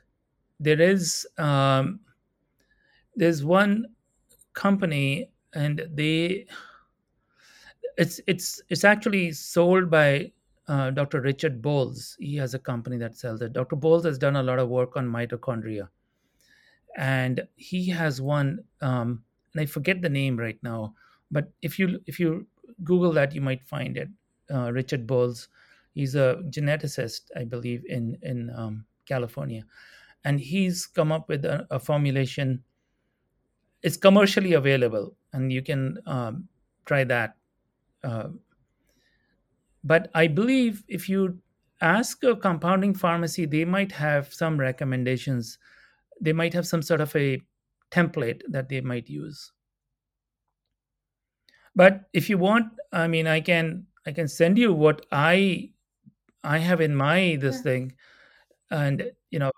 there 0.60 0.82
is, 0.82 1.28
um, 1.38 2.00
there's 3.16 3.44
one 3.44 3.88
company, 4.54 5.30
and 5.54 5.88
they, 5.94 6.48
it's 7.98 8.20
it's 8.28 8.62
it's 8.70 8.84
actually 8.84 9.32
sold 9.32 9.90
by 9.90 10.32
uh, 10.68 10.92
Dr. 10.92 11.22
Richard 11.22 11.62
Boles. 11.62 12.16
He 12.20 12.36
has 12.38 12.54
a 12.54 12.60
company 12.60 12.98
that 12.98 13.16
sells 13.16 13.42
it. 13.42 13.54
Dr. 13.54 13.76
Boles 13.76 14.06
has 14.06 14.18
done 14.18 14.36
a 14.36 14.44
lot 14.44 14.60
of 14.60 14.70
work 14.70 14.98
on 14.98 15.08
mitochondria, 15.08 15.90
and 16.98 17.48
he 17.56 17.90
has 17.90 18.22
one. 18.22 18.60
Um, 18.82 19.24
and 19.54 19.62
I 19.62 19.66
forget 19.66 20.02
the 20.02 20.10
name 20.10 20.38
right 20.38 20.58
now, 20.64 20.94
but 21.32 21.52
if 21.62 21.80
you 21.80 22.00
if 22.08 22.20
you 22.20 22.48
Google 22.84 23.14
that, 23.14 23.34
you 23.34 23.42
might 23.42 23.64
find 23.64 23.98
it. 23.98 24.10
Uh, 24.54 24.72
Richard 24.72 25.08
Boles. 25.08 25.48
He's 25.94 26.16
a 26.16 26.42
geneticist, 26.50 27.32
I 27.38 27.46
believe, 27.46 27.84
in 27.88 28.18
in 28.22 28.52
um, 28.56 28.86
California, 29.06 29.64
and 30.26 30.40
he's 30.40 30.86
come 30.86 31.12
up 31.12 31.30
with 31.30 31.46
a, 31.46 31.66
a, 31.72 31.80
formulation. 31.80 32.64
It's 33.82 33.96
commercially 33.96 34.54
available, 34.54 35.16
and 35.32 35.54
you 35.54 35.62
can 35.62 36.00
um, 36.06 36.50
try 36.86 37.06
that. 37.06 37.38
Uh, 38.04 38.30
but 39.86 40.10
I 40.16 40.28
believe 40.28 40.84
if 40.88 41.08
you 41.08 41.38
ask 41.80 42.24
a 42.24 42.36
compounding 42.36 42.96
pharmacy, 42.96 43.46
they 43.46 43.66
might 43.66 43.92
have 43.92 44.34
some 44.34 44.60
recommendations. 44.60 45.60
They 46.20 46.34
might 46.34 46.54
have 46.54 46.66
some 46.66 46.82
sort 46.82 47.02
of 47.02 47.16
a 47.16 47.40
template 47.92 48.42
that 48.50 48.68
they 48.68 48.82
might 48.82 49.08
use. 49.08 49.52
But 51.76 52.06
if 52.14 52.30
you 52.30 52.40
want, 52.40 52.72
I 52.92 53.08
mean, 53.08 53.28
I 53.28 53.42
can 53.42 53.86
I 54.08 54.12
can 54.12 54.28
send 54.28 54.58
you 54.58 54.74
what 54.74 55.06
I 55.12 55.70
I 56.44 56.58
have 56.58 56.82
in 56.82 56.96
my 56.96 57.38
this 57.40 57.62
thing, 57.62 57.94
and 58.72 59.12
you 59.30 59.40
know, 59.40 59.52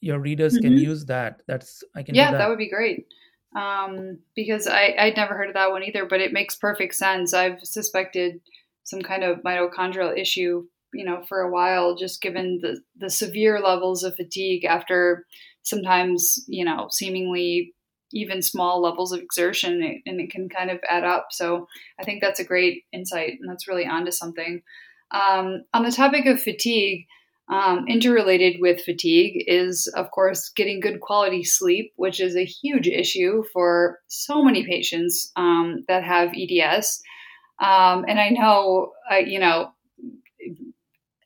your 0.00 0.18
readers 0.18 0.54
mm-hmm. 0.54 0.62
can 0.62 0.78
use 0.78 1.04
that. 1.06 1.42
That's 1.46 1.84
I 1.94 2.02
can. 2.02 2.14
Yeah, 2.14 2.32
that. 2.32 2.38
that 2.38 2.48
would 2.48 2.58
be 2.58 2.70
great. 2.70 3.06
Um, 3.54 4.18
because 4.34 4.66
I 4.66 4.94
I'd 4.98 5.16
never 5.16 5.36
heard 5.36 5.48
of 5.48 5.54
that 5.54 5.70
one 5.70 5.84
either, 5.84 6.06
but 6.06 6.20
it 6.20 6.32
makes 6.32 6.56
perfect 6.56 6.94
sense. 6.94 7.34
I've 7.34 7.60
suspected 7.62 8.40
some 8.84 9.02
kind 9.02 9.22
of 9.22 9.42
mitochondrial 9.42 10.16
issue, 10.18 10.64
you 10.92 11.04
know, 11.04 11.22
for 11.28 11.40
a 11.40 11.50
while, 11.50 11.96
just 11.96 12.22
given 12.22 12.60
the, 12.62 12.80
the 12.96 13.10
severe 13.10 13.60
levels 13.60 14.02
of 14.02 14.16
fatigue 14.16 14.64
after 14.64 15.26
sometimes, 15.62 16.44
you 16.48 16.64
know, 16.64 16.88
seemingly 16.90 17.74
even 18.12 18.42
small 18.42 18.82
levels 18.82 19.12
of 19.12 19.20
exertion 19.20 20.02
and 20.04 20.20
it 20.20 20.30
can 20.30 20.48
kind 20.48 20.70
of 20.70 20.80
add 20.88 21.04
up. 21.04 21.28
So 21.30 21.68
I 21.98 22.04
think 22.04 22.20
that's 22.20 22.40
a 22.40 22.44
great 22.44 22.84
insight 22.92 23.38
and 23.40 23.48
that's 23.48 23.68
really 23.68 23.86
onto 23.86 24.10
something. 24.10 24.62
Um, 25.12 25.62
on 25.72 25.84
the 25.84 25.92
topic 25.92 26.26
of 26.26 26.42
fatigue, 26.42 27.06
um, 27.50 27.86
interrelated 27.88 28.60
with 28.60 28.84
fatigue 28.84 29.44
is, 29.48 29.92
of 29.96 30.10
course, 30.12 30.50
getting 30.50 30.78
good 30.78 31.00
quality 31.00 31.42
sleep, 31.42 31.92
which 31.96 32.20
is 32.20 32.36
a 32.36 32.44
huge 32.44 32.86
issue 32.86 33.42
for 33.52 33.98
so 34.06 34.42
many 34.42 34.64
patients 34.64 35.32
um, 35.34 35.84
that 35.88 36.04
have 36.04 36.32
EDS. 36.32 37.02
Um, 37.60 38.04
and 38.08 38.18
I 38.18 38.30
know, 38.30 38.92
uh, 39.10 39.16
you 39.16 39.38
know, 39.38 39.72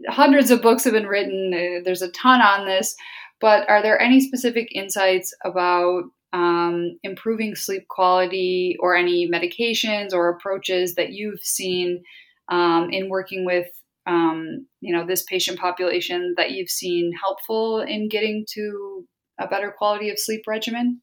hundreds 0.09 0.51
of 0.51 0.63
books 0.63 0.85
have 0.85 0.93
been 0.93 1.07
written. 1.07 1.53
Uh, 1.55 1.83
there's 1.85 2.03
a 2.03 2.11
ton 2.11 2.41
on 2.41 2.67
this, 2.67 2.97
but 3.41 3.69
are 3.69 3.83
there 3.83 4.01
any 4.01 4.21
specific 4.21 4.69
insights 4.75 5.35
about 5.45 6.05
um, 6.33 6.99
improving 7.05 7.55
sleep 7.55 7.87
quality 7.89 8.77
or 8.81 8.97
any 8.97 9.31
medications 9.31 10.13
or 10.13 10.29
approaches 10.29 10.97
that 10.97 11.13
you've 11.13 11.41
seen 11.41 12.03
um, 12.49 12.91
in 12.91 13.09
working 13.09 13.45
with 13.45 13.69
um, 14.07 14.67
you 14.81 14.95
know 14.95 15.07
this 15.07 15.23
patient 15.23 15.59
population 15.59 16.35
that 16.37 16.51
you've 16.51 16.69
seen 16.69 17.13
helpful 17.23 17.81
in 17.81 18.09
getting 18.09 18.45
to 18.51 19.07
a 19.39 19.47
better 19.47 19.73
quality 19.77 20.11
of 20.11 20.19
sleep 20.19 20.43
regimen? 20.47 21.01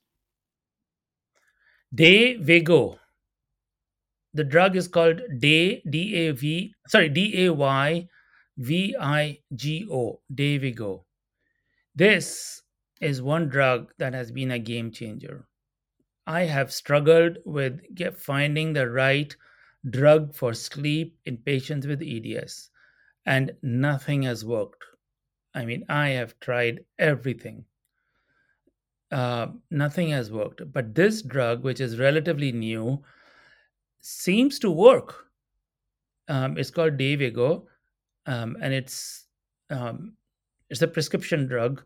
Dayvigo 1.95 2.99
the 4.33 4.43
drug 4.43 4.75
is 4.75 4.87
called 4.87 5.21
Day 5.39 5.81
D 5.89 6.15
A 6.15 6.31
V 6.31 6.73
sorry 6.87 7.09
D 7.09 7.45
A 7.45 7.53
Y 7.53 8.07
V 8.57 8.95
I 8.99 9.39
G 9.55 9.87
O 9.91 10.21
Dayvigo. 10.33 11.03
This 11.95 12.61
is 13.01 13.21
one 13.21 13.49
drug 13.49 13.91
that 13.97 14.13
has 14.13 14.31
been 14.31 14.51
a 14.51 14.59
game 14.59 14.91
changer. 14.91 15.47
I 16.27 16.41
have 16.43 16.71
struggled 16.71 17.37
with 17.45 17.81
finding 18.17 18.73
the 18.73 18.89
right 18.89 19.35
drug 19.89 20.33
for 20.33 20.53
sleep 20.53 21.17
in 21.25 21.37
patients 21.37 21.87
with 21.87 22.01
EDS, 22.01 22.69
and 23.25 23.51
nothing 23.63 24.23
has 24.23 24.45
worked. 24.45 24.83
I 25.53 25.65
mean, 25.65 25.83
I 25.89 26.09
have 26.09 26.39
tried 26.39 26.85
everything. 26.99 27.65
Uh, 29.11 29.47
nothing 29.69 30.09
has 30.09 30.31
worked. 30.31 30.71
But 30.71 30.95
this 30.95 31.21
drug, 31.21 31.63
which 31.63 31.81
is 31.81 31.99
relatively 31.99 32.51
new, 32.51 33.03
seems 34.01 34.59
to 34.59 34.71
work. 34.71 35.27
Um, 36.27 36.57
it's 36.57 36.71
called 36.71 36.97
Dayvigo, 36.97 37.65
um, 38.25 38.57
and 38.61 38.73
it's 38.73 39.27
um, 39.69 40.15
it's 40.69 40.81
a 40.81 40.87
prescription 40.87 41.47
drug, 41.47 41.83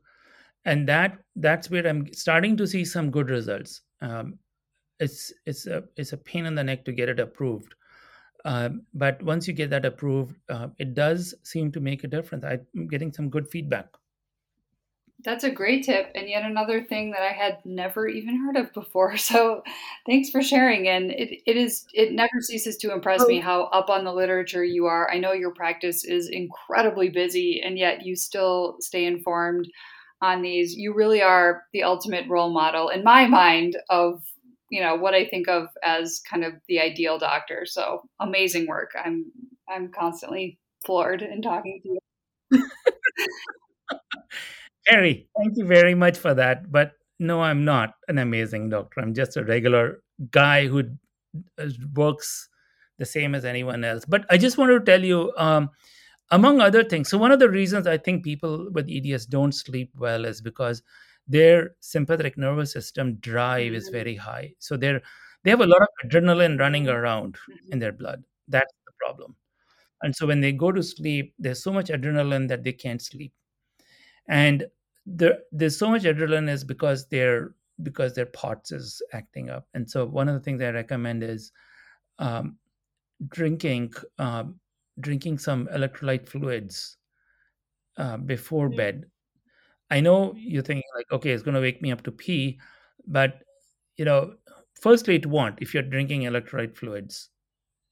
and 0.65 0.87
that 0.87 1.19
that's 1.35 1.69
where 1.69 1.87
I'm 1.87 2.11
starting 2.13 2.57
to 2.57 2.67
see 2.67 2.85
some 2.85 3.11
good 3.11 3.29
results. 3.29 3.81
Um, 4.01 4.39
it's 4.99 5.33
it's 5.45 5.67
a 5.67 5.83
it's 5.97 6.13
a 6.13 6.17
pain 6.17 6.45
in 6.45 6.55
the 6.55 6.63
neck 6.63 6.85
to 6.85 6.91
get 6.91 7.09
it 7.09 7.19
approved, 7.19 7.75
um, 8.45 8.83
but 8.93 9.21
once 9.23 9.47
you 9.47 9.53
get 9.53 9.71
that 9.71 9.85
approved, 9.85 10.35
uh, 10.49 10.67
it 10.77 10.93
does 10.93 11.33
seem 11.43 11.71
to 11.71 11.79
make 11.79 12.03
a 12.03 12.07
difference. 12.07 12.45
I'm 12.45 12.87
getting 12.87 13.11
some 13.11 13.29
good 13.29 13.49
feedback. 13.49 13.87
That's 15.25 15.43
a 15.43 15.49
great 15.49 15.83
tip, 15.83 16.11
and 16.13 16.29
yet 16.29 16.43
another 16.43 16.83
thing 16.83 17.11
that 17.11 17.23
I 17.23 17.33
had 17.33 17.57
never 17.65 18.07
even 18.07 18.37
heard 18.37 18.55
of 18.55 18.71
before. 18.73 19.17
So, 19.25 19.63
thanks 20.05 20.29
for 20.29 20.43
sharing. 20.43 20.87
And 20.87 21.09
it, 21.09 21.41
it 21.47 21.57
is 21.57 21.85
it 21.93 22.11
never 22.13 22.39
ceases 22.41 22.77
to 22.77 22.93
impress 22.93 23.25
me 23.25 23.39
oh. 23.39 23.41
how 23.41 23.63
up 23.63 23.89
on 23.89 24.03
the 24.03 24.13
literature 24.13 24.63
you 24.63 24.85
are. 24.85 25.09
I 25.11 25.17
know 25.17 25.33
your 25.33 25.51
practice 25.51 26.05
is 26.05 26.29
incredibly 26.29 27.09
busy, 27.09 27.61
and 27.65 27.77
yet 27.77 28.05
you 28.05 28.15
still 28.15 28.77
stay 28.81 29.05
informed 29.05 29.67
on 30.21 30.43
these. 30.43 30.75
You 30.75 30.93
really 30.93 31.23
are 31.23 31.63
the 31.73 31.83
ultimate 31.83 32.29
role 32.29 32.51
model 32.51 32.89
in 32.89 33.03
my 33.03 33.25
mind 33.25 33.77
of 33.89 34.21
you 34.69 34.81
know 34.81 34.95
what 34.95 35.15
I 35.15 35.25
think 35.25 35.47
of 35.47 35.69
as 35.83 36.21
kind 36.29 36.43
of 36.43 36.53
the 36.67 36.79
ideal 36.79 37.17
doctor. 37.17 37.65
So 37.65 38.03
amazing 38.19 38.67
work. 38.67 38.91
I'm 39.03 39.31
I'm 39.67 39.91
constantly 39.91 40.59
floored 40.85 41.23
in 41.23 41.41
talking 41.41 41.81
to 41.81 41.89
you. 41.89 42.69
Harry, 44.87 45.27
thank 45.37 45.57
you 45.57 45.65
very 45.65 45.95
much 45.95 46.17
for 46.17 46.33
that. 46.33 46.71
But 46.71 46.93
no, 47.19 47.41
I'm 47.41 47.65
not 47.65 47.93
an 48.07 48.17
amazing 48.17 48.69
doctor. 48.69 49.01
I'm 49.01 49.13
just 49.13 49.37
a 49.37 49.43
regular 49.43 50.01
guy 50.31 50.67
who 50.67 50.83
uh, 51.59 51.69
works 51.95 52.49
the 52.97 53.05
same 53.05 53.35
as 53.35 53.45
anyone 53.45 53.83
else. 53.83 54.05
But 54.05 54.25
I 54.29 54.37
just 54.37 54.57
wanted 54.57 54.79
to 54.79 54.85
tell 54.91 55.03
you, 55.03 55.33
um, 55.37 55.69
among 56.31 56.61
other 56.61 56.83
things. 56.83 57.09
So 57.09 57.17
one 57.17 57.31
of 57.31 57.39
the 57.39 57.49
reasons 57.49 57.87
I 57.87 57.97
think 57.97 58.23
people 58.23 58.69
with 58.71 58.89
EDS 58.89 59.25
don't 59.27 59.53
sleep 59.53 59.91
well 59.97 60.25
is 60.25 60.41
because 60.41 60.81
their 61.27 61.75
sympathetic 61.81 62.37
nervous 62.37 62.71
system 62.73 63.15
drive 63.15 63.73
is 63.73 63.89
Mhm. 63.89 63.91
very 63.93 64.15
high. 64.15 64.53
So 64.59 64.77
they're 64.77 65.01
they 65.43 65.51
have 65.51 65.61
a 65.61 65.67
lot 65.67 65.81
of 65.83 65.89
adrenaline 66.09 66.59
running 66.59 66.87
around 66.89 67.37
in 67.69 67.77
Mhm. 67.77 67.81
their 67.81 67.91
blood. 67.91 68.23
That's 68.47 68.73
the 68.87 68.93
problem. 68.99 69.35
And 70.03 70.15
so 70.15 70.27
when 70.27 70.41
they 70.41 70.51
go 70.53 70.71
to 70.71 70.83
sleep, 70.83 71.33
there's 71.39 71.63
so 71.63 71.73
much 71.73 71.89
adrenaline 71.89 72.47
that 72.49 72.63
they 72.63 72.73
can't 72.73 73.01
sleep. 73.01 73.33
And 74.27 74.67
there, 75.05 75.39
there's 75.51 75.77
so 75.77 75.89
much 75.89 76.03
adrenaline 76.03 76.49
is 76.49 76.63
because 76.63 77.07
their 77.09 77.55
because 77.83 78.15
their 78.15 78.25
POTS 78.27 78.71
is 78.71 79.01
acting 79.13 79.49
up. 79.49 79.67
And 79.73 79.89
so 79.89 80.05
one 80.05 80.29
of 80.29 80.33
the 80.35 80.39
things 80.39 80.61
I 80.61 80.69
recommend 80.69 81.23
is 81.23 81.51
um, 82.19 82.57
drinking 83.29 83.93
um, 84.19 84.59
drinking 85.01 85.39
some 85.39 85.67
electrolyte 85.67 86.27
fluids 86.27 86.97
uh, 87.97 88.17
before 88.17 88.69
Mhm. 88.69 88.77
bed. 88.77 89.11
I 89.91 90.01
know 90.01 90.35
you're 90.35 90.63
thinking 90.63 90.83
like, 90.95 91.11
okay, 91.11 91.31
it's 91.31 91.43
going 91.43 91.55
to 91.55 91.61
wake 91.61 91.81
me 91.81 91.91
up 91.91 92.03
to 92.03 92.11
pee, 92.11 92.59
but 93.07 93.43
you 93.97 94.05
know, 94.05 94.37
firstly, 94.81 95.15
it 95.15 95.25
won't 95.25 95.61
if 95.61 95.73
you're 95.73 95.83
drinking 95.83 96.23
electrolyte 96.23 96.75
fluids. 96.77 97.29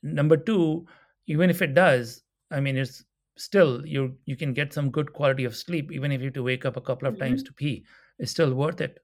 Number 0.03 0.37
two, 0.37 0.87
even 1.27 1.49
if 1.49 1.61
it 1.61 1.75
does, 1.75 2.23
I 2.51 2.59
mean, 2.61 2.77
it's 2.77 3.05
still 3.37 3.85
you 3.85 4.17
you 4.25 4.35
can 4.35 4.53
get 4.53 4.73
some 4.73 4.91
good 4.91 5.11
quality 5.13 5.43
of 5.45 5.55
sleep 5.55 5.91
even 5.91 6.11
if 6.11 6.21
you 6.21 6.25
have 6.27 6.33
to 6.35 6.43
wake 6.43 6.65
up 6.65 6.77
a 6.77 6.81
couple 6.81 7.07
of 7.07 7.17
times 7.19 7.43
Mhm. 7.43 7.45
to 7.47 7.53
pee. 7.53 7.85
It's 8.19 8.31
still 8.31 8.53
worth 8.53 8.81
it. 8.81 8.99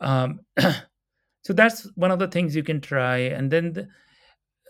Um, 0.00 0.40
so 1.44 1.52
that's 1.52 1.84
one 1.96 2.10
of 2.10 2.18
the 2.18 2.28
things 2.28 2.56
you 2.56 2.62
can 2.62 2.80
try, 2.80 3.18
and 3.18 3.50
then 3.50 3.72
the, 3.72 3.88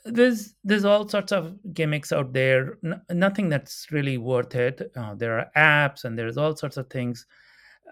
there's 0.05 0.55
there's 0.65 0.85
all 0.85 1.09
sorts 1.09 1.33
of 1.33 1.57
gimmicks 1.75 2.13
out 2.13 2.33
there. 2.33 2.79
N- 2.85 3.03
nothing 3.11 3.49
that's 3.49 3.87
really 3.93 4.19
worth 4.19 4.55
it. 4.55 4.91
Uh, 4.97 5.15
there 5.15 5.39
are 5.39 5.51
apps 5.57 6.05
and 6.05 6.19
there's 6.19 6.39
all 6.39 6.57
sorts 6.57 6.77
of 6.77 6.91
things. 6.91 7.27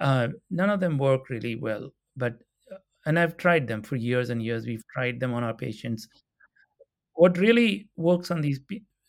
Uh, 0.01 0.29
none 0.51 0.71
of 0.71 0.81
them 0.81 0.99
work 0.99 1.31
really 1.31 1.57
well, 1.57 1.93
but 2.17 2.35
uh, 2.73 2.79
and 3.07 3.19
I've 3.19 3.37
tried 3.37 3.69
them 3.69 3.83
for 3.83 3.97
years 3.97 4.31
and 4.31 4.43
years. 4.43 4.67
We've 4.67 4.87
tried 4.89 5.21
them 5.21 5.35
on 5.35 5.45
our 5.45 5.55
patients. 5.55 6.09
What 7.15 7.39
really 7.39 7.89
works 7.97 8.31
on 8.31 8.41
these 8.41 8.59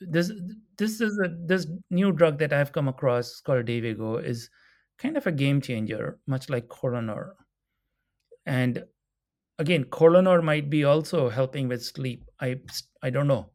this 0.02 0.32
this 0.78 1.02
is 1.02 1.20
a 1.24 1.30
this 1.46 1.68
new 1.90 2.12
drug 2.12 2.40
that 2.40 2.54
I've 2.54 2.74
come 2.74 2.88
across 2.88 3.40
called 3.42 3.66
Dayvigo 3.66 4.24
is 4.24 4.50
kind 4.98 5.18
of 5.18 5.28
a 5.28 5.32
game 5.32 5.62
changer, 5.62 6.20
much 6.28 6.50
like 6.50 6.68
Corlanor. 6.68 7.36
And 8.46 8.86
again, 9.60 9.86
Corlanor 9.86 10.42
might 10.42 10.70
be 10.70 10.84
also 10.84 11.30
helping 11.30 11.68
with 11.68 11.84
sleep. 11.84 12.26
I 12.40 12.62
I 13.02 13.10
don't 13.10 13.28
know 13.28 13.52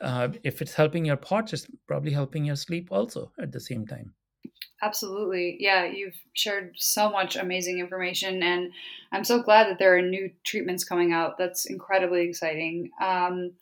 uh, 0.00 0.28
if 0.42 0.60
it's 0.62 0.74
helping 0.74 1.04
your 1.04 1.16
POTS, 1.16 1.52
it's 1.52 1.66
probably 1.86 2.12
helping 2.12 2.44
your 2.44 2.56
sleep 2.56 2.88
also 2.90 3.32
at 3.40 3.52
the 3.52 3.60
same 3.60 3.86
time. 3.86 4.14
Absolutely. 4.82 5.56
Yeah, 5.60 5.84
you've 5.84 6.16
shared 6.32 6.74
so 6.76 7.10
much 7.10 7.36
amazing 7.36 7.78
information, 7.78 8.42
and 8.42 8.72
I'm 9.12 9.24
so 9.24 9.40
glad 9.40 9.68
that 9.68 9.78
there 9.78 9.96
are 9.96 10.02
new 10.02 10.30
treatments 10.44 10.82
coming 10.82 11.12
out. 11.12 11.38
That's 11.38 11.66
incredibly 11.66 12.28
exciting. 12.28 12.90
Um, 13.00 13.52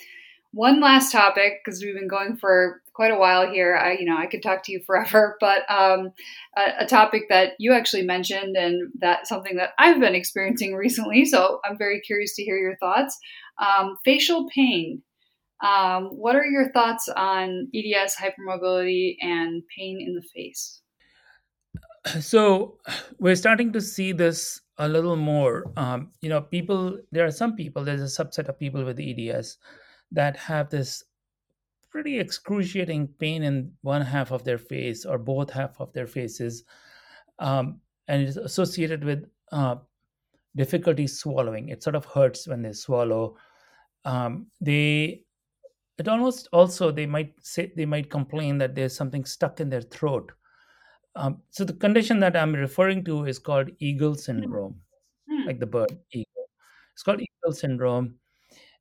one 0.53 0.81
last 0.81 1.13
topic 1.13 1.61
because 1.65 1.83
we've 1.83 1.95
been 1.95 2.09
going 2.09 2.37
for 2.37 2.83
quite 2.93 3.13
a 3.13 3.19
while 3.19 3.51
here. 3.51 3.77
I, 3.77 3.93
you 3.93 4.05
know, 4.05 4.17
I 4.17 4.27
could 4.27 4.43
talk 4.43 4.63
to 4.65 4.73
you 4.73 4.81
forever, 4.87 5.37
but 5.41 5.71
um, 5.71 6.13
a, 6.57 6.85
a 6.85 6.87
topic 6.87 7.29
that 7.29 7.53
you 7.59 7.73
actually 7.73 8.03
mentioned, 8.03 8.57
and 8.57 8.93
that 9.01 9.27
something 9.27 9.57
that 9.57 9.71
I've 9.79 10.01
been 10.01 10.15
experiencing 10.15 10.75
recently. 10.87 11.25
So 11.25 11.61
I'm 11.65 11.79
very 11.79 12.01
curious 12.01 12.35
to 12.37 12.43
hear 12.43 12.57
your 12.57 12.77
thoughts. 12.77 13.19
Um, 13.59 13.97
facial 14.05 14.49
pain. 14.55 15.03
Um, 15.63 16.07
what 16.07 16.37
are 16.37 16.45
your 16.47 16.73
thoughts 16.73 17.07
on 17.15 17.69
EDS, 17.75 18.17
hypermobility, 18.17 19.17
and 19.21 19.63
pain 19.77 20.01
in 20.01 20.15
the 20.15 20.23
face? 20.35 20.81
So 22.21 22.79
we're 23.19 23.37
starting 23.37 23.75
to 23.75 23.81
see 23.83 24.13
this 24.13 24.63
a 24.79 24.89
little 24.89 25.17
more. 25.17 25.71
Um, 25.77 26.13
you 26.23 26.31
know, 26.31 26.41
people. 26.41 26.99
There 27.13 27.27
are 27.27 27.31
some 27.31 27.57
people. 27.57 27.85
There's 27.85 28.01
a 28.01 28.25
subset 28.25 28.49
of 28.49 28.59
people 28.59 28.83
with 28.87 28.99
EDS 28.99 29.59
that 30.13 30.37
have 30.37 30.71
this 30.71 31.05
pretty 31.91 32.19
excruciating 32.21 33.09
pain 33.19 33.43
in 33.43 33.73
one 33.83 34.03
half 34.03 34.33
of 34.33 34.45
their 34.45 34.59
face 34.59 35.05
or 35.05 35.19
both 35.19 35.51
half 35.51 35.81
of 35.81 35.93
their 35.93 36.07
faces, 36.07 36.65
um, 37.39 37.81
and 38.09 38.23
it's 38.23 38.37
associated 38.37 39.05
with 39.05 39.29
uh, 39.53 39.77
difficulty 40.57 41.07
swallowing. 41.07 41.69
It 41.71 41.83
sort 41.83 41.97
of 41.97 42.05
hurts 42.07 42.49
when 42.49 42.63
they 42.63 42.73
swallow. 42.73 43.37
Um, 44.05 44.49
they 44.61 45.25
it 45.99 46.09
almost 46.09 46.49
also 46.53 46.91
they 46.91 47.07
might 47.07 47.35
say 47.43 47.73
they 47.77 47.87
might 47.87 48.11
complain 48.11 48.59
that 48.59 48.75
there's 48.75 48.97
something 48.97 49.25
stuck 49.25 49.61
in 49.61 49.71
their 49.71 49.83
throat. 49.83 50.33
Um, 51.17 51.43
so 51.51 51.65
the 51.65 51.75
condition 51.75 52.21
that 52.21 52.37
I'm 52.37 52.55
referring 52.55 53.05
to 53.05 53.25
is 53.27 53.39
called 53.39 53.71
eagle 53.81 54.15
syndrome, 54.15 54.81
Hmm. 55.29 55.47
like 55.47 55.61
the 55.61 55.67
bird 55.67 55.99
eagle. 56.13 56.51
It's 56.95 57.03
called 57.03 57.21
eagle 57.23 57.53
syndrome, 57.53 58.20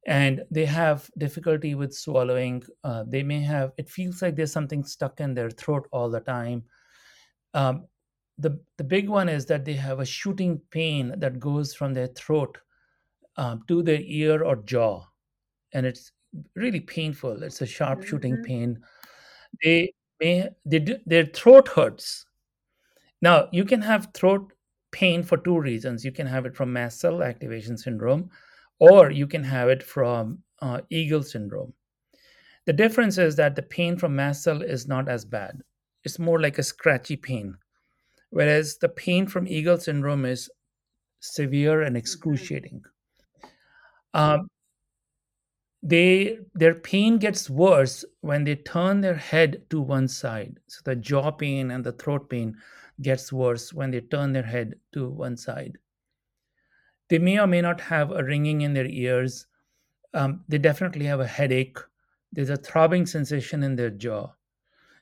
and 0.08 0.44
they 0.52 0.66
have 0.66 1.10
difficulty 1.18 1.76
with 1.76 1.94
swallowing. 1.94 2.64
Uh, 2.84 3.04
they 3.08 3.24
may 3.24 3.42
have 3.42 3.74
it 3.78 3.90
feels 3.90 4.22
like 4.22 4.36
there's 4.36 4.52
something 4.52 4.84
stuck 4.84 5.20
in 5.20 5.34
their 5.34 5.50
throat 5.50 5.88
all 5.92 6.10
the 6.10 6.22
time. 6.22 6.64
Um, 7.54 7.88
the 8.38 8.60
the 8.78 8.84
big 8.84 9.10
one 9.10 9.30
is 9.30 9.46
that 9.48 9.66
they 9.66 9.74
have 9.74 10.00
a 10.00 10.06
shooting 10.06 10.62
pain 10.72 11.14
that 11.18 11.40
goes 11.40 11.74
from 11.74 11.94
their 11.94 12.08
throat 12.08 12.58
um, 13.38 13.64
to 13.68 13.84
their 13.84 14.02
ear 14.02 14.44
or 14.44 14.58
jaw, 14.58 15.04
and 15.74 15.86
it's 15.86 16.12
really 16.56 16.80
painful. 16.82 17.44
It's 17.44 17.62
a 17.62 17.66
sharp 17.66 18.04
shooting 18.04 18.38
Mhm. 18.38 18.46
pain. 18.46 18.84
They 19.64 19.94
may 20.22 20.50
they 20.66 20.80
do, 20.80 20.98
their 21.06 21.26
throat 21.26 21.68
hurts. 21.70 22.26
Now 23.22 23.50
you 23.52 23.66
can 23.66 23.82
have 23.82 24.14
throat 24.14 24.54
pain 24.92 25.24
for 25.24 25.38
two 25.38 25.60
reasons. 25.60 26.06
You 26.06 26.12
can 26.12 26.28
have 26.28 26.46
it 26.46 26.56
from 26.56 26.74
mast 26.74 27.00
cell 27.00 27.22
activation 27.24 27.78
syndrome, 27.78 28.30
or 28.80 29.12
you 29.12 29.28
can 29.28 29.44
have 29.44 29.70
it 29.70 29.84
from 29.84 30.40
uh, 30.62 30.82
Eagle 30.90 31.24
syndrome. 31.24 31.74
The 32.66 32.74
difference 32.74 33.18
is 33.18 33.36
that 33.36 33.56
the 33.56 33.62
pain 33.62 33.98
from 33.98 34.16
mast 34.16 34.44
cell 34.44 34.62
is 34.62 34.88
not 34.88 35.10
as 35.10 35.26
bad. 35.26 35.62
It's 36.04 36.20
more 36.20 36.40
like 36.40 36.58
a 36.58 36.64
scratchy 36.64 37.16
pain, 37.16 37.58
whereas 38.30 38.78
the 38.78 38.90
pain 38.90 39.28
from 39.28 39.48
Eagle 39.48 39.78
syndrome 39.78 40.26
is 40.26 40.50
severe 41.20 41.82
and 41.82 41.98
excruciating. 41.98 42.84
Um, 44.14 44.48
they 45.82 46.40
their 46.54 46.76
pain 46.76 47.18
gets 47.18 47.50
worse 47.50 48.04
when 48.22 48.44
they 48.44 48.56
turn 48.56 49.00
their 49.00 49.16
head 49.16 49.64
to 49.70 49.80
one 49.80 50.08
side 50.08 50.60
so 50.68 50.82
the 50.84 50.96
jaw 50.96 51.32
pain 51.32 51.72
and 51.72 51.86
the 51.86 51.94
throat 51.94 52.30
pain 52.30 52.54
gets 53.02 53.32
worse 53.32 53.72
when 53.72 53.90
they 53.90 54.02
turn 54.02 54.34
their 54.34 54.44
head 54.44 54.74
to 54.92 55.08
one 55.08 55.38
side 55.38 55.78
they 57.10 57.20
may 57.20 57.40
or 57.40 57.48
may 57.48 57.62
not 57.62 57.82
have 57.82 58.12
a 58.12 58.24
ringing 58.24 58.62
in 58.62 58.74
their 58.74 58.86
ears. 58.86 59.48
Um, 60.14 60.44
they 60.48 60.58
definitely 60.58 61.06
have 61.06 61.20
a 61.20 61.28
headache. 61.28 61.78
There's 62.32 62.50
a 62.50 62.58
throbbing 62.58 63.06
sensation 63.06 63.64
in 63.64 63.76
their 63.76 63.90
jaw. 63.90 64.32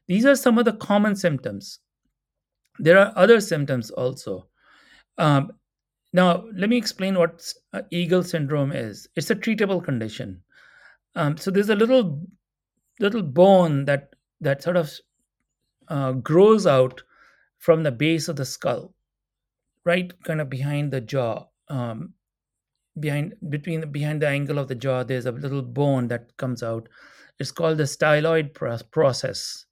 These 0.08 0.26
are 0.26 0.36
some 0.36 0.58
of 0.58 0.66
the 0.66 0.74
common 0.74 1.16
symptoms. 1.16 1.80
There 2.80 2.98
are 2.98 3.12
other 3.16 3.42
symptoms 3.42 3.92
also. 3.92 4.48
Um, 5.18 5.52
now 6.14 6.46
let 6.56 6.70
me 6.70 6.78
explain 6.78 7.18
what 7.18 7.54
uh, 7.74 7.82
eagle 7.92 8.24
syndrome 8.24 8.72
is. 8.72 9.08
It's 9.16 9.30
a 9.30 9.36
treatable 9.36 9.84
condition. 9.84 10.42
Um, 11.16 11.38
so 11.38 11.52
there's 11.52 11.70
a 11.70 11.76
little 11.76 12.22
little 13.00 13.24
bone 13.24 13.86
that 13.86 14.14
that 14.42 14.64
sort 14.64 14.78
of 14.78 14.92
uh, 15.88 16.12
grows 16.14 16.66
out 16.66 17.02
from 17.58 17.84
the 17.84 17.92
base 17.92 18.28
of 18.28 18.36
the 18.36 18.46
skull, 18.46 18.94
right, 19.84 20.14
kind 20.24 20.40
of 20.40 20.50
behind 20.50 20.92
the 20.92 21.02
jaw, 21.02 21.46
um, 21.70 22.14
behind 23.00 23.36
between 23.50 23.82
the, 23.82 23.88
behind 23.88 24.22
the 24.22 24.28
angle 24.28 24.60
of 24.60 24.68
the 24.68 24.76
jaw. 24.76 25.04
There's 25.04 25.26
a 25.26 25.32
little 25.32 25.62
bone 25.62 26.08
that 26.08 26.36
comes 26.38 26.64
out. 26.64 26.88
It's 27.40 27.52
called 27.52 27.78
the 27.78 27.84
styloid 27.84 28.54
process. 28.92 29.66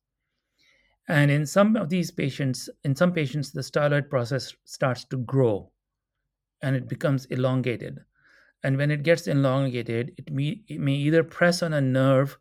And 1.07 1.29
in 1.29 1.45
some 1.45 1.75
of 1.75 1.89
these 1.89 2.11
patients, 2.11 2.69
in 2.83 2.95
some 2.95 3.13
patients, 3.13 3.51
the 3.51 3.61
styloid 3.61 4.09
process 4.09 4.53
starts 4.65 5.05
to 5.05 5.17
grow, 5.17 5.71
and 6.61 6.75
it 6.75 6.87
becomes 6.87 7.25
elongated. 7.25 7.99
And 8.63 8.77
when 8.77 8.89
it 8.89 9.03
gets 9.03 9.27
elongated, 9.27 10.13
it 10.17 10.31
may, 10.31 10.61
it 10.67 10.79
may 10.79 10.93
either 10.93 11.23
press 11.23 11.61
on 11.61 11.73
a 11.73 11.81
nerve 11.81 12.37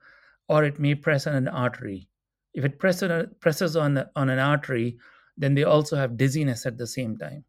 or 0.49 0.65
it 0.65 0.79
may 0.79 0.95
press 0.95 1.27
on 1.27 1.35
an 1.35 1.49
artery. 1.49 2.09
If 2.55 2.65
it 2.65 2.79
presses 2.79 3.11
on, 3.11 3.31
presses 3.41 3.77
on, 3.77 4.03
on 4.17 4.31
an 4.31 4.39
artery, 4.39 4.97
then 5.37 5.55
they 5.55 5.65
also 5.65 5.97
have 5.97 6.17
dizziness 6.17 6.65
at 6.65 6.79
the 6.79 6.87
same 6.87 7.19
time. 7.19 7.45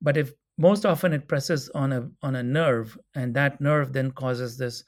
But 0.00 0.16
if 0.16 0.32
most 0.56 0.86
often 0.86 1.12
it 1.12 1.28
presses 1.28 1.68
on 1.70 1.92
a 1.92 2.08
on 2.22 2.36
a 2.36 2.42
nerve, 2.42 2.96
and 3.14 3.34
that 3.34 3.60
nerve 3.60 3.92
then 3.92 4.10
causes 4.10 4.56
this 4.56 4.84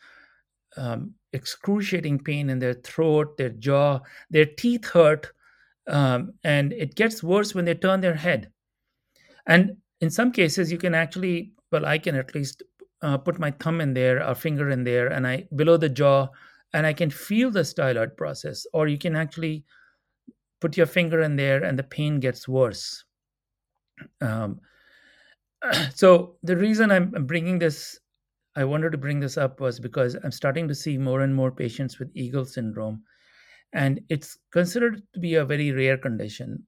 um, 0.76 1.14
excruciating 1.32 2.20
pain 2.20 2.50
in 2.50 2.58
their 2.58 2.74
throat, 2.74 3.36
their 3.36 3.50
jaw, 3.50 4.00
their 4.30 4.46
teeth 4.46 4.84
hurt, 4.86 5.32
um, 5.88 6.32
and 6.44 6.72
it 6.72 6.94
gets 6.94 7.22
worse 7.22 7.54
when 7.54 7.64
they 7.64 7.74
turn 7.74 8.00
their 8.00 8.14
head. 8.14 8.50
And 9.46 9.76
in 10.00 10.10
some 10.10 10.32
cases, 10.32 10.70
you 10.70 10.78
can 10.78 10.94
actually, 10.94 11.52
well, 11.72 11.86
I 11.86 11.98
can 11.98 12.16
at 12.16 12.34
least 12.34 12.62
uh, 13.02 13.18
put 13.18 13.38
my 13.38 13.50
thumb 13.50 13.80
in 13.80 13.94
there 13.94 14.26
or 14.26 14.34
finger 14.34 14.70
in 14.70 14.84
there, 14.84 15.08
and 15.08 15.26
I 15.26 15.48
below 15.54 15.76
the 15.76 15.88
jaw, 15.88 16.28
and 16.72 16.86
I 16.86 16.92
can 16.92 17.10
feel 17.10 17.50
the 17.50 17.60
styloid 17.60 18.16
process, 18.16 18.66
or 18.72 18.88
you 18.88 18.98
can 18.98 19.16
actually 19.16 19.64
put 20.60 20.76
your 20.76 20.86
finger 20.86 21.22
in 21.22 21.36
there 21.36 21.62
and 21.62 21.78
the 21.78 21.82
pain 21.82 22.20
gets 22.20 22.48
worse. 22.48 23.04
Um, 24.20 24.60
so 25.94 26.36
the 26.42 26.56
reason 26.56 26.90
I'm 26.90 27.10
bringing 27.26 27.58
this, 27.58 27.98
I 28.56 28.64
wanted 28.64 28.92
to 28.92 28.98
bring 28.98 29.20
this 29.20 29.36
up 29.38 29.60
was 29.60 29.80
because 29.80 30.16
I'm 30.16 30.32
starting 30.32 30.68
to 30.68 30.74
see 30.74 30.98
more 30.98 31.20
and 31.22 31.34
more 31.34 31.50
patients 31.52 31.98
with 31.98 32.10
Eagle 32.14 32.44
syndrome, 32.44 33.04
and 33.72 34.00
it's 34.08 34.38
considered 34.52 35.02
to 35.14 35.20
be 35.20 35.34
a 35.36 35.44
very 35.44 35.72
rare 35.72 35.98
condition. 35.98 36.66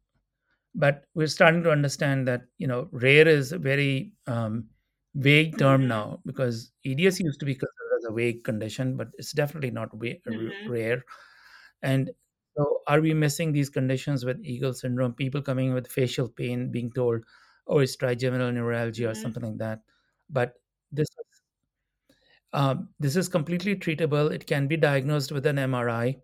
But 0.75 1.05
we're 1.15 1.29
starting 1.29 1.63
to 1.65 1.73
understand 1.73 2.29
that 2.29 2.43
you 2.59 2.67
know 2.67 2.89
rare 2.93 3.29
is 3.29 3.53
a 3.53 3.59
very 3.59 4.13
um, 4.27 4.69
vague 5.17 5.59
term 5.59 5.83
Mhm. 5.83 5.89
now 5.89 6.21
because 6.27 6.73
EDS 6.85 7.21
used 7.21 7.41
to 7.41 7.47
be 7.47 7.55
considered 7.55 7.99
as 7.99 8.05
a 8.05 8.13
vague 8.13 8.45
condition, 8.45 8.97
but 8.97 9.09
it's 9.19 9.33
definitely 9.33 9.71
not 9.73 9.95
wa- 9.95 10.21
Mhm. 10.27 10.69
rare. 10.69 11.05
And 11.83 12.11
so, 12.57 12.83
are 12.87 13.01
we 13.01 13.15
missing 13.15 13.53
these 13.53 13.71
conditions 13.71 14.25
with 14.25 14.41
Eagle 14.45 14.75
syndrome? 14.75 15.15
People 15.15 15.43
coming 15.43 15.75
with 15.75 15.87
facial 15.87 16.29
pain 16.29 16.71
being 16.71 16.91
told, 16.93 17.25
"Oh, 17.69 17.79
it's 17.79 17.97
trigeminal 17.97 18.51
neuralgia" 18.53 19.09
or 19.11 19.13
Mhm. 19.13 19.23
something 19.23 19.43
like 19.45 19.59
that. 19.59 19.81
But 20.31 20.55
this 20.93 21.09
is 21.09 21.43
um, 22.53 22.89
this 22.99 23.17
is 23.17 23.29
completely 23.29 23.77
treatable. 23.77 24.31
It 24.33 24.47
can 24.47 24.67
be 24.67 24.77
diagnosed 24.77 25.33
with 25.33 25.47
an 25.47 25.57
MRI, 25.59 26.17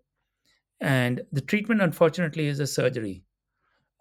and 0.81 1.21
the 1.31 1.41
treatment, 1.41 1.81
unfortunately, 1.81 2.47
is 2.47 2.59
a 2.59 2.67
surgery. 2.67 3.23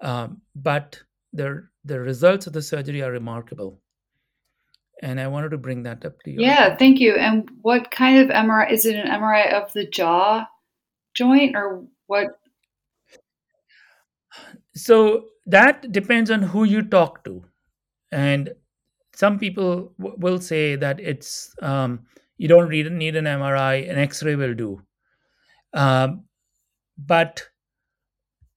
Um, 0.00 0.40
but 0.54 1.02
the 1.32 1.68
the 1.84 2.00
results 2.00 2.46
of 2.46 2.52
the 2.54 2.62
surgery 2.62 3.02
are 3.02 3.12
remarkable, 3.12 3.80
and 5.02 5.20
I 5.20 5.28
wanted 5.28 5.50
to 5.50 5.58
bring 5.58 5.82
that 5.82 6.04
up 6.04 6.22
to 6.22 6.30
you. 6.30 6.40
Yeah, 6.40 6.76
thank 6.76 6.98
you. 6.98 7.14
And 7.14 7.50
what 7.62 7.90
kind 7.90 8.18
of 8.18 8.30
MRI 8.30 8.70
is 8.70 8.86
it? 8.86 8.96
An 8.96 9.06
MRI 9.06 9.52
of 9.52 9.72
the 9.72 9.86
jaw 9.86 10.46
joint 11.14 11.56
or 11.56 11.84
what? 12.06 12.38
So 14.74 15.26
that 15.46 15.92
depends 15.92 16.30
on 16.30 16.42
who 16.42 16.64
you 16.64 16.82
talk 16.82 17.24
to, 17.24 17.44
and 18.10 18.51
some 19.14 19.38
people 19.38 19.92
w- 19.98 20.16
will 20.18 20.40
say 20.40 20.76
that 20.76 21.01
it's 21.01 21.55
um, 21.62 22.06
you 22.36 22.48
don't 22.48 22.68
need, 22.68 22.90
need 22.90 23.16
an 23.16 23.24
MRI, 23.24 23.88
an 23.88 23.98
X-ray 23.98 24.34
will 24.34 24.55
do. 24.55 24.82
Um, 25.72 26.24
but 26.98 27.42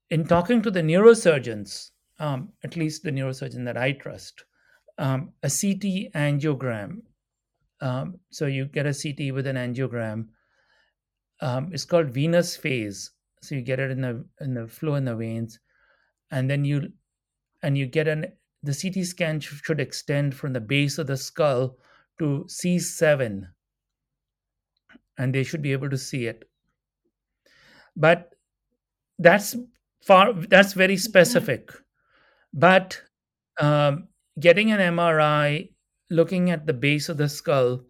in 0.09 0.25
talking 0.25 0.61
to 0.61 0.71
the 0.71 0.81
neurosurgeons, 0.81 1.91
um, 2.19 2.49
at 2.63 2.75
least 2.75 3.03
the 3.03 3.11
neurosurgeon 3.11 3.65
that 3.65 3.77
I 3.77 3.91
trust, 3.91 4.45
um, 4.97 5.33
a 5.43 5.49
CT 5.49 6.13
angiogram. 6.15 7.01
Um, 7.81 8.19
so 8.31 8.47
you 8.47 8.65
get 8.65 8.87
a 8.87 8.93
CT 8.93 9.33
with 9.33 9.45
an 9.45 9.55
angiogram. 9.55 10.27
Um, 11.41 11.69
it's 11.71 11.85
called 11.85 12.09
venous 12.09 12.57
phase. 12.57 13.11
So 13.43 13.53
you 13.53 13.61
get 13.61 13.79
it 13.79 13.91
in 13.91 14.01
the 14.01 14.25
in 14.41 14.55
the 14.55 14.67
flow 14.67 14.95
in 14.95 15.05
the 15.05 15.15
veins, 15.15 15.59
and 16.31 16.49
then 16.49 16.65
you 16.65 16.91
and 17.63 17.77
you 17.77 17.85
get 17.87 18.07
an 18.07 18.33
the 18.63 18.73
CT 18.73 19.05
scan 19.05 19.39
should 19.39 19.79
extend 19.79 20.35
from 20.35 20.53
the 20.53 20.61
base 20.61 20.97
of 20.97 21.07
the 21.07 21.17
skull 21.17 21.77
to 22.19 22.45
C7, 22.49 23.47
and 25.17 25.33
they 25.33 25.43
should 25.43 25.61
be 25.61 25.71
able 25.73 25.89
to 25.89 25.97
see 25.97 26.25
it. 26.25 26.49
But 27.95 28.35
that's 29.19 29.55
far 30.03 30.33
that's 30.33 30.73
very 30.73 30.97
specific. 30.97 31.71
But 32.53 33.01
um, 33.59 34.07
getting 34.39 34.71
an 34.71 34.79
MRI, 34.79 35.73
looking 36.09 36.51
at 36.51 36.65
the 36.65 36.73
base 36.73 37.09
of 37.09 37.17
the 37.17 37.29
skull, 37.29 37.81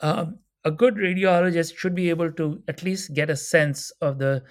um, 0.00 0.38
a 0.64 0.70
good 0.70 0.94
radiologist 0.96 1.76
should 1.76 1.94
be 1.94 2.10
able 2.10 2.32
to 2.32 2.62
at 2.68 2.82
least 2.82 3.14
get 3.14 3.30
a 3.30 3.36
sense 3.36 3.90
of 4.00 4.18
the 4.18 4.44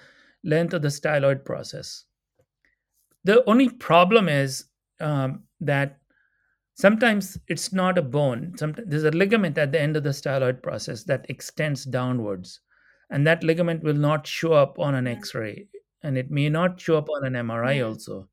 length 0.44 0.74
of 0.74 0.82
the 0.82 0.88
styloid 0.88 1.44
process. 1.44 2.04
The 3.26 3.42
only 3.50 3.68
problem 3.68 4.28
is 4.28 4.66
um, 5.00 5.42
that 5.60 5.98
sometimes 6.74 7.36
it's 7.48 7.72
not 7.72 7.98
a 7.98 8.02
bone. 8.02 8.52
Sometimes 8.56 8.88
there's 8.88 9.02
a 9.02 9.10
ligament 9.10 9.58
at 9.58 9.72
the 9.72 9.80
end 9.80 9.96
of 9.96 10.04
the 10.04 10.10
styloid 10.10 10.62
process 10.62 11.02
that 11.04 11.26
extends 11.28 11.84
downwards, 11.84 12.60
and 13.10 13.26
that 13.26 13.42
ligament 13.42 13.82
will 13.82 13.94
not 13.94 14.28
show 14.28 14.52
up 14.52 14.78
on 14.78 14.94
an. 14.94 15.08
X-ray, 15.08 15.66
and 16.04 16.16
it 16.16 16.30
may 16.30 16.48
not 16.48 16.80
show 16.80 16.96
up 16.96 17.08
on 17.10 17.26
an 17.26 17.32
MRI 17.32 17.84
also. 17.84 18.28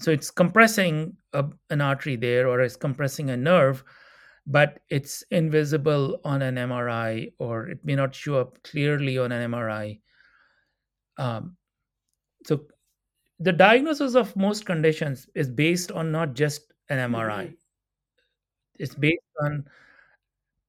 So 0.00 0.10
it's 0.10 0.32
compressing 0.32 1.16
a, 1.32 1.44
an 1.68 1.80
artery 1.80 2.16
there, 2.16 2.48
or 2.48 2.60
it's 2.60 2.74
compressing 2.74 3.30
a 3.30 3.36
nerve, 3.36 3.84
but 4.48 4.80
it's 4.88 5.22
invisible 5.30 6.20
on 6.24 6.42
an 6.42 6.56
MRI, 6.56 7.34
or 7.38 7.68
it 7.68 7.84
may 7.84 7.94
not 7.94 8.16
show 8.16 8.40
up 8.40 8.60
clearly 8.64 9.16
on 9.16 9.30
an 9.30 9.48
MRI. 9.48 10.00
Um, 11.16 11.56
so 12.46 12.62
the 13.40 13.52
diagnosis 13.52 14.14
of 14.14 14.36
most 14.36 14.66
conditions 14.66 15.26
is 15.34 15.48
based 15.48 15.90
on 15.90 16.12
not 16.12 16.34
just 16.34 16.72
an 16.90 17.10
MRI. 17.10 17.54
It's 18.78 18.94
based 18.94 19.18
on 19.42 19.64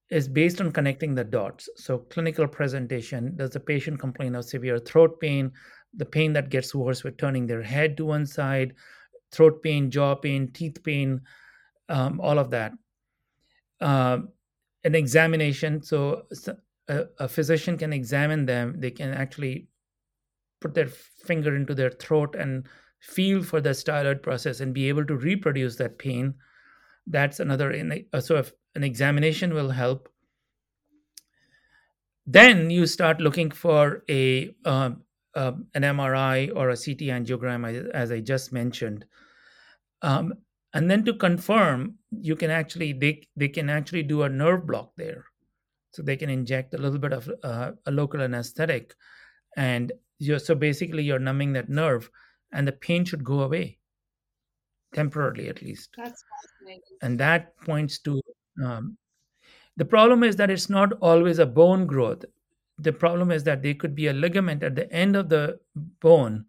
is 0.08 0.28
based 0.28 0.60
on 0.60 0.72
connecting 0.72 1.14
the 1.14 1.24
dots. 1.24 1.70
So 1.76 1.98
clinical 1.98 2.46
presentation, 2.46 3.34
does 3.36 3.50
the 3.50 3.60
patient 3.60 3.98
complain 3.98 4.34
of 4.34 4.44
severe 4.44 4.78
throat 4.78 5.18
pain, 5.20 5.50
the 5.94 6.04
pain 6.04 6.34
that 6.34 6.50
gets 6.50 6.74
worse 6.74 7.02
with 7.02 7.16
turning 7.16 7.46
their 7.46 7.62
head 7.62 7.96
to 7.96 8.04
one 8.04 8.26
side, 8.26 8.74
throat 9.30 9.62
pain, 9.62 9.90
jaw 9.90 10.14
pain, 10.14 10.52
teeth 10.52 10.82
pain, 10.82 11.22
um, 11.88 12.20
all 12.20 12.38
of 12.38 12.50
that. 12.50 12.72
Um, 13.80 14.28
an 14.84 14.94
examination, 14.94 15.82
so 15.82 16.24
a 16.88 17.28
physician 17.28 17.78
can 17.78 17.92
examine 17.92 18.44
them. 18.44 18.74
They 18.78 18.90
can 18.90 19.14
actually 19.14 19.68
put 20.62 20.74
their 20.74 20.88
finger 20.88 21.54
into 21.56 21.74
their 21.74 21.90
throat 21.90 22.34
and 22.38 22.66
feel 23.00 23.42
for 23.42 23.60
the 23.60 23.70
styloid 23.70 24.22
process 24.22 24.60
and 24.60 24.72
be 24.72 24.88
able 24.88 25.04
to 25.06 25.16
reproduce 25.16 25.76
that 25.76 25.98
pain. 25.98 26.34
That's 27.06 27.40
another. 27.40 27.72
uh, 28.12 28.20
So 28.20 28.36
if 28.36 28.52
an 28.74 28.84
examination 28.84 29.52
will 29.54 29.70
help, 29.70 30.08
then 32.26 32.70
you 32.70 32.86
start 32.86 33.20
looking 33.20 33.50
for 33.50 34.04
a 34.08 34.54
uh, 34.64 34.90
an 35.34 35.82
MRI 35.82 36.50
or 36.54 36.70
a 36.70 36.76
CT 36.76 37.08
angiogram, 37.08 37.66
as- 37.68 37.90
as 37.92 38.12
I 38.12 38.20
just 38.20 38.52
mentioned. 38.52 39.04
Um, 40.02 40.34
and 40.74 40.90
then 40.90 41.04
to 41.04 41.14
confirm, 41.14 41.98
you 42.10 42.36
can 42.36 42.50
actually 42.50 42.92
they 42.92 43.22
they 43.36 43.48
can 43.48 43.68
actually 43.70 44.02
do 44.04 44.22
a 44.22 44.28
nerve 44.28 44.66
block 44.66 44.92
there, 44.96 45.24
so 45.90 46.02
they 46.02 46.16
can 46.16 46.30
inject 46.30 46.74
a 46.74 46.78
little 46.78 46.98
bit 46.98 47.12
of 47.12 47.30
uh, 47.42 47.72
a 47.86 47.90
local 47.90 48.20
anesthetic, 48.20 48.94
and 49.56 49.92
you're 50.18 50.38
so 50.38 50.54
basically 50.54 51.04
you're 51.04 51.18
numbing 51.18 51.52
that 51.54 51.68
nerve, 51.68 52.10
and 52.52 52.66
the 52.68 52.72
pain 52.72 53.04
should 53.04 53.24
go 53.24 53.40
away 53.42 53.78
temporarily 54.94 55.48
at 55.48 55.62
least, 55.62 55.90
That's 55.96 56.22
fascinating. 56.22 56.98
and 57.00 57.18
that 57.20 57.56
points 57.58 57.98
to 58.00 58.20
um, 58.62 58.96
the 59.76 59.84
problem 59.86 60.22
is 60.24 60.36
that 60.36 60.50
it's 60.50 60.70
not 60.70 60.92
always 61.00 61.38
a 61.38 61.46
bone 61.46 61.86
growth. 61.86 62.24
The 62.78 62.92
problem 62.92 63.30
is 63.32 63.44
that 63.44 63.62
there 63.62 63.74
could 63.74 63.94
be 63.94 64.08
a 64.08 64.12
ligament 64.12 64.62
at 64.62 64.74
the 64.76 64.90
end 64.92 65.16
of 65.16 65.28
the 65.30 65.60
bone, 66.00 66.46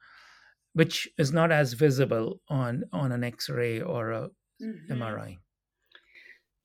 which 0.73 1.09
is 1.17 1.31
not 1.33 1.51
as 1.51 1.73
visible 1.73 2.41
on 2.49 2.85
on 2.93 3.11
an 3.11 3.23
X-ray 3.23 3.81
or 3.81 4.11
a 4.11 4.29
Mhm. 4.61 4.91
MRI. 4.91 5.39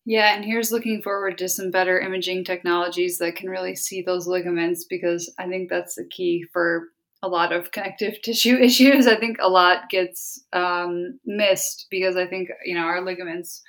Yeah, 0.08 0.34
and 0.34 0.42
here's 0.42 0.72
looking 0.72 1.02
forward 1.02 1.36
to 1.36 1.50
some 1.50 1.70
better 1.70 2.00
imaging 2.00 2.44
technologies 2.44 3.18
that 3.18 3.36
can 3.36 3.50
really 3.50 3.76
see 3.76 4.00
those 4.00 4.26
ligaments 4.26 4.84
because 4.84 5.30
I 5.38 5.46
think 5.46 5.68
that's 5.68 5.96
the 5.96 6.06
key 6.06 6.46
for 6.50 6.88
a 7.22 7.28
lot 7.28 7.52
of 7.52 7.72
connective 7.72 8.14
tissue 8.22 8.56
issues. 8.62 9.06
I 9.06 9.16
think 9.16 9.36
a 9.38 9.50
lot 9.50 9.90
gets 9.90 10.42
um, 10.54 11.20
missed 11.26 11.88
because 11.90 12.16
I 12.16 12.26
think, 12.26 12.48
you 12.64 12.74
know, 12.74 12.86
our 12.86 13.04
ligaments 13.04 13.60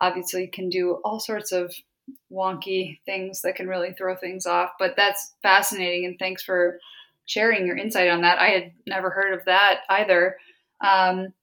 obviously 0.00 0.46
can 0.46 0.68
do 0.68 1.00
all 1.04 1.18
sorts 1.18 1.50
of 1.50 1.74
wonky 2.32 3.00
things 3.04 3.40
that 3.42 3.56
can 3.56 3.66
really 3.66 3.92
throw 3.92 4.14
things 4.14 4.46
off. 4.46 4.70
But 4.78 4.94
that's 4.96 5.34
fascinating, 5.42 6.04
and 6.04 6.16
thanks 6.20 6.44
for 6.44 6.78
sharing 7.26 7.66
your 7.66 7.76
insight 7.76 8.10
on 8.10 8.20
that. 8.20 8.38
I 8.38 8.50
had 8.50 8.70
never 8.86 9.10
heard 9.10 9.34
of 9.34 9.44
that 9.46 9.80
either. 9.88 10.36
Um, 10.80 11.34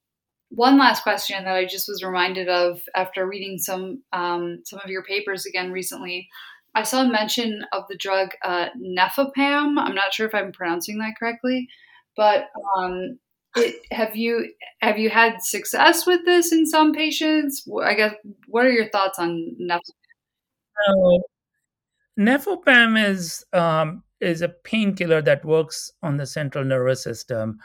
one 0.50 0.78
last 0.78 1.02
question 1.02 1.44
that 1.44 1.54
I 1.54 1.66
just 1.66 1.88
was 1.88 2.02
reminded 2.02 2.48
of 2.48 2.80
after 2.94 3.26
reading 3.26 3.58
some 3.58 4.02
um, 4.12 4.60
some 4.64 4.80
of 4.82 4.90
your 4.90 5.04
papers 5.04 5.46
again 5.46 5.72
recently. 5.72 6.28
I 6.74 6.82
saw 6.82 7.02
a 7.02 7.08
mention 7.08 7.64
of 7.72 7.84
the 7.88 7.96
drug 7.96 8.30
uh. 8.42 8.68
I'm 8.76 9.94
not 9.94 10.12
sure 10.12 10.26
if 10.26 10.34
I'm 10.34 10.52
pronouncing 10.52 10.98
that 10.98 11.14
correctly, 11.18 11.68
but 12.16 12.46
um, 12.76 13.18
it, 13.56 13.76
have 13.90 14.16
you 14.16 14.52
have 14.80 14.98
you 14.98 15.10
had 15.10 15.42
success 15.42 16.06
with 16.06 16.24
this 16.24 16.52
in 16.52 16.66
some 16.66 16.92
patients? 16.92 17.66
I 17.82 17.94
guess 17.94 18.14
what 18.46 18.66
are 18.66 18.72
your 18.72 18.88
thoughts 18.90 19.18
on 19.18 19.56
Nefopam 22.18 23.08
is 23.08 23.44
um, 23.52 24.02
is 24.20 24.42
a 24.42 24.48
painkiller 24.48 25.22
that 25.22 25.44
works 25.44 25.92
on 26.02 26.16
the 26.16 26.26
central 26.26 26.64
nervous 26.64 27.02
system. 27.02 27.58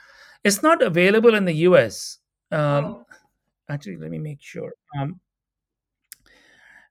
It's 0.43 0.61
not 0.61 0.81
available 0.81 1.35
in 1.35 1.45
the 1.45 1.53
U.S. 1.69 2.19
Um, 2.53 2.85
Oh, 2.85 3.05
actually, 3.69 3.97
let 3.97 4.11
me 4.11 4.19
make 4.19 4.41
sure. 4.41 4.73
Um, 4.99 5.19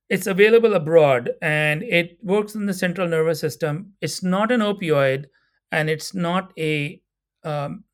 it's 0.08 0.26
available 0.26 0.74
abroad 0.74 1.30
and 1.40 1.82
it 1.82 2.18
works 2.22 2.54
in 2.54 2.66
the 2.66 2.74
central 2.74 3.08
nervous 3.08 3.40
system. 3.40 3.94
It's 4.00 4.22
not 4.22 4.52
an 4.52 4.60
opioid 4.60 5.26
and 5.70 5.88
it's 5.88 6.14
not 6.14 6.52
a 6.58 7.00
um, 7.44 7.84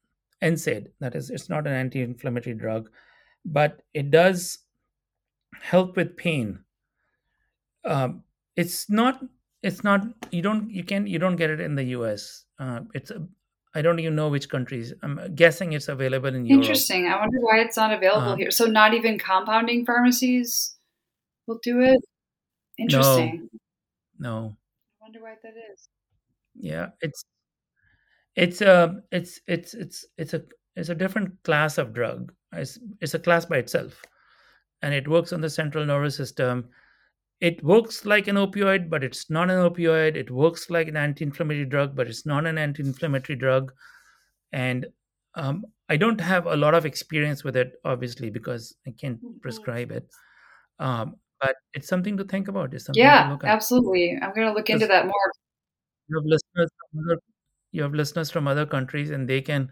NSAID. 0.42 0.88
That 1.00 1.14
is, 1.14 1.30
it's 1.30 1.48
not 1.48 1.66
an 1.66 1.74
anti-inflammatory 1.74 2.56
drug, 2.56 2.90
but 3.44 3.82
it 3.94 4.10
does 4.10 4.58
help 5.62 5.96
with 5.96 6.16
pain. 6.16 6.64
Um, 7.84 8.24
it's 8.56 8.90
not. 8.90 9.22
It's 9.62 9.84
not. 9.84 10.06
You 10.32 10.42
don't. 10.42 10.70
You 10.70 10.84
can. 10.84 11.06
You 11.06 11.18
don't 11.18 11.36
get 11.36 11.50
it 11.50 11.60
in 11.60 11.74
the 11.74 11.84
U.S. 11.84 12.44
Uh, 12.58 12.80
it's. 12.94 13.10
A, 13.10 13.26
I 13.74 13.82
don't 13.82 13.98
even 13.98 14.16
know 14.16 14.28
which 14.28 14.48
countries. 14.48 14.94
I'm 15.02 15.34
guessing 15.34 15.72
it's 15.72 15.88
available 15.88 16.34
in 16.34 16.46
Europe. 16.46 16.62
Interesting. 16.62 17.06
I 17.06 17.18
wonder 17.18 17.38
why 17.40 17.60
it's 17.60 17.76
not 17.76 17.92
available 17.92 18.32
uh, 18.32 18.36
here. 18.36 18.50
So 18.50 18.64
not 18.66 18.94
even 18.94 19.18
compounding 19.18 19.84
pharmacies 19.84 20.76
will 21.46 21.60
do 21.62 21.80
it. 21.80 22.00
Interesting. 22.78 23.48
No. 24.18 24.30
no. 24.30 24.56
I 25.00 25.04
wonder 25.04 25.22
why 25.22 25.34
that 25.42 25.54
is. 25.72 25.88
Yeah, 26.54 26.88
it's 27.00 27.24
it's 28.34 28.60
a 28.60 29.02
it's 29.12 29.40
it's 29.46 29.74
it's 29.74 30.04
it's 30.16 30.34
a 30.34 30.42
it's 30.76 30.88
a 30.88 30.94
different 30.94 31.42
class 31.44 31.78
of 31.78 31.92
drug. 31.92 32.32
It's 32.52 32.78
it's 33.00 33.14
a 33.14 33.18
class 33.18 33.44
by 33.44 33.58
itself, 33.58 34.02
and 34.82 34.94
it 34.94 35.08
works 35.08 35.32
on 35.32 35.40
the 35.40 35.50
central 35.50 35.84
nervous 35.84 36.16
system. 36.16 36.68
It 37.40 37.62
works 37.62 38.04
like 38.04 38.26
an 38.26 38.36
opioid, 38.36 38.90
but 38.90 39.04
it's 39.04 39.30
not 39.30 39.50
an 39.50 39.58
opioid. 39.58 40.16
It 40.16 40.30
works 40.30 40.70
like 40.70 40.88
an 40.88 40.96
anti-inflammatory 40.96 41.66
drug, 41.66 41.94
but 41.94 42.08
it's 42.08 42.26
not 42.26 42.46
an 42.46 42.58
anti-inflammatory 42.58 43.38
drug. 43.38 43.72
And 44.52 44.86
um, 45.34 45.64
I 45.88 45.96
don't 45.96 46.20
have 46.20 46.46
a 46.46 46.56
lot 46.56 46.74
of 46.74 46.84
experience 46.84 47.44
with 47.44 47.56
it, 47.56 47.74
obviously, 47.84 48.30
because 48.30 48.74
I 48.86 48.90
can't 49.00 49.18
mm-hmm. 49.18 49.38
prescribe 49.40 49.92
it. 49.92 50.08
Um, 50.80 51.16
but 51.40 51.54
it's 51.74 51.86
something 51.86 52.16
to 52.16 52.24
think 52.24 52.48
about. 52.48 52.74
It's 52.74 52.86
something 52.86 53.02
yeah, 53.02 53.36
absolutely. 53.44 54.18
I'm 54.20 54.34
going 54.34 54.48
to 54.48 54.52
look 54.52 54.70
into 54.70 54.88
that 54.88 55.06
more. 55.06 55.32
You 56.08 56.18
have 56.18 56.24
listeners 56.24 56.70
from 56.90 57.04
other, 57.04 57.20
you 57.70 57.82
have 57.82 57.94
listeners 57.94 58.30
from 58.30 58.48
other 58.48 58.66
countries, 58.66 59.10
and 59.10 59.28
they 59.28 59.40
can 59.40 59.70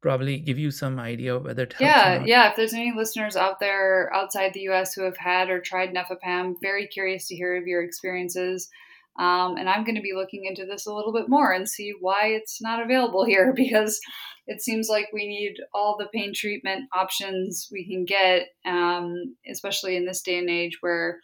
probably 0.00 0.38
give 0.38 0.58
you 0.58 0.70
some 0.70 0.98
idea 0.98 1.34
of 1.34 1.44
whether 1.44 1.64
it 1.64 1.72
helps. 1.72 1.82
Yeah, 1.82 2.22
yeah. 2.24 2.50
If 2.50 2.56
there's 2.56 2.74
any 2.74 2.92
listeners 2.94 3.36
out 3.36 3.60
there 3.60 4.12
outside 4.14 4.52
the 4.52 4.60
U.S. 4.60 4.94
who 4.94 5.02
have 5.02 5.16
had 5.16 5.50
or 5.50 5.60
tried 5.60 5.94
Nefopam, 5.94 6.54
very 6.62 6.86
curious 6.86 7.28
to 7.28 7.36
hear 7.36 7.56
of 7.56 7.66
your 7.66 7.82
experiences. 7.82 8.68
Um, 9.18 9.56
and 9.56 9.68
I'm 9.68 9.84
going 9.84 9.96
to 9.96 10.02
be 10.02 10.12
looking 10.14 10.44
into 10.44 10.66
this 10.66 10.86
a 10.86 10.92
little 10.92 11.12
bit 11.12 11.28
more 11.28 11.50
and 11.50 11.68
see 11.68 11.94
why 12.00 12.26
it's 12.26 12.60
not 12.60 12.82
available 12.82 13.24
here 13.26 13.52
because 13.54 14.00
it 14.46 14.60
seems 14.60 14.88
like 14.88 15.08
we 15.12 15.26
need 15.26 15.56
all 15.74 15.96
the 15.98 16.08
pain 16.12 16.32
treatment 16.34 16.88
options 16.94 17.68
we 17.72 17.86
can 17.86 18.04
get, 18.04 18.48
um, 18.64 19.36
especially 19.50 19.96
in 19.96 20.04
this 20.04 20.22
day 20.22 20.38
and 20.38 20.50
age 20.50 20.78
where 20.80 21.20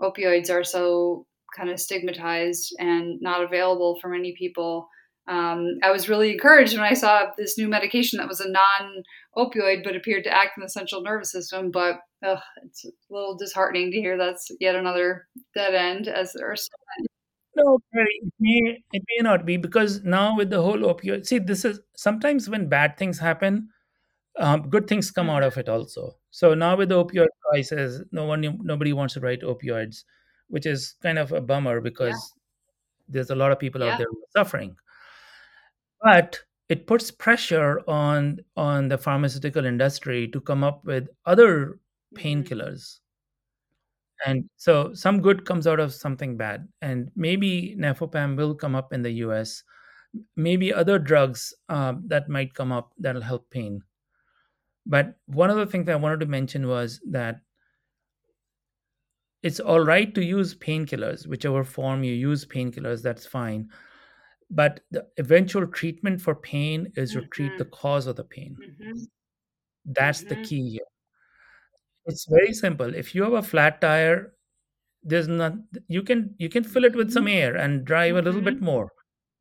opioids 0.00 0.50
are 0.50 0.64
so 0.64 1.26
kind 1.56 1.70
of 1.70 1.80
stigmatized 1.80 2.74
and 2.78 3.20
not 3.20 3.42
available 3.42 3.98
for 4.00 4.08
many 4.08 4.34
people. 4.36 4.88
Um, 5.28 5.78
I 5.82 5.90
was 5.90 6.08
really 6.08 6.32
encouraged 6.32 6.74
when 6.74 6.84
I 6.84 6.94
saw 6.94 7.26
this 7.38 7.56
new 7.56 7.68
medication 7.68 8.18
that 8.18 8.28
was 8.28 8.40
a 8.40 8.50
non 8.50 9.02
opioid 9.36 9.84
but 9.84 9.94
appeared 9.94 10.24
to 10.24 10.34
act 10.34 10.56
in 10.56 10.62
the 10.62 10.68
central 10.68 11.02
nervous 11.02 11.30
system. 11.30 11.70
But 11.70 12.00
ugh, 12.26 12.40
it's 12.64 12.84
a 12.84 12.90
little 13.10 13.36
disheartening 13.36 13.92
to 13.92 14.00
hear 14.00 14.18
that's 14.18 14.50
yet 14.60 14.74
another 14.74 15.26
dead 15.54 15.74
end, 15.74 16.08
as 16.08 16.32
there 16.32 16.50
are 16.50 16.56
so 16.56 16.68
many. 16.98 17.06
No, 17.54 17.78
it 17.92 18.32
may 18.40 18.82
it 18.92 19.02
may 19.10 19.22
not 19.22 19.44
be 19.44 19.58
because 19.58 20.02
now 20.02 20.36
with 20.36 20.50
the 20.50 20.62
whole 20.62 20.78
opioid, 20.78 21.26
see, 21.26 21.38
this 21.38 21.64
is 21.64 21.80
sometimes 21.94 22.48
when 22.48 22.68
bad 22.68 22.96
things 22.96 23.18
happen, 23.18 23.68
um, 24.38 24.70
good 24.70 24.88
things 24.88 25.10
come 25.10 25.28
out 25.28 25.42
of 25.42 25.56
it 25.58 25.68
also. 25.68 26.16
So 26.30 26.54
now 26.54 26.76
with 26.76 26.88
the 26.88 27.04
opioid 27.04 27.28
crisis, 27.48 28.02
no 28.10 28.24
one 28.24 28.58
nobody 28.62 28.92
wants 28.92 29.14
to 29.14 29.20
write 29.20 29.42
opioids, 29.42 30.04
which 30.48 30.66
is 30.66 30.94
kind 31.02 31.18
of 31.18 31.32
a 31.32 31.40
bummer 31.42 31.80
because 31.80 32.14
yeah. 32.14 33.08
there's 33.08 33.30
a 33.30 33.36
lot 33.36 33.52
of 33.52 33.58
people 33.58 33.82
yeah. 33.82 33.92
out 33.92 33.98
there 33.98 34.08
suffering. 34.34 34.74
But 36.02 36.40
it 36.68 36.86
puts 36.86 37.10
pressure 37.10 37.80
on 37.88 38.40
on 38.56 38.88
the 38.88 38.98
pharmaceutical 38.98 39.64
industry 39.64 40.28
to 40.28 40.40
come 40.40 40.64
up 40.64 40.84
with 40.84 41.08
other 41.26 41.78
mm-hmm. 42.14 42.18
painkillers. 42.18 42.98
And 44.24 44.48
so 44.56 44.94
some 44.94 45.20
good 45.20 45.44
comes 45.44 45.66
out 45.66 45.80
of 45.80 45.92
something 45.92 46.36
bad. 46.36 46.68
And 46.80 47.10
maybe 47.16 47.76
nefopam 47.78 48.36
will 48.36 48.54
come 48.54 48.76
up 48.76 48.92
in 48.92 49.02
the 49.02 49.10
us 49.10 49.64
maybe 50.36 50.72
other 50.72 50.98
drugs 50.98 51.54
uh, 51.68 51.94
that 52.06 52.28
might 52.28 52.54
come 52.54 52.72
up 52.72 52.92
that'll 52.98 53.22
help 53.22 53.48
pain. 53.50 53.82
But 54.84 55.14
one 55.26 55.50
of 55.50 55.56
the 55.56 55.66
things 55.66 55.88
i 55.88 55.94
wanted 55.94 56.20
to 56.20 56.26
mention 56.26 56.66
was 56.66 57.00
that 57.10 57.40
it's 59.42 59.60
all 59.60 59.80
right 59.80 60.12
to 60.14 60.24
use 60.24 60.54
painkillers 60.54 61.26
whichever 61.26 61.62
form 61.64 62.02
you 62.02 62.14
use 62.14 62.44
painkillers 62.44 63.02
that's 63.02 63.26
fine 63.26 63.68
but 64.54 64.80
the 64.90 65.04
eventual 65.18 65.66
treatment 65.66 66.20
for 66.20 66.34
pain 66.34 66.92
is 66.96 67.12
to 67.12 67.18
mm-hmm. 67.18 67.28
treat 67.30 67.58
the 67.58 67.64
cause 67.64 68.06
of 68.06 68.16
the 68.16 68.24
pain 68.24 68.56
mm-hmm. 68.60 68.98
that's 69.86 70.20
mm-hmm. 70.20 70.40
the 70.40 70.48
key 70.48 70.70
here 70.70 70.92
it's 72.06 72.26
very 72.28 72.52
simple. 72.52 72.94
If 72.94 73.14
you 73.14 73.22
have 73.22 73.32
a 73.32 73.42
flat 73.42 73.80
tire, 73.80 74.32
there's 75.02 75.28
not 75.28 75.54
you 75.88 76.02
can 76.02 76.34
you 76.38 76.48
can 76.48 76.64
fill 76.64 76.84
it 76.84 76.94
with 76.96 77.12
some 77.12 77.26
air 77.28 77.56
and 77.56 77.84
drive 77.84 78.16
a 78.16 78.22
little 78.22 78.40
bit 78.40 78.56
Mm-hmm. 78.56 78.64
more. 78.64 78.92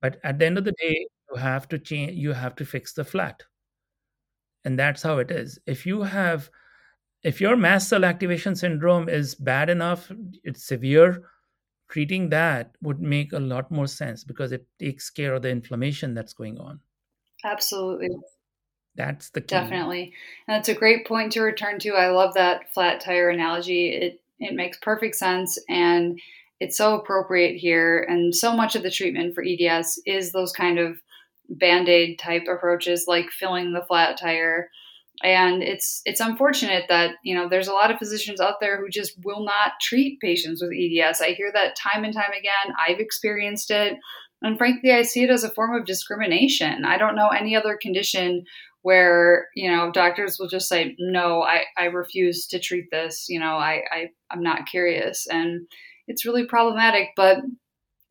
But 0.02 0.20
at 0.24 0.40
the 0.40 0.46
end 0.46 0.58
of 0.58 0.66
the 0.66 0.74
day, 0.80 1.08
you 1.32 1.38
have 1.38 1.68
to 1.70 1.80
change 1.80 2.14
you 2.14 2.34
have 2.34 2.56
to 2.58 2.66
fix 2.66 2.94
the 2.94 3.04
flat. 3.04 3.44
And 4.66 4.78
that's 4.78 5.02
how 5.02 5.18
it 5.18 5.32
is. 5.32 5.60
If 5.66 5.86
you 5.86 6.04
have 6.04 6.50
if 7.24 7.42
your 7.42 7.56
mast 7.56 7.90
cell 7.90 8.06
activation 8.06 8.56
syndrome 8.56 9.10
is 9.10 9.36
bad 9.36 9.70
enough, 9.70 10.12
it's 10.44 10.66
severe, 10.68 11.24
treating 11.92 12.30
that 12.30 12.76
would 12.82 13.02
make 13.02 13.34
a 13.34 13.40
lot 13.40 13.70
more 13.70 13.88
sense 13.88 14.24
because 14.24 14.52
it 14.52 14.66
takes 14.80 15.10
care 15.10 15.34
of 15.36 15.42
the 15.44 15.50
inflammation 15.50 16.14
that's 16.14 16.34
going 16.34 16.58
on. 16.58 16.80
Absolutely. 17.44 18.10
That's 18.96 19.30
the 19.30 19.42
key. 19.42 19.48
Definitely. 19.48 20.14
And 20.48 20.58
it's 20.58 20.70
a 20.70 20.74
great 20.74 21.06
point 21.06 21.34
to 21.34 21.42
return 21.42 21.80
to. 21.80 21.92
I 21.92 22.10
love 22.10 22.34
that 22.34 22.74
flat 22.74 23.02
tire 23.02 23.30
analogy. 23.30 23.90
It 23.90 24.22
it 24.40 24.56
makes 24.56 24.78
perfect 24.80 25.16
sense 25.16 25.60
and 25.70 26.20
it's 26.60 26.78
so 26.78 26.96
appropriate 26.96 27.58
here. 27.58 28.06
And 28.08 28.36
so 28.36 28.56
much 28.56 28.76
of 28.76 28.84
the 28.84 28.92
treatment 28.92 29.36
for 29.36 29.44
EDS 29.44 30.02
is 30.06 30.32
those 30.32 30.52
kind 30.52 30.80
of 30.80 30.98
band-aid 31.50 32.20
type 32.20 32.44
approaches 32.52 33.06
like 33.08 33.30
filling 33.30 33.74
the 33.74 33.86
flat 33.88 34.18
tire. 34.18 34.70
And 35.24 35.62
it's 35.62 36.02
it's 36.06 36.20
unfortunate 36.20 36.86
that, 36.90 37.16
you 37.24 37.36
know, 37.36 37.48
there's 37.48 37.68
a 37.68 37.74
lot 37.74 37.92
of 37.92 37.98
physicians 37.98 38.42
out 38.42 38.60
there 38.60 38.80
who 38.80 38.90
just 38.90 39.14
will 39.24 39.44
not 39.44 39.74
treat 39.82 40.20
patients 40.20 40.62
with 40.62 40.72
EDS. 40.72 41.22
I 41.22 41.32
hear 41.32 41.52
that 41.54 41.76
time 41.76 42.04
and 42.04 42.14
time 42.14 42.32
again. 42.32 42.76
I've 42.80 43.00
experienced 43.00 43.72
it. 43.72 43.98
And 44.42 44.58
frankly, 44.58 44.92
I 44.92 45.04
see 45.04 45.24
it 45.24 45.30
as 45.30 45.44
a 45.44 45.52
form 45.52 45.76
of 45.76 45.86
discrimination. 45.86 46.84
I 46.86 46.98
don't 46.98 47.16
know 47.16 47.30
any 47.30 47.56
other 47.56 47.78
condition 47.80 48.44
where 48.84 49.48
you 49.56 49.70
know 49.70 49.92
doctors 49.92 50.38
will 50.40 50.48
just 50.48 50.68
say 50.68 50.96
no 50.98 51.44
i, 51.44 51.66
I 51.78 51.86
refuse 51.86 52.48
to 52.48 52.60
treat 52.60 52.90
this 52.92 53.28
you 53.30 53.40
know 53.40 53.54
I, 53.56 53.84
I 53.92 54.10
i'm 54.32 54.42
not 54.42 54.66
curious 54.66 55.28
and 55.30 55.68
it's 56.08 56.26
really 56.26 56.46
problematic 56.48 57.10
but 57.16 57.38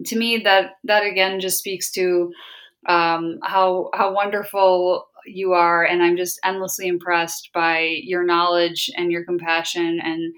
to 0.06 0.16
me 0.16 0.38
that 0.44 0.72
that 0.84 1.04
again 1.04 1.40
just 1.40 1.58
speaks 1.58 1.90
to 1.92 2.30
um, 2.88 3.38
how 3.42 3.90
how 3.92 4.14
wonderful 4.14 5.06
you 5.26 5.52
are 5.52 5.84
and 5.84 6.02
i'm 6.02 6.16
just 6.16 6.38
endlessly 6.44 6.86
impressed 6.86 7.50
by 7.52 7.98
your 8.02 8.24
knowledge 8.24 8.90
and 8.96 9.10
your 9.12 9.24
compassion 9.24 10.00
and 10.02 10.34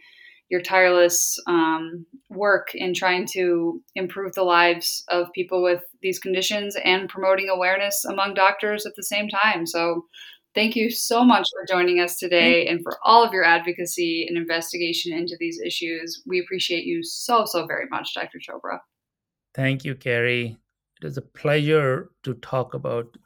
your 0.52 0.60
tireless 0.60 1.38
um, 1.46 2.04
work 2.28 2.74
in 2.74 2.92
trying 2.92 3.26
to 3.26 3.80
improve 3.94 4.34
the 4.34 4.42
lives 4.42 5.02
of 5.08 5.32
people 5.34 5.62
with 5.62 5.80
these 6.02 6.18
conditions 6.18 6.76
and 6.84 7.08
promoting 7.08 7.48
awareness 7.48 8.04
among 8.04 8.34
doctors 8.34 8.84
at 8.84 8.92
the 8.94 9.02
same 9.02 9.30
time. 9.30 9.66
So, 9.66 10.04
thank 10.54 10.76
you 10.76 10.90
so 10.90 11.24
much 11.24 11.48
for 11.50 11.74
joining 11.74 12.00
us 12.00 12.18
today 12.18 12.66
and 12.66 12.82
for 12.82 12.98
all 13.02 13.24
of 13.24 13.32
your 13.32 13.44
advocacy 13.44 14.26
and 14.28 14.36
investigation 14.36 15.14
into 15.14 15.36
these 15.40 15.58
issues. 15.58 16.22
We 16.26 16.40
appreciate 16.40 16.84
you 16.84 17.02
so, 17.02 17.46
so 17.46 17.64
very 17.64 17.86
much, 17.90 18.12
Dr. 18.14 18.38
Chopra. 18.38 18.80
Thank 19.54 19.86
you, 19.86 19.94
Carrie. 19.94 20.58
It 21.00 21.06
is 21.06 21.16
a 21.16 21.22
pleasure 21.22 22.10
to 22.24 22.34
talk 22.34 22.74
about 22.74 23.16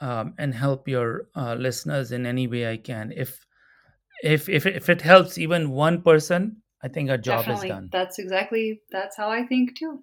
um, 0.00 0.34
and 0.38 0.54
help 0.54 0.88
your 0.88 1.28
uh, 1.34 1.54
listeners 1.54 2.12
in 2.12 2.26
any 2.26 2.46
way 2.46 2.70
I 2.70 2.76
can. 2.76 3.12
If 3.14 3.46
if 4.22 4.48
if 4.48 4.66
if 4.66 4.88
it 4.88 5.02
helps 5.02 5.38
even 5.38 5.70
one 5.70 6.02
person, 6.02 6.62
I 6.82 6.88
think 6.88 7.10
our 7.10 7.18
job 7.18 7.40
Definitely. 7.40 7.68
is 7.68 7.74
done. 7.74 7.88
That's 7.92 8.18
exactly 8.18 8.80
that's 8.90 9.16
how 9.16 9.28
I 9.28 9.44
think 9.44 9.76
too. 9.76 10.02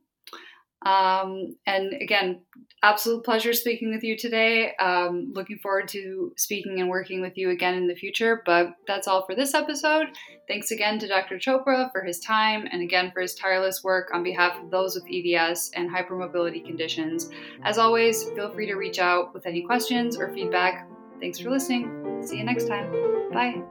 Um, 0.85 1.55
and 1.65 1.93
again, 2.01 2.41
absolute 2.81 3.23
pleasure 3.23 3.53
speaking 3.53 3.91
with 3.91 4.03
you 4.03 4.17
today. 4.17 4.75
Um, 4.75 5.31
looking 5.33 5.57
forward 5.57 5.87
to 5.89 6.33
speaking 6.35 6.79
and 6.79 6.89
working 6.89 7.21
with 7.21 7.37
you 7.37 7.49
again 7.49 7.75
in 7.75 7.87
the 7.87 7.95
future. 7.95 8.43
But 8.45 8.75
that's 8.85 9.07
all 9.07 9.25
for 9.25 9.35
this 9.35 9.53
episode. 9.53 10.07
Thanks 10.47 10.71
again 10.71 10.99
to 10.99 11.07
Dr. 11.07 11.37
Chopra 11.37 11.91
for 11.91 12.01
his 12.03 12.19
time 12.19 12.67
and 12.71 12.81
again 12.81 13.11
for 13.11 13.21
his 13.21 13.35
tireless 13.35 13.83
work 13.83 14.11
on 14.13 14.23
behalf 14.23 14.61
of 14.61 14.69
those 14.69 14.95
with 14.95 15.05
EDS 15.11 15.71
and 15.75 15.89
hypermobility 15.89 16.63
conditions. 16.65 17.29
As 17.63 17.77
always, 17.77 18.23
feel 18.31 18.51
free 18.51 18.67
to 18.67 18.75
reach 18.75 18.99
out 18.99 19.33
with 19.33 19.45
any 19.45 19.61
questions 19.61 20.17
or 20.17 20.33
feedback. 20.33 20.87
Thanks 21.19 21.39
for 21.39 21.49
listening. 21.49 22.21
See 22.21 22.37
you 22.37 22.43
next 22.43 22.67
time. 22.67 22.91
Bye. 23.31 23.63